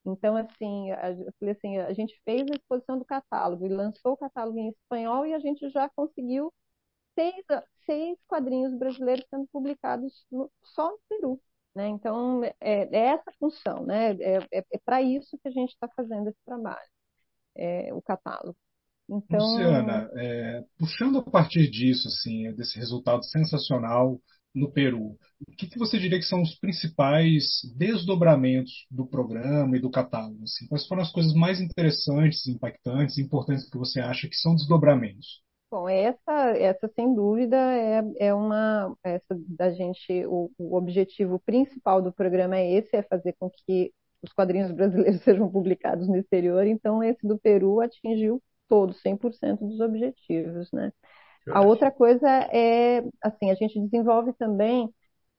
Então, 0.05 0.35
assim, 0.35 0.91
eu 0.91 1.33
falei 1.39 1.55
assim, 1.55 1.77
a 1.77 1.93
gente 1.93 2.19
fez 2.25 2.43
a 2.43 2.55
exposição 2.55 2.97
do 2.97 3.05
catálogo 3.05 3.65
e 3.65 3.69
lançou 3.69 4.13
o 4.13 4.17
catálogo 4.17 4.59
em 4.59 4.69
espanhol 4.69 5.25
e 5.25 5.33
a 5.33 5.39
gente 5.39 5.69
já 5.69 5.89
conseguiu 5.95 6.53
seis, 7.15 7.45
seis 7.85 8.17
quadrinhos 8.27 8.77
brasileiros 8.77 9.25
sendo 9.29 9.47
publicados 9.47 10.25
no, 10.29 10.51
só 10.63 10.91
no 10.91 10.99
Peru. 11.07 11.41
Né? 11.73 11.87
Então, 11.87 12.43
é, 12.43 12.53
é 12.61 13.07
essa 13.13 13.31
função, 13.39 13.85
né? 13.85 14.11
é, 14.19 14.37
é, 14.51 14.65
é 14.73 14.77
para 14.83 15.01
isso 15.01 15.37
que 15.41 15.47
a 15.47 15.51
gente 15.51 15.71
está 15.71 15.87
fazendo 15.95 16.29
esse 16.29 16.39
trabalho, 16.45 16.89
é, 17.55 17.93
o 17.93 18.01
catálogo. 18.01 18.57
Então... 19.09 19.39
Luciana, 19.39 20.09
é, 20.15 20.63
puxando 20.77 21.19
a 21.19 21.23
partir 21.23 21.69
disso, 21.69 22.07
assim, 22.07 22.53
desse 22.55 22.77
resultado 22.77 23.23
sensacional 23.25 24.19
no 24.53 24.71
Peru. 24.71 25.17
O 25.47 25.51
que, 25.57 25.67
que 25.67 25.79
você 25.79 25.99
diria 25.99 26.19
que 26.19 26.25
são 26.25 26.41
os 26.41 26.55
principais 26.59 27.61
desdobramentos 27.75 28.85
do 28.89 29.05
programa 29.05 29.75
e 29.75 29.81
do 29.81 29.89
catálogo? 29.89 30.43
Assim? 30.43 30.67
Quais 30.67 30.87
foram 30.87 31.01
as 31.01 31.11
coisas 31.11 31.33
mais 31.33 31.59
interessantes, 31.59 32.47
impactantes, 32.47 33.17
importantes 33.17 33.69
que 33.69 33.77
você 33.77 33.99
acha 33.99 34.27
que 34.27 34.35
são 34.35 34.55
desdobramentos? 34.55 35.41
Bom, 35.73 35.89
essa, 35.89 36.49
essa 36.55 36.87
sem 36.95 37.15
dúvida 37.15 37.57
é, 37.57 38.27
é 38.27 38.33
uma 38.33 38.95
essa 39.03 39.35
da 39.47 39.71
gente 39.71 40.23
o, 40.27 40.51
o 40.55 40.77
objetivo 40.77 41.39
principal 41.39 41.99
do 41.99 42.13
programa 42.13 42.57
é 42.57 42.73
esse, 42.73 42.95
é 42.95 43.01
fazer 43.01 43.33
com 43.39 43.49
que 43.49 43.91
os 44.21 44.31
quadrinhos 44.33 44.69
brasileiros 44.71 45.21
sejam 45.23 45.49
publicados 45.51 46.07
no 46.07 46.15
exterior. 46.15 46.65
Então 46.67 47.03
esse 47.03 47.27
do 47.27 47.39
Peru 47.39 47.81
atingiu 47.81 48.39
todos 48.69 49.01
100% 49.01 49.59
dos 49.59 49.79
objetivos, 49.79 50.71
né? 50.71 50.91
A 51.49 51.61
outra 51.61 51.91
coisa 51.91 52.27
é 52.51 53.03
assim, 53.23 53.51
a 53.51 53.55
gente 53.55 53.79
desenvolve 53.79 54.33
também 54.33 54.85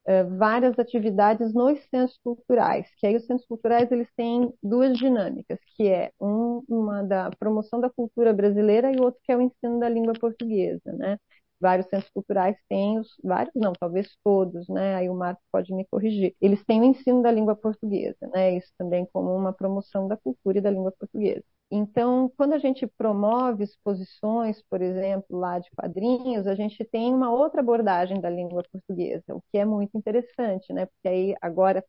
uh, 0.09 0.39
várias 0.39 0.79
atividades 0.79 1.55
nos 1.55 1.81
centros 1.91 2.19
culturais, 2.25 2.89
que 2.99 3.07
aí 3.07 3.17
os 3.17 3.27
centros 3.27 3.47
culturais 3.47 3.91
eles 3.93 4.09
têm 4.17 4.53
duas 4.63 4.97
dinâmicas, 4.99 5.59
que 5.77 5.89
é 5.89 6.13
um, 6.21 6.63
uma 6.69 7.03
da 7.05 7.31
promoção 7.39 7.81
da 7.81 7.91
cultura 7.91 8.33
brasileira 8.33 8.93
e 8.93 9.01
outro 9.01 9.21
que 9.25 9.33
é 9.33 9.37
o 9.37 9.43
ensino 9.43 9.81
da 9.81 9.89
língua 9.89 10.15
portuguesa, 10.15 10.93
né? 10.95 11.19
Vários 11.61 11.89
centros 11.89 12.11
culturais 12.11 12.57
têm 12.69 12.99
os 13.01 13.09
vários 13.23 13.55
não, 13.55 13.73
talvez 13.73 14.09
todos, 14.25 14.69
né? 14.69 14.97
Aí 14.97 15.09
o 15.09 15.15
Marco 15.15 15.43
pode 15.53 15.73
me 15.75 15.87
corrigir. 15.87 16.35
Eles 16.41 16.63
têm 16.65 16.81
o 16.81 16.85
ensino 16.85 17.23
da 17.23 17.31
língua 17.33 17.57
portuguesa, 17.57 18.27
né? 18.35 18.57
Isso 18.59 18.73
também 18.79 19.07
como 19.13 19.35
uma 19.35 19.53
promoção 19.53 20.09
da 20.09 20.17
cultura 20.17 20.59
e 20.59 20.61
da 20.61 20.71
língua 20.71 20.93
portuguesa. 20.93 21.45
Então, 21.71 22.31
quando 22.37 22.53
a 22.53 22.59
gente 22.59 22.87
promove 22.87 23.65
exposições, 23.65 24.63
por 24.71 24.81
exemplo, 24.81 25.37
lá 25.39 25.59
de 25.59 25.69
quadrinhos, 25.77 26.47
a 26.47 26.55
gente 26.55 26.85
tem 26.85 27.13
uma 27.13 27.33
outra 27.33 27.61
abordagem 27.61 28.21
da 28.21 28.31
língua 28.31 28.63
portuguesa, 28.71 29.25
o 29.35 29.43
que 29.51 29.59
é 29.59 29.65
muito 29.65 29.97
interessante, 29.99 30.73
né? 30.73 30.87
Porque 30.87 31.09
aí 31.09 31.35
agora 31.41 31.85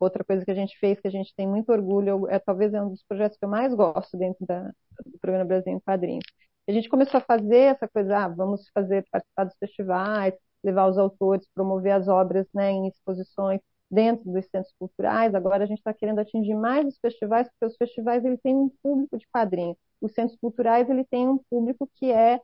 outra 0.00 0.24
coisa 0.24 0.44
que 0.44 0.50
a 0.50 0.54
gente 0.54 0.78
fez 0.78 1.00
que 1.00 1.08
a 1.08 1.10
gente 1.10 1.34
tem 1.36 1.46
muito 1.48 1.70
orgulho, 1.72 2.28
é 2.28 2.38
talvez 2.38 2.74
é 2.74 2.82
um 2.82 2.90
dos 2.90 3.02
projetos 3.04 3.38
que 3.38 3.44
eu 3.44 3.48
mais 3.48 3.74
gosto 3.74 4.16
dentro 4.18 4.44
da, 4.46 4.62
do 5.06 5.18
programa 5.20 5.44
Brasil 5.46 5.72
em 5.72 5.80
Quadrinhos. 5.80 6.24
A 6.68 6.72
gente 6.72 6.88
começou 6.88 7.18
a 7.18 7.20
fazer 7.24 7.56
essa 7.74 7.88
coisa, 7.88 8.16
ah, 8.26 8.28
vamos 8.28 8.68
fazer 8.74 9.04
participar 9.10 9.44
dos 9.44 9.56
festivais, 9.58 10.34
levar 10.64 10.86
os 10.88 10.98
autores, 10.98 11.48
promover 11.54 11.92
as 11.92 12.08
obras, 12.08 12.46
né, 12.54 12.70
em 12.70 12.88
exposições 12.88 13.60
dentro 13.90 14.30
dos 14.30 14.46
centros 14.46 14.72
culturais. 14.78 15.34
Agora 15.34 15.64
a 15.64 15.66
gente 15.66 15.78
está 15.78 15.92
querendo 15.94 16.20
atingir 16.20 16.54
mais 16.54 16.86
os 16.86 16.98
festivais, 16.98 17.48
porque 17.48 17.66
os 17.72 17.76
festivais 17.76 18.24
ele 18.24 18.38
têm 18.38 18.56
um 18.56 18.70
público 18.82 19.18
de 19.18 19.26
quadrinhos. 19.32 19.76
Os 20.00 20.12
centros 20.12 20.38
culturais 20.40 20.88
ele 20.90 21.04
tem 21.04 21.28
um 21.28 21.38
público 21.50 21.88
que 21.96 22.10
é 22.12 22.40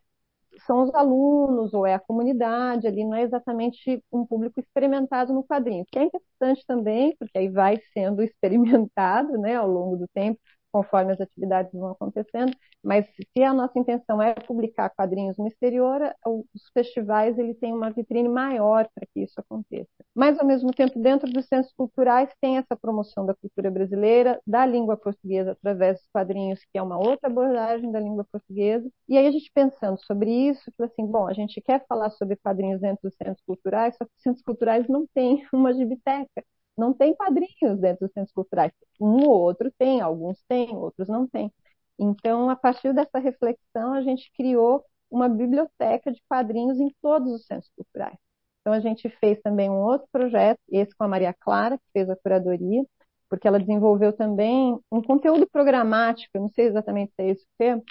são 0.67 0.83
os 0.85 0.95
alunos 0.95 1.75
ou 1.75 1.85
é 1.87 1.95
a 1.95 1.99
comunidade 2.01 2.87
ali, 2.87 3.05
não 3.05 3.15
é 3.17 3.23
exatamente 3.23 4.03
um 4.13 4.25
público 4.27 4.61
experimentado 4.61 5.33
no 5.33 5.45
quadrinho, 5.45 5.85
que 5.91 5.99
é 5.99 6.05
interessante 6.05 6.65
também, 6.67 7.15
porque 7.19 7.37
aí 7.39 7.49
vai 7.49 7.79
sendo 7.93 8.23
experimentado, 8.25 9.37
né, 9.39 9.57
ao 9.57 9.69
longo 9.69 9.97
do 9.97 10.09
tempo, 10.09 10.41
conforme 10.75 11.13
as 11.13 11.21
atividades 11.21 11.73
vão 11.73 11.93
acontecendo, 11.93 12.53
mas 12.83 13.07
se 13.33 13.43
a 13.45 13.55
nossa 13.55 13.79
intenção 13.79 14.21
é 14.21 14.35
publicar 14.35 14.91
quadrinhos 14.91 15.39
no 15.39 15.47
exterior, 15.47 16.01
os 16.27 16.69
festivais 16.75 17.39
ele 17.39 17.55
têm 17.55 17.73
uma 17.73 17.93
vitrine 17.93 18.29
maior 18.29 18.89
para 18.93 19.07
que 19.07 19.21
isso 19.23 19.39
aconteça. 19.41 19.89
Mas 20.13 20.37
ao 20.41 20.45
mesmo 20.45 20.73
tempo, 20.73 20.99
dentro 20.99 21.31
dos 21.31 21.47
centros 21.47 21.73
culturais 21.75 22.29
tem 22.41 22.57
essa 22.59 22.75
promoção 22.77 23.25
da 23.25 23.35
cultura 23.37 23.71
brasileira, 23.71 24.41
da 24.45 24.67
língua 24.67 24.97
portuguesa 24.97 25.53
através 25.53 25.99
dos 26.01 26.09
quadrinhos, 26.13 26.59
que 26.73 26.77
é 26.79 26.83
uma 26.83 26.99
outra 26.99 27.29
abordagem 27.31 27.93
da 27.93 28.01
língua 28.01 28.25
portuguesa. 28.31 28.91
E 29.09 29.17
aí 29.17 29.29
a 29.29 29.31
gente 29.31 29.51
pensando 29.55 29.99
sobre 30.05 30.29
isso, 30.49 30.73
que 30.77 30.83
assim, 30.83 31.07
bom, 31.07 31.29
a 31.29 31.33
gente 31.33 31.61
quer 31.61 31.85
falar 31.87 32.11
sobre 32.11 32.35
quadrinhos 32.37 32.81
dentro 32.81 33.03
dos 33.09 33.15
centros 33.15 33.41
culturais, 33.47 33.95
só 33.97 34.05
que 34.05 34.11
os 34.17 34.23
centros 34.23 34.43
culturais 34.43 34.89
não 34.89 35.07
têm 35.15 35.47
uma 35.55 35.73
biblioteca 35.73 36.45
não 36.77 36.93
tem 36.93 37.15
quadrinhos 37.15 37.81
dentro 37.81 38.07
dos 38.07 38.13
centros 38.13 38.33
culturais. 38.33 38.73
Um 39.01 39.27
ou 39.27 39.41
outro 39.41 39.71
tem, 39.79 40.01
alguns 40.01 40.43
têm, 40.49 40.77
outros 40.77 41.09
não 41.09 41.27
têm. 41.27 41.53
Então, 41.99 42.51
a 42.51 42.57
partir 42.57 42.93
dessa 42.93 43.19
reflexão, 43.19 43.93
a 43.95 44.03
gente 44.03 44.31
criou 44.37 44.85
uma 45.11 45.29
biblioteca 45.29 46.11
de 46.13 46.21
quadrinhos 46.29 46.81
em 46.81 46.91
todos 47.01 47.33
os 47.33 47.47
centros 47.47 47.71
culturais. 47.77 48.19
Então, 48.61 48.73
a 48.73 48.81
gente 48.81 49.09
fez 49.21 49.41
também 49.43 49.71
um 49.71 49.81
outro 49.83 50.09
projeto, 50.11 50.59
esse 50.71 50.95
com 50.97 51.05
a 51.05 51.09
Maria 51.09 51.35
Clara, 51.35 51.79
que 51.79 51.85
fez 51.93 52.09
a 52.11 52.17
curadoria, 52.17 52.83
porque 53.29 53.47
ela 53.47 53.61
desenvolveu 53.61 54.13
também 54.13 54.79
um 54.91 55.03
conteúdo 55.03 55.49
programático, 55.49 56.31
eu 56.35 56.43
não 56.43 56.49
sei 56.51 56.67
exatamente 56.67 57.13
se 57.15 57.23
é 57.23 57.31
esse 57.31 57.45
o 57.45 57.49
termo, 57.59 57.83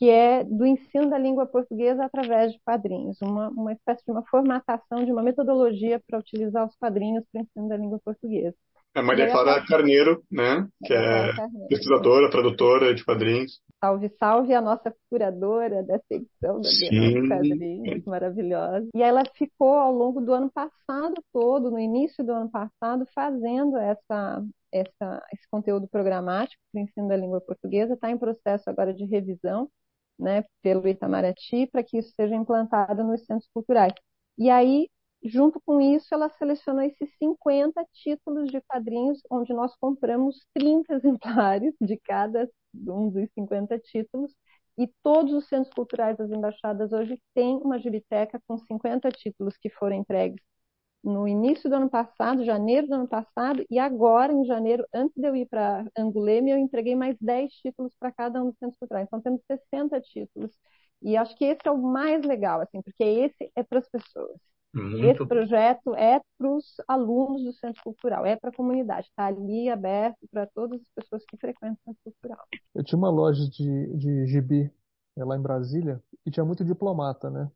que 0.00 0.08
é 0.08 0.42
do 0.42 0.64
ensino 0.64 1.10
da 1.10 1.18
língua 1.18 1.44
portuguesa 1.44 2.06
através 2.06 2.52
de 2.52 2.60
quadrinhos, 2.64 3.20
uma, 3.20 3.50
uma 3.50 3.70
espécie 3.70 4.02
de 4.02 4.10
uma 4.10 4.24
formatação, 4.24 5.04
de 5.04 5.12
uma 5.12 5.22
metodologia 5.22 6.00
para 6.08 6.18
utilizar 6.18 6.66
os 6.66 6.74
quadrinhos 6.76 7.22
para 7.30 7.40
o 7.40 7.42
ensino 7.44 7.68
da 7.68 7.76
língua 7.76 8.00
portuguesa. 8.02 8.56
A 8.94 9.02
Maria 9.02 9.30
Clara 9.30 9.62
Carneiro, 9.66 10.22
né? 10.32 10.66
Que 10.84 10.94
é 10.94 11.32
pesquisadora, 11.68 12.30
tradutora 12.30 12.94
de 12.94 13.04
quadrinhos. 13.04 13.60
Salve, 13.78 14.08
salve 14.18 14.54
a 14.54 14.60
nossa 14.60 14.92
curadora 15.10 15.82
dessa 15.82 16.06
edição 16.10 16.60
da 16.60 16.68
Bienal 16.90 17.28
Quadrinhos, 17.28 18.04
maravilhosa. 18.04 18.88
E 18.94 19.02
ela 19.02 19.22
ficou 19.36 19.74
ao 19.74 19.92
longo 19.92 20.22
do 20.22 20.32
ano 20.32 20.50
passado 20.50 21.14
todo, 21.30 21.70
no 21.70 21.78
início 21.78 22.24
do 22.24 22.32
ano 22.32 22.50
passado, 22.50 23.06
fazendo 23.14 23.76
essa, 23.76 24.42
essa, 24.72 25.22
esse 25.32 25.48
conteúdo 25.50 25.86
programático 25.86 26.60
para 26.72 26.80
o 26.80 26.82
ensino 26.82 27.06
da 27.06 27.16
língua 27.16 27.40
portuguesa. 27.40 27.94
Está 27.94 28.10
em 28.10 28.18
processo 28.18 28.68
agora 28.68 28.94
de 28.94 29.04
revisão 29.04 29.68
né, 30.20 30.44
pelo 30.62 30.86
Itamaraty, 30.88 31.66
para 31.68 31.82
que 31.82 31.98
isso 31.98 32.12
seja 32.14 32.34
implantado 32.34 33.02
nos 33.04 33.24
centros 33.24 33.48
culturais. 33.52 33.92
E 34.38 34.50
aí, 34.50 34.88
junto 35.24 35.60
com 35.60 35.80
isso, 35.80 36.14
ela 36.14 36.28
selecionou 36.30 36.82
esses 36.82 37.10
50 37.18 37.84
títulos 37.92 38.50
de 38.50 38.60
quadrinhos, 38.62 39.20
onde 39.30 39.52
nós 39.52 39.74
compramos 39.76 40.46
30 40.54 40.94
exemplares 40.94 41.74
de 41.80 41.96
cada 41.98 42.48
um 42.74 43.10
dos 43.10 43.28
50 43.34 43.78
títulos, 43.78 44.34
e 44.78 44.88
todos 45.02 45.32
os 45.34 45.46
centros 45.48 45.72
culturais 45.74 46.16
das 46.16 46.30
embaixadas 46.30 46.92
hoje 46.92 47.20
têm 47.34 47.56
uma 47.58 47.78
biblioteca 47.78 48.40
com 48.46 48.56
50 48.58 49.10
títulos 49.10 49.56
que 49.58 49.68
foram 49.70 49.96
entregues 49.96 50.42
no 51.02 51.26
início 51.26 51.68
do 51.68 51.76
ano 51.76 51.90
passado, 51.90 52.44
janeiro 52.44 52.86
do 52.86 52.94
ano 52.94 53.08
passado, 53.08 53.64
e 53.70 53.78
agora, 53.78 54.32
em 54.32 54.44
janeiro, 54.44 54.84
antes 54.92 55.14
de 55.16 55.26
eu 55.26 55.34
ir 55.34 55.46
para 55.46 55.86
Anguleme, 55.96 56.50
eu 56.50 56.58
entreguei 56.58 56.94
mais 56.94 57.16
10 57.20 57.52
títulos 57.52 57.94
para 57.98 58.12
cada 58.12 58.42
um 58.42 58.46
dos 58.50 58.58
centros 58.58 58.78
culturais. 58.78 59.06
Então, 59.06 59.20
temos 59.20 59.40
60 59.46 60.00
títulos. 60.00 60.52
E 61.02 61.16
acho 61.16 61.34
que 61.36 61.44
esse 61.46 61.60
é 61.64 61.70
o 61.70 61.78
mais 61.78 62.22
legal, 62.24 62.60
assim, 62.60 62.82
porque 62.82 63.02
esse 63.02 63.50
é 63.56 63.62
para 63.62 63.78
as 63.78 63.88
pessoas. 63.88 64.38
Muito. 64.72 65.04
Esse 65.04 65.26
projeto 65.26 65.94
é 65.96 66.20
para 66.38 66.48
os 66.48 66.76
alunos 66.86 67.42
do 67.42 67.52
Centro 67.52 67.82
Cultural, 67.82 68.24
é 68.24 68.36
para 68.36 68.50
a 68.50 68.54
comunidade, 68.54 69.08
está 69.08 69.26
ali 69.26 69.68
aberto 69.68 70.18
para 70.30 70.46
todas 70.46 70.80
as 70.80 70.86
pessoas 70.94 71.24
que 71.24 71.36
frequentam 71.36 71.76
o 71.86 71.90
Centro 71.90 72.00
Cultural. 72.04 72.46
Eu 72.74 72.84
tinha 72.84 72.98
uma 72.98 73.10
loja 73.10 73.48
de, 73.48 73.96
de 73.96 74.26
gibi 74.26 74.70
é, 75.16 75.24
lá 75.24 75.36
em 75.36 75.42
Brasília 75.42 76.00
e 76.24 76.30
tinha 76.30 76.44
muito 76.44 76.64
diplomata, 76.64 77.28
né? 77.30 77.50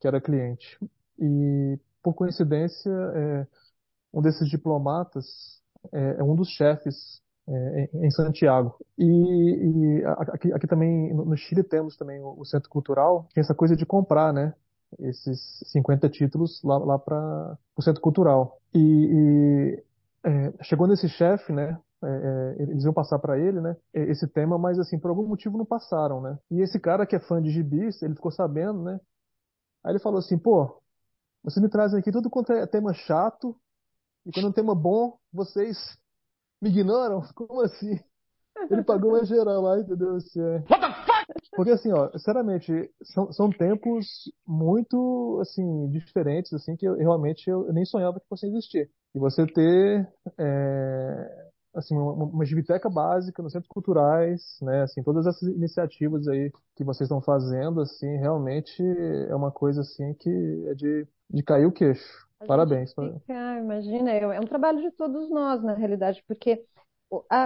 Que 0.00 0.06
era 0.06 0.20
cliente. 0.20 0.78
E 1.18 1.78
por 2.02 2.14
coincidência, 2.14 2.90
é, 2.90 3.46
um 4.12 4.20
desses 4.20 4.48
diplomatas 4.48 5.26
é, 5.92 6.16
é 6.18 6.22
um 6.22 6.34
dos 6.34 6.48
chefes 6.48 7.22
é, 7.48 7.90
em 7.94 8.10
Santiago. 8.10 8.76
E, 8.98 9.04
e 9.04 10.04
aqui, 10.04 10.52
aqui, 10.52 10.66
também, 10.66 11.12
no 11.14 11.36
Chile, 11.36 11.62
temos 11.62 11.96
também 11.96 12.20
o, 12.20 12.44
Centro 12.44 12.70
Cultural, 12.70 13.26
tem 13.34 13.40
essa 13.40 13.54
coisa 13.54 13.74
de 13.74 13.86
comprar, 13.86 14.32
né? 14.32 14.54
Esses 15.00 15.62
50 15.72 16.08
títulos 16.10 16.62
lá, 16.62 16.78
lá 16.78 16.98
para 16.98 17.58
o 17.76 17.82
Centro 17.82 18.02
Cultural. 18.02 18.58
E, 18.74 18.78
e 18.78 19.84
é, 20.24 20.64
chegou 20.64 20.86
nesse 20.86 21.08
chefe, 21.08 21.52
né? 21.52 21.78
É, 22.04 22.08
é, 22.58 22.62
eles 22.62 22.84
iam 22.84 22.92
passar 22.92 23.18
para 23.18 23.38
ele, 23.38 23.60
né? 23.60 23.76
Esse 23.94 24.26
tema, 24.26 24.58
mas 24.58 24.78
assim, 24.78 24.98
por 24.98 25.08
algum 25.08 25.26
motivo 25.26 25.56
não 25.56 25.64
passaram, 25.64 26.20
né? 26.20 26.38
E 26.50 26.60
esse 26.60 26.78
cara 26.78 27.06
que 27.06 27.16
é 27.16 27.20
fã 27.20 27.40
de 27.40 27.50
gibis, 27.50 28.02
ele 28.02 28.14
ficou 28.14 28.30
sabendo, 28.30 28.82
né? 28.82 29.00
Aí 29.84 29.92
ele 29.92 29.98
falou 30.00 30.18
assim, 30.18 30.38
pô, 30.38 30.81
vocês 31.42 31.62
me 31.62 31.68
trazem 31.68 31.98
aqui 31.98 32.12
tudo 32.12 32.30
quanto 32.30 32.52
é 32.52 32.66
tema 32.66 32.92
chato, 32.92 33.56
e 34.24 34.32
quando 34.32 34.46
é 34.46 34.48
um 34.50 34.52
tema 34.52 34.74
bom, 34.74 35.18
vocês 35.32 35.98
me 36.60 36.70
ignoram? 36.70 37.22
Como 37.34 37.60
assim? 37.62 37.98
Ele 38.70 38.82
pagou 38.82 39.10
uma 39.10 39.24
geral 39.24 39.62
lá, 39.62 39.80
entendeu? 39.80 40.16
Assim, 40.16 40.40
é... 40.40 40.64
What 40.70 40.80
the 40.80 40.92
fuck? 41.04 41.50
Porque 41.56 41.70
assim, 41.70 41.92
ó, 41.92 42.10
sinceramente, 42.12 42.90
são, 43.02 43.32
são 43.32 43.50
tempos 43.50 44.30
muito, 44.46 45.38
assim, 45.40 45.88
diferentes, 45.88 46.52
assim, 46.52 46.76
que 46.76 46.86
eu, 46.86 46.94
realmente 46.94 47.48
eu, 47.48 47.66
eu 47.66 47.72
nem 47.72 47.84
sonhava 47.84 48.20
que 48.20 48.28
fosse 48.28 48.46
existir. 48.46 48.90
E 49.14 49.18
você 49.18 49.46
ter 49.46 50.08
é, 50.38 51.41
assim, 51.74 51.96
uma, 51.96 52.12
uma 52.12 52.44
biblioteca 52.44 52.88
básica 52.88 53.42
nos 53.42 53.52
centros 53.52 53.68
culturais, 53.68 54.58
né, 54.62 54.82
assim, 54.82 55.02
todas 55.02 55.26
essas 55.26 55.48
iniciativas 55.48 56.28
aí 56.28 56.52
que 56.76 56.84
vocês 56.84 57.06
estão 57.06 57.20
fazendo, 57.20 57.80
assim, 57.80 58.16
realmente 58.16 58.82
é 59.28 59.34
uma 59.34 59.50
coisa, 59.50 59.80
assim, 59.82 60.14
que 60.14 60.30
é 60.68 60.74
de, 60.74 61.06
de 61.30 61.42
cair 61.42 61.66
o 61.66 61.72
queixo. 61.72 62.26
A 62.40 62.46
Parabéns. 62.46 62.92
Fica, 62.92 63.58
imagina, 63.58 64.10
é, 64.10 64.20
é 64.20 64.40
um 64.40 64.46
trabalho 64.46 64.80
de 64.80 64.90
todos 64.92 65.30
nós, 65.30 65.62
na 65.62 65.74
realidade, 65.74 66.22
porque 66.26 66.64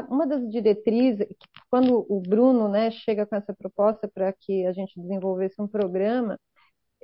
uma 0.08 0.26
das 0.26 0.48
diretrizes, 0.48 1.26
quando 1.68 2.06
o 2.08 2.20
Bruno, 2.20 2.68
né, 2.68 2.90
chega 2.90 3.26
com 3.26 3.34
essa 3.34 3.52
proposta 3.52 4.08
para 4.08 4.32
que 4.32 4.64
a 4.64 4.72
gente 4.72 5.00
desenvolvesse 5.00 5.60
um 5.60 5.66
programa, 5.66 6.38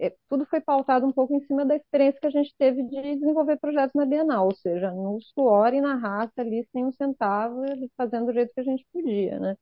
é, 0.03 0.15
tudo 0.29 0.45
foi 0.47 0.61
pautado 0.61 1.07
um 1.07 1.13
pouco 1.13 1.35
em 1.35 1.41
cima 1.47 1.65
da 1.65 1.77
experiência 1.77 2.21
que 2.21 2.27
a 2.27 2.31
gente 2.31 2.53
teve 2.59 2.83
de 2.85 3.01
desenvolver 3.17 3.57
projetos 3.59 3.95
na 3.95 4.05
Bienal, 4.05 4.47
ou 4.47 4.55
seja, 4.55 4.91
no 4.91 5.21
suor 5.23 5.73
e 5.75 5.81
na 5.81 5.95
raça 5.97 6.33
ali, 6.41 6.67
sem 6.73 6.85
um 6.85 6.93
centavo, 6.93 7.63
fazendo 7.97 8.27
do 8.27 8.33
jeito 8.33 8.53
que 8.53 8.61
a 8.61 8.65
gente 8.65 8.85
podia, 8.93 9.39
né? 9.39 9.57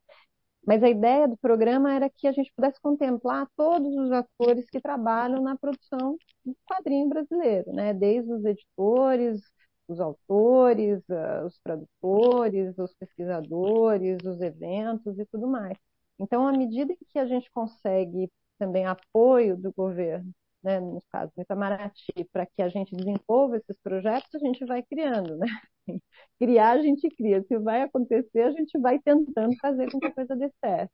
Mas 0.66 0.82
a 0.82 0.88
ideia 0.90 1.28
do 1.28 1.36
programa 1.38 1.92
era 1.94 2.10
que 2.10 2.26
a 2.26 2.32
gente 2.32 2.52
pudesse 2.54 2.80
contemplar 2.80 3.46
todos 3.56 3.94
os 3.96 4.12
atores 4.12 4.66
que 4.70 4.80
trabalham 4.80 5.42
na 5.42 5.56
produção 5.58 6.16
do 6.44 6.56
quadrinho 6.66 7.08
brasileiro, 7.08 7.72
né? 7.72 7.92
Desde 7.94 8.32
os 8.32 8.44
editores, 8.44 9.40
os 9.88 10.00
autores, 10.00 11.00
uh, 11.08 11.46
os 11.46 11.58
tradutores, 11.60 12.78
os 12.78 12.94
pesquisadores, 12.94 14.18
os 14.24 14.40
eventos 14.40 15.18
e 15.18 15.26
tudo 15.26 15.48
mais. 15.48 15.76
Então, 16.18 16.46
à 16.46 16.52
medida 16.52 16.94
que 17.10 17.18
a 17.18 17.26
gente 17.26 17.50
consegue 17.52 18.30
também 18.60 18.86
apoio 18.86 19.56
do 19.58 19.72
governo, 19.72 20.32
né, 20.62 20.80
no 20.80 21.00
caso 21.12 21.32
do 21.36 21.42
Itamaraty, 21.42 22.12
para 22.32 22.46
que 22.46 22.62
a 22.62 22.68
gente 22.70 22.94
desenvolva 22.96 23.56
esses 23.58 23.76
projetos, 23.82 24.34
a 24.34 24.40
gente 24.40 24.64
vai 24.66 24.82
criando, 24.84 25.36
né? 25.38 25.46
Criar, 26.40 26.72
a 26.72 26.82
gente 26.82 27.08
cria. 27.10 27.42
Se 27.48 27.58
vai 27.58 27.82
acontecer, 27.82 28.42
a 28.42 28.52
gente 28.52 28.78
vai 28.80 28.98
tentando 29.00 29.56
fazer 29.60 29.90
com 29.90 29.98
que 30.00 30.06
a 30.06 30.14
coisa 30.14 30.36
dê 30.36 30.50
certo. 30.64 30.92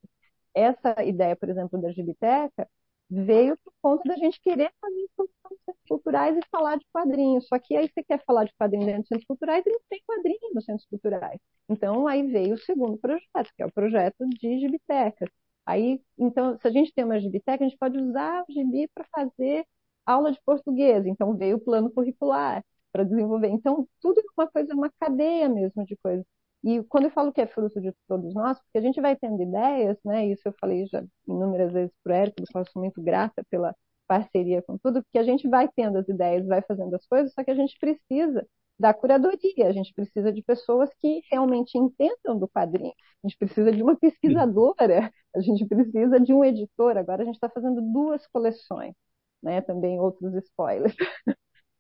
Essa 0.55 1.05
ideia, 1.05 1.37
por 1.37 1.49
exemplo, 1.49 1.81
da 1.81 1.93
Gibiteca, 1.93 2.69
veio 3.11 3.57
por 3.65 3.73
conta 3.83 4.09
da 4.09 4.17
gente 4.17 4.41
querer 4.41 4.73
fazer 4.81 4.97
exposições 5.05 5.79
culturais 5.89 6.37
e 6.37 6.41
falar 6.51 6.77
de 6.79 6.87
quadrinhos. 6.93 7.47
Só 7.49 7.59
que 7.59 7.77
aí 7.77 7.89
você 7.89 8.03
quer 8.05 8.23
falar 8.25 8.45
de 8.45 8.55
quadrinhos 8.59 8.87
dentro 8.87 9.03
de 9.03 9.09
centros 9.09 9.27
culturais 9.27 9.65
e 9.67 9.71
não 9.71 9.81
tem 9.89 10.03
quadrinhos 10.07 10.55
nos 10.55 10.65
centros 10.65 10.87
culturais. 10.89 11.41
Então 11.69 12.07
aí 12.09 12.27
veio 12.27 12.55
o 12.55 12.59
segundo 12.59 12.99
projeto, 12.99 13.53
que 13.57 13.63
é 13.63 13.67
o 13.67 13.73
projeto 13.73 14.27
de 14.41 14.59
gibitecas. 14.61 15.29
Aí, 15.67 16.01
então, 16.19 16.59
se 16.59 16.67
a 16.69 16.71
gente 16.71 16.93
tem 16.95 17.05
uma 17.05 17.21
gibiteca, 17.21 17.65
a 17.65 17.69
gente 17.69 17.79
pode 17.79 17.99
usar 17.99 18.45
o 18.49 18.53
gibi 18.53 18.89
para 18.95 19.05
fazer 19.15 19.67
aula 20.05 20.33
de 20.33 20.41
português. 20.45 21.05
Então 21.07 21.37
veio 21.37 21.57
o 21.57 21.61
plano 21.61 21.91
curricular 21.91 22.65
para 22.93 23.05
desenvolver. 23.05 23.49
Então 23.49 23.89
tudo 24.01 24.21
é 24.21 24.25
uma 24.39 24.49
coisa, 24.51 24.75
uma 24.75 24.91
cadeia 25.01 25.49
mesmo 25.49 25.85
de 25.85 25.97
coisas. 25.97 26.25
E 26.65 26.83
quando 26.85 27.05
eu 27.05 27.11
falo 27.11 27.33
que 27.33 27.41
é 27.41 27.47
fruto 27.47 27.81
de 27.81 27.93
todos 28.09 28.35
nós, 28.35 28.59
porque 28.61 28.79
a 28.79 28.81
gente 28.81 29.01
vai 29.01 29.15
tendo 29.17 29.43
ideias, 29.43 29.99
né? 30.05 30.27
Isso 30.27 30.43
eu 30.49 30.55
falei 30.61 30.87
já 30.87 31.05
inúmeras 31.29 31.73
vezes 31.73 31.95
para 32.03 32.13
o 32.13 32.17
Érico, 32.17 32.41
do 32.43 32.47
qual 32.53 32.65
sou 32.67 32.83
muito 32.83 33.01
grata 33.03 33.45
pela 33.51 33.75
parceria 34.07 34.63
com 34.63 34.79
tudo, 34.79 35.03
porque 35.03 35.19
a 35.19 35.23
gente 35.25 35.49
vai 35.49 35.69
tendo 35.75 35.99
as 35.99 36.09
ideias, 36.09 36.47
vai 36.47 36.63
fazendo 36.63 36.95
as 36.95 37.07
coisas, 37.07 37.33
só 37.35 37.43
que 37.45 37.51
a 37.51 37.55
gente 37.55 37.77
precisa 37.79 38.47
da 38.79 38.93
curadoria, 38.95 39.69
a 39.69 39.73
gente 39.73 39.93
precisa 39.95 40.33
de 40.33 40.43
pessoas 40.43 40.91
que 41.01 41.23
realmente 41.31 41.79
entendam 41.79 42.39
do 42.39 42.49
quadrinho, 42.49 42.93
a 43.25 43.29
gente 43.29 43.39
precisa 43.39 43.73
de 43.73 43.83
uma 43.83 43.97
pesquisadora, 43.97 45.11
a 45.35 45.41
gente 45.41 45.67
precisa 45.67 46.21
de 46.21 46.33
um 46.35 46.45
editor. 46.45 46.97
Agora 46.97 47.23
a 47.23 47.25
gente 47.27 47.37
está 47.37 47.49
fazendo 47.49 47.81
duas 47.81 48.27
coleções, 48.29 48.95
né? 49.43 49.61
Também 49.63 49.99
outros 50.01 50.35
spoilers. 50.35 50.95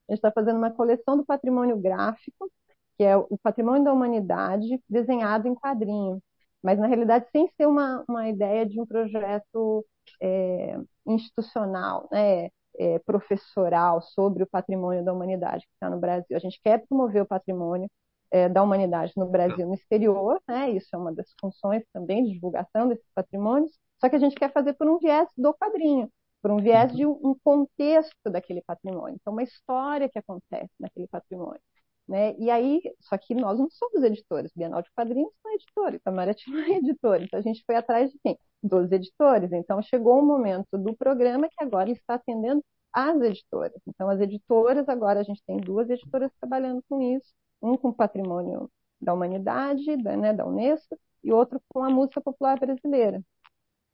A 0.09 0.13
gente 0.13 0.19
está 0.19 0.31
fazendo 0.31 0.59
uma 0.59 0.71
coleção 0.71 1.17
do 1.17 1.25
patrimônio 1.27 1.77
gráfico 1.77 2.49
que 2.97 3.05
é 3.05 3.17
o 3.17 3.39
patrimônio 3.43 3.85
da 3.85 3.93
humanidade 3.93 4.83
desenhado 4.89 5.47
em 5.49 5.55
quadrinho, 5.55 6.23
mas 6.63 6.79
na 6.79 6.87
realidade 6.87 7.27
sem 7.31 7.49
ser 7.57 7.67
uma, 7.67 8.05
uma 8.09 8.29
ideia 8.29 8.67
de 8.67 8.81
um 8.81 8.87
projeto 8.87 9.85
é, 10.21 10.79
institucional, 11.07 12.09
né, 12.11 12.49
é, 12.79 12.99
professoral 13.01 14.01
sobre 14.03 14.43
o 14.43 14.47
patrimônio 14.47 15.05
da 15.05 15.13
humanidade 15.13 15.67
que 15.67 15.73
está 15.75 15.91
no 15.91 15.99
Brasil. 15.99 16.37
A 16.37 16.41
gente 16.41 16.61
quer 16.63 16.87
promover 16.87 17.23
o 17.23 17.27
patrimônio 17.27 17.89
é, 18.31 18.49
da 18.49 18.63
humanidade 18.63 19.13
no 19.17 19.27
Brasil, 19.27 19.67
no 19.67 19.75
exterior, 19.75 20.41
né? 20.49 20.71
Isso 20.71 20.89
é 20.93 20.99
uma 20.99 21.13
das 21.13 21.33
funções 21.41 21.85
também 21.93 22.25
de 22.25 22.33
divulgação 22.33 22.89
desses 22.89 23.09
patrimônios. 23.15 23.73
Só 24.01 24.09
que 24.09 24.17
a 24.17 24.19
gente 24.19 24.35
quer 24.35 24.53
fazer 24.53 24.75
por 24.75 24.89
um 24.89 24.99
viés 24.99 25.29
do 25.37 25.55
quadrinho, 25.55 26.11
por 26.43 26.51
um 26.51 26.59
viés 26.59 26.95
de 26.95 27.07
um, 27.07 27.35
contexto 27.43 28.31
daquele 28.31 28.63
patrimônio, 28.63 29.17
então 29.21 29.33
uma 29.33 29.43
história 29.43 30.09
que 30.09 30.19
acontece 30.19 30.71
naquele 30.79 31.07
patrimônio. 31.09 31.61
Né? 32.09 32.37
E 32.39 32.51
aí, 32.51 32.81
só 33.01 33.19
que 33.19 33.35
nós 33.35 33.59
não 33.59 33.69
somos 33.69 34.03
editores, 34.05 34.53
Bienal 34.55 34.81
de 34.81 34.91
Quadrinhos 34.93 35.33
não 35.45 35.51
é 35.53 35.55
editor, 35.57 35.95
Itamaraty 35.95 36.45
não 36.51 36.61
é 36.61 36.71
editor, 36.79 37.23
então 37.23 37.39
a 37.41 37.43
gente 37.43 37.65
foi 37.67 37.75
atrás 37.77 38.11
de 38.13 38.19
quem? 38.23 38.39
Dos 38.63 38.93
editores. 38.93 39.53
Então 39.53 39.83
chegou 39.83 40.17
o 40.17 40.23
um 40.23 40.27
momento 40.27 40.79
do 40.79 40.95
programa 40.97 41.49
que 41.49 41.65
agora 41.65 41.91
está 41.91 42.15
atendendo 42.15 42.65
as 42.93 43.21
editoras. 43.21 43.81
Então 43.87 44.09
as 44.09 44.21
editoras, 44.21 44.89
agora 44.89 45.21
a 45.21 45.23
gente 45.25 45.43
tem 45.47 45.57
duas 45.59 45.91
editoras 45.91 46.31
trabalhando 46.41 46.83
com 46.89 47.01
isso, 47.03 47.35
um 47.61 47.77
com 47.77 47.93
patrimônio 47.93 48.71
da 49.01 49.13
humanidade, 49.13 49.97
da, 50.03 50.17
né, 50.17 50.33
da 50.33 50.47
Unesco, 50.47 50.97
e 51.25 51.33
outro 51.33 51.61
com 51.69 51.83
a 51.83 51.91
música 51.91 52.21
popular 52.21 52.59
brasileira. 52.59 53.23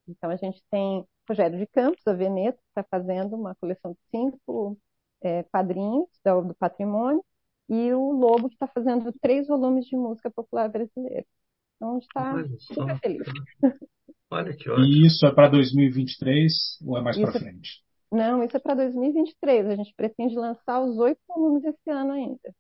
Então 0.09 0.31
a 0.31 0.37
gente 0.37 0.63
tem 0.71 1.07
Rogério 1.29 1.59
de 1.59 1.67
Campos, 1.67 2.07
a 2.07 2.13
Veneta, 2.13 2.59
que 2.59 2.81
está 2.81 2.85
fazendo 2.91 3.37
uma 3.37 3.55
coleção 3.57 3.93
de 3.93 3.99
cinco 4.11 4.79
é, 5.23 5.43
quadrinhos 5.45 6.09
do, 6.25 6.43
do 6.43 6.55
patrimônio, 6.55 7.25
e 7.69 7.93
o 7.93 8.13
Lobo, 8.13 8.49
que 8.49 8.55
está 8.55 8.67
fazendo 8.67 9.13
três 9.21 9.47
volumes 9.47 9.87
de 9.87 9.97
música 9.97 10.31
popular 10.31 10.69
brasileira. 10.69 11.25
Então, 11.77 11.91
a 11.91 11.95
gente 11.95 12.03
está 12.03 12.75
super 12.75 12.99
feliz. 13.01 13.27
Olha 14.31 14.57
que 14.57 14.71
ótimo. 14.71 14.87
E 14.87 15.07
isso 15.07 15.27
é 15.27 15.35
para 15.35 15.49
2023 15.49 16.79
ou 16.87 16.99
é 16.99 17.03
mais 17.03 17.19
para 17.19 17.33
frente? 17.33 17.83
Não, 18.11 18.43
isso 18.43 18.57
é 18.57 18.61
para 18.61 18.75
2023. 18.75 19.67
A 19.67 19.77
gente 19.77 19.95
pretende 19.95 20.35
lançar 20.35 20.81
os 20.81 20.99
oito 20.99 21.21
volumes 21.29 21.65
esse 21.65 21.91
ano 21.91 22.13
ainda. 22.13 22.55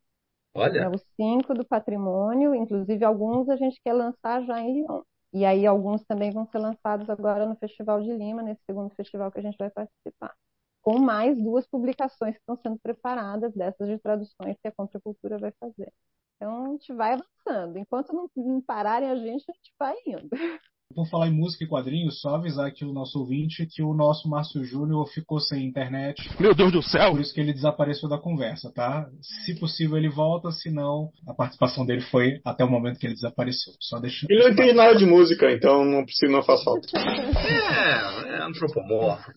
Olha. 0.54 0.80
É, 0.80 0.88
os 0.88 1.02
cinco 1.16 1.54
do 1.54 1.64
patrimônio, 1.64 2.54
inclusive 2.54 3.04
alguns 3.04 3.48
a 3.48 3.56
gente 3.56 3.80
quer 3.82 3.94
lançar 3.94 4.42
já 4.44 4.60
em 4.60 4.82
Lyon. 4.82 5.02
E 5.32 5.46
aí 5.46 5.66
alguns 5.66 6.04
também 6.04 6.30
vão 6.30 6.46
ser 6.46 6.58
lançados 6.58 7.08
agora 7.08 7.46
no 7.46 7.56
Festival 7.56 8.02
de 8.02 8.12
Lima, 8.12 8.42
nesse 8.42 8.62
segundo 8.66 8.94
festival 8.94 9.32
que 9.32 9.38
a 9.38 9.42
gente 9.42 9.56
vai 9.56 9.70
participar 9.70 10.34
com 10.82 10.98
mais 10.98 11.40
duas 11.40 11.66
publicações 11.66 12.34
que 12.34 12.40
estão 12.40 12.56
sendo 12.56 12.78
preparadas 12.82 13.54
dessas 13.54 13.88
de 13.88 13.98
traduções 13.98 14.56
que 14.60 14.68
a 14.68 14.72
Contracultura 14.72 15.38
vai 15.38 15.52
fazer. 15.52 15.92
Então 16.36 16.66
a 16.66 16.68
gente 16.70 16.92
vai 16.92 17.12
avançando. 17.12 17.78
Enquanto 17.78 18.12
não, 18.12 18.28
não 18.36 18.60
pararem 18.60 19.08
a 19.08 19.14
gente, 19.14 19.44
a 19.48 19.54
gente 19.54 19.72
vai 19.78 19.94
indo. 20.04 20.28
Por 20.94 21.08
falar 21.08 21.28
em 21.28 21.32
música 21.32 21.64
e 21.64 21.66
quadrinhos, 21.66 22.20
só 22.20 22.34
avisar 22.34 22.66
aqui 22.66 22.84
o 22.84 22.92
nosso 22.92 23.18
ouvinte 23.18 23.66
que 23.66 23.82
o 23.82 23.94
nosso 23.94 24.28
Márcio 24.28 24.62
Júnior 24.62 25.06
ficou 25.06 25.40
sem 25.40 25.64
internet. 25.64 26.20
Meu 26.38 26.54
Deus 26.54 26.70
do 26.70 26.82
céu! 26.82 27.12
Por 27.12 27.20
isso 27.22 27.32
que 27.32 27.40
ele 27.40 27.54
desapareceu 27.54 28.10
da 28.10 28.18
conversa, 28.18 28.70
tá? 28.70 29.08
Se 29.22 29.58
possível, 29.58 29.96
ele 29.96 30.10
volta, 30.10 30.50
senão 30.50 31.10
a 31.26 31.32
participação 31.32 31.86
dele 31.86 32.02
foi 32.02 32.42
até 32.44 32.62
o 32.62 32.70
momento 32.70 32.98
que 32.98 33.06
ele 33.06 33.14
desapareceu. 33.14 33.72
Só 33.80 33.98
deixa. 33.98 34.26
Ele 34.28 34.42
não 34.42 34.50
entende 34.50 34.72
nada 34.74 34.94
de 34.94 35.06
música, 35.06 35.50
então 35.50 35.82
não 35.82 36.04
precisa, 36.04 36.30
não 36.30 36.42
faz 36.42 36.62
falta. 36.62 36.86
É, 36.92 38.36
é 38.36 38.42
antropomorfo, 38.42 39.32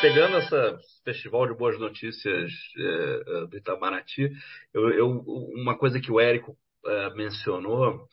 pegando 0.00 0.36
esse 0.38 1.02
festival 1.04 1.46
de 1.46 1.56
boas 1.56 1.78
notícias 1.78 2.52
é, 2.76 3.46
do 3.46 3.56
Itamaraty, 3.56 4.30
eu, 4.72 4.90
eu, 4.90 5.08
uma 5.54 5.76
coisa 5.76 6.00
que 6.00 6.10
o 6.10 6.20
Érico 6.20 6.56
é, 6.84 7.10
mencionou, 7.14 8.06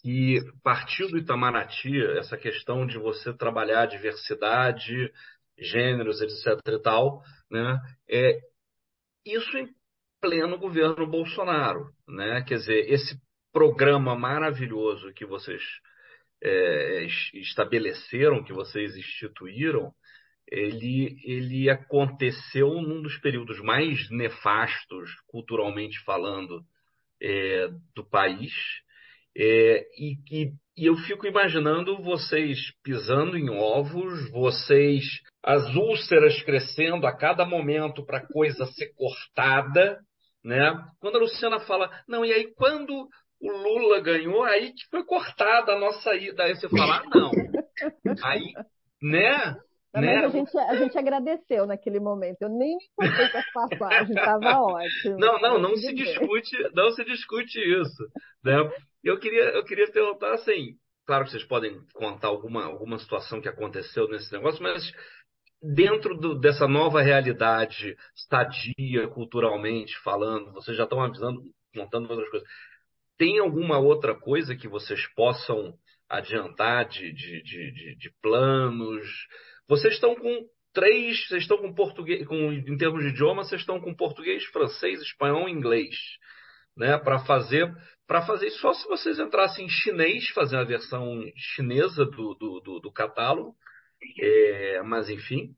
que 0.00 0.40
partiu 0.62 1.08
do 1.08 1.18
Itamaraty, 1.18 2.02
essa 2.18 2.36
questão 2.36 2.86
de 2.86 2.98
você 2.98 3.32
trabalhar 3.32 3.86
diversidade, 3.86 5.12
gêneros, 5.58 6.20
etc. 6.20 6.58
e 6.66 6.78
tal, 6.82 7.22
né, 7.50 7.78
é, 8.08 8.38
isso 9.24 9.56
em 9.56 9.68
pleno 10.20 10.58
governo 10.58 11.06
Bolsonaro. 11.06 11.90
Né? 12.08 12.42
Quer 12.46 12.56
dizer, 12.56 12.90
esse 12.90 13.20
programa 13.52 14.16
maravilhoso 14.16 15.12
que 15.12 15.26
vocês 15.26 15.62
é, 16.42 17.06
estabeleceram, 17.34 18.42
que 18.42 18.52
vocês 18.52 18.96
instituíram, 18.96 19.92
ele, 20.48 21.16
ele 21.24 21.70
aconteceu 21.70 22.68
num 22.82 23.02
dos 23.02 23.18
períodos 23.18 23.60
mais 23.60 24.10
nefastos, 24.10 25.10
culturalmente 25.26 25.98
falando, 26.04 26.62
é, 27.20 27.68
do 27.94 28.04
país. 28.04 28.52
É, 29.36 29.86
e, 29.96 30.16
e, 30.30 30.52
e, 30.76 30.86
eu 30.86 30.96
fico 30.96 31.26
imaginando 31.26 32.02
vocês 32.02 32.58
pisando 32.82 33.36
em 33.36 33.48
ovos, 33.48 34.30
vocês, 34.30 35.04
as 35.42 35.74
úlceras 35.74 36.42
crescendo 36.42 37.06
a 37.06 37.16
cada 37.16 37.46
momento 37.46 38.04
para 38.04 38.18
a 38.18 38.26
coisa 38.26 38.66
ser 38.66 38.92
cortada. 38.94 40.00
Né? 40.44 40.74
Quando 41.00 41.16
a 41.16 41.20
Luciana 41.20 41.60
fala, 41.60 41.90
não, 42.06 42.24
e 42.24 42.32
aí 42.32 42.52
quando 42.54 43.08
o 43.40 43.50
Lula 43.50 44.00
ganhou, 44.00 44.44
aí 44.44 44.72
que 44.72 44.86
foi 44.90 45.04
cortada 45.04 45.72
a 45.72 45.78
nossa 45.78 46.14
ida. 46.14 46.44
Aí 46.44 46.54
você 46.54 46.68
fala, 46.68 46.98
ah, 46.98 47.02
não. 47.14 47.30
Aí, 48.22 48.52
né? 49.02 49.56
Né? 49.94 50.24
a, 50.24 50.28
gente, 50.28 50.58
a 50.58 50.76
gente 50.76 50.96
agradeceu 50.96 51.66
naquele 51.66 52.00
momento. 52.00 52.40
Eu 52.40 52.48
nem 52.48 52.76
me 52.98 53.06
importei 53.06 53.28
com 53.28 53.38
as 53.38 53.50
passagens, 53.52 54.10
estava 54.10 54.58
ótimo. 54.62 55.18
Não, 55.18 55.38
não, 55.40 55.58
não 55.58 55.76
se 55.76 55.94
discute, 55.94 56.56
não 56.74 56.90
se 56.92 57.04
discute 57.04 57.58
isso. 57.58 58.08
Né? 58.42 58.56
Eu 59.04 59.18
queria, 59.18 59.50
eu 59.50 59.64
queria 59.64 59.90
perguntar 59.90 60.32
assim, 60.32 60.76
claro 61.06 61.24
que 61.24 61.30
vocês 61.30 61.44
podem 61.44 61.78
contar 61.92 62.28
alguma, 62.28 62.64
alguma 62.64 62.98
situação 62.98 63.40
que 63.40 63.48
aconteceu 63.48 64.08
nesse 64.08 64.32
negócio, 64.32 64.62
mas 64.62 64.90
dentro 65.62 66.16
do, 66.16 66.38
dessa 66.40 66.66
nova 66.66 67.02
realidade 67.02 67.94
estadia 68.16 69.06
culturalmente 69.08 69.96
falando, 70.02 70.52
vocês 70.52 70.76
já 70.76 70.84
estão 70.84 71.02
avisando, 71.02 71.42
montando 71.74 72.10
outras 72.10 72.30
coisas. 72.30 72.48
Tem 73.18 73.38
alguma 73.38 73.78
outra 73.78 74.18
coisa 74.18 74.56
que 74.56 74.66
vocês 74.66 75.06
possam 75.14 75.74
adiantar 76.08 76.88
de, 76.88 77.12
de, 77.12 77.42
de, 77.42 77.96
de 77.96 78.10
planos? 78.20 79.06
Vocês 79.68 79.94
estão 79.94 80.14
com 80.14 80.46
três, 80.72 81.26
vocês 81.28 81.42
estão 81.42 81.58
com 81.58 81.74
português, 81.74 82.26
com, 82.26 82.52
em 82.52 82.76
termos 82.76 83.02
de 83.02 83.10
idioma, 83.10 83.44
vocês 83.44 83.60
estão 83.60 83.80
com 83.80 83.94
português, 83.94 84.44
francês, 84.46 85.00
espanhol 85.00 85.48
e 85.48 85.52
inglês, 85.52 85.94
né? 86.76 86.98
Para 86.98 87.18
fazer, 87.20 87.72
para 88.06 88.22
fazer 88.22 88.50
só 88.50 88.72
se 88.72 88.86
vocês 88.88 89.18
entrassem 89.18 89.66
em 89.66 89.68
chinês, 89.68 90.28
fazer 90.30 90.56
a 90.56 90.64
versão 90.64 91.22
chinesa 91.36 92.04
do, 92.04 92.34
do, 92.34 92.60
do, 92.60 92.80
do 92.80 92.92
catálogo. 92.92 93.54
É, 94.20 94.82
mas 94.82 95.08
enfim. 95.08 95.54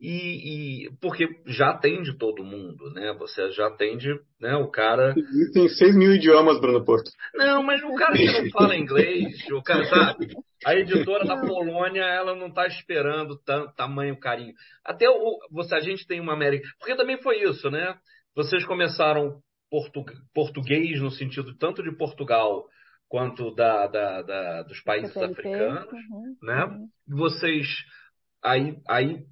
E, 0.00 0.84
e, 0.86 0.90
porque 1.00 1.26
já 1.44 1.70
atende 1.70 2.16
todo 2.16 2.44
mundo, 2.44 2.88
né? 2.94 3.12
Você 3.18 3.50
já 3.50 3.66
atende, 3.66 4.08
né? 4.40 4.54
O 4.54 4.70
cara. 4.70 5.12
Existem 5.16 5.68
6 5.68 5.96
mil 5.96 6.14
idiomas, 6.14 6.60
Bruno 6.60 6.84
Porto. 6.84 7.10
Não, 7.34 7.64
mas 7.64 7.82
o 7.82 7.92
cara 7.96 8.12
que 8.12 8.24
não 8.24 8.50
fala 8.50 8.76
inglês, 8.76 9.44
o 9.50 9.60
cara 9.60 9.84
sabe. 9.86 10.28
A 10.64 10.74
editora 10.76 11.24
da 11.24 11.40
Polônia, 11.40 12.02
ela 12.02 12.36
não 12.36 12.46
está 12.46 12.66
esperando 12.66 13.36
tanto 13.44 13.74
tamanho 13.74 14.18
carinho. 14.18 14.54
Até 14.84 15.10
o, 15.10 15.38
você, 15.50 15.74
a 15.74 15.80
gente 15.80 16.06
tem 16.06 16.20
uma 16.20 16.32
América. 16.32 16.68
Porque 16.78 16.96
também 16.96 17.20
foi 17.20 17.42
isso, 17.42 17.68
né? 17.68 17.96
Vocês 18.36 18.64
começaram 18.64 19.40
portu, 19.68 20.04
português 20.32 21.00
no 21.00 21.10
sentido 21.10 21.56
tanto 21.56 21.82
de 21.82 21.90
Portugal 21.96 22.66
quanto 23.08 23.52
da, 23.54 23.88
da, 23.88 24.22
da 24.22 24.62
dos 24.62 24.80
países 24.82 25.16
africanos, 25.16 25.92
uhum, 25.92 26.36
né? 26.42 26.64
Uhum. 26.66 26.88
Vocês 27.08 27.66
aí, 28.42 28.76
aí 28.88 29.24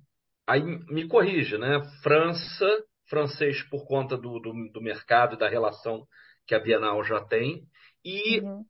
Aí 0.46 0.62
me 0.62 1.08
corrige, 1.08 1.58
né? 1.58 1.80
França, 2.02 2.66
francês 3.08 3.62
por 3.64 3.86
conta 3.86 4.16
do, 4.16 4.38
do, 4.38 4.52
do 4.72 4.80
mercado 4.80 5.34
e 5.34 5.38
da 5.38 5.48
relação 5.48 6.06
que 6.46 6.54
a 6.54 6.60
Bienal 6.60 7.02
já 7.02 7.20
tem, 7.20 7.64
e 8.04 8.40
uhum. 8.40 8.64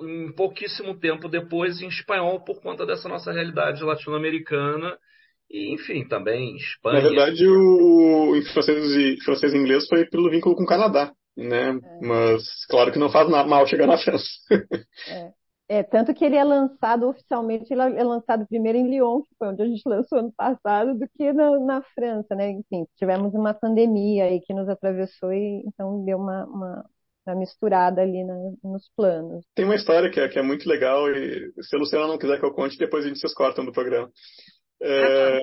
em 0.00 0.32
pouquíssimo 0.32 0.98
tempo 0.98 1.28
depois 1.28 1.82
em 1.82 1.88
espanhol 1.88 2.42
por 2.42 2.62
conta 2.62 2.86
dessa 2.86 3.08
nossa 3.08 3.30
realidade 3.30 3.84
latino-americana 3.84 4.96
e 5.50 5.74
enfim 5.74 6.06
também 6.08 6.56
Espanha. 6.56 7.02
Na 7.02 7.08
verdade 7.08 7.46
o 7.46 8.34
em 8.34 8.42
francês 8.42 8.90
e 8.92 9.22
francês 9.22 9.52
e 9.52 9.58
inglês 9.58 9.86
foi 9.86 10.06
pelo 10.06 10.30
vínculo 10.30 10.56
com 10.56 10.62
o 10.62 10.66
Canadá, 10.66 11.12
né? 11.36 11.70
É. 11.70 12.06
Mas 12.06 12.64
claro 12.70 12.90
que 12.90 12.98
não 12.98 13.10
faz 13.10 13.28
mal 13.28 13.66
chegar 13.66 13.86
na 13.86 13.98
França. 13.98 14.28
É. 15.08 15.30
É, 15.70 15.82
tanto 15.82 16.14
que 16.14 16.24
ele 16.24 16.36
é 16.36 16.42
lançado 16.42 17.06
oficialmente, 17.06 17.70
ele 17.70 17.82
é 17.82 18.02
lançado 18.02 18.46
primeiro 18.46 18.78
em 18.78 18.88
Lyon, 18.88 19.20
que 19.20 19.34
foi 19.38 19.48
onde 19.48 19.62
a 19.62 19.66
gente 19.66 19.82
lançou 19.86 20.18
ano 20.18 20.32
passado, 20.32 20.98
do 20.98 21.06
que 21.10 21.30
na, 21.32 21.58
na 21.60 21.82
França, 21.94 22.34
né? 22.34 22.50
Enfim, 22.52 22.86
tivemos 22.96 23.34
uma 23.34 23.52
pandemia 23.52 24.24
aí 24.24 24.40
que 24.40 24.54
nos 24.54 24.68
atravessou 24.68 25.30
e 25.30 25.62
então 25.66 26.02
deu 26.04 26.16
uma, 26.16 26.46
uma, 26.46 26.90
uma 27.26 27.34
misturada 27.36 28.00
ali 28.00 28.24
na, 28.24 28.34
nos 28.64 28.90
planos. 28.96 29.44
Tem 29.54 29.66
uma 29.66 29.74
história 29.74 30.10
que 30.10 30.18
é, 30.18 30.28
que 30.28 30.38
é 30.38 30.42
muito 30.42 30.66
legal 30.66 31.06
e 31.10 31.52
se 31.60 31.76
a 31.76 31.78
Luciana 31.78 32.06
não 32.06 32.18
quiser 32.18 32.38
que 32.38 32.46
eu 32.46 32.54
conte, 32.54 32.78
depois 32.78 33.04
a 33.04 33.08
gente 33.08 33.20
vocês 33.20 33.34
cortam 33.34 33.64
do 33.64 33.72
programa. 33.72 34.10
É... 34.80 35.42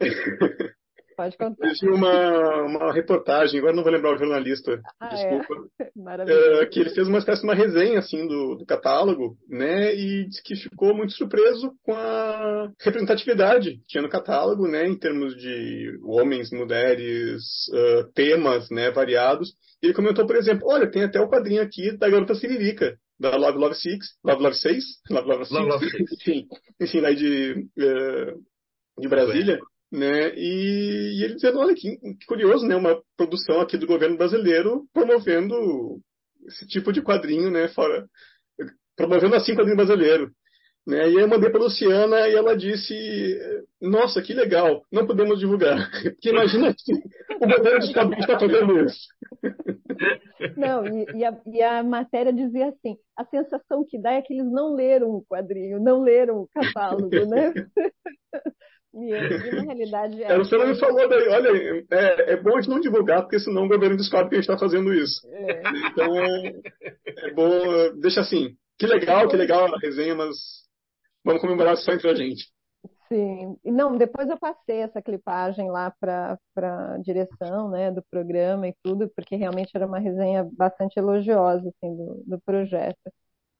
Pode 1.16 1.36
contar. 1.38 1.66
Existe 1.66 1.88
uma, 1.88 2.62
uma 2.64 2.92
reportagem, 2.92 3.58
agora 3.58 3.74
não 3.74 3.82
vou 3.82 3.90
lembrar 3.90 4.14
o 4.14 4.18
jornalista, 4.18 4.78
ah, 5.00 5.06
é? 5.06 5.14
desculpa. 5.14 5.66
É? 5.80 5.90
Maravilhoso. 5.96 6.62
É, 6.62 6.66
que 6.66 6.80
ele 6.80 6.90
fez 6.90 7.08
uma 7.08 7.18
espécie 7.18 7.40
de 7.40 7.48
uma 7.48 7.54
resenha 7.54 7.98
assim 7.98 8.26
do, 8.26 8.56
do, 8.56 8.66
catálogo, 8.66 9.36
né? 9.48 9.94
E 9.94 10.26
disse 10.26 10.42
que 10.42 10.54
ficou 10.54 10.94
muito 10.94 11.12
surpreso 11.12 11.72
com 11.82 11.92
a 11.92 12.70
representatividade 12.80 13.78
que 13.78 13.86
tinha 13.86 14.02
no 14.02 14.08
catálogo, 14.08 14.68
né? 14.68 14.86
Em 14.86 14.98
termos 14.98 15.34
de 15.36 15.98
homens, 16.04 16.50
mulheres, 16.50 17.42
uh, 17.72 18.12
temas, 18.14 18.70
né? 18.70 18.90
Variados. 18.90 19.54
E 19.82 19.86
ele 19.86 19.94
comentou, 19.94 20.26
por 20.26 20.36
exemplo, 20.36 20.68
olha, 20.68 20.90
tem 20.90 21.04
até 21.04 21.20
o 21.20 21.28
quadrinho 21.28 21.62
aqui 21.62 21.96
da 21.96 22.08
garota 22.08 22.34
Siririca, 22.34 22.96
da 23.18 23.36
Love 23.36 23.58
Love 23.58 23.74
Six, 23.74 24.06
Love 24.24 24.42
Love 24.42 24.56
Seis, 24.56 24.84
Love 25.10 25.28
Love 25.28 25.44
Six, 25.44 25.58
Love, 25.58 25.68
Love 25.70 25.90
Six. 25.90 26.12
enfim, 26.12 26.46
enfim, 26.80 27.04
aí 27.04 27.16
de, 27.16 27.68
uh, 27.78 29.00
de 29.00 29.08
Brasília 29.08 29.58
né? 29.96 30.34
E, 30.36 31.18
e 31.18 31.24
ele 31.24 31.36
dizendo, 31.36 31.58
olha 31.58 31.74
que, 31.74 31.96
que, 31.96 32.26
curioso, 32.26 32.66
né? 32.66 32.76
Uma 32.76 33.00
produção 33.16 33.62
aqui 33.62 33.78
do 33.78 33.86
governo 33.86 34.18
brasileiro 34.18 34.86
promovendo 34.92 35.98
esse 36.46 36.66
tipo 36.66 36.92
de 36.92 37.00
quadrinho, 37.00 37.50
né? 37.50 37.68
Fora, 37.68 38.06
promovendo 38.94 39.34
assim 39.34 39.52
o 39.52 39.56
quadrinho 39.56 39.76
brasileiro. 39.76 40.30
Né? 40.86 40.98
E 40.98 41.00
aí 41.00 41.14
eu 41.14 41.26
mandei 41.26 41.48
para 41.50 41.60
Luciana 41.62 42.28
e 42.28 42.34
ela 42.34 42.54
disse: 42.54 42.94
Nossa, 43.80 44.20
que 44.20 44.34
legal, 44.34 44.82
não 44.92 45.06
podemos 45.06 45.40
divulgar. 45.40 45.78
Porque 46.12 46.28
imagina 46.28 46.74
que 46.76 46.92
o 47.34 47.48
governo 47.48 47.80
de 47.80 47.86
Estado 47.86 48.14
está 48.14 48.38
fazendo 48.38 48.84
isso. 48.84 49.08
Não, 50.58 50.86
e, 50.86 51.06
e, 51.14 51.24
a, 51.24 51.40
e, 51.46 51.62
a, 51.62 51.82
matéria 51.82 52.30
dizia 52.30 52.68
assim: 52.68 52.98
a 53.16 53.24
sensação 53.24 53.82
que 53.88 53.98
dá 53.98 54.12
é 54.12 54.20
que 54.20 54.34
eles 54.34 54.44
não 54.44 54.74
leram 54.74 55.08
o 55.08 55.24
quadrinho, 55.24 55.80
não 55.80 56.02
leram 56.02 56.42
o 56.42 56.48
catálogo, 56.48 57.24
né? 57.24 57.54
E, 58.94 59.10
na 59.52 59.62
realidade. 59.62 60.22
É, 60.22 60.32
é, 60.32 60.38
você 60.38 60.56
não 60.56 60.66
me 60.66 60.78
falou 60.78 61.08
daí, 61.08 61.28
olha, 61.28 61.86
é, 61.90 62.32
é 62.32 62.36
bom 62.36 62.56
a 62.56 62.60
gente 62.60 62.70
não 62.70 62.80
divulgar, 62.80 63.22
porque 63.22 63.38
senão 63.38 63.64
o 63.64 63.68
governo 63.68 63.96
descobre 63.96 64.30
que 64.30 64.36
a 64.36 64.40
gente 64.40 64.50
está 64.50 64.58
fazendo 64.58 64.92
isso. 64.94 65.20
É. 65.28 65.62
Então 65.88 66.16
é, 66.18 66.52
é 67.06 67.34
bom, 67.34 67.98
deixa 68.00 68.20
assim. 68.20 68.56
Que 68.78 68.86
legal, 68.86 69.28
que 69.28 69.36
legal 69.36 69.66
a 69.74 69.78
resenha, 69.78 70.14
mas 70.14 70.36
vamos 71.24 71.40
comemorar 71.40 71.76
só 71.76 71.92
entre 71.92 72.10
a 72.10 72.14
gente. 72.14 72.44
Sim, 73.08 73.56
não, 73.64 73.96
depois 73.96 74.28
eu 74.28 74.38
passei 74.38 74.78
essa 74.78 75.00
clipagem 75.00 75.70
lá 75.70 75.92
para 76.00 76.38
a 76.56 76.98
direção 76.98 77.70
né, 77.70 77.90
do 77.92 78.02
programa 78.10 78.66
e 78.66 78.74
tudo, 78.82 79.08
porque 79.14 79.36
realmente 79.36 79.70
era 79.74 79.86
uma 79.86 79.98
resenha 79.98 80.48
bastante 80.52 80.98
elogiosa 80.98 81.68
assim, 81.68 81.96
do, 81.96 82.22
do 82.26 82.40
projeto. 82.40 83.12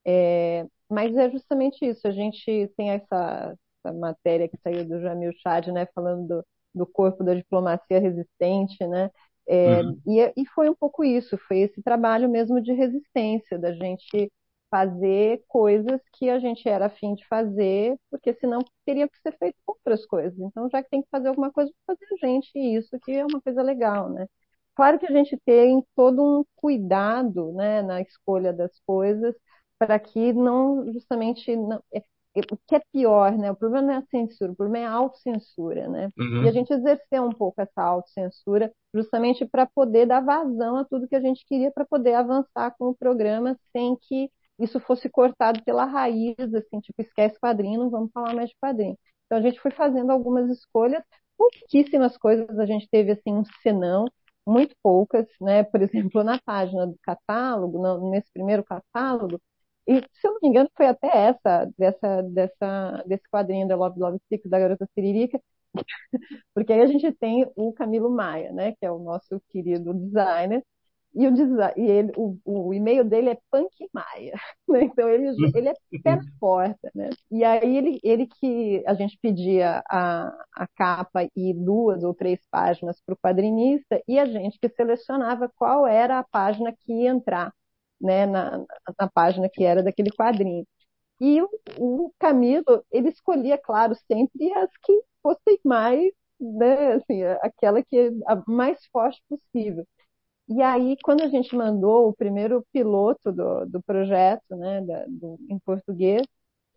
É, 0.04 0.66
mas 0.90 1.16
é 1.16 1.30
justamente 1.30 1.84
isso, 1.84 2.06
a 2.06 2.10
gente 2.10 2.72
tem 2.76 2.90
essa, 2.90 3.56
essa 3.86 3.92
matéria 3.92 4.48
que 4.48 4.56
saiu 4.62 4.84
do 4.84 5.00
Jamil 5.00 5.32
Chad, 5.42 5.68
né, 5.68 5.86
falando 5.94 6.26
do, 6.26 6.46
do 6.74 6.86
corpo 6.86 7.24
da 7.24 7.34
diplomacia 7.34 8.00
resistente, 8.00 8.86
né, 8.86 9.10
é, 9.48 9.80
uhum. 9.82 10.00
e, 10.06 10.32
e 10.36 10.46
foi 10.54 10.68
um 10.68 10.74
pouco 10.74 11.04
isso, 11.04 11.38
foi 11.46 11.58
esse 11.60 11.82
trabalho 11.82 12.28
mesmo 12.28 12.60
de 12.60 12.72
resistência, 12.72 13.58
da 13.58 13.72
gente 13.72 14.30
fazer 14.70 15.44
coisas 15.48 16.00
que 16.14 16.28
a 16.28 16.38
gente 16.40 16.68
era 16.68 16.86
afim 16.86 17.14
de 17.14 17.26
fazer, 17.28 17.96
porque 18.10 18.34
senão 18.34 18.60
teria 18.84 19.08
que 19.08 19.16
ser 19.20 19.36
feito 19.38 19.56
outras 19.66 20.04
coisas. 20.04 20.38
Então, 20.40 20.68
já 20.68 20.82
que 20.82 20.90
tem 20.90 21.02
que 21.02 21.08
fazer 21.10 21.28
alguma 21.28 21.52
coisa, 21.52 21.70
fazer 21.86 22.04
a 22.12 22.26
gente 22.26 22.50
isso, 22.58 22.98
que 23.04 23.12
é 23.12 23.24
uma 23.24 23.40
coisa 23.40 23.62
legal, 23.62 24.10
né? 24.10 24.26
Claro 24.74 24.98
que 24.98 25.06
a 25.06 25.10
gente 25.12 25.38
tem 25.44 25.82
todo 25.94 26.40
um 26.40 26.44
cuidado, 26.56 27.52
né, 27.54 27.80
na 27.82 28.00
escolha 28.02 28.52
das 28.52 28.78
coisas, 28.86 29.34
para 29.78 29.98
que 29.98 30.32
não, 30.32 30.92
justamente, 30.92 31.54
não, 31.56 31.82
é, 31.94 32.02
o 32.40 32.58
que 32.66 32.76
é 32.76 32.80
pior, 32.92 33.36
né? 33.36 33.50
O 33.50 33.56
problema 33.56 33.86
não 33.86 33.94
é 33.94 33.96
a 33.98 34.02
censura, 34.02 34.52
o 34.52 34.56
problema 34.56 34.84
é 34.84 34.86
a 34.86 34.92
autocensura, 34.92 35.88
né? 35.88 36.10
Uhum. 36.18 36.44
E 36.44 36.48
a 36.48 36.52
gente 36.52 36.72
exerceu 36.72 37.24
um 37.24 37.32
pouco 37.32 37.60
essa 37.60 37.82
autocensura 37.82 38.72
justamente 38.94 39.44
para 39.46 39.66
poder 39.66 40.06
dar 40.06 40.20
vazão 40.20 40.76
a 40.76 40.84
tudo 40.84 41.08
que 41.08 41.16
a 41.16 41.20
gente 41.20 41.44
queria 41.46 41.70
para 41.70 41.84
poder 41.84 42.14
avançar 42.14 42.74
com 42.78 42.88
o 42.88 42.96
programa 42.96 43.56
sem 43.72 43.96
que 43.96 44.30
isso 44.58 44.80
fosse 44.80 45.08
cortado 45.08 45.62
pela 45.64 45.84
raiz, 45.84 46.36
assim, 46.54 46.80
tipo, 46.80 47.02
esquece 47.02 47.38
quadrinho, 47.38 47.80
não 47.80 47.90
vamos 47.90 48.10
falar 48.12 48.34
mais 48.34 48.50
de 48.50 48.56
quadrinho. 48.60 48.96
Então 49.26 49.38
a 49.38 49.42
gente 49.42 49.60
foi 49.60 49.70
fazendo 49.70 50.10
algumas 50.10 50.50
escolhas, 50.50 51.02
pouquíssimas 51.36 52.16
coisas 52.16 52.58
a 52.58 52.66
gente 52.66 52.88
teve 52.90 53.12
assim 53.12 53.34
um 53.34 53.44
senão, 53.62 54.06
muito 54.46 54.74
poucas, 54.82 55.26
né? 55.40 55.64
Por 55.64 55.82
exemplo, 55.82 56.22
na 56.22 56.38
página 56.44 56.86
do 56.86 56.96
catálogo, 57.02 58.10
nesse 58.10 58.30
primeiro 58.32 58.64
catálogo, 58.64 59.40
e, 59.86 60.00
se 60.12 60.26
eu 60.26 60.32
não 60.32 60.40
me 60.42 60.48
engano, 60.48 60.70
foi 60.76 60.86
até 60.86 61.08
essa, 61.08 61.70
dessa, 61.78 62.22
dessa, 62.22 63.04
desse 63.06 63.28
quadrinho 63.30 63.68
da 63.68 63.76
Love 63.76 64.00
Love 64.00 64.18
Six, 64.28 64.48
da 64.50 64.58
Garota 64.58 64.88
Siririca, 64.94 65.40
porque 66.54 66.72
aí 66.72 66.80
a 66.82 66.86
gente 66.86 67.12
tem 67.12 67.50
o 67.56 67.72
Camilo 67.72 68.10
Maia, 68.10 68.52
né, 68.52 68.72
que 68.72 68.84
é 68.86 68.90
o 68.90 68.98
nosso 68.98 69.40
querido 69.50 69.94
designer, 69.94 70.64
e 71.14 71.26
o, 71.26 71.32
e 71.76 71.90
ele, 71.90 72.12
o, 72.14 72.36
o 72.44 72.74
e-mail 72.74 73.02
dele 73.02 73.30
é 73.30 73.38
Punk 73.50 73.70
Maia, 73.92 74.34
né? 74.68 74.84
então 74.84 75.08
ele, 75.08 75.28
ele 75.54 75.68
é 75.68 75.74
pé 76.02 76.16
na 76.16 76.22
porta, 76.38 76.90
né? 76.94 77.08
E 77.30 77.42
aí 77.42 77.76
ele, 77.76 77.98
ele 78.02 78.26
que 78.26 78.82
a 78.86 78.92
gente 78.92 79.18
pedia 79.22 79.82
a, 79.88 80.28
a 80.54 80.66
capa 80.76 81.26
e 81.34 81.54
duas 81.54 82.04
ou 82.04 82.12
três 82.12 82.38
páginas 82.50 83.00
para 83.00 83.14
o 83.14 83.18
quadrinista, 83.18 84.02
e 84.06 84.18
a 84.18 84.26
gente 84.26 84.58
que 84.60 84.68
selecionava 84.68 85.50
qual 85.56 85.86
era 85.86 86.18
a 86.18 86.24
página 86.24 86.70
que 86.72 86.92
ia 86.92 87.10
entrar 87.10 87.50
né, 88.00 88.26
na, 88.26 88.58
na 88.98 89.08
página 89.10 89.48
que 89.48 89.64
era 89.64 89.82
daquele 89.82 90.10
quadrinho. 90.10 90.66
E 91.20 91.42
o, 91.42 91.48
o 91.78 92.12
Camilo, 92.18 92.84
ele 92.92 93.08
escolhia, 93.10 93.58
claro, 93.58 93.94
sempre 94.10 94.52
as 94.54 94.70
que 94.82 95.02
fossem 95.22 95.58
mais, 95.64 96.12
né, 96.40 96.94
assim, 96.94 97.22
aquela 97.42 97.82
que 97.84 97.98
a 98.26 98.42
mais 98.50 98.78
forte 98.92 99.22
possível. 99.28 99.86
E 100.48 100.62
aí, 100.62 100.96
quando 101.02 101.22
a 101.22 101.28
gente 101.28 101.56
mandou 101.56 102.08
o 102.08 102.14
primeiro 102.16 102.64
piloto 102.72 103.32
do, 103.32 103.66
do 103.66 103.82
projeto, 103.82 104.56
né, 104.56 104.80
da, 104.82 105.04
do, 105.08 105.38
em 105.50 105.58
português, 105.58 106.22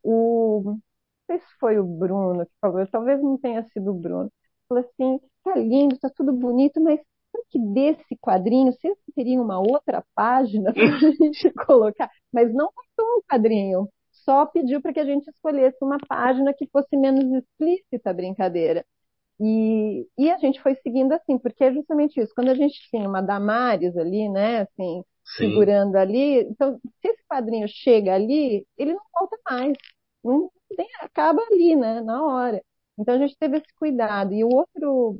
o, 0.03 0.61
não 0.65 0.81
sei 1.27 1.39
se 1.39 1.47
foi 1.59 1.79
o 1.79 1.85
Bruno 1.85 2.45
que 2.45 2.51
falou, 2.61 2.85
talvez 2.87 3.21
não 3.21 3.37
tenha 3.37 3.63
sido 3.73 3.91
o 3.91 3.93
Bruno, 3.93 4.31
falou 4.69 4.83
assim, 4.85 5.19
tá 5.43 5.55
lindo, 5.55 5.97
tá 5.99 6.09
tudo 6.15 6.33
bonito, 6.33 6.81
mas 6.81 6.99
que 7.49 7.59
desse 7.59 8.15
quadrinho, 8.21 8.71
vocês 8.73 8.97
teriam 9.15 9.43
uma 9.43 9.59
outra 9.59 10.03
página 10.15 10.73
para 10.73 10.83
a 10.83 11.11
gente 11.11 11.51
colocar, 11.65 12.09
mas 12.31 12.53
não 12.53 12.71
passou 12.73 13.19
o 13.19 13.23
quadrinho, 13.29 13.89
só 14.11 14.45
pediu 14.45 14.81
para 14.81 14.93
que 14.93 14.99
a 14.99 15.05
gente 15.05 15.29
escolhesse 15.29 15.77
uma 15.81 15.97
página 16.07 16.53
que 16.53 16.67
fosse 16.67 16.95
menos 16.97 17.23
explícita 17.33 18.09
a 18.11 18.13
brincadeira. 18.13 18.85
E, 19.39 20.07
e 20.17 20.29
a 20.31 20.37
gente 20.37 20.61
foi 20.61 20.75
seguindo 20.83 21.13
assim, 21.13 21.37
porque 21.39 21.63
é 21.63 21.73
justamente 21.73 22.19
isso. 22.19 22.33
Quando 22.35 22.49
a 22.49 22.55
gente 22.55 22.79
tinha 22.89 23.07
uma 23.07 23.21
Damares 23.21 23.95
ali, 23.97 24.29
né, 24.29 24.61
assim, 24.61 25.03
segurando 25.37 25.95
ali. 25.95 26.41
Então, 26.41 26.79
se 27.01 27.07
esse 27.09 27.23
quadrinho 27.27 27.67
chega 27.67 28.13
ali, 28.15 28.65
ele 28.77 28.93
não 28.93 29.01
volta 29.17 29.37
mais. 29.49 29.77
Não, 30.23 30.51
tem, 30.75 30.87
acaba 31.01 31.41
ali, 31.51 31.75
né? 31.75 32.01
Na 32.01 32.23
hora. 32.25 32.63
Então 32.97 33.15
a 33.15 33.17
gente 33.17 33.37
teve 33.37 33.57
esse 33.57 33.73
cuidado. 33.75 34.33
E 34.33 34.43
o 34.43 34.49
outro 34.49 35.19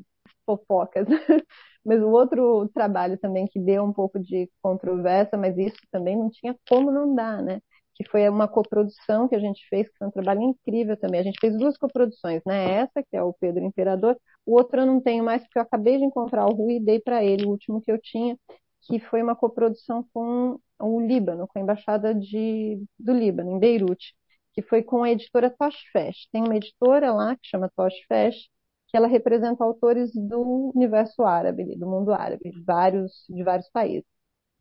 fofocas, 0.50 1.06
mas 1.86 2.02
o 2.02 2.10
outro 2.10 2.68
trabalho 2.74 3.18
também 3.20 3.46
que 3.48 3.60
deu 3.60 3.84
um 3.84 3.94
pouco 3.94 4.20
de 4.20 4.50
controvérsia, 4.62 5.38
mas 5.38 5.58
isso 5.58 5.78
também 5.92 6.18
não 6.18 6.30
tinha 6.30 6.56
como 6.68 6.92
não 6.92 7.14
dar, 7.14 7.42
né? 7.44 7.60
Que 7.96 8.08
foi 8.10 8.28
uma 8.30 8.48
coprodução 8.48 9.28
que 9.28 9.36
a 9.36 9.40
gente 9.40 9.68
fez, 9.70 9.90
que 9.90 9.98
foi 9.98 10.08
um 10.08 10.12
trabalho 10.12 10.42
incrível 10.42 10.98
também. 10.98 11.20
A 11.20 11.24
gente 11.24 11.40
fez 11.40 11.58
duas 11.58 11.78
coproduções, 11.78 12.42
né? 12.46 12.72
Essa, 12.82 13.04
que 13.04 13.16
é 13.16 13.22
o 13.24 13.34
Pedro 13.34 13.64
Imperador, 13.64 14.18
o 14.46 14.56
outro 14.56 14.82
eu 14.82 14.86
não 14.86 15.02
tenho 15.02 15.24
mais, 15.24 15.44
porque 15.44 15.60
eu 15.60 15.64
acabei 15.64 15.98
de 15.98 16.06
encontrar 16.06 16.46
o 16.46 16.54
Rui 16.54 16.78
e 16.78 16.80
dei 16.84 17.00
para 17.00 17.24
ele, 17.24 17.46
o 17.46 17.50
último 17.50 17.82
que 17.82 17.92
eu 17.92 18.00
tinha, 18.02 18.38
que 18.82 19.00
foi 19.00 19.22
uma 19.22 19.36
coprodução 19.36 20.06
com 20.14 20.60
o 20.80 21.00
Líbano, 21.02 21.48
com 21.48 21.60
a 21.60 21.62
Embaixada 21.62 22.16
de, 22.16 22.82
do 22.98 23.14
Líbano, 23.14 23.52
em 23.52 23.60
Beirute, 23.60 24.16
que 24.54 24.62
foi 24.62 24.82
com 24.84 25.04
a 25.04 25.12
editora 25.12 25.50
Tosh 25.50 25.78
Fesh. 25.92 26.28
Tem 26.32 26.42
uma 26.44 26.56
editora 26.56 27.14
lá 27.14 27.36
que 27.36 27.48
chama 27.48 27.72
Tosh 27.76 27.96
Fesh, 28.08 28.50
que 28.90 28.98
ela 28.98 29.08
representa 29.08 29.64
autores 29.64 30.12
do 30.14 30.72
universo 30.76 31.24
árabe, 31.24 31.76
do 31.78 31.88
mundo 31.88 32.12
árabe, 32.14 32.52
de 32.52 32.64
vários, 32.64 33.26
de 33.30 33.44
vários 33.44 33.70
países. 33.70 34.06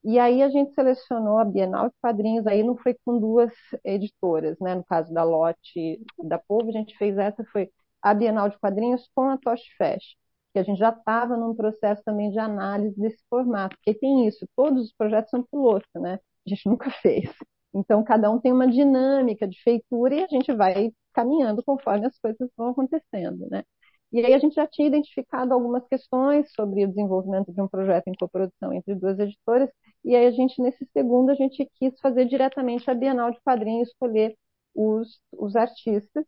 E 0.05 0.19
aí 0.19 0.43
a 0.43 0.49
gente 0.49 0.73
selecionou 0.75 1.39
a 1.39 1.45
Bienal 1.45 1.89
de 1.89 1.95
Quadrinhos, 2.01 2.47
aí 2.47 2.63
não 2.63 2.77
foi 2.77 2.95
com 3.05 3.19
duas 3.19 3.53
editoras, 3.85 4.59
né? 4.61 4.75
No 4.75 4.85
caso 4.85 5.13
da 5.13 5.25
Lote 5.25 6.01
da 6.25 6.39
Povo, 6.39 6.69
a 6.69 6.73
gente 6.73 6.97
fez 6.97 7.19
essa, 7.19 7.45
foi 7.53 7.71
a 8.03 8.15
Bienal 8.15 8.49
de 8.49 8.59
Quadrinhos 8.59 9.09
com 9.15 9.23
a 9.31 9.37
Tosh 9.39 9.63
Fesh 9.77 10.17
que 10.53 10.59
a 10.59 10.63
gente 10.63 10.79
já 10.79 10.91
estava 10.91 11.37
num 11.37 11.55
processo 11.55 12.03
também 12.05 12.31
de 12.31 12.39
análise 12.39 12.99
desse 12.99 13.23
formato, 13.29 13.77
porque 13.77 13.99
tem 13.99 14.27
isso, 14.27 14.47
todos 14.57 14.87
os 14.87 14.93
projetos 14.95 15.31
são 15.31 15.43
piloto, 15.45 15.87
né? 16.01 16.19
A 16.47 16.51
gente 16.51 16.67
nunca 16.69 16.91
fez. 16.91 17.31
Então, 17.75 18.03
cada 18.03 18.31
um 18.31 18.41
tem 18.41 18.53
uma 18.53 18.67
dinâmica 18.67 19.47
de 19.47 19.61
feitura 19.63 20.15
e 20.15 20.25
a 20.25 20.27
gente 20.27 20.53
vai 20.55 20.91
caminhando 21.13 21.63
conforme 21.63 22.07
as 22.07 22.19
coisas 22.19 22.49
vão 22.57 22.71
acontecendo, 22.71 23.47
né? 23.51 23.63
E 24.13 24.25
aí 24.25 24.35
a 24.35 24.39
gente 24.39 24.55
já 24.55 24.67
tinha 24.67 24.89
identificado 24.89 25.53
algumas 25.53 25.87
questões 25.87 26.51
sobre 26.55 26.85
o 26.85 26.89
desenvolvimento 26.89 27.53
de 27.53 27.61
um 27.61 27.69
projeto 27.69 28.09
em 28.09 28.15
coprodução 28.15 28.73
entre 28.73 28.95
duas 28.95 29.19
editoras, 29.19 29.71
e 30.05 30.17
aí 30.17 30.27
a 30.27 30.31
gente, 30.31 30.61
nesse 30.63 30.87
segundo, 30.93 31.31
a 31.31 31.35
gente 31.35 31.69
quis 31.75 31.99
fazer 32.01 32.25
diretamente 32.27 32.91
a 32.91 32.95
Bienal 32.95 33.31
de 33.31 33.41
Quadrinhos, 33.43 33.89
escolher 33.89 34.35
os, 34.75 35.21
os 35.33 35.57
artistas, 35.57 36.25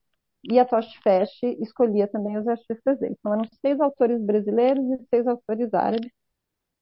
e 0.51 0.59
a 0.59 0.65
Tosh 0.65 0.95
Fest 1.03 1.43
escolhia 1.61 2.09
também 2.09 2.39
os 2.39 2.47
artistas 2.49 2.99
dele. 2.99 3.15
Então, 3.19 3.33
eram 3.35 3.45
seis 3.61 3.81
autores 3.81 4.23
brasileiros 4.23 4.85
e 4.91 5.07
seis 5.09 5.27
autores 5.27 5.73
árabes. 5.75 6.11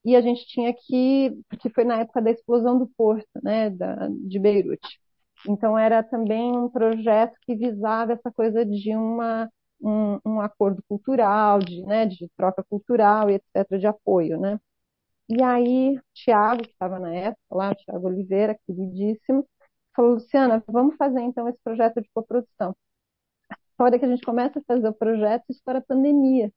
E 0.04 0.16
a 0.16 0.20
gente 0.20 0.46
tinha 0.46 0.74
que, 0.74 1.32
porque 1.48 1.70
foi 1.70 1.84
na 1.84 2.00
época 2.00 2.22
da 2.22 2.30
explosão 2.30 2.78
do 2.78 2.88
porto, 2.96 3.28
né, 3.42 3.70
da, 3.70 4.08
de 4.10 4.38
Beirute. 4.38 5.00
Então, 5.48 5.78
era 5.78 6.02
também 6.02 6.56
um 6.56 6.68
projeto 6.70 7.34
que 7.42 7.54
visava 7.56 8.12
essa 8.12 8.30
coisa 8.32 8.64
de 8.64 8.96
uma, 8.96 9.48
um, 9.80 10.18
um 10.24 10.40
acordo 10.40 10.82
cultural, 10.88 11.59
de, 11.60 11.82
né, 11.84 12.06
de 12.06 12.28
troca 12.36 12.64
cultural 12.64 13.30
e 13.30 13.34
etc., 13.34 13.78
de 13.78 13.86
apoio, 13.86 14.40
né. 14.40 14.59
E 15.28 15.42
aí, 15.42 16.00
Tiago, 16.14 16.62
que 16.62 16.70
estava 16.70 16.98
na 16.98 17.14
época 17.14 17.42
lá, 17.52 17.74
Tiago 17.74 18.09
Oliveira, 18.09 18.59
queridíssimo, 18.66 19.46
falou, 19.96 20.14
Luciana, 20.14 20.62
vamos 20.68 20.96
fazer 20.96 21.20
então 21.22 21.48
esse 21.48 21.59
projeto 21.62 22.00
de 22.02 22.09
coprodução 22.14 22.74
a 23.78 23.84
hora 23.84 23.98
que 23.98 24.05
a 24.05 24.09
gente 24.09 24.22
começa 24.24 24.59
a 24.59 24.62
fazer 24.66 24.88
o 24.88 24.94
projeto, 24.94 25.44
estoura 25.50 25.78
a 25.78 25.82
pandemia. 25.82 26.52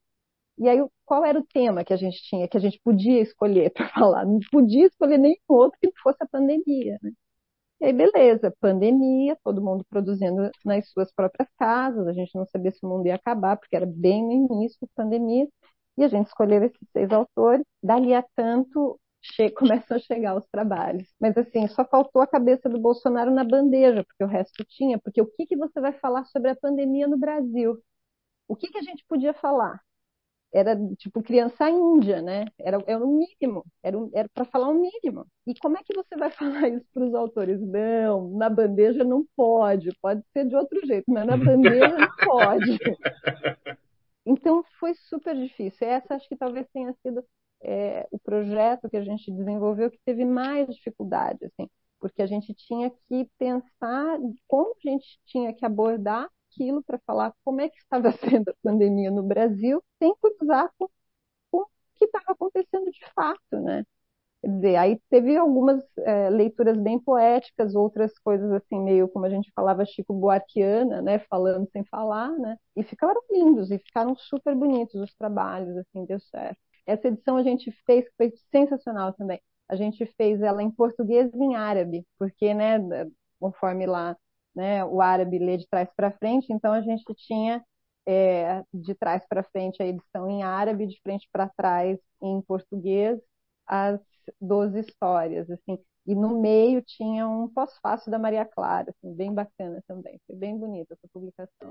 E 0.57 0.69
aí, 0.69 0.79
qual 1.05 1.25
era 1.25 1.39
o 1.39 1.45
tema 1.45 1.83
que 1.85 1.93
a 1.93 1.97
gente 1.97 2.21
tinha, 2.23 2.47
que 2.47 2.57
a 2.57 2.59
gente 2.61 2.79
podia 2.83 3.21
escolher 3.21 3.71
para 3.73 3.89
falar? 3.89 4.25
Não 4.25 4.39
podia 4.51 4.87
escolher 4.87 5.17
nenhum 5.19 5.35
outro 5.49 5.79
que 5.81 5.91
fosse 6.01 6.23
a 6.23 6.27
pandemia, 6.27 6.99
né? 7.03 7.11
E 7.81 7.85
aí, 7.85 7.93
beleza, 7.93 8.53
pandemia, 8.59 9.35
todo 9.43 9.61
mundo 9.61 9.83
produzindo 9.89 10.51
nas 10.63 10.87
suas 10.91 11.11
próprias 11.11 11.49
casas, 11.57 12.07
a 12.07 12.13
gente 12.13 12.35
não 12.35 12.45
sabia 12.45 12.71
se 12.71 12.79
o 12.85 12.89
mundo 12.89 13.07
ia 13.07 13.15
acabar, 13.15 13.57
porque 13.57 13.75
era 13.75 13.87
bem 13.87 14.23
no 14.23 14.55
início 14.55 14.77
da 14.81 14.87
pandemia, 14.95 15.47
e 15.97 16.03
a 16.03 16.07
gente 16.07 16.27
escolheu 16.27 16.63
esses 16.63 16.87
seis 16.93 17.11
autores. 17.11 17.65
Dali 17.83 18.13
a 18.13 18.23
tanto, 18.35 18.99
começam 19.57 19.97
a 19.97 19.99
chegar 19.99 20.35
os 20.37 20.45
trabalhos. 20.51 21.07
Mas 21.19 21.35
assim, 21.37 21.67
só 21.67 21.83
faltou 21.85 22.21
a 22.21 22.27
cabeça 22.27 22.69
do 22.69 22.79
Bolsonaro 22.79 23.31
na 23.31 23.43
bandeja, 23.43 24.03
porque 24.05 24.23
o 24.23 24.27
resto 24.27 24.63
tinha. 24.65 24.99
Porque 24.99 25.21
o 25.21 25.25
que, 25.27 25.45
que 25.47 25.57
você 25.57 25.81
vai 25.81 25.93
falar 25.93 26.25
sobre 26.25 26.51
a 26.51 26.55
pandemia 26.55 27.07
no 27.07 27.17
Brasil? 27.17 27.77
O 28.47 28.55
que, 28.57 28.69
que 28.69 28.79
a 28.79 28.83
gente 28.83 29.05
podia 29.07 29.33
falar? 29.33 29.81
Era 30.53 30.75
tipo 30.97 31.23
criança 31.23 31.69
índia, 31.69 32.21
né? 32.21 32.45
Era, 32.59 32.77
era 32.85 33.03
o 33.03 33.07
mínimo, 33.07 33.65
era, 33.81 33.97
era 34.13 34.29
para 34.33 34.45
falar 34.45 34.69
o 34.69 34.73
mínimo. 34.73 35.25
E 35.47 35.55
como 35.55 35.77
é 35.77 35.83
que 35.83 35.95
você 35.95 36.15
vai 36.17 36.29
falar 36.31 36.69
isso 36.69 36.85
para 36.93 37.05
os 37.05 37.13
autores? 37.15 37.59
Não, 37.61 38.29
na 38.37 38.49
bandeja 38.49 39.03
não 39.03 39.25
pode, 39.35 39.89
pode 40.01 40.21
ser 40.33 40.45
de 40.45 40.55
outro 40.55 40.85
jeito, 40.85 41.05
mas 41.07 41.25
na 41.25 41.37
bandeja 41.37 41.87
não 41.87 42.09
pode. 42.25 42.77
Então 44.25 44.63
foi 44.79 44.93
super 44.93 45.35
difícil. 45.35 45.87
Essa 45.87 46.15
acho 46.15 46.27
que 46.29 46.35
talvez 46.35 46.67
tenha 46.71 46.93
sido 47.01 47.25
é, 47.61 48.07
o 48.11 48.19
projeto 48.19 48.89
que 48.89 48.97
a 48.97 49.03
gente 49.03 49.31
desenvolveu 49.31 49.89
que 49.89 49.99
teve 50.05 50.25
mais 50.25 50.67
dificuldade, 50.67 51.45
assim, 51.45 51.67
porque 51.99 52.21
a 52.21 52.27
gente 52.27 52.53
tinha 52.53 52.91
que 53.07 53.29
pensar 53.37 54.17
como 54.47 54.75
a 54.75 54.89
gente 54.89 55.19
tinha 55.25 55.53
que 55.53 55.65
abordar 55.65 56.27
aquilo 56.51 56.83
para 56.83 56.99
falar 57.05 57.33
como 57.43 57.61
é 57.61 57.69
que 57.69 57.77
estava 57.79 58.11
sendo 58.43 58.49
a 58.49 58.55
pandemia 58.63 59.11
no 59.11 59.23
Brasil, 59.23 59.83
sem 60.01 60.13
cruzar 60.17 60.69
com, 60.77 60.87
com 61.51 61.59
o 61.63 61.67
que 61.97 62.05
estava 62.05 62.33
acontecendo 62.33 62.91
de 62.91 63.01
fato, 63.15 63.59
né? 63.61 63.85
Quer 64.41 64.49
dizer, 64.51 64.75
aí 64.77 65.01
teve 65.09 65.37
algumas 65.37 65.83
é, 65.99 66.29
leituras 66.29 66.77
bem 66.77 66.99
poéticas, 66.99 67.75
outras 67.75 68.17
coisas 68.19 68.51
assim, 68.51 68.79
meio 68.79 69.07
como 69.07 69.25
a 69.25 69.29
gente 69.29 69.51
falava 69.55 69.85
Chico 69.85 70.13
Buarquiana, 70.15 71.01
né, 71.01 71.19
falando 71.29 71.69
sem 71.71 71.85
falar, 71.85 72.31
né, 72.39 72.57
e 72.75 72.83
ficaram 72.83 73.21
lindos, 73.31 73.69
e 73.71 73.77
ficaram 73.79 74.15
super 74.15 74.55
bonitos 74.55 74.95
os 74.95 75.13
trabalhos, 75.15 75.77
assim, 75.77 76.05
deu 76.05 76.19
certo. 76.19 76.57
Essa 76.87 77.07
edição 77.09 77.37
a 77.37 77.43
gente 77.43 77.71
fez, 77.85 78.05
que 78.05 78.15
foi 78.17 78.33
sensacional 78.51 79.13
também. 79.13 79.39
A 79.69 79.75
gente 79.75 80.05
fez 80.17 80.41
ela 80.41 80.63
em 80.63 80.71
português 80.71 81.31
e 81.33 81.37
em 81.37 81.55
árabe, 81.55 82.05
porque, 82.17 82.53
né, 82.53 82.79
conforme 83.39 83.85
lá, 83.85 84.15
né, 84.55 84.83
o 84.85 85.01
árabe 85.01 85.39
lê 85.39 85.57
de 85.57 85.67
trás 85.67 85.89
para 85.95 86.11
frente, 86.11 86.51
então 86.51 86.73
a 86.73 86.81
gente 86.81 87.03
tinha 87.15 87.63
é, 88.07 88.63
de 88.73 88.93
trás 88.95 89.25
para 89.27 89.43
frente 89.43 89.81
a 89.81 89.85
edição 89.85 90.29
em 90.29 90.43
árabe, 90.43 90.87
de 90.87 90.99
frente 91.01 91.27
para 91.31 91.49
trás 91.49 91.99
em 92.21 92.41
português, 92.41 93.19
as 93.65 93.99
12 94.39 94.79
histórias, 94.79 95.49
assim. 95.49 95.77
E 96.05 96.15
no 96.15 96.41
meio 96.41 96.81
tinha 96.81 97.27
um 97.27 97.47
pós-fácil 97.47 98.11
da 98.11 98.17
Maria 98.17 98.43
Clara, 98.43 98.89
assim, 98.89 99.13
bem 99.13 99.33
bacana 99.33 99.83
também. 99.87 100.19
Foi 100.25 100.35
bem 100.35 100.57
bonita 100.57 100.93
essa 100.93 101.07
publicação. 101.13 101.69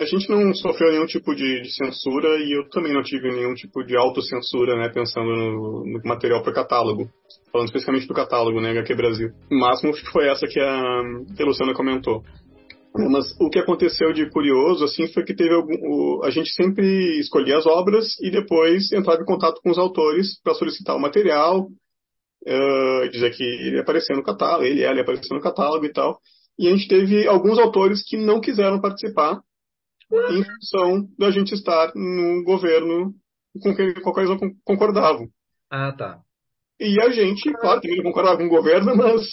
A 0.00 0.04
gente 0.06 0.30
não 0.30 0.54
sofreu 0.54 0.90
nenhum 0.90 1.04
tipo 1.04 1.34
de, 1.34 1.60
de, 1.60 1.70
censura 1.70 2.38
e 2.38 2.56
eu 2.56 2.66
também 2.70 2.94
não 2.94 3.02
tive 3.02 3.28
nenhum 3.28 3.52
tipo 3.52 3.84
de 3.84 3.94
autocensura, 3.94 4.74
né, 4.74 4.88
pensando 4.88 5.28
no, 5.28 5.84
no 5.84 6.00
material 6.02 6.42
para 6.42 6.54
catálogo. 6.54 7.06
Falando 7.52 7.66
especificamente 7.66 8.08
do 8.08 8.14
catálogo, 8.14 8.62
né, 8.62 8.70
HQ 8.70 8.94
Brasil. 8.94 9.30
O 9.50 9.56
máximo 9.56 9.92
foi 10.10 10.26
essa 10.28 10.46
que 10.46 10.58
a, 10.58 11.02
que 11.36 11.42
a 11.42 11.46
Luciana 11.46 11.74
comentou. 11.74 12.22
Mas 12.96 13.38
o 13.38 13.50
que 13.50 13.58
aconteceu 13.58 14.12
de 14.14 14.28
curioso, 14.30 14.84
assim, 14.84 15.06
foi 15.08 15.22
que 15.22 15.34
teve 15.34 15.54
algum, 15.54 15.74
o, 15.74 16.24
a 16.24 16.30
gente 16.30 16.50
sempre 16.54 17.20
escolhia 17.20 17.58
as 17.58 17.66
obras 17.66 18.18
e 18.22 18.30
depois 18.30 18.90
entrava 18.92 19.20
em 19.20 19.26
contato 19.26 19.60
com 19.62 19.70
os 19.70 19.78
autores 19.78 20.40
para 20.42 20.54
solicitar 20.54 20.96
o 20.96 21.00
material, 21.00 21.66
uh, 22.46 23.08
dizer 23.10 23.30
que 23.32 23.44
ele 23.44 23.78
aparecia 23.78 24.16
no 24.16 24.24
catálogo, 24.24 24.64
ele 24.64 24.82
ela 24.82 24.98
aparecia 25.02 25.36
no 25.36 25.42
catálogo 25.42 25.84
e 25.84 25.92
tal. 25.92 26.18
E 26.58 26.68
a 26.68 26.70
gente 26.70 26.88
teve 26.88 27.28
alguns 27.28 27.58
autores 27.58 28.02
que 28.02 28.16
não 28.16 28.40
quiseram 28.40 28.80
participar 28.80 29.40
em 30.12 30.44
função 30.44 31.08
da 31.18 31.30
gente 31.30 31.54
estar 31.54 31.92
no 31.94 32.42
governo 32.44 33.14
com 33.62 33.74
quem 33.74 33.94
qualquer 33.94 34.26
não 34.26 34.38
concordavam. 34.64 35.28
Ah, 35.70 35.92
tá. 35.92 36.20
E 36.78 37.00
a 37.00 37.10
gente, 37.10 37.52
claro, 37.54 37.80
também 37.80 37.98
não 37.98 38.04
concordava 38.04 38.38
com 38.38 38.46
o 38.46 38.48
governo, 38.48 38.96
mas 38.96 39.26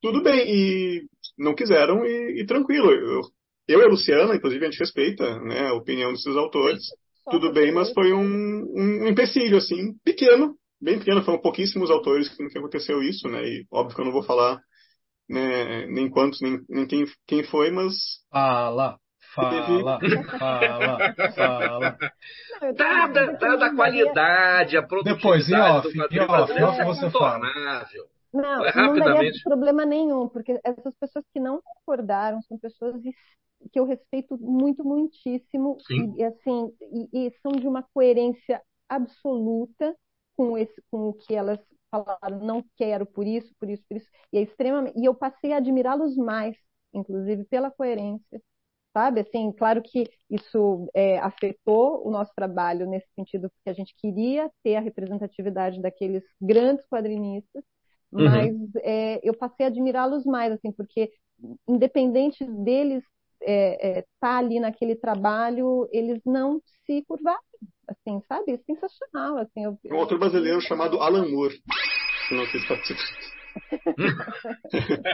tudo 0.00 0.22
bem. 0.22 0.46
E 0.48 1.02
não 1.38 1.54
quiseram 1.54 2.04
e, 2.04 2.42
e 2.42 2.46
tranquilo. 2.46 2.90
Eu, 2.90 3.20
eu 3.68 3.80
e 3.80 3.84
a 3.84 3.88
Luciana, 3.88 4.34
inclusive, 4.34 4.64
a 4.64 4.70
gente 4.70 4.80
respeita 4.80 5.38
né, 5.40 5.68
a 5.68 5.74
opinião 5.74 6.12
desses 6.12 6.36
autores. 6.36 6.82
Tudo 7.30 7.52
bem, 7.52 7.72
mas 7.72 7.92
foi 7.92 8.12
um, 8.12 8.64
um 8.74 9.08
empecilho, 9.08 9.56
assim, 9.56 9.94
pequeno, 10.04 10.56
bem 10.80 10.98
pequeno. 10.98 11.22
Foram 11.22 11.40
pouquíssimos 11.40 11.90
autores 11.90 12.28
que, 12.28 12.48
que 12.48 12.58
aconteceu 12.58 13.00
isso, 13.02 13.28
né? 13.28 13.42
E 13.44 13.64
óbvio 13.70 13.94
que 13.94 14.00
eu 14.00 14.04
não 14.04 14.12
vou 14.12 14.24
falar 14.24 14.60
né, 15.28 15.86
nem 15.86 16.10
quantos, 16.10 16.40
nem, 16.40 16.60
nem 16.68 16.86
quem, 16.86 17.04
quem 17.26 17.44
foi, 17.44 17.70
mas. 17.70 17.94
Fala! 18.30 18.98
Fala, 19.34 19.98
fala, 20.38 21.14
fala. 21.34 21.98
Dada, 22.76 23.32
dada 23.32 23.66
a 23.66 23.74
qualidade, 23.74 24.76
a 24.76 24.82
produtividade 24.82 25.16
Depois, 25.16 25.48
em 25.48 25.56
off, 25.56 25.88
do 25.88 26.14
em 26.14 26.20
off, 26.20 26.52
em 26.52 26.62
off 26.62 26.84
você 26.84 27.10
fala. 27.10 27.40
Não, 28.32 28.64
não 28.64 28.98
daria 28.98 29.32
problema 29.44 29.84
nenhum, 29.84 30.28
porque 30.28 30.60
essas 30.62 30.94
pessoas 30.96 31.24
que 31.32 31.40
não 31.40 31.60
concordaram 31.62 32.40
são 32.42 32.58
pessoas 32.58 33.00
que 33.70 33.78
eu 33.78 33.84
respeito 33.84 34.36
muito, 34.38 34.84
muitíssimo, 34.84 35.78
Sim. 35.86 36.14
e 36.16 36.24
assim, 36.24 36.74
e, 37.12 37.26
e 37.26 37.30
são 37.42 37.52
de 37.52 37.66
uma 37.66 37.82
coerência 37.94 38.60
absoluta 38.88 39.94
com, 40.36 40.58
esse, 40.58 40.82
com 40.90 41.08
o 41.08 41.14
que 41.14 41.34
elas 41.34 41.60
falaram, 41.90 42.40
não 42.40 42.64
quero 42.76 43.06
por 43.06 43.26
isso, 43.26 43.54
por 43.60 43.68
isso, 43.68 43.84
por 43.88 43.96
isso, 43.96 44.08
e 44.32 44.38
é 44.38 44.42
extremamente, 44.42 44.98
e 44.98 45.04
eu 45.04 45.14
passei 45.14 45.52
a 45.52 45.58
admirá-los 45.58 46.16
mais, 46.16 46.56
inclusive 46.92 47.44
pela 47.44 47.70
coerência, 47.70 48.42
sabe? 48.92 49.20
Assim, 49.20 49.52
claro 49.52 49.82
que 49.82 50.04
isso 50.30 50.88
é, 50.94 51.18
afetou 51.18 52.06
o 52.06 52.10
nosso 52.10 52.32
trabalho 52.34 52.86
nesse 52.86 53.06
sentido, 53.14 53.50
porque 53.50 53.70
a 53.70 53.72
gente 53.74 53.94
queria 53.96 54.50
ter 54.62 54.76
a 54.76 54.80
representatividade 54.80 55.80
daqueles 55.80 56.22
grandes 56.40 56.86
quadrinistas, 56.88 57.64
Uhum. 58.12 58.24
mas 58.24 58.54
é, 58.82 59.20
eu 59.26 59.32
passei 59.32 59.64
a 59.64 59.68
admirá-los 59.70 60.26
mais, 60.26 60.52
assim, 60.52 60.70
porque 60.70 61.10
independente 61.66 62.44
deles 62.44 63.02
é, 63.40 63.98
é, 64.00 64.04
tá 64.20 64.36
ali 64.36 64.60
naquele 64.60 64.94
trabalho, 64.94 65.88
eles 65.90 66.20
não 66.24 66.60
se 66.84 67.02
curvaram, 67.08 67.40
assim, 67.88 68.20
sabe? 68.28 68.60
Sensacional, 68.66 69.38
assim. 69.38 69.64
Eu, 69.64 69.78
Um 69.90 69.96
autor 69.96 70.18
brasileiro 70.18 70.60
chamado 70.60 71.00
Alan 71.00 71.26
Moore. 71.28 71.60
Não 72.30 72.46
sei 72.46 72.60
se 72.60 72.68
participa. 72.68 73.00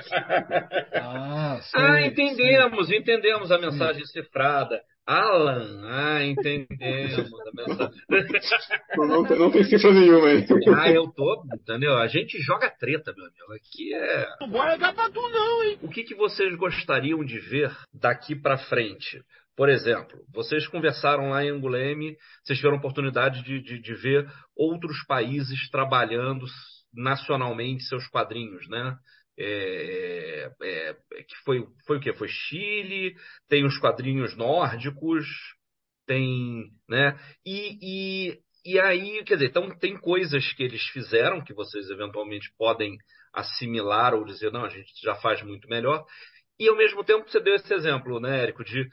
Ah, 0.95 1.59
sei, 1.63 1.81
Ah, 1.81 2.07
entendemos, 2.07 2.91
entendemos 2.91 3.51
a 3.53 3.59
mensagem 3.59 4.05
cifrada. 4.07 4.81
Alan, 5.07 5.83
ah, 5.87 6.23
entendemos 6.25 7.19
a 7.19 7.51
mensagem. 7.55 8.01
Não, 8.97 9.07
não, 9.07 9.25
tem- 9.25 9.39
não 9.39 9.51
tem 9.51 9.65
cifra 9.65 9.91
nenhuma 9.93 10.29
aí. 10.29 10.47
Ah, 10.77 10.91
eu 10.91 11.09
tô, 11.11 11.45
entendeu? 11.55 11.97
A 11.97 12.07
gente 12.07 12.39
joga 12.43 12.69
treta, 12.71 13.13
meu 13.17 13.25
amigo. 13.25 13.53
Aqui 13.55 13.95
é. 13.95 14.27
Não 14.41 14.51
vai 14.51 14.73
ligar 14.75 14.95
pra 14.95 15.09
tu, 15.11 15.21
não, 15.31 15.63
hein? 15.65 15.79
O 15.83 15.89
que, 15.89 16.03
que 16.05 16.15
vocês 16.15 16.55
gostariam 16.57 17.25
de 17.25 17.39
ver 17.41 17.75
daqui 17.95 18.35
pra 18.37 18.59
frente? 18.59 19.23
Por 19.57 19.69
exemplo, 19.71 20.21
vocês 20.33 20.69
conversaram 20.69 21.31
lá 21.31 21.43
em 21.43 21.49
Anguleme, 21.51 22.15
vocês 22.45 22.59
tiveram 22.59 22.77
oportunidade 22.77 23.43
de, 23.43 23.61
de, 23.61 23.81
de 23.81 23.95
ver 23.95 24.29
outros 24.55 25.03
países 25.07 25.69
trabalhando 25.71 26.45
nacionalmente 26.93 27.85
seus 27.85 28.07
quadrinhos, 28.09 28.69
né? 28.69 28.97
É, 29.41 30.51
é, 30.61 30.97
é, 31.13 31.23
que 31.23 31.37
foi, 31.45 31.65
foi 31.87 31.99
o 31.99 32.01
quê? 32.01 32.13
Foi 32.13 32.29
Chile, 32.29 33.15
tem 33.49 33.65
os 33.65 33.79
quadrinhos 33.79 34.37
nórdicos, 34.37 35.27
tem, 36.07 36.71
né? 36.89 37.17
E, 37.47 37.79
e, 37.81 38.39
e 38.65 38.81
aí, 38.81 39.23
quer 39.25 39.35
dizer, 39.35 39.51
então 39.51 39.71
tem 39.79 39.97
coisas 39.97 40.53
que 40.55 40.63
eles 40.63 40.83
fizeram 40.89 41.45
que 41.45 41.55
vocês 41.55 41.89
eventualmente 41.89 42.53
podem 42.59 42.97
assimilar 43.33 44.15
ou 44.15 44.25
dizer, 44.25 44.51
não, 44.51 44.65
a 44.65 44.69
gente 44.69 44.93
já 45.03 45.15
faz 45.17 45.43
muito 45.43 45.69
melhor. 45.69 46.05
E 46.59 46.69
ao 46.69 46.77
mesmo 46.77 47.05
tempo 47.05 47.31
você 47.31 47.39
deu 47.39 47.55
esse 47.55 47.73
exemplo, 47.73 48.19
né, 48.19 48.43
Érico, 48.43 48.65
de, 48.65 48.89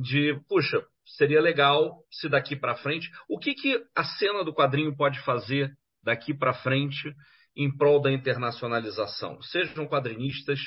de 0.00 0.40
puxa, 0.48 0.84
seria 1.16 1.40
legal 1.40 2.02
se 2.10 2.28
daqui 2.28 2.56
para 2.56 2.74
frente. 2.76 3.08
O 3.28 3.38
que, 3.38 3.54
que 3.54 3.80
a 3.94 4.02
cena 4.02 4.44
do 4.44 4.52
quadrinho 4.52 4.96
pode 4.96 5.20
fazer 5.20 5.72
daqui 6.02 6.32
para 6.32 6.54
frente 6.54 7.14
em 7.56 7.74
prol 7.76 8.00
da 8.00 8.12
internacionalização? 8.12 9.40
Sejam 9.42 9.86
quadrinistas, 9.86 10.60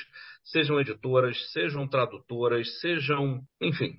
sejam 0.44 0.80
editoras, 0.80 1.50
sejam 1.52 1.88
tradutoras, 1.88 2.80
sejam, 2.80 3.40
enfim, 3.60 3.98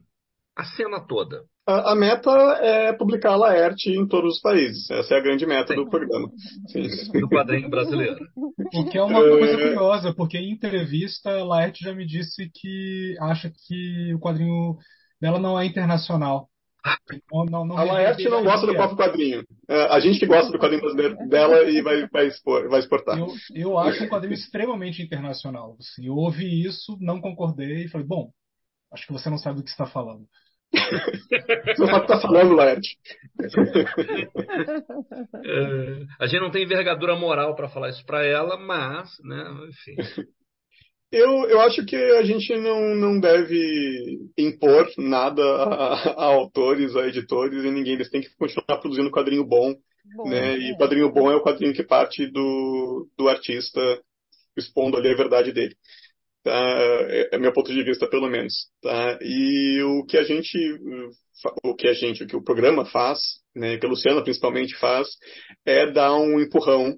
a 0.55 0.64
cena 0.64 0.99
toda. 0.99 1.43
A, 1.65 1.93
a 1.93 1.95
meta 1.95 2.30
é 2.61 2.93
publicar 2.93 3.31
a 3.31 3.35
Laerte 3.38 3.89
em 3.89 4.05
todos 4.05 4.35
os 4.35 4.41
países. 4.41 4.89
Essa 4.91 5.15
é 5.15 5.18
a 5.18 5.22
grande 5.22 5.45
meta 5.45 5.73
Sim. 5.73 5.76
do 5.76 5.89
programa. 5.89 6.30
Sim. 6.68 6.88
do 7.19 7.30
quadrinho 7.30 7.69
brasileiro. 7.69 8.19
O 8.35 8.89
que 8.89 8.97
é 8.97 9.03
uma 9.03 9.22
coisa 9.22 9.57
curiosa, 9.57 10.14
porque 10.14 10.38
em 10.38 10.51
entrevista 10.51 11.31
a 11.31 11.43
Laerte 11.43 11.84
já 11.84 11.93
me 11.93 12.05
disse 12.05 12.51
que 12.53 13.15
acha 13.19 13.49
que 13.49 14.14
o 14.14 14.19
quadrinho 14.19 14.77
dela 15.22 15.39
não 15.39 15.57
é 15.57 15.65
internacional. 15.65 16.49
Não, 17.31 17.45
não, 17.45 17.65
não 17.65 17.77
A 17.77 17.84
Laerte 17.84 18.27
não 18.27 18.43
gosta 18.43 18.68
do 18.68 18.73
próprio 18.73 18.97
quadrinho. 18.97 19.45
É, 19.69 19.84
a 19.85 19.99
gente 19.99 20.19
que 20.19 20.26
gosta 20.26 20.51
do 20.51 20.60
quadrinho 20.60 20.81
brasileiro 20.81 21.15
dela 21.30 21.64
e 21.69 21.81
vai, 21.81 22.07
vai, 22.07 22.27
expor, 22.27 22.68
vai 22.69 22.80
exportar. 22.80 23.18
Eu, 23.18 23.27
eu 23.53 23.77
acho 23.77 24.03
um 24.03 24.10
quadrinho 24.10 24.34
extremamente 24.34 25.01
internacional. 25.01 25.77
Assim, 25.80 26.07
eu 26.07 26.15
ouvi 26.15 26.65
isso, 26.65 26.97
não 26.99 27.22
concordei 27.22 27.85
e 27.85 27.88
falei, 27.88 28.05
bom, 28.05 28.31
acho 28.91 29.07
que 29.07 29.14
você 29.14 29.30
não 29.30 29.38
sabe 29.38 29.57
do 29.57 29.64
que 29.64 29.69
está 29.69 29.85
falando. 29.85 30.26
Você 30.73 31.81
não 31.81 31.85
sabe 31.85 31.97
o 31.97 32.07
que 32.07 32.14
está 32.14 32.19
falando, 32.19 32.55
Laerte. 32.55 32.97
É, 35.45 36.05
a 36.19 36.26
gente 36.26 36.41
não 36.41 36.49
tem 36.49 36.64
envergadura 36.64 37.15
moral 37.15 37.55
para 37.55 37.69
falar 37.69 37.89
isso 37.89 38.03
para 38.05 38.26
ela, 38.26 38.57
mas, 38.57 39.11
né, 39.23 39.43
enfim. 39.69 39.95
Eu, 41.14 41.48
eu 41.48 41.61
acho 41.61 41.85
que 41.85 41.95
a 41.95 42.23
gente 42.23 42.57
não, 42.57 42.95
não 42.95 43.19
deve 43.19 44.19
impor 44.35 44.90
nada 44.98 45.44
a, 45.44 45.94
a 45.94 46.26
autores, 46.26 46.95
a 46.95 47.07
editores 47.07 47.64
e 47.64 47.69
ninguém. 47.69 47.94
Eles 47.94 48.10
têm 48.10 48.22
que 48.22 48.35
continuar 48.35 48.80
produzindo 48.80 49.11
quadrinho 49.11 49.45
bom. 49.45 49.76
Bom, 50.15 50.27
né? 50.27 50.57
E 50.57 50.72
é. 50.72 50.76
quadrinho 50.76 51.14
bom 51.14 51.31
é 51.31 51.35
o 51.35 51.44
quadrinho 51.44 51.72
que 51.72 51.84
parte 51.84 52.26
do, 52.26 53.07
do 53.15 53.30
artista 53.30 53.80
expondo 54.57 54.98
ali 54.98 55.10
a 55.10 55.15
verdade 55.15 55.52
dele. 55.52 55.76
Tá? 56.44 56.52
É, 56.52 57.35
é 57.35 57.38
meu 57.38 57.53
ponto 57.53 57.72
de 57.72 57.84
vista, 57.84 58.07
pelo 58.07 58.27
menos. 58.27 58.72
Tá? 58.81 59.19
E 59.22 59.84
o 59.84 60.03
que 60.06 60.18
a 60.18 60.23
gente, 60.23 60.57
o 61.64 61.76
que 61.76 61.88
a 61.88 61.94
gente, 61.94 62.23
o 62.23 62.27
que 62.27 62.35
o 62.35 62.44
programa 62.44 62.85
faz, 62.85 63.19
né, 63.56 63.77
que 63.77 63.85
a 63.85 63.90
Luciana 63.90 64.23
principalmente 64.23 64.76
faz, 64.80 65.10
é 65.64 65.85
dar 65.91 66.15
um 66.15 66.40
empurrão 66.40 66.95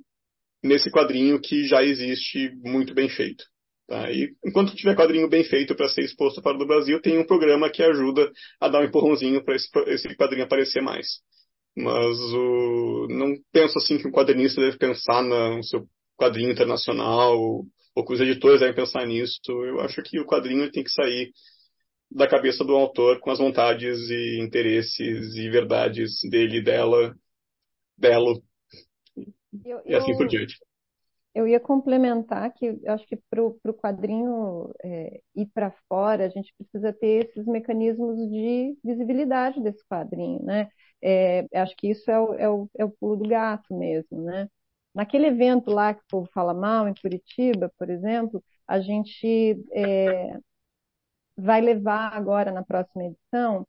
nesse 0.63 0.89
quadrinho 0.89 1.37
que 1.41 1.67
já 1.67 1.83
existe 1.83 2.49
muito 2.63 2.93
bem 2.93 3.09
feito. 3.09 3.43
Tá? 3.87 4.11
E 4.11 4.33
enquanto 4.43 4.75
tiver 4.75 4.95
quadrinho 4.95 5.29
bem 5.29 5.43
feito 5.43 5.75
para 5.75 5.87
ser 5.89 6.01
exposto 6.01 6.41
para 6.41 6.55
o 6.57 6.67
Brasil, 6.67 6.99
tem 7.01 7.19
um 7.19 7.25
programa 7.25 7.69
que 7.69 7.83
ajuda 7.83 8.31
a 8.59 8.67
dar 8.67 8.81
um 8.81 8.85
empurrãozinho 8.85 9.43
para 9.43 9.55
esse, 9.55 9.69
esse 9.87 10.15
quadrinho 10.15 10.45
aparecer 10.45 10.81
mais. 10.81 11.05
Mas 11.77 12.17
o, 12.17 13.07
não 13.09 13.35
penso 13.51 13.77
assim 13.77 13.97
que 13.97 14.07
um 14.07 14.11
quadrinista 14.11 14.61
deve 14.61 14.77
pensar 14.77 15.21
no 15.21 15.61
seu 15.63 15.85
quadrinho 16.17 16.51
internacional 16.51 17.37
ou 17.95 18.05
que 18.05 18.13
os 18.13 18.21
editores 18.21 18.61
devem 18.61 18.75
pensar 18.75 19.05
nisso. 19.05 19.39
Eu 19.47 19.81
acho 19.81 20.01
que 20.01 20.19
o 20.19 20.25
quadrinho 20.25 20.71
tem 20.71 20.83
que 20.83 20.91
sair 20.91 21.31
da 22.09 22.27
cabeça 22.27 22.63
do 22.63 22.73
autor 22.75 23.19
com 23.19 23.29
as 23.29 23.39
vontades 23.39 24.09
e 24.09 24.39
interesses 24.39 25.35
e 25.35 25.49
verdades 25.49 26.11
dele, 26.29 26.61
dela, 26.61 27.13
dela 27.97 28.33
Eu, 29.65 29.81
e 29.85 29.93
assim 29.95 30.11
eu- 30.11 30.17
por 30.17 30.27
diante. 30.27 30.55
Eu 31.35 31.47
ia 31.47 31.59
complementar 31.59 32.53
que 32.53 32.79
acho 32.87 33.05
que 33.07 33.17
para 33.29 33.43
o 33.43 33.59
quadrinho 33.75 34.73
é, 34.83 35.21
ir 35.35 35.47
para 35.47 35.71
fora, 35.89 36.25
a 36.25 36.29
gente 36.29 36.53
precisa 36.57 36.93
ter 36.93 37.27
esses 37.27 37.45
mecanismos 37.45 38.17
de 38.31 38.77
visibilidade 38.83 39.61
desse 39.61 39.85
quadrinho, 39.87 40.41
né? 40.43 40.69
É, 41.01 41.45
acho 41.55 41.75
que 41.77 41.89
isso 41.89 42.09
é 42.11 42.19
o, 42.19 42.33
é, 42.35 42.49
o, 42.49 42.69
é 42.77 42.85
o 42.85 42.91
pulo 42.91 43.17
do 43.17 43.29
gato 43.29 43.75
mesmo, 43.77 44.21
né? 44.23 44.49
Naquele 44.95 45.27
evento 45.27 45.71
lá 45.71 45.93
que 45.93 46.01
o 46.01 46.07
povo 46.09 46.29
fala 46.33 46.53
mal, 46.53 46.87
em 46.87 46.93
Curitiba, 46.95 47.71
por 47.77 47.89
exemplo, 47.89 48.43
a 48.67 48.79
gente 48.79 49.61
é, 49.73 50.39
vai 51.37 51.61
levar 51.61 52.13
agora 52.13 52.51
na 52.51 52.63
próxima 52.63 53.05
edição, 53.05 53.67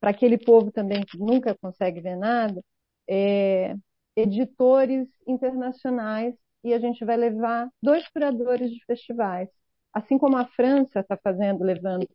para 0.00 0.10
aquele 0.10 0.38
povo 0.38 0.72
também 0.72 1.04
que 1.04 1.18
nunca 1.18 1.56
consegue 1.60 2.00
ver 2.00 2.16
nada, 2.16 2.62
é, 3.08 3.76
editores 4.16 5.08
internacionais 5.26 6.34
e 6.64 6.74
a 6.74 6.78
gente 6.78 7.04
vai 7.04 7.16
levar 7.16 7.68
dois 7.82 8.06
curadores 8.08 8.70
de 8.70 8.84
festivais. 8.84 9.48
Assim 9.92 10.18
como 10.18 10.36
a 10.36 10.46
França 10.46 11.00
está 11.00 11.16
fazendo, 11.16 11.64
levando 11.64 12.06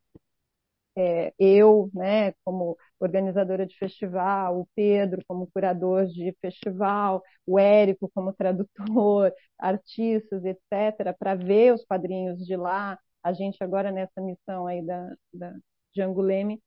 é, 0.97 1.33
eu, 1.37 1.89
né, 1.93 2.33
como 2.43 2.77
organizadora 2.99 3.65
de 3.65 3.77
festival, 3.77 4.61
o 4.61 4.67
Pedro 4.75 5.21
como 5.27 5.47
curador 5.51 6.05
de 6.07 6.33
festival, 6.41 7.21
o 7.45 7.59
Érico 7.59 8.09
como 8.13 8.31
tradutor, 8.33 9.33
artistas, 9.59 10.43
etc., 10.45 11.13
para 11.17 11.35
ver 11.35 11.73
os 11.73 11.83
quadrinhos 11.85 12.45
de 12.45 12.55
lá. 12.55 12.97
A 13.23 13.33
gente 13.33 13.61
agora 13.63 13.91
nessa 13.91 14.21
missão 14.21 14.67
aí 14.67 14.85
da, 14.85 15.09
da 15.33 15.53
de 15.93 16.01
Anguleme 16.01 16.61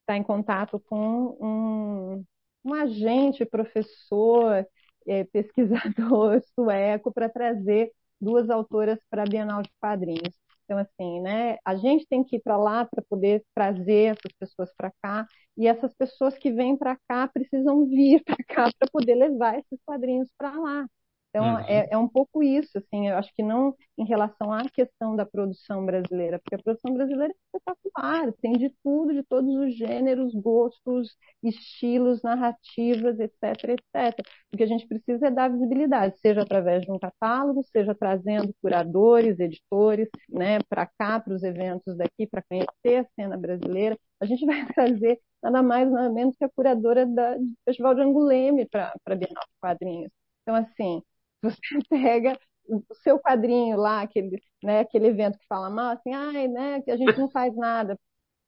está 0.00 0.16
em 0.16 0.22
contato 0.22 0.80
com 0.80 1.36
um, 1.40 2.24
um 2.64 2.74
agente, 2.74 3.44
professor, 3.46 4.66
é, 5.06 5.24
pesquisador 5.24 6.42
sueco 6.54 7.12
para 7.12 7.28
trazer 7.28 7.90
duas 8.20 8.48
autoras 8.50 8.98
para 9.10 9.22
a 9.22 9.26
Bienal 9.26 9.62
de 9.62 9.70
Quadrinhos. 9.80 10.34
Então, 10.64 10.78
assim, 10.78 11.20
né, 11.20 11.58
a 11.64 11.76
gente 11.76 12.06
tem 12.08 12.24
que 12.24 12.36
ir 12.36 12.40
para 12.40 12.56
lá 12.56 12.84
para 12.86 13.02
poder 13.08 13.44
trazer 13.54 14.16
essas 14.16 14.32
pessoas 14.38 14.72
para 14.76 14.90
cá, 15.02 15.26
e 15.56 15.66
essas 15.68 15.94
pessoas 15.94 16.36
que 16.38 16.50
vêm 16.52 16.76
para 16.76 16.96
cá 17.08 17.28
precisam 17.28 17.86
vir 17.86 18.22
para 18.24 18.36
cá 18.48 18.70
para 18.78 18.88
poder 18.90 19.14
levar 19.14 19.58
esses 19.58 19.78
quadrinhos 19.84 20.28
para 20.38 20.52
lá. 20.58 20.86
Então, 21.34 21.58
Uhum. 21.58 21.64
é, 21.66 21.88
é 21.90 21.98
um 21.98 22.06
pouco 22.08 22.42
isso, 22.44 22.78
assim, 22.78 23.08
eu 23.08 23.16
acho 23.16 23.32
que 23.34 23.42
não 23.42 23.74
em 23.98 24.04
relação 24.06 24.52
à 24.52 24.62
questão 24.70 25.16
da 25.16 25.26
produção 25.26 25.84
brasileira, 25.84 26.38
porque 26.38 26.54
a 26.54 26.58
produção 26.62 26.94
brasileira 26.94 27.32
é 27.32 27.36
espetacular, 27.58 28.32
tem 28.40 28.52
de 28.52 28.70
tudo, 28.84 29.12
de 29.12 29.22
todos 29.24 29.52
os 29.56 29.76
gêneros, 29.76 30.32
gostos, 30.34 31.16
estilos, 31.42 32.22
narrativas, 32.22 33.18
etc, 33.18 33.42
etc. 33.70 34.22
O 34.52 34.56
que 34.56 34.62
a 34.62 34.66
gente 34.66 34.86
precisa 34.86 35.26
é 35.26 35.30
dar 35.30 35.48
visibilidade, 35.50 36.18
seja 36.20 36.42
através 36.42 36.82
de 36.84 36.92
um 36.92 36.98
catálogo, 36.98 37.62
seja 37.64 37.94
trazendo 37.94 38.54
curadores, 38.62 39.38
editores, 39.40 40.08
né, 40.28 40.58
para 40.68 40.86
cá, 40.86 41.18
para 41.20 41.34
os 41.34 41.42
eventos 41.42 41.96
daqui, 41.96 42.26
para 42.26 42.42
conhecer 42.48 42.98
a 43.00 43.06
cena 43.20 43.36
brasileira. 43.36 43.98
A 44.20 44.26
gente 44.26 44.44
vai 44.46 44.64
trazer 44.66 45.18
nada 45.42 45.62
mais, 45.62 45.90
nada 45.90 46.10
menos 46.10 46.36
que 46.36 46.44
a 46.44 46.48
curadora 46.48 47.04
da, 47.06 47.36
do 47.36 47.44
Festival 47.64 47.94
de 47.94 48.02
Anguleme 48.02 48.66
para 48.68 48.94
a 49.06 49.14
Bienal 49.14 49.42
de 49.44 49.52
Quadrinhos. 49.60 50.10
Então, 50.42 50.54
assim, 50.54 51.02
você 51.44 51.58
pega 51.90 52.38
o 52.68 52.82
seu 53.02 53.20
quadrinho 53.20 53.76
lá, 53.78 54.02
aquele, 54.02 54.42
né, 54.64 54.80
aquele 54.80 55.08
evento 55.08 55.38
que 55.38 55.46
fala 55.48 55.70
mal, 55.70 55.92
assim, 55.92 56.12
ai, 56.14 56.48
né, 56.48 56.82
que 56.82 56.90
a 56.90 56.96
gente 56.96 57.18
não 57.18 57.30
faz 57.30 57.54
nada. 57.56 57.98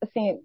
Assim, 0.02 0.40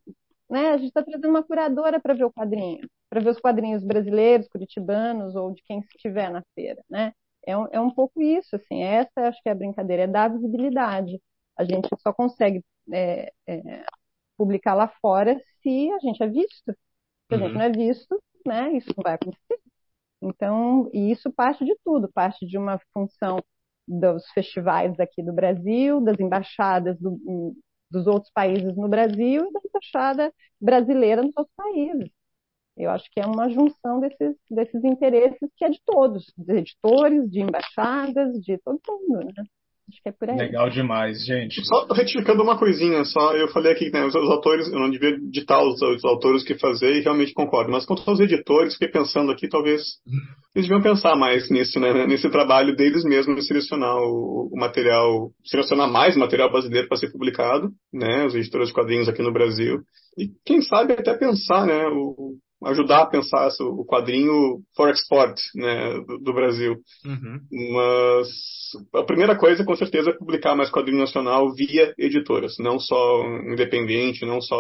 né, 0.49 0.71
a 0.71 0.77
gente 0.77 0.87
está 0.89 1.03
trazendo 1.03 1.29
uma 1.29 1.43
curadora 1.43 1.99
para 1.99 2.13
ver 2.13 2.25
o 2.25 2.31
quadrinho, 2.33 2.87
para 3.09 3.21
ver 3.21 3.29
os 3.31 3.39
quadrinhos 3.39 3.83
brasileiros, 3.83 4.47
curitibanos 4.49 5.35
ou 5.35 5.53
de 5.53 5.61
quem 5.63 5.79
estiver 5.81 6.29
na 6.31 6.43
feira, 6.55 6.83
né? 6.89 7.13
É 7.45 7.57
um, 7.57 7.67
é 7.71 7.79
um 7.81 7.91
pouco 7.93 8.21
isso, 8.21 8.55
assim, 8.55 8.83
essa 8.83 9.11
acho 9.29 9.41
que 9.43 9.49
é 9.49 9.51
a 9.53 9.55
brincadeira, 9.55 10.03
é 10.03 10.07
dar 10.07 10.29
visibilidade. 10.31 11.19
A 11.57 11.63
gente 11.63 11.89
só 12.01 12.13
consegue 12.13 12.63
é, 12.93 13.31
é, 13.47 13.85
publicar 14.37 14.75
lá 14.75 14.87
fora 15.01 15.39
se 15.61 15.91
a 15.93 15.99
gente 15.99 16.23
é 16.23 16.27
visto. 16.27 16.73
Se 17.29 17.35
a 17.35 17.39
gente 17.39 17.53
Uhum. 17.53 17.55
não 17.55 17.63
é 17.63 17.71
visto, 17.71 18.21
né, 18.47 18.73
isso 18.73 18.93
não 18.97 19.03
vai 19.03 19.15
acontecer. 19.15 19.60
Então, 20.21 20.89
e 20.93 21.11
isso 21.11 21.31
parte 21.31 21.65
de 21.65 21.75
tudo, 21.83 22.11
parte 22.11 22.45
de 22.45 22.57
uma 22.57 22.79
função 22.93 23.39
dos 23.87 24.25
festivais 24.31 24.99
aqui 24.99 25.23
do 25.23 25.33
Brasil, 25.33 25.99
das 26.01 26.19
embaixadas 26.19 26.97
do, 26.99 27.55
dos 27.89 28.07
outros 28.07 28.31
países 28.31 28.75
no 28.77 28.87
Brasil 28.87 29.47
e 29.49 29.51
da 29.53 29.59
embaixada 29.65 30.33
brasileira 30.59 31.21
nos 31.23 31.35
outros 31.35 31.55
países. 31.55 32.09
Eu 32.77 32.91
acho 32.91 33.09
que 33.11 33.19
é 33.19 33.25
uma 33.25 33.49
junção 33.49 33.99
desses, 33.99 34.35
desses 34.49 34.83
interesses 34.83 35.49
que 35.57 35.65
é 35.65 35.69
de 35.69 35.81
todos, 35.85 36.33
de 36.37 36.53
editores, 36.59 37.29
de 37.31 37.41
embaixadas, 37.41 38.41
de 38.41 38.57
todo 38.59 38.79
mundo, 39.07 39.25
né? 39.35 39.45
Acho 39.91 40.01
que 40.01 40.09
é 40.09 40.11
por 40.13 40.29
aí. 40.29 40.37
Legal 40.37 40.69
demais, 40.69 41.25
gente. 41.25 41.61
Só 41.65 41.85
retificando 41.93 42.41
uma 42.41 42.57
coisinha, 42.57 43.03
só 43.03 43.35
eu 43.35 43.49
falei 43.49 43.73
aqui 43.73 43.91
que 43.91 43.91
né, 43.91 44.05
os, 44.05 44.15
os, 44.15 44.29
autores, 44.29 44.71
eu 44.71 44.79
não 44.79 44.89
devia 44.89 45.19
ditar 45.29 45.61
os, 45.61 45.81
os, 45.81 46.05
autores 46.05 46.43
que 46.43 46.57
fazer 46.57 46.95
e 46.95 47.01
realmente 47.01 47.33
concordo, 47.33 47.69
mas 47.69 47.85
quanto 47.85 48.09
aos 48.09 48.21
editores, 48.21 48.73
fiquei 48.73 48.87
pensando 48.87 49.31
aqui, 49.33 49.49
talvez 49.49 49.81
eles 50.55 50.67
deviam 50.69 50.81
pensar 50.81 51.17
mais 51.17 51.49
nisso, 51.49 51.77
né, 51.77 52.07
nesse 52.07 52.29
trabalho 52.29 52.73
deles 52.73 53.03
mesmos 53.03 53.35
de 53.35 53.45
selecionar 53.45 53.97
o, 53.97 54.49
o 54.53 54.57
material, 54.57 55.29
selecionar 55.43 55.91
mais 55.91 56.15
material 56.15 56.49
brasileiro 56.49 56.87
para 56.87 56.97
ser 56.97 57.11
publicado, 57.11 57.69
né, 57.93 58.25
os 58.25 58.33
editores 58.33 58.69
de 58.69 58.73
quadrinhos 58.73 59.09
aqui 59.09 59.21
no 59.21 59.33
Brasil, 59.33 59.81
e 60.17 60.29
quem 60.45 60.61
sabe 60.61 60.93
até 60.93 61.13
pensar, 61.17 61.65
né, 61.65 61.85
o, 61.87 62.37
ajudar 62.65 63.01
a 63.01 63.05
pensar 63.05 63.49
o 63.61 63.85
quadrinho 63.85 64.59
for 64.75 64.89
export 64.89 65.35
né, 65.55 65.99
do, 66.07 66.19
do 66.19 66.33
Brasil. 66.33 66.75
Uhum. 67.05 67.39
Mas 67.73 68.27
a 68.93 69.03
primeira 69.03 69.37
coisa, 69.37 69.65
com 69.65 69.75
certeza, 69.75 70.11
é 70.11 70.17
publicar 70.17 70.55
mais 70.55 70.69
quadrinho 70.69 70.99
nacional 70.99 71.53
via 71.53 71.93
editoras, 71.97 72.55
não 72.59 72.79
só 72.79 73.23
independente, 73.51 74.25
não 74.25 74.41
só 74.41 74.55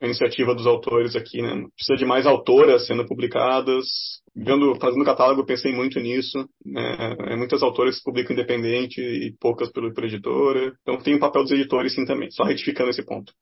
a 0.00 0.06
iniciativa 0.06 0.54
dos 0.54 0.66
autores 0.66 1.14
aqui. 1.14 1.40
Né? 1.40 1.64
Precisa 1.74 1.96
de 1.96 2.04
mais 2.04 2.26
autoras 2.26 2.86
sendo 2.86 3.06
publicadas. 3.06 3.86
Vendo, 4.34 4.76
fazendo 4.80 5.04
catálogo, 5.04 5.44
pensei 5.44 5.74
muito 5.74 5.98
nisso. 5.98 6.48
Né? 6.64 7.36
Muitas 7.36 7.62
autoras 7.62 8.00
publicam 8.02 8.32
independente 8.32 9.00
e 9.00 9.34
poucas 9.40 9.70
pela, 9.70 9.92
pela 9.92 10.06
editora. 10.06 10.72
Então 10.82 10.98
tem 10.98 11.14
o 11.14 11.20
papel 11.20 11.42
dos 11.42 11.52
editores 11.52 11.94
sim 11.94 12.04
também, 12.04 12.30
só 12.30 12.44
retificando 12.44 12.90
esse 12.90 13.04
ponto. 13.04 13.32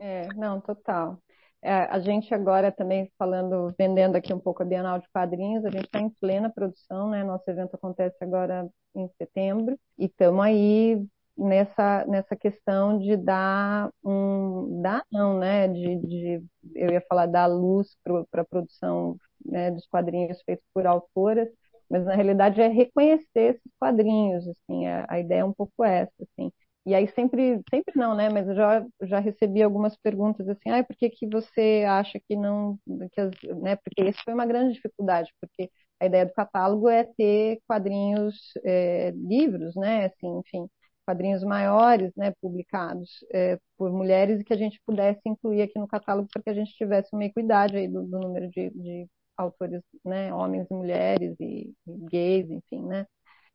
É, 0.00 0.26
não, 0.34 0.60
total. 0.60 1.16
É, 1.64 1.72
a 1.84 2.00
gente 2.00 2.34
agora 2.34 2.72
também 2.72 3.10
falando, 3.18 3.72
vendendo 3.78 4.16
aqui 4.16 4.32
um 4.34 4.38
pouco 4.40 4.62
a 4.62 4.66
Bienal 4.66 4.98
de 4.98 5.08
Quadrinhos, 5.12 5.64
a 5.64 5.70
gente 5.70 5.84
está 5.84 6.00
em 6.00 6.10
plena 6.10 6.50
produção, 6.50 7.08
né? 7.10 7.22
Nosso 7.22 7.48
evento 7.48 7.74
acontece 7.76 8.16
agora 8.20 8.68
em 8.94 9.08
setembro 9.16 9.78
e 9.98 10.06
estamos 10.06 10.44
aí 10.44 11.00
nessa 11.36 12.04
nessa 12.06 12.36
questão 12.36 12.98
de 12.98 13.16
dar 13.16 13.90
um 14.04 14.82
dar 14.82 15.04
não, 15.10 15.38
né? 15.38 15.68
De, 15.68 15.96
de 16.00 16.44
eu 16.74 16.90
ia 16.92 17.00
falar 17.08 17.26
dar 17.26 17.46
luz 17.46 17.96
para 18.02 18.42
a 18.42 18.44
produção 18.44 19.16
né, 19.46 19.70
dos 19.70 19.86
quadrinhos 19.86 20.42
feitos 20.42 20.64
por 20.74 20.84
autoras, 20.86 21.48
mas 21.88 22.04
na 22.04 22.14
realidade 22.14 22.60
é 22.60 22.68
reconhecer 22.68 23.54
esses 23.56 23.72
quadrinhos, 23.78 24.44
assim, 24.48 24.86
a, 24.86 25.06
a 25.08 25.20
ideia 25.20 25.40
é 25.40 25.44
um 25.44 25.52
pouco 25.52 25.84
essa, 25.84 26.12
assim. 26.22 26.50
E 26.84 26.94
aí 26.94 27.06
sempre, 27.08 27.60
sempre 27.70 27.94
não, 27.96 28.14
né? 28.14 28.28
Mas 28.28 28.48
eu 28.48 28.54
já, 28.56 28.84
já 29.02 29.18
recebi 29.20 29.62
algumas 29.62 29.96
perguntas 29.96 30.48
assim, 30.48 30.70
ah, 30.70 30.82
por 30.84 30.96
que, 30.96 31.10
que 31.10 31.28
você 31.28 31.84
acha 31.88 32.18
que 32.28 32.34
não, 32.36 32.78
que 33.12 33.20
as, 33.20 33.30
né? 33.62 33.76
Porque 33.76 34.02
isso 34.10 34.20
foi 34.24 34.34
uma 34.34 34.46
grande 34.46 34.74
dificuldade, 34.74 35.32
porque 35.40 35.70
a 36.00 36.06
ideia 36.06 36.26
do 36.26 36.32
catálogo 36.32 36.88
é 36.88 37.04
ter 37.04 37.60
quadrinhos, 37.68 38.36
é, 38.64 39.12
livros, 39.12 39.76
né? 39.76 40.06
Assim, 40.06 40.38
enfim, 40.40 40.68
quadrinhos 41.06 41.44
maiores, 41.44 42.12
né? 42.16 42.32
Publicados 42.40 43.10
é, 43.32 43.58
por 43.76 43.92
mulheres 43.92 44.40
e 44.40 44.44
que 44.44 44.52
a 44.52 44.56
gente 44.56 44.80
pudesse 44.84 45.20
incluir 45.26 45.62
aqui 45.62 45.78
no 45.78 45.86
catálogo 45.88 46.28
para 46.32 46.42
que 46.42 46.50
a 46.50 46.54
gente 46.54 46.72
tivesse 46.74 47.10
uma 47.14 47.24
equidade 47.24 47.76
aí 47.76 47.86
do, 47.88 48.02
do 48.04 48.18
número 48.18 48.48
de, 48.50 48.70
de 48.70 49.08
autores, 49.36 49.82
né? 50.04 50.34
Homens 50.34 50.66
e 50.70 50.74
mulheres 50.74 51.36
e, 51.40 51.72
e 51.86 51.96
gays, 52.10 52.50
enfim, 52.50 52.82
né? 52.86 53.06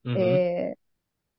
Uhum. 0.05 0.17
É, 0.17 0.75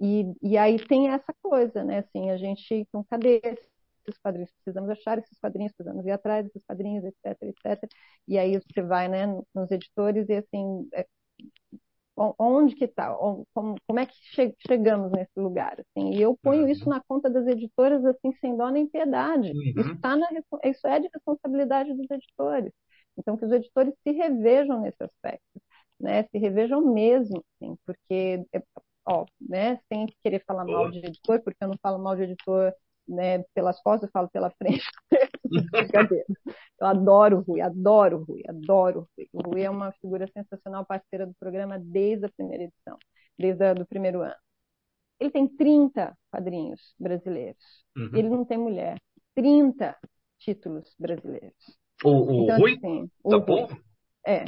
e, 0.01 0.33
e 0.43 0.57
aí 0.57 0.79
tem 0.87 1.09
essa 1.09 1.35
coisa, 1.43 1.83
né? 1.85 1.99
Assim, 1.99 2.31
a 2.31 2.37
gente, 2.37 2.73
então, 2.75 3.05
cadê 3.05 3.41
esses 3.45 4.19
quadrinhos? 4.19 4.53
Precisamos 4.53 4.91
achar 4.91 5.19
esses 5.19 5.39
quadrinhos, 5.39 5.73
precisamos 5.73 6.07
ir 6.07 6.11
atrás 6.11 6.45
desses 6.47 6.65
quadrinhos, 6.65 7.05
etc, 7.05 7.37
etc. 7.43 7.89
E 8.27 8.39
aí 8.39 8.59
você 8.59 8.83
vai, 8.83 9.09
né, 9.09 9.27
nos 9.55 9.71
editores 9.71 10.29
e 10.29 10.35
assim, 10.35 10.89
é, 10.95 11.07
onde 12.39 12.75
que 12.75 12.85
está? 12.85 13.15
Como, 13.55 13.77
como 13.87 13.99
é 14.01 14.07
que 14.07 14.15
che 14.35 14.55
chegamos 14.67 15.13
nesse 15.13 15.39
lugar? 15.39 15.79
Assim? 15.81 16.11
E 16.15 16.23
eu 16.23 16.37
ponho 16.43 16.69
isso 16.69 16.89
na 16.89 17.01
conta 17.01 17.31
das 17.31 17.47
editoras 17.47 18.05
assim, 18.05 18.33
sem 18.41 18.57
dó 18.57 18.71
nem 18.71 18.89
piedade. 18.89 19.53
Uhum. 19.53 19.81
Isso, 19.81 20.01
tá 20.01 20.17
na, 20.17 20.29
isso 20.65 20.87
é 20.87 21.01
de 21.01 21.09
responsabilidade 21.13 21.95
dos 21.95 22.11
editores. 22.11 22.73
Então, 23.17 23.37
que 23.37 23.45
os 23.45 23.53
editores 23.53 23.95
se 24.07 24.13
revejam 24.13 24.81
nesse 24.81 25.03
aspecto, 25.03 25.63
né? 25.99 26.25
Se 26.25 26.39
revejam 26.39 26.81
mesmo, 26.93 27.45
assim, 27.61 27.77
porque 27.85 28.45
ó, 29.09 29.25
né, 29.41 29.79
sem 29.89 30.07
querer 30.23 30.45
falar 30.47 30.65
mal 30.65 30.91
de 30.91 30.99
editor, 30.99 31.41
porque 31.43 31.65
eu 31.65 31.69
não 31.69 31.79
falo 31.83 31.99
mal 31.99 32.15
de 32.15 32.23
editor 32.23 32.73
né, 33.09 33.43
pelas 33.55 33.81
costas, 33.83 34.09
eu 34.09 34.13
falo 34.13 34.29
pela 34.29 34.51
frente. 34.51 34.85
Brincadeira. 35.71 36.27
Eu 36.81 36.87
adoro 36.87 37.39
o 37.39 37.41
Rui, 37.41 37.61
adoro 37.63 38.19
o 38.19 38.25
Rui, 38.25 38.43
adoro 38.47 39.01
o 39.01 39.09
Rui. 39.17 39.29
O 39.33 39.51
Rui 39.51 39.63
é 39.63 39.71
uma 39.71 39.93
figura 39.93 40.27
sensacional, 40.29 40.85
parceira 40.85 41.27
do 41.27 41.35
programa 41.41 41.79
desde 41.79 42.27
a 42.27 42.31
primeira 42.31 42.65
edição, 42.65 42.99
desde 43.39 43.81
o 43.81 43.87
primeiro 43.87 44.21
ano. 44.21 44.35
Ele 45.19 45.31
tem 45.31 45.49
30 45.49 46.17
quadrinhos 46.31 46.95
brasileiros. 46.99 47.65
Uhum. 47.97 48.11
Ele 48.15 48.29
não 48.29 48.45
tem 48.45 48.59
mulher. 48.59 49.01
30 49.35 49.97
títulos 50.39 50.95
brasileiros. 50.99 51.77
O, 52.05 52.11
o 52.11 52.45
então, 52.45 52.59
Rui? 52.59 52.75
Assim, 52.77 53.11
o 53.25 53.31
Rui. 53.31 53.45
povo? 53.45 53.81
É. 54.27 54.45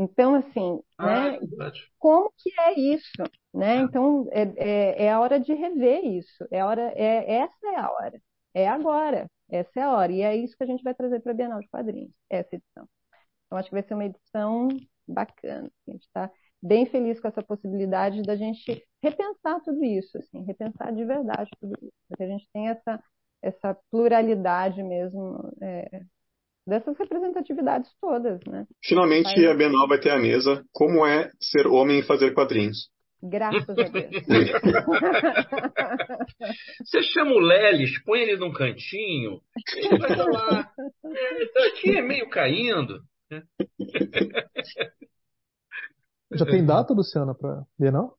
Então, 0.00 0.36
assim, 0.36 0.80
ah, 0.96 1.30
né, 1.32 1.36
é 1.36 1.72
como 1.98 2.32
que 2.38 2.52
é 2.60 2.78
isso? 2.78 3.10
Né? 3.52 3.78
Então, 3.78 4.28
é, 4.30 4.42
é, 4.56 5.04
é, 5.06 5.12
a 5.12 5.18
hora 5.20 5.40
de 5.40 5.52
rever 5.52 6.04
isso. 6.04 6.46
É 6.52 6.64
hora, 6.64 6.92
é, 6.94 7.34
essa 7.38 7.66
é 7.66 7.76
a 7.76 7.90
hora. 7.90 8.22
É 8.54 8.68
agora. 8.68 9.28
Essa 9.50 9.80
é 9.80 9.82
a 9.82 9.92
hora. 9.92 10.12
E 10.12 10.22
é 10.22 10.36
isso 10.36 10.56
que 10.56 10.62
a 10.62 10.66
gente 10.66 10.84
vai 10.84 10.94
trazer 10.94 11.20
para 11.20 11.32
a 11.32 11.34
Bienal 11.34 11.58
de 11.60 11.68
Quadrinhos, 11.68 12.12
essa 12.30 12.54
edição. 12.54 12.88
Então, 13.46 13.58
acho 13.58 13.68
que 13.70 13.74
vai 13.74 13.82
ser 13.82 13.94
uma 13.94 14.04
edição 14.04 14.68
bacana. 15.06 15.68
A 15.88 15.90
gente 15.90 16.02
está 16.04 16.30
bem 16.62 16.86
feliz 16.86 17.18
com 17.20 17.26
essa 17.28 17.42
possibilidade 17.42 18.22
da 18.22 18.36
gente 18.36 18.86
repensar 19.02 19.60
tudo 19.64 19.84
isso, 19.84 20.16
assim, 20.18 20.44
repensar 20.44 20.94
de 20.94 21.04
verdade 21.04 21.50
tudo 21.60 21.74
isso. 21.82 21.92
Porque 22.08 22.22
a 22.22 22.28
gente 22.28 22.48
tem 22.52 22.68
essa, 22.68 23.02
essa 23.42 23.76
pluralidade 23.90 24.80
mesmo 24.80 25.52
é, 25.60 26.02
dessas 26.68 26.96
representatividades 26.98 27.90
todas, 28.00 28.40
né? 28.46 28.66
Finalmente 28.84 29.46
a 29.46 29.54
Bienal 29.54 29.88
vai 29.88 29.98
ter 29.98 30.10
a 30.10 30.18
mesa 30.18 30.62
Como 30.72 31.06
é 31.06 31.30
ser 31.40 31.66
homem 31.66 32.00
e 32.00 32.02
fazer 32.02 32.34
quadrinhos. 32.34 32.90
Graças 33.20 33.68
a 33.70 33.74
Deus. 33.74 34.14
Você 36.84 37.02
chama 37.02 37.32
o 37.32 37.40
Lelis, 37.40 38.00
põe 38.04 38.20
ele 38.20 38.36
num 38.36 38.52
cantinho, 38.52 39.40
ele 39.76 39.98
vai 39.98 40.16
lá. 40.16 40.72
É, 41.04 41.46
tá 41.46 41.66
aqui 41.66 41.96
é 41.96 42.02
meio 42.02 42.30
caindo. 42.30 43.02
Já 46.32 46.46
tem 46.46 46.64
data, 46.64 46.94
Luciana, 46.94 47.34
para 47.34 47.64
Bienal? 47.76 48.16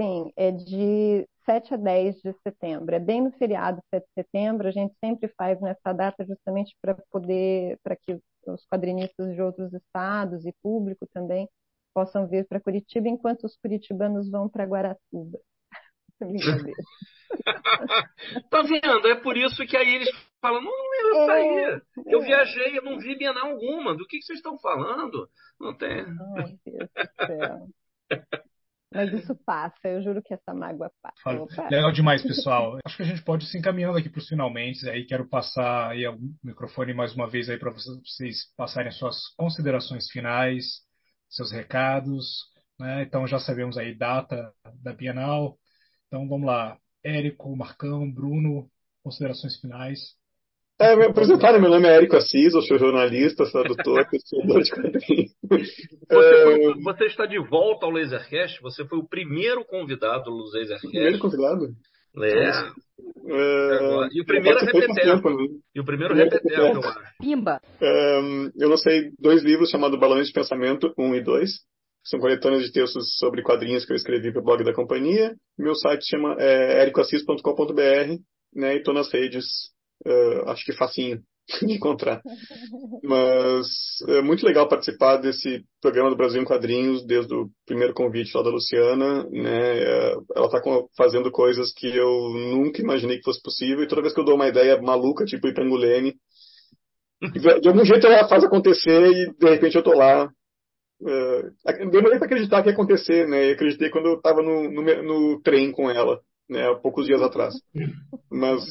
Sim, 0.00 0.32
é 0.36 0.50
de 0.50 1.28
7 1.44 1.74
a 1.74 1.76
10 1.76 2.16
de 2.22 2.32
setembro. 2.42 2.94
É 2.94 2.98
bem 2.98 3.22
no 3.22 3.32
feriado 3.32 3.80
7 3.90 4.04
de 4.04 4.12
setembro. 4.14 4.68
A 4.68 4.70
gente 4.70 4.94
sempre 5.02 5.28
faz 5.36 5.60
nessa 5.60 5.92
data 5.92 6.24
justamente 6.24 6.76
para 6.80 6.94
poder, 7.10 7.78
para 7.82 7.96
que 7.96 8.18
os 8.46 8.66
quadrinistas 8.66 9.34
de 9.34 9.40
outros 9.40 9.72
estados 9.72 10.44
e 10.44 10.54
público 10.62 11.06
também 11.12 11.48
possam 11.94 12.26
vir 12.26 12.46
para 12.46 12.60
Curitiba 12.60 13.08
enquanto 13.08 13.44
os 13.44 13.56
curitibanos 13.56 14.30
vão 14.30 14.48
para 14.48 14.64
Guaratuba. 14.64 15.38
Tá 18.50 18.62
vendo? 18.62 19.08
É 19.08 19.14
por 19.16 19.36
isso 19.36 19.66
que 19.66 19.76
aí 19.76 19.96
eles 19.96 20.08
falam, 20.40 20.62
não, 20.62 20.70
não 20.70 20.94
é 20.94 21.00
isso 21.10 21.30
aí. 21.30 21.80
Eu 22.06 22.22
é. 22.22 22.24
viajei, 22.24 22.78
eu 22.78 22.82
não 22.82 22.98
vi 22.98 23.16
Bienal 23.16 23.50
alguma. 23.50 23.96
Do 23.96 24.06
que, 24.06 24.18
que 24.18 24.24
vocês 24.24 24.38
estão 24.38 24.58
falando? 24.58 25.28
Não 25.58 25.76
tem. 25.76 26.04
Ai, 26.36 26.58
Deus 26.64 26.88
do 26.94 27.26
céu. 27.26 27.68
Mas 28.94 29.12
isso 29.12 29.34
passa, 29.44 29.88
eu 29.88 30.00
juro 30.02 30.22
que 30.22 30.32
essa 30.32 30.54
mágoa 30.54 30.90
passa. 31.02 31.68
legal 31.68 31.90
demais, 31.90 32.22
pessoal. 32.22 32.78
Acho 32.84 32.96
que 32.96 33.02
a 33.02 33.06
gente 33.06 33.22
pode 33.22 33.44
se 33.46 33.58
encaminhando 33.58 33.98
aqui 33.98 34.08
para 34.08 34.20
os 34.20 34.28
finalmente. 34.28 34.88
Aí 34.88 35.04
quero 35.04 35.28
passar 35.28 35.90
aí 35.90 36.06
o 36.06 36.16
microfone 36.42 36.94
mais 36.94 37.12
uma 37.12 37.28
vez 37.28 37.50
aí 37.50 37.58
para 37.58 37.72
vocês 37.72 38.54
passarem 38.56 38.92
suas 38.92 39.34
considerações 39.36 40.08
finais, 40.08 40.82
seus 41.28 41.50
recados. 41.50 42.44
Né? 42.78 43.02
Então 43.02 43.26
já 43.26 43.40
sabemos 43.40 43.76
aí 43.76 43.92
data 43.94 44.52
da 44.80 44.92
Bienal. 44.92 45.58
Então 46.06 46.28
vamos 46.28 46.46
lá. 46.46 46.78
Érico, 47.02 47.54
Marcão, 47.56 48.10
Bruno, 48.10 48.70
considerações 49.02 49.60
finais. 49.60 50.14
É, 50.80 50.96
me 50.96 51.04
apresentaram, 51.06 51.60
meu 51.60 51.70
nome 51.70 51.86
é 51.86 51.96
Érico 51.96 52.16
Assis, 52.16 52.52
eu 52.52 52.62
sou 52.62 52.78
jornalista, 52.78 53.48
tradutor, 53.48 54.06
pesquisador 54.10 54.60
de 54.60 54.70
quadrinhos. 54.70 55.32
Você, 56.10 56.70
é... 56.70 56.74
você, 56.82 57.04
está 57.04 57.26
de 57.26 57.38
volta 57.38 57.86
ao 57.86 57.92
Lasercast? 57.92 58.60
Você 58.60 58.84
foi 58.84 58.98
o 58.98 59.08
primeiro 59.08 59.64
convidado 59.64 60.24
do 60.24 60.36
Lasercast. 60.36 60.88
Primeiro 60.88 61.18
convidado? 61.20 61.66
É. 62.18 62.48
é... 62.48 64.08
E 64.12 64.20
o 64.20 64.26
primeiro 64.26 64.58
repeteco. 64.58 65.30
Né? 65.30 65.46
E 65.76 65.80
o 65.80 65.84
primeiro 65.84 66.14
repeteco, 66.14 66.60
eu 66.60 66.80
acho. 66.80 67.00
Pimba! 67.20 67.60
É, 67.80 68.20
eu 68.58 68.68
lancei 68.68 69.12
dois 69.18 69.44
livros 69.44 69.70
chamados 69.70 69.98
Balões 69.98 70.26
de 70.26 70.32
Pensamento 70.32 70.92
1 70.98 71.14
e 71.14 71.22
2. 71.22 71.50
São 72.04 72.18
coletâneas 72.18 72.64
de 72.64 72.72
textos 72.72 73.16
sobre 73.16 73.42
quadrinhos 73.42 73.86
que 73.86 73.92
eu 73.92 73.96
escrevi 73.96 74.32
para 74.32 74.42
o 74.42 74.44
blog 74.44 74.64
da 74.64 74.74
companhia. 74.74 75.36
Meu 75.56 75.74
site 75.76 76.04
chama 76.04 76.34
é, 76.38 76.82
ericoassis.com.br 76.82 78.18
né, 78.54 78.74
e 78.74 78.78
estou 78.78 78.92
nas 78.92 79.12
redes 79.12 79.73
Uh, 80.06 80.50
acho 80.50 80.64
que 80.64 80.72
facinho 80.72 81.22
de 81.62 81.74
encontrar. 81.74 82.22
Mas 83.02 83.66
é 84.08 84.22
muito 84.22 84.44
legal 84.44 84.68
participar 84.68 85.16
desse 85.18 85.64
programa 85.80 86.10
do 86.10 86.16
Brasil 86.16 86.40
em 86.40 86.44
Quadrinhos 86.44 87.06
desde 87.06 87.34
o 87.34 87.48
primeiro 87.66 87.94
convite 87.94 88.36
lá 88.36 88.42
da 88.42 88.50
Luciana. 88.50 89.24
Né? 89.30 89.78
É, 89.78 90.14
ela 90.34 90.46
está 90.46 90.60
fazendo 90.96 91.30
coisas 91.30 91.72
que 91.72 91.86
eu 91.86 92.30
nunca 92.30 92.80
imaginei 92.80 93.18
que 93.18 93.24
fosse 93.24 93.42
possível 93.42 93.82
e 93.82 93.88
toda 93.88 94.02
vez 94.02 94.14
que 94.14 94.20
eu 94.20 94.24
dou 94.24 94.34
uma 94.34 94.48
ideia 94.48 94.80
maluca, 94.80 95.24
tipo 95.24 95.48
Itangulene, 95.48 96.14
de 97.60 97.68
algum 97.68 97.84
jeito 97.84 98.06
ela 98.06 98.28
faz 98.28 98.44
acontecer 98.44 99.02
e 99.06 99.32
de 99.32 99.50
repente 99.50 99.76
eu 99.76 99.82
tô 99.82 99.92
lá. 99.92 100.28
Uh, 101.00 101.90
demorei 101.90 102.18
para 102.18 102.26
acreditar 102.26 102.62
que 102.62 102.68
ia 102.68 102.72
acontecer, 102.72 103.26
né? 103.28 103.48
Eu 103.48 103.54
acreditei 103.54 103.90
quando 103.90 104.06
eu 104.06 104.14
estava 104.14 104.42
no, 104.42 104.70
no, 104.70 105.02
no 105.02 105.42
trem 105.42 105.70
com 105.70 105.90
ela 105.90 106.20
né, 106.48 106.68
há 106.68 106.74
poucos 106.76 107.06
dias 107.06 107.22
atrás. 107.22 107.54
Mas, 108.30 108.62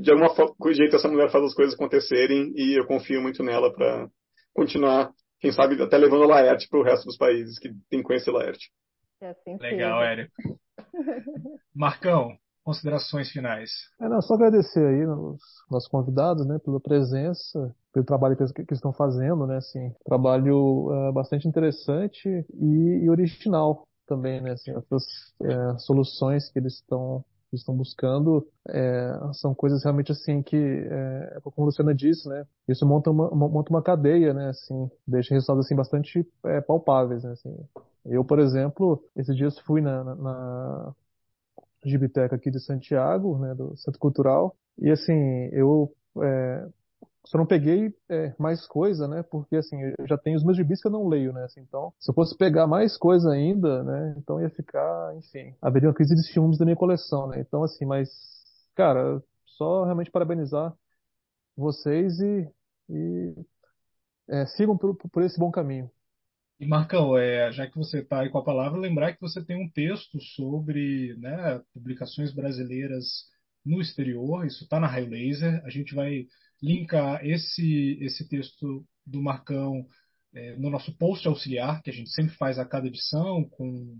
de 0.00 0.10
alguma 0.10 0.34
jeito, 0.72 0.96
essa 0.96 1.08
mulher 1.08 1.30
faz 1.30 1.44
as 1.44 1.54
coisas 1.54 1.74
acontecerem 1.74 2.52
e 2.56 2.78
eu 2.78 2.86
confio 2.86 3.22
muito 3.22 3.42
nela 3.42 3.72
para 3.72 4.08
continuar, 4.54 5.10
quem 5.40 5.52
sabe, 5.52 5.80
até 5.82 5.96
levando 5.96 6.24
a 6.24 6.26
Laerte 6.26 6.68
para 6.68 6.80
o 6.80 6.84
resto 6.84 7.06
dos 7.06 7.16
países 7.16 7.58
que 7.58 7.68
tem 7.88 8.00
que 8.00 8.06
conhecer 8.06 8.30
Laerte. 8.30 8.70
É 9.20 9.28
assim 9.28 9.56
Legal, 9.58 10.02
Érico. 10.02 10.32
Marcão, 11.74 12.36
considerações 12.64 13.30
finais. 13.30 13.70
É, 14.00 14.08
não, 14.08 14.20
só 14.20 14.34
agradecer 14.34 14.84
aí 14.84 15.06
os 15.06 15.40
nossos 15.70 15.88
convidados, 15.88 16.46
né, 16.46 16.58
pela 16.64 16.80
presença, 16.80 17.74
pelo 17.92 18.06
trabalho 18.06 18.36
que 18.36 18.42
eles, 18.42 18.52
que 18.52 18.60
eles 18.62 18.78
estão 18.78 18.92
fazendo, 18.92 19.46
né, 19.46 19.56
assim, 19.56 19.92
trabalho 20.04 20.88
uh, 20.90 21.12
bastante 21.12 21.46
interessante 21.48 22.28
e, 22.28 23.04
e 23.04 23.10
original, 23.10 23.86
também, 24.12 24.40
né? 24.42 24.52
Assim, 24.52 24.70
essas 24.72 25.04
é, 25.42 25.78
soluções 25.78 26.50
que 26.50 26.58
eles 26.58 26.74
estão 26.74 27.24
estão 27.52 27.76
buscando 27.76 28.48
é, 28.66 29.12
são 29.34 29.54
coisas 29.54 29.84
realmente 29.84 30.10
assim 30.10 30.42
que, 30.42 30.56
é, 30.56 31.38
como 31.42 31.52
a 31.58 31.64
Luciana 31.66 31.94
disse, 31.94 32.26
né? 32.26 32.46
Isso 32.66 32.86
monta 32.86 33.10
uma, 33.10 33.28
monta 33.30 33.68
uma 33.68 33.82
cadeia, 33.82 34.32
né? 34.32 34.48
Assim, 34.48 34.90
deixa 35.06 35.34
resultados 35.34 35.66
assim 35.66 35.76
bastante 35.76 36.26
é, 36.46 36.62
palpáveis, 36.62 37.22
né? 37.22 37.32
Assim, 37.32 37.54
eu, 38.06 38.24
por 38.24 38.38
exemplo, 38.38 39.04
esses 39.14 39.36
dias 39.36 39.58
fui 39.58 39.82
na, 39.82 40.02
na, 40.02 40.14
na 40.14 40.94
Gibiteca 41.84 42.36
aqui 42.36 42.50
de 42.50 42.58
Santiago, 42.58 43.38
né? 43.38 43.54
Do 43.54 43.76
Centro 43.76 44.00
Cultural 44.00 44.56
e 44.78 44.90
assim 44.90 45.50
eu 45.52 45.92
é, 46.22 46.66
só 47.24 47.38
não 47.38 47.46
peguei 47.46 47.94
é, 48.08 48.34
mais 48.38 48.66
coisa, 48.66 49.06
né? 49.06 49.22
Porque 49.22 49.56
assim, 49.56 49.80
eu 49.98 50.06
já 50.06 50.18
tenho 50.18 50.36
os 50.36 50.44
meus 50.44 50.56
gibis 50.56 50.80
que 50.80 50.88
eu 50.88 50.92
não 50.92 51.08
leio, 51.08 51.32
né? 51.32 51.44
Assim, 51.44 51.60
então, 51.60 51.92
se 51.98 52.10
eu 52.10 52.14
fosse 52.14 52.36
pegar 52.36 52.66
mais 52.66 52.96
coisa 52.96 53.30
ainda, 53.30 53.82
né? 53.84 54.14
Então 54.18 54.40
ia 54.40 54.50
ficar, 54.50 55.16
enfim, 55.16 55.54
haveria 55.62 55.88
uma 55.88 55.94
crise 55.94 56.14
de 56.14 56.22
ciúmes 56.24 56.58
da 56.58 56.64
minha 56.64 56.76
coleção, 56.76 57.28
né? 57.28 57.40
Então, 57.40 57.62
assim, 57.62 57.84
mas, 57.84 58.08
cara, 58.74 59.22
só 59.46 59.84
realmente 59.84 60.10
parabenizar 60.10 60.74
vocês 61.56 62.18
e, 62.20 62.48
e 62.88 63.34
é, 64.28 64.46
sigam 64.46 64.76
por, 64.76 64.96
por 64.96 65.22
esse 65.22 65.38
bom 65.38 65.50
caminho. 65.50 65.90
E 66.58 66.66
Marcão, 66.66 67.16
é, 67.18 67.50
já 67.50 67.66
que 67.66 67.76
você 67.76 68.00
está 68.00 68.20
aí 68.20 68.30
com 68.30 68.38
a 68.38 68.44
palavra, 68.44 68.78
lembrar 68.78 69.12
que 69.12 69.20
você 69.20 69.44
tem 69.44 69.56
um 69.56 69.68
texto 69.70 70.20
sobre 70.20 71.16
né, 71.18 71.60
publicações 71.74 72.32
brasileiras 72.32 73.26
no 73.64 73.80
exterior, 73.80 74.46
isso 74.46 74.64
está 74.64 74.78
na 74.78 74.86
Raio 74.86 75.10
Laser. 75.10 75.60
A 75.64 75.70
gente 75.70 75.94
vai 75.94 76.26
linkar 76.62 77.24
esse, 77.26 77.98
esse 78.00 78.28
texto 78.28 78.86
do 79.04 79.20
Marcão 79.20 79.86
é, 80.34 80.56
no 80.56 80.70
nosso 80.70 80.96
post 80.96 81.26
auxiliar, 81.26 81.82
que 81.82 81.90
a 81.90 81.92
gente 81.92 82.10
sempre 82.10 82.34
faz 82.36 82.58
a 82.58 82.64
cada 82.64 82.86
edição, 82.86 83.44
com 83.44 83.98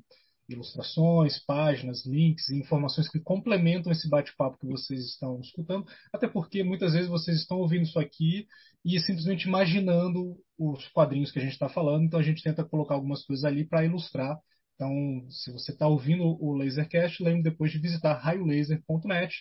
ilustrações, 0.49 1.39
páginas, 1.45 2.05
links 2.05 2.49
e 2.49 2.59
informações 2.59 3.09
que 3.09 3.21
complementam 3.21 3.93
esse 3.93 4.09
bate-papo 4.09 4.59
que 4.59 4.67
vocês 4.67 5.01
estão 5.07 5.41
escutando, 5.41 5.87
até 6.13 6.29
porque 6.29 6.63
muitas 6.63 6.93
vezes 6.93 7.09
vocês 7.09 7.39
estão 7.39 7.59
ouvindo 7.59 7.85
isso 7.85 7.99
aqui 7.99 8.47
e 8.85 8.99
simplesmente 9.01 9.47
imaginando 9.47 10.37
os 10.59 10.87
quadrinhos 10.89 11.31
que 11.31 11.39
a 11.39 11.43
gente 11.43 11.53
está 11.53 11.69
falando, 11.69 12.05
então 12.05 12.21
a 12.21 12.23
gente 12.23 12.43
tenta 12.43 12.65
colocar 12.65 12.95
algumas 12.95 13.25
coisas 13.25 13.45
ali 13.45 13.65
para 13.65 13.85
ilustrar. 13.85 14.39
Então, 14.75 14.91
se 15.31 15.53
você 15.53 15.73
está 15.73 15.87
ouvindo 15.87 16.25
o 16.25 16.57
Lasercast, 16.57 17.23
lembre 17.23 17.43
depois 17.43 17.71
de 17.71 17.79
visitar 17.79 18.15
raiolaser.net, 18.15 19.35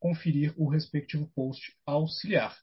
conferir 0.00 0.52
o 0.56 0.68
respectivo 0.68 1.30
post 1.34 1.72
auxiliar. 1.86 2.56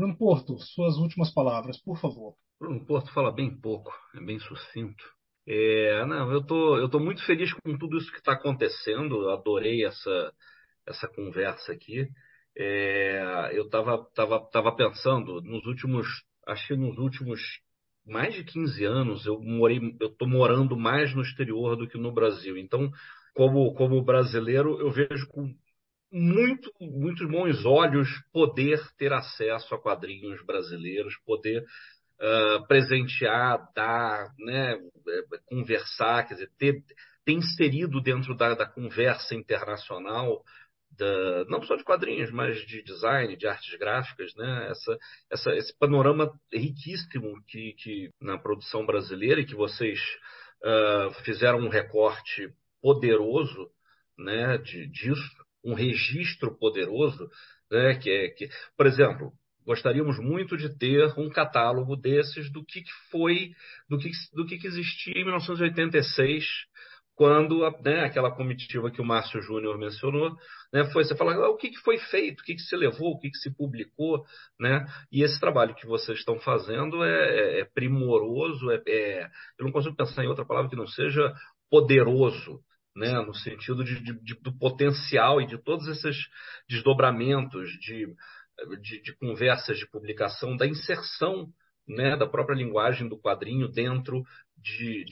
Bruno 0.00 0.16
Porto, 0.16 0.58
suas 0.58 0.96
últimas 0.96 1.30
palavras, 1.30 1.78
por 1.78 2.00
favor. 2.00 2.34
Bruno 2.58 2.86
Porto 2.86 3.12
fala 3.12 3.30
bem 3.30 3.54
pouco, 3.54 3.92
é 4.14 4.20
bem 4.20 4.38
sucinto. 4.38 5.04
É, 5.46 6.06
não, 6.06 6.32
eu 6.32 6.42
tô, 6.42 6.78
eu 6.78 6.88
tô 6.88 6.98
muito 6.98 7.22
feliz 7.26 7.52
com 7.52 7.76
tudo 7.76 7.98
isso 7.98 8.10
que 8.10 8.16
está 8.16 8.32
acontecendo. 8.32 9.24
Eu 9.24 9.30
adorei 9.30 9.84
essa, 9.84 10.32
essa 10.86 11.06
conversa 11.06 11.72
aqui. 11.72 12.08
É, 12.56 13.50
eu 13.52 13.66
estava 13.66 14.02
tava, 14.14 14.40
tava 14.50 14.74
pensando 14.74 15.42
nos 15.42 15.66
últimos, 15.66 16.06
acho 16.46 16.68
que 16.68 16.76
nos 16.76 16.96
últimos 16.96 17.38
mais 18.06 18.32
de 18.32 18.42
15 18.42 18.82
anos 18.86 19.26
eu 19.26 19.38
morei, 19.38 19.80
eu 20.00 20.08
estou 20.08 20.26
morando 20.26 20.78
mais 20.78 21.14
no 21.14 21.20
exterior 21.20 21.76
do 21.76 21.86
que 21.86 21.98
no 21.98 22.10
Brasil. 22.10 22.56
Então, 22.56 22.90
como, 23.34 23.74
como 23.74 24.02
brasileiro, 24.02 24.80
eu 24.80 24.90
vejo 24.90 25.28
com 25.28 25.54
muito, 26.12 26.72
muitos 26.80 27.28
bons 27.28 27.64
olhos 27.64 28.08
poder 28.32 28.80
ter 28.96 29.12
acesso 29.12 29.74
a 29.74 29.80
quadrinhos 29.80 30.44
brasileiros, 30.44 31.16
poder 31.24 31.62
uh, 31.62 32.66
presentear, 32.66 33.68
dar, 33.74 34.32
né, 34.38 34.72
é, 34.74 35.38
conversar, 35.46 36.26
quer 36.26 36.34
dizer, 36.34 36.50
ter, 36.58 36.82
ter 37.24 37.32
inserido 37.32 38.00
dentro 38.00 38.36
da, 38.36 38.54
da 38.54 38.66
conversa 38.66 39.34
internacional, 39.34 40.42
da, 40.98 41.44
não 41.44 41.62
só 41.62 41.76
de 41.76 41.84
quadrinhos, 41.84 42.30
mas 42.32 42.58
de 42.66 42.82
design, 42.82 43.36
de 43.36 43.46
artes 43.46 43.78
gráficas, 43.78 44.34
né, 44.34 44.68
essa, 44.70 44.98
essa, 45.30 45.50
esse 45.54 45.78
panorama 45.78 46.32
riquíssimo 46.52 47.40
que, 47.46 47.74
que 47.74 48.10
na 48.20 48.36
produção 48.36 48.84
brasileira 48.84 49.40
e 49.40 49.46
que 49.46 49.54
vocês 49.54 50.00
uh, 50.64 51.14
fizeram 51.24 51.60
um 51.60 51.68
recorte 51.68 52.52
poderoso 52.82 53.70
né, 54.18 54.58
de, 54.58 54.88
disso 54.88 55.49
um 55.64 55.74
registro 55.74 56.56
poderoso, 56.56 57.28
né, 57.70 57.94
que 57.94 58.10
é 58.10 58.28
que, 58.28 58.48
por 58.76 58.86
exemplo, 58.86 59.32
gostaríamos 59.64 60.18
muito 60.18 60.56
de 60.56 60.68
ter 60.76 61.12
um 61.18 61.28
catálogo 61.28 61.96
desses 61.96 62.50
do 62.50 62.64
que, 62.64 62.82
que 62.82 62.92
foi, 63.10 63.52
do 63.88 63.98
que, 63.98 64.10
do 64.32 64.46
que, 64.46 64.58
que 64.58 64.66
existia 64.66 65.14
em 65.16 65.24
1986, 65.24 66.44
quando 67.20 67.60
né, 67.82 68.06
aquela 68.06 68.34
comitiva 68.34 68.90
que 68.90 69.00
o 69.00 69.04
Márcio 69.04 69.42
Júnior 69.42 69.76
mencionou, 69.76 70.34
né, 70.72 70.84
foi 70.90 71.04
você 71.04 71.14
falar 71.14 71.34
ah, 71.34 71.50
o 71.50 71.56
que, 71.58 71.68
que 71.68 71.78
foi 71.80 71.98
feito, 71.98 72.40
o 72.40 72.44
que, 72.44 72.54
que 72.54 72.62
se 72.62 72.74
levou, 72.74 73.12
o 73.12 73.18
que, 73.18 73.30
que 73.30 73.36
se 73.36 73.54
publicou, 73.54 74.24
né? 74.58 74.86
E 75.12 75.22
esse 75.22 75.38
trabalho 75.38 75.74
que 75.74 75.86
vocês 75.86 76.18
estão 76.18 76.40
fazendo 76.40 77.04
é, 77.04 77.10
é, 77.10 77.60
é 77.60 77.64
primoroso, 77.66 78.70
é, 78.70 78.82
é, 78.88 79.30
eu 79.58 79.66
não 79.66 79.70
consigo 79.70 79.94
pensar 79.94 80.24
em 80.24 80.28
outra 80.28 80.46
palavra 80.46 80.70
que 80.70 80.76
não 80.76 80.86
seja 80.86 81.34
poderoso, 81.70 82.62
né, 82.94 83.12
no 83.20 83.34
sentido 83.34 83.84
de, 83.84 84.02
de, 84.02 84.12
de, 84.20 84.34
do 84.40 84.56
potencial 84.58 85.40
e 85.40 85.46
de 85.46 85.58
todos 85.62 85.86
esses 85.88 86.16
desdobramentos 86.68 87.70
de, 87.80 88.06
de, 89.02 89.16
conversas 89.16 89.78
de 89.78 89.88
publicação, 89.88 90.56
da 90.56 90.66
inserção 90.66 91.48
né, 91.88 92.16
da 92.16 92.26
própria 92.26 92.56
linguagem 92.56 93.08
do 93.08 93.18
quadrinho 93.18 93.68
dentro 93.68 94.22
de, 94.56 95.04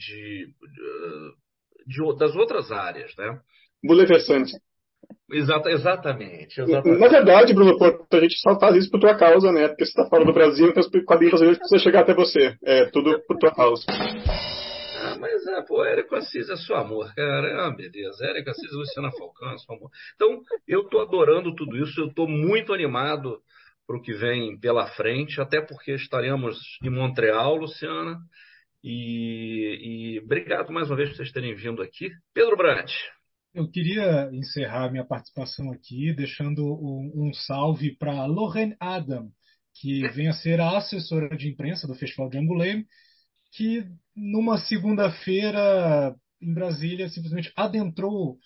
das 2.17 2.35
outras 2.35 2.71
áreas. 2.71 3.13
Né? 3.17 3.39
Bulevescente. 3.83 4.53
Exata, 5.31 5.69
exatamente, 5.69 6.59
exatamente. 6.59 6.99
Na 6.99 7.07
verdade, 7.07 7.53
Bruno 7.53 7.77
Porto, 7.77 8.05
a 8.13 8.19
gente 8.19 8.37
só 8.39 8.59
faz 8.59 8.75
isso 8.75 8.91
por 8.91 8.99
tua 8.99 9.15
causa, 9.15 9.51
né? 9.51 9.67
Porque 9.67 9.85
você 9.85 9.91
está 9.91 10.09
fora 10.09 10.25
do 10.25 10.33
Brasil, 10.33 10.67
então 10.67 10.81
os 10.81 11.05
quadrinhos 11.05 11.31
brasileiros 11.31 11.59
precisam 11.59 11.79
chegar 11.79 12.01
até 12.01 12.13
você. 12.13 12.55
É 12.63 12.85
tudo 12.85 13.19
por 13.27 13.37
tua 13.37 13.53
causa. 13.53 13.85
Mas 15.19 15.45
é, 15.47 15.61
pô, 15.61 15.83
Érico 15.83 16.15
Assis 16.15 16.49
é 16.49 16.55
seu 16.55 16.75
amor, 16.75 17.13
cara. 17.13 17.67
Ah, 17.67 17.71
beleza. 17.71 18.25
Érico 18.25 18.49
Assis, 18.49 18.71
Luciana 18.71 19.11
Falcão 19.11 19.51
é 19.51 19.57
seu 19.57 19.75
amor. 19.75 19.91
Então, 20.15 20.41
eu 20.67 20.85
tô 20.85 20.99
adorando 20.99 21.53
tudo 21.55 21.77
isso, 21.77 21.99
eu 21.99 22.13
tô 22.13 22.27
muito 22.27 22.73
animado 22.73 23.41
para 23.85 23.97
o 23.97 24.01
que 24.01 24.13
vem 24.13 24.57
pela 24.59 24.87
frente, 24.91 25.41
até 25.41 25.59
porque 25.61 25.93
estaremos 25.93 26.77
em 26.83 26.89
Montreal, 26.89 27.55
Luciana. 27.55 28.19
E, 28.83 30.15
e 30.15 30.19
obrigado 30.19 30.71
mais 30.71 30.89
uma 30.89 30.95
vez 30.95 31.09
por 31.09 31.17
vocês 31.17 31.31
terem 31.31 31.53
vindo 31.55 31.81
aqui. 31.81 32.11
Pedro 32.33 32.55
Brandt. 32.55 32.93
Eu 33.53 33.67
queria 33.69 34.29
encerrar 34.31 34.91
minha 34.91 35.03
participação 35.03 35.71
aqui 35.71 36.13
deixando 36.13 36.63
um, 36.63 37.11
um 37.15 37.33
salve 37.33 37.95
para 37.97 38.25
Lorraine 38.27 38.75
Adam, 38.79 39.31
que 39.81 40.07
vem 40.09 40.27
a 40.27 40.33
ser 40.33 40.61
a 40.61 40.77
assessora 40.77 41.35
de 41.35 41.49
imprensa 41.49 41.87
do 41.87 41.95
Festival 41.95 42.29
de 42.29 42.37
Angoulême, 42.37 42.85
que 43.51 43.85
numa 44.15 44.57
segunda-feira 44.57 46.15
em 46.41 46.53
Brasília 46.53 47.09
simplesmente 47.09 47.51
adentrou 47.55 48.37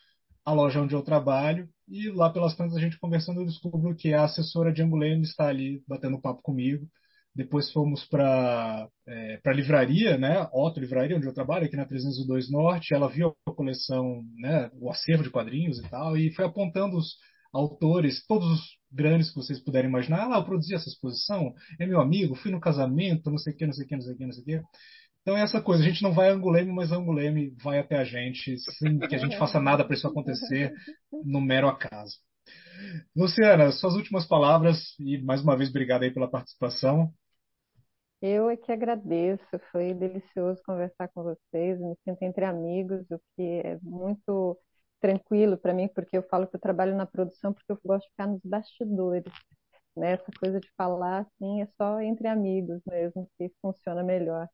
a 0.45 0.51
loja 0.51 0.81
onde 0.81 0.95
eu 0.95 1.01
trabalho 1.01 1.69
e 1.88 2.09
lá 2.09 2.30
pelas 2.30 2.55
tantas 2.55 2.75
a 2.77 2.80
gente 2.80 2.99
conversando 2.99 3.41
eu 3.41 3.45
descubro 3.45 3.95
que 3.95 4.13
a 4.13 4.23
assessora 4.23 4.71
de 4.73 4.81
Angoulême 4.81 5.23
está 5.23 5.47
ali 5.47 5.84
batendo 5.88 6.21
papo 6.21 6.41
comigo 6.41 6.88
depois 7.35 7.71
fomos 7.71 8.05
para 8.05 8.88
é, 9.07 9.39
a 9.43 9.51
livraria, 9.51 10.17
né, 10.17 10.47
Otto 10.53 10.80
Livraria, 10.80 11.17
onde 11.17 11.25
eu 11.25 11.34
trabalho, 11.34 11.65
aqui 11.65 11.75
na 11.75 11.85
302 11.85 12.51
Norte. 12.51 12.93
Ela 12.93 13.09
viu 13.09 13.35
a 13.47 13.51
coleção, 13.51 14.23
né, 14.38 14.69
o 14.73 14.91
acervo 14.91 15.23
de 15.23 15.31
quadrinhos 15.31 15.80
e 15.80 15.89
tal, 15.89 16.15
e 16.15 16.31
foi 16.34 16.45
apontando 16.45 16.95
os 16.95 17.15
autores, 17.53 18.25
todos 18.25 18.47
os 18.51 18.61
grandes 18.91 19.30
que 19.30 19.35
vocês 19.35 19.59
puderem 19.59 19.89
imaginar. 19.89 20.31
Ah, 20.31 20.38
eu 20.38 20.45
produzi 20.45 20.73
essa 20.73 20.89
exposição, 20.89 21.53
é 21.80 21.85
meu 21.85 22.01
amigo, 22.01 22.35
fui 22.35 22.51
no 22.51 22.59
casamento, 22.59 23.30
não 23.30 23.38
sei 23.38 23.53
o 23.53 23.57
que, 23.57 23.65
não 23.65 23.73
sei 23.73 23.85
o 23.85 23.88
que, 23.88 23.95
não 23.95 24.01
sei 24.01 24.13
o 24.13 24.17
que, 24.17 24.25
não 24.25 24.34
sei 24.34 24.41
o 24.41 24.45
que. 24.45 24.61
Então 25.21 25.38
é 25.38 25.41
essa 25.41 25.61
coisa, 25.61 25.84
a 25.84 25.88
gente 25.88 26.03
não 26.03 26.11
vai 26.11 26.30
a 26.30 26.34
Anguleme, 26.34 26.71
mas 26.73 26.91
a 26.91 26.97
Anguleme 26.97 27.55
vai 27.63 27.80
até 27.80 27.97
a 27.97 28.03
gente, 28.03 28.57
sem 28.59 28.99
que 28.99 29.15
a 29.15 29.17
gente 29.17 29.38
faça 29.38 29.59
nada 29.59 29.85
para 29.85 29.95
isso 29.95 30.07
acontecer, 30.07 30.73
no 31.23 31.39
mero 31.39 31.69
acaso. 31.69 32.17
Luciana, 33.15 33.71
suas 33.71 33.95
últimas 33.95 34.27
palavras 34.27 34.80
e 34.99 35.21
mais 35.21 35.41
uma 35.41 35.55
vez 35.55 35.69
obrigado 35.69 36.03
aí 36.03 36.11
pela 36.11 36.30
participação. 36.30 37.13
Eu 38.21 38.49
é 38.49 38.57
que 38.57 38.71
agradeço, 38.71 39.43
foi 39.71 39.93
delicioso 39.93 40.61
conversar 40.65 41.09
com 41.09 41.23
vocês, 41.23 41.80
me 41.80 41.95
sinto 42.03 42.21
entre 42.23 42.45
amigos, 42.45 43.05
o 43.11 43.19
que 43.35 43.43
é 43.43 43.77
muito 43.81 44.57
tranquilo 45.03 45.57
para 45.57 45.73
mim, 45.73 45.89
porque 45.89 46.17
eu 46.17 46.23
falo 46.23 46.47
que 46.47 46.55
eu 46.55 46.59
trabalho 46.61 46.95
na 46.95 47.05
produção 47.05 47.51
porque 47.53 47.73
eu 47.73 47.80
gosto 47.85 48.05
de 48.05 48.11
ficar 48.11 48.27
nos 48.27 48.41
bastidores. 48.43 49.25
Né? 49.97 50.13
Essa 50.13 50.31
coisa 50.39 50.59
de 50.61 50.69
falar 50.77 51.19
assim 51.21 51.61
é 51.61 51.67
só 51.77 51.99
entre 52.01 52.27
amigos 52.27 52.81
mesmo 52.88 53.30
que 53.38 53.51
funciona 53.61 54.01
melhor. 54.03 54.47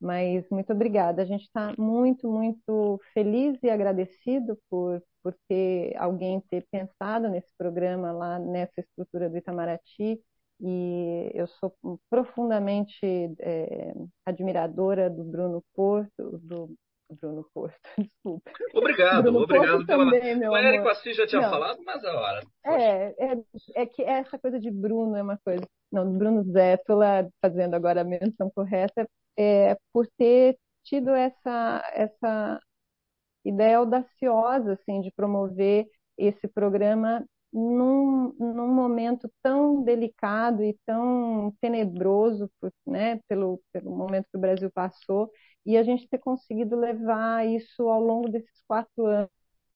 Mas 0.00 0.46
muito 0.50 0.72
obrigada. 0.72 1.22
A 1.22 1.24
gente 1.24 1.44
está 1.44 1.72
muito, 1.78 2.30
muito 2.30 3.00
feliz 3.14 3.58
e 3.62 3.70
agradecido 3.70 4.58
por, 4.70 5.02
por 5.22 5.34
ter 5.48 5.96
alguém 5.96 6.40
ter 6.50 6.66
pensado 6.70 7.28
nesse 7.30 7.50
programa 7.56 8.12
lá 8.12 8.38
nessa 8.38 8.80
estrutura 8.80 9.30
do 9.30 9.38
Itamaraty 9.38 10.20
e 10.60 11.30
eu 11.34 11.46
sou 11.46 11.74
profundamente 12.10 12.98
é, 13.40 13.94
admiradora 14.26 15.08
do 15.10 15.24
Bruno 15.24 15.64
Porto, 15.74 16.38
do 16.42 16.74
Bruno 17.10 17.46
Porto, 17.52 17.78
desculpa. 17.98 18.50
Obrigado, 18.74 19.22
Bruno 19.22 19.42
obrigado 19.42 19.86
Porto. 19.86 19.86
Também, 19.86 20.36
meu 20.36 20.52
o 20.52 20.56
Érico 20.56 20.88
Assis 20.88 21.16
já 21.16 21.26
tinha 21.26 21.42
Não. 21.42 21.50
falado, 21.50 21.78
mas 21.84 22.04
a 22.04 22.14
hora. 22.14 22.46
É, 22.64 23.32
é, 23.32 23.44
é, 23.74 23.86
que 23.86 24.02
essa 24.02 24.38
coisa 24.38 24.58
de 24.58 24.70
Bruno 24.70 25.16
é 25.16 25.22
uma 25.22 25.38
coisa. 25.44 25.66
Não, 25.92 26.10
Bruno 26.16 26.42
Zétola, 26.44 27.28
fazendo 27.40 27.74
agora 27.74 28.00
a 28.00 28.04
menção 28.04 28.50
correta, 28.54 29.08
é 29.36 29.76
por 29.92 30.06
ter 30.16 30.56
tido 30.82 31.10
essa, 31.10 31.82
essa 31.94 32.60
ideia 33.44 33.78
audaciosa 33.78 34.72
assim, 34.72 35.00
de 35.00 35.12
promover 35.12 35.86
esse 36.16 36.48
programa 36.48 37.24
num, 37.52 38.32
num 38.38 38.68
momento 38.74 39.30
tão 39.42 39.82
delicado 39.84 40.62
e 40.64 40.76
tão 40.84 41.54
tenebroso 41.60 42.50
né, 42.84 43.20
pelo, 43.28 43.60
pelo 43.72 43.96
momento 43.96 44.26
que 44.30 44.36
o 44.36 44.40
Brasil 44.40 44.70
passou, 44.72 45.30
e 45.66 45.76
a 45.76 45.82
gente 45.82 46.08
ter 46.08 46.18
conseguido 46.18 46.76
levar 46.76 47.46
isso 47.46 47.88
ao 47.88 48.00
longo 48.00 48.28
desses 48.28 48.62
quatro 48.66 49.04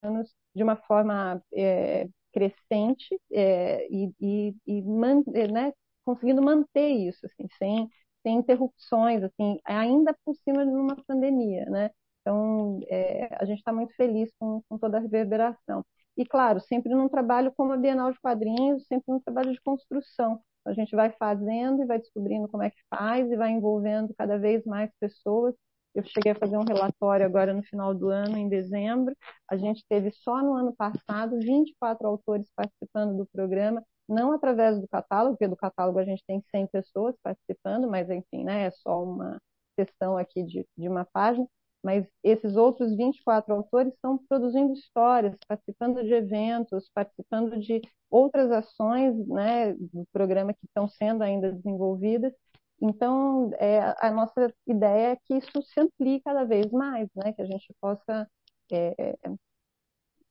anos 0.03 0.35
de 0.55 0.63
uma 0.63 0.77
forma 0.77 1.43
é, 1.55 2.09
crescente 2.33 3.19
é, 3.33 3.87
e, 3.91 4.13
e, 4.21 4.55
e 4.67 4.83
man, 4.83 5.23
é, 5.35 5.49
né, 5.49 5.73
conseguindo 6.05 6.43
manter 6.43 6.89
isso 6.91 7.27
assim, 7.27 7.47
sem, 7.59 7.89
sem 8.23 8.37
interrupções, 8.37 9.23
assim, 9.23 9.59
ainda 9.65 10.15
por 10.25 10.35
cima 10.37 10.65
de 10.67 10.73
uma 10.73 10.97
pandemia. 11.07 11.65
Né? 11.67 11.91
Então, 12.21 12.81
é, 12.89 13.29
a 13.41 13.45
gente 13.45 13.59
está 13.59 13.73
muito 13.73 13.95
feliz 13.95 14.31
com, 14.39 14.63
com 14.69 14.79
toda 14.79 14.99
a 14.99 15.01
reverberação. 15.01 15.85
E, 16.17 16.25
claro, 16.27 16.61
sempre 16.61 16.93
num 16.95 17.09
trabalho 17.09 17.53
como 17.57 17.73
a 17.73 17.77
Bienal 17.77 18.13
de 18.13 18.21
Quadrinhos, 18.21 18.87
sempre 18.87 19.05
num 19.13 19.21
trabalho 19.21 19.53
de 19.53 19.61
construção. 19.61 20.41
A 20.65 20.73
gente 20.73 20.95
vai 20.95 21.11
fazendo 21.13 21.83
e 21.83 21.87
vai 21.87 21.99
descobrindo 21.99 22.49
como 22.49 22.63
é 22.63 22.71
que 22.71 22.81
faz 22.91 23.31
e 23.31 23.37
vai 23.37 23.51
envolvendo 23.51 24.15
cada 24.17 24.37
vez 24.39 24.65
mais 24.67 24.91
pessoas. 25.01 25.55
Eu 25.95 26.05
cheguei 26.05 26.33
a 26.33 26.35
fazer 26.35 26.57
um 26.57 26.65
relatório 26.65 27.27
agora 27.27 27.53
no 27.53 27.63
final 27.63 27.95
do 27.95 28.09
ano, 28.09 28.37
em 28.37 28.49
dezembro. 28.49 29.15
A 29.51 29.57
gente 29.57 29.85
teve 29.89 30.11
só 30.13 30.43
no 30.43 30.55
ano 30.55 30.75
passado 30.77 31.39
24 31.39 32.07
autores 32.07 32.49
participando 32.55 33.17
do 33.17 33.27
programa, 33.27 33.83
não 34.09 34.33
através 34.33 34.81
do 34.81 34.89
catálogo, 34.89 35.37
porque 35.37 35.49
do 35.49 35.57
catálogo 35.57 35.99
a 35.99 36.05
gente 36.05 36.23
tem 36.27 36.43
100 36.51 36.67
pessoas 36.69 37.15
participando, 37.23 37.89
mas 37.91 38.09
enfim, 38.11 38.45
né, 38.45 38.67
é 38.67 38.71
só 38.71 39.03
uma 39.03 39.39
questão 39.77 40.17
aqui 40.17 40.43
de, 40.43 40.67
de 40.77 40.89
uma 40.89 41.05
página 41.05 41.47
mas 41.83 42.07
esses 42.23 42.57
outros 42.57 42.95
24 42.97 43.55
autores 43.55 43.95
estão 43.95 44.19
produzindo 44.29 44.73
histórias, 44.73 45.37
participando 45.47 46.03
de 46.03 46.13
eventos, 46.13 46.91
participando 46.93 47.59
de 47.59 47.81
outras 48.11 48.51
ações 48.51 49.15
né, 49.29 49.73
do 49.75 50.05
programa 50.13 50.53
que 50.53 50.65
estão 50.67 50.89
sendo 50.89 51.23
ainda 51.23 51.53
desenvolvidas. 51.53 52.33
Então, 52.81 53.51
é, 53.55 53.95
a 54.01 54.11
nossa 54.11 54.53
ideia 54.67 55.13
é 55.13 55.17
que 55.17 55.35
isso 55.35 55.63
se 55.63 55.81
amplie 55.81 56.21
cada 56.21 56.45
vez 56.45 56.71
mais, 56.71 57.09
né, 57.15 57.33
que 57.33 57.43
a 57.43 57.47
gente 57.47 57.75
possa 57.81 58.29
é, 58.73 59.17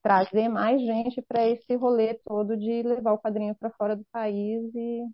trazer 0.02 0.48
mais 0.48 0.82
gente 0.82 1.22
para 1.22 1.46
esse 1.48 1.76
rolê 1.76 2.14
todo 2.26 2.56
de 2.56 2.82
levar 2.84 3.12
o 3.12 3.20
quadrinho 3.20 3.54
para 3.56 3.70
fora 3.72 3.96
do 3.96 4.06
país 4.12 4.74
e, 4.74 5.06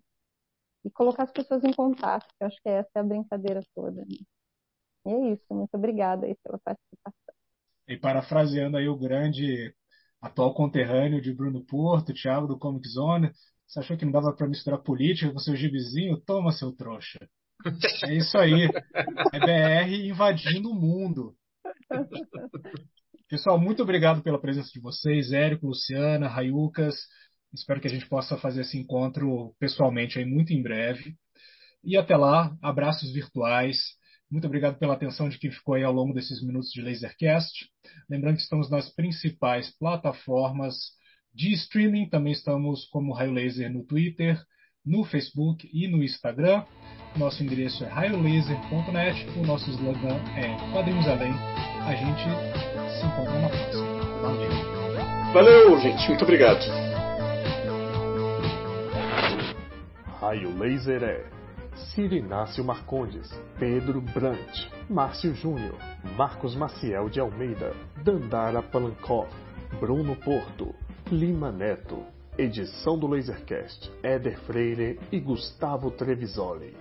e 0.84 0.90
colocar 0.90 1.24
as 1.24 1.32
pessoas 1.32 1.64
em 1.64 1.72
contato, 1.72 2.26
que 2.28 2.44
eu 2.44 2.46
acho 2.46 2.62
que 2.62 2.68
essa 2.68 2.90
é 2.94 3.00
a 3.00 3.04
brincadeira 3.04 3.60
toda. 3.74 4.02
Né? 4.02 4.16
E 5.06 5.10
é 5.10 5.32
isso, 5.32 5.52
muito 5.52 5.74
obrigada 5.74 6.26
aí 6.26 6.36
pela 6.36 6.58
participação. 6.58 7.34
E 7.88 7.96
parafraseando 7.96 8.76
aí 8.76 8.88
o 8.88 8.96
grande 8.96 9.74
atual 10.20 10.54
conterrâneo 10.54 11.20
de 11.20 11.34
Bruno 11.34 11.64
Porto, 11.64 12.14
Thiago 12.14 12.46
do 12.46 12.58
Comic 12.58 12.88
Zone, 12.88 13.30
você 13.66 13.80
achou 13.80 13.96
que 13.96 14.04
não 14.04 14.12
dava 14.12 14.32
para 14.32 14.48
misturar 14.48 14.82
política 14.82 15.32
com 15.32 15.38
seu 15.38 15.56
gibizinho? 15.56 16.20
Toma, 16.20 16.52
seu 16.52 16.72
trouxa. 16.72 17.18
É 18.04 18.14
isso 18.14 18.36
aí. 18.36 18.68
É 19.32 19.38
BR 19.38 20.08
invadindo 20.08 20.70
o 20.70 20.74
mundo. 20.74 21.34
Pessoal, 23.28 23.58
muito 23.58 23.82
obrigado 23.82 24.22
pela 24.22 24.40
presença 24.40 24.70
de 24.72 24.80
vocês, 24.80 25.32
Érico, 25.32 25.66
Luciana, 25.66 26.28
Raiucas. 26.28 26.94
Espero 27.52 27.80
que 27.80 27.86
a 27.86 27.90
gente 27.90 28.08
possa 28.08 28.36
fazer 28.36 28.62
esse 28.62 28.76
encontro 28.78 29.54
pessoalmente 29.58 30.18
aí 30.18 30.24
muito 30.24 30.52
em 30.52 30.62
breve. 30.62 31.16
E 31.82 31.96
até 31.96 32.16
lá, 32.16 32.56
abraços 32.62 33.12
virtuais. 33.12 33.78
Muito 34.30 34.46
obrigado 34.46 34.78
pela 34.78 34.94
atenção 34.94 35.28
de 35.28 35.38
quem 35.38 35.50
ficou 35.50 35.74
aí 35.74 35.84
ao 35.84 35.92
longo 35.92 36.12
desses 36.12 36.42
minutos 36.42 36.70
de 36.70 36.82
Lasercast. 36.82 37.68
Lembrando 38.10 38.36
que 38.36 38.42
estamos 38.42 38.70
nas 38.70 38.92
principais 38.94 39.70
plataformas 39.78 40.74
de 41.34 41.52
streaming, 41.54 42.08
também 42.08 42.32
estamos 42.32 42.86
como 42.86 43.12
Raio 43.12 43.32
Laser 43.32 43.72
no 43.72 43.84
Twitter, 43.84 44.38
no 44.84 45.04
Facebook 45.04 45.68
e 45.72 45.88
no 45.88 46.02
Instagram. 46.02 46.64
Nosso 47.16 47.42
endereço 47.42 47.84
é 47.84 47.88
raiolaser.net, 47.88 49.26
o 49.38 49.46
nosso 49.46 49.70
slogan 49.70 50.16
é 50.36 50.72
Quadrinhos 50.72 51.06
Além. 51.08 51.32
A 51.86 51.94
gente 51.94 52.24
se 52.98 53.06
encontra 53.06 53.40
na 53.40 53.48
próxima. 53.48 53.94
Valeu! 54.20 54.74
Valeu, 55.32 55.80
gente. 55.80 56.08
Muito 56.08 56.22
obrigado. 56.22 56.60
Raio 60.20 60.56
Laser 60.56 61.02
é 61.02 61.34
Cirinácio 61.94 62.64
Marcondes, 62.64 63.30
Pedro 63.58 64.00
Brant, 64.00 64.70
Márcio 64.88 65.34
Júnior, 65.34 65.76
Marcos 66.16 66.54
Maciel 66.54 67.08
de 67.08 67.20
Almeida, 67.20 67.74
Dandara 68.02 68.62
Palankov, 68.62 69.28
Bruno 69.80 70.14
Porto, 70.16 70.74
Lima 71.10 71.52
Neto. 71.52 72.02
Edição 72.36 72.98
do 72.98 73.06
Lasercast, 73.06 73.92
Éder 74.02 74.40
Freire 74.40 74.98
e 75.12 75.20
Gustavo 75.20 75.90
Trevisoli. 75.90 76.74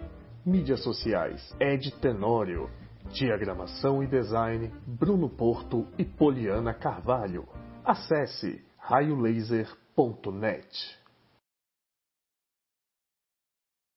Mídias 0.45 0.81
sociais: 0.81 1.53
Ed 1.59 1.91
Tenório. 1.99 2.69
Diagramação 3.11 4.01
e 4.01 4.07
design: 4.07 4.71
Bruno 4.87 5.29
Porto 5.29 5.85
e 5.97 6.05
Poliana 6.05 6.73
Carvalho. 6.73 7.45
Acesse 7.83 8.63
raiolaser.net. 8.77 11.02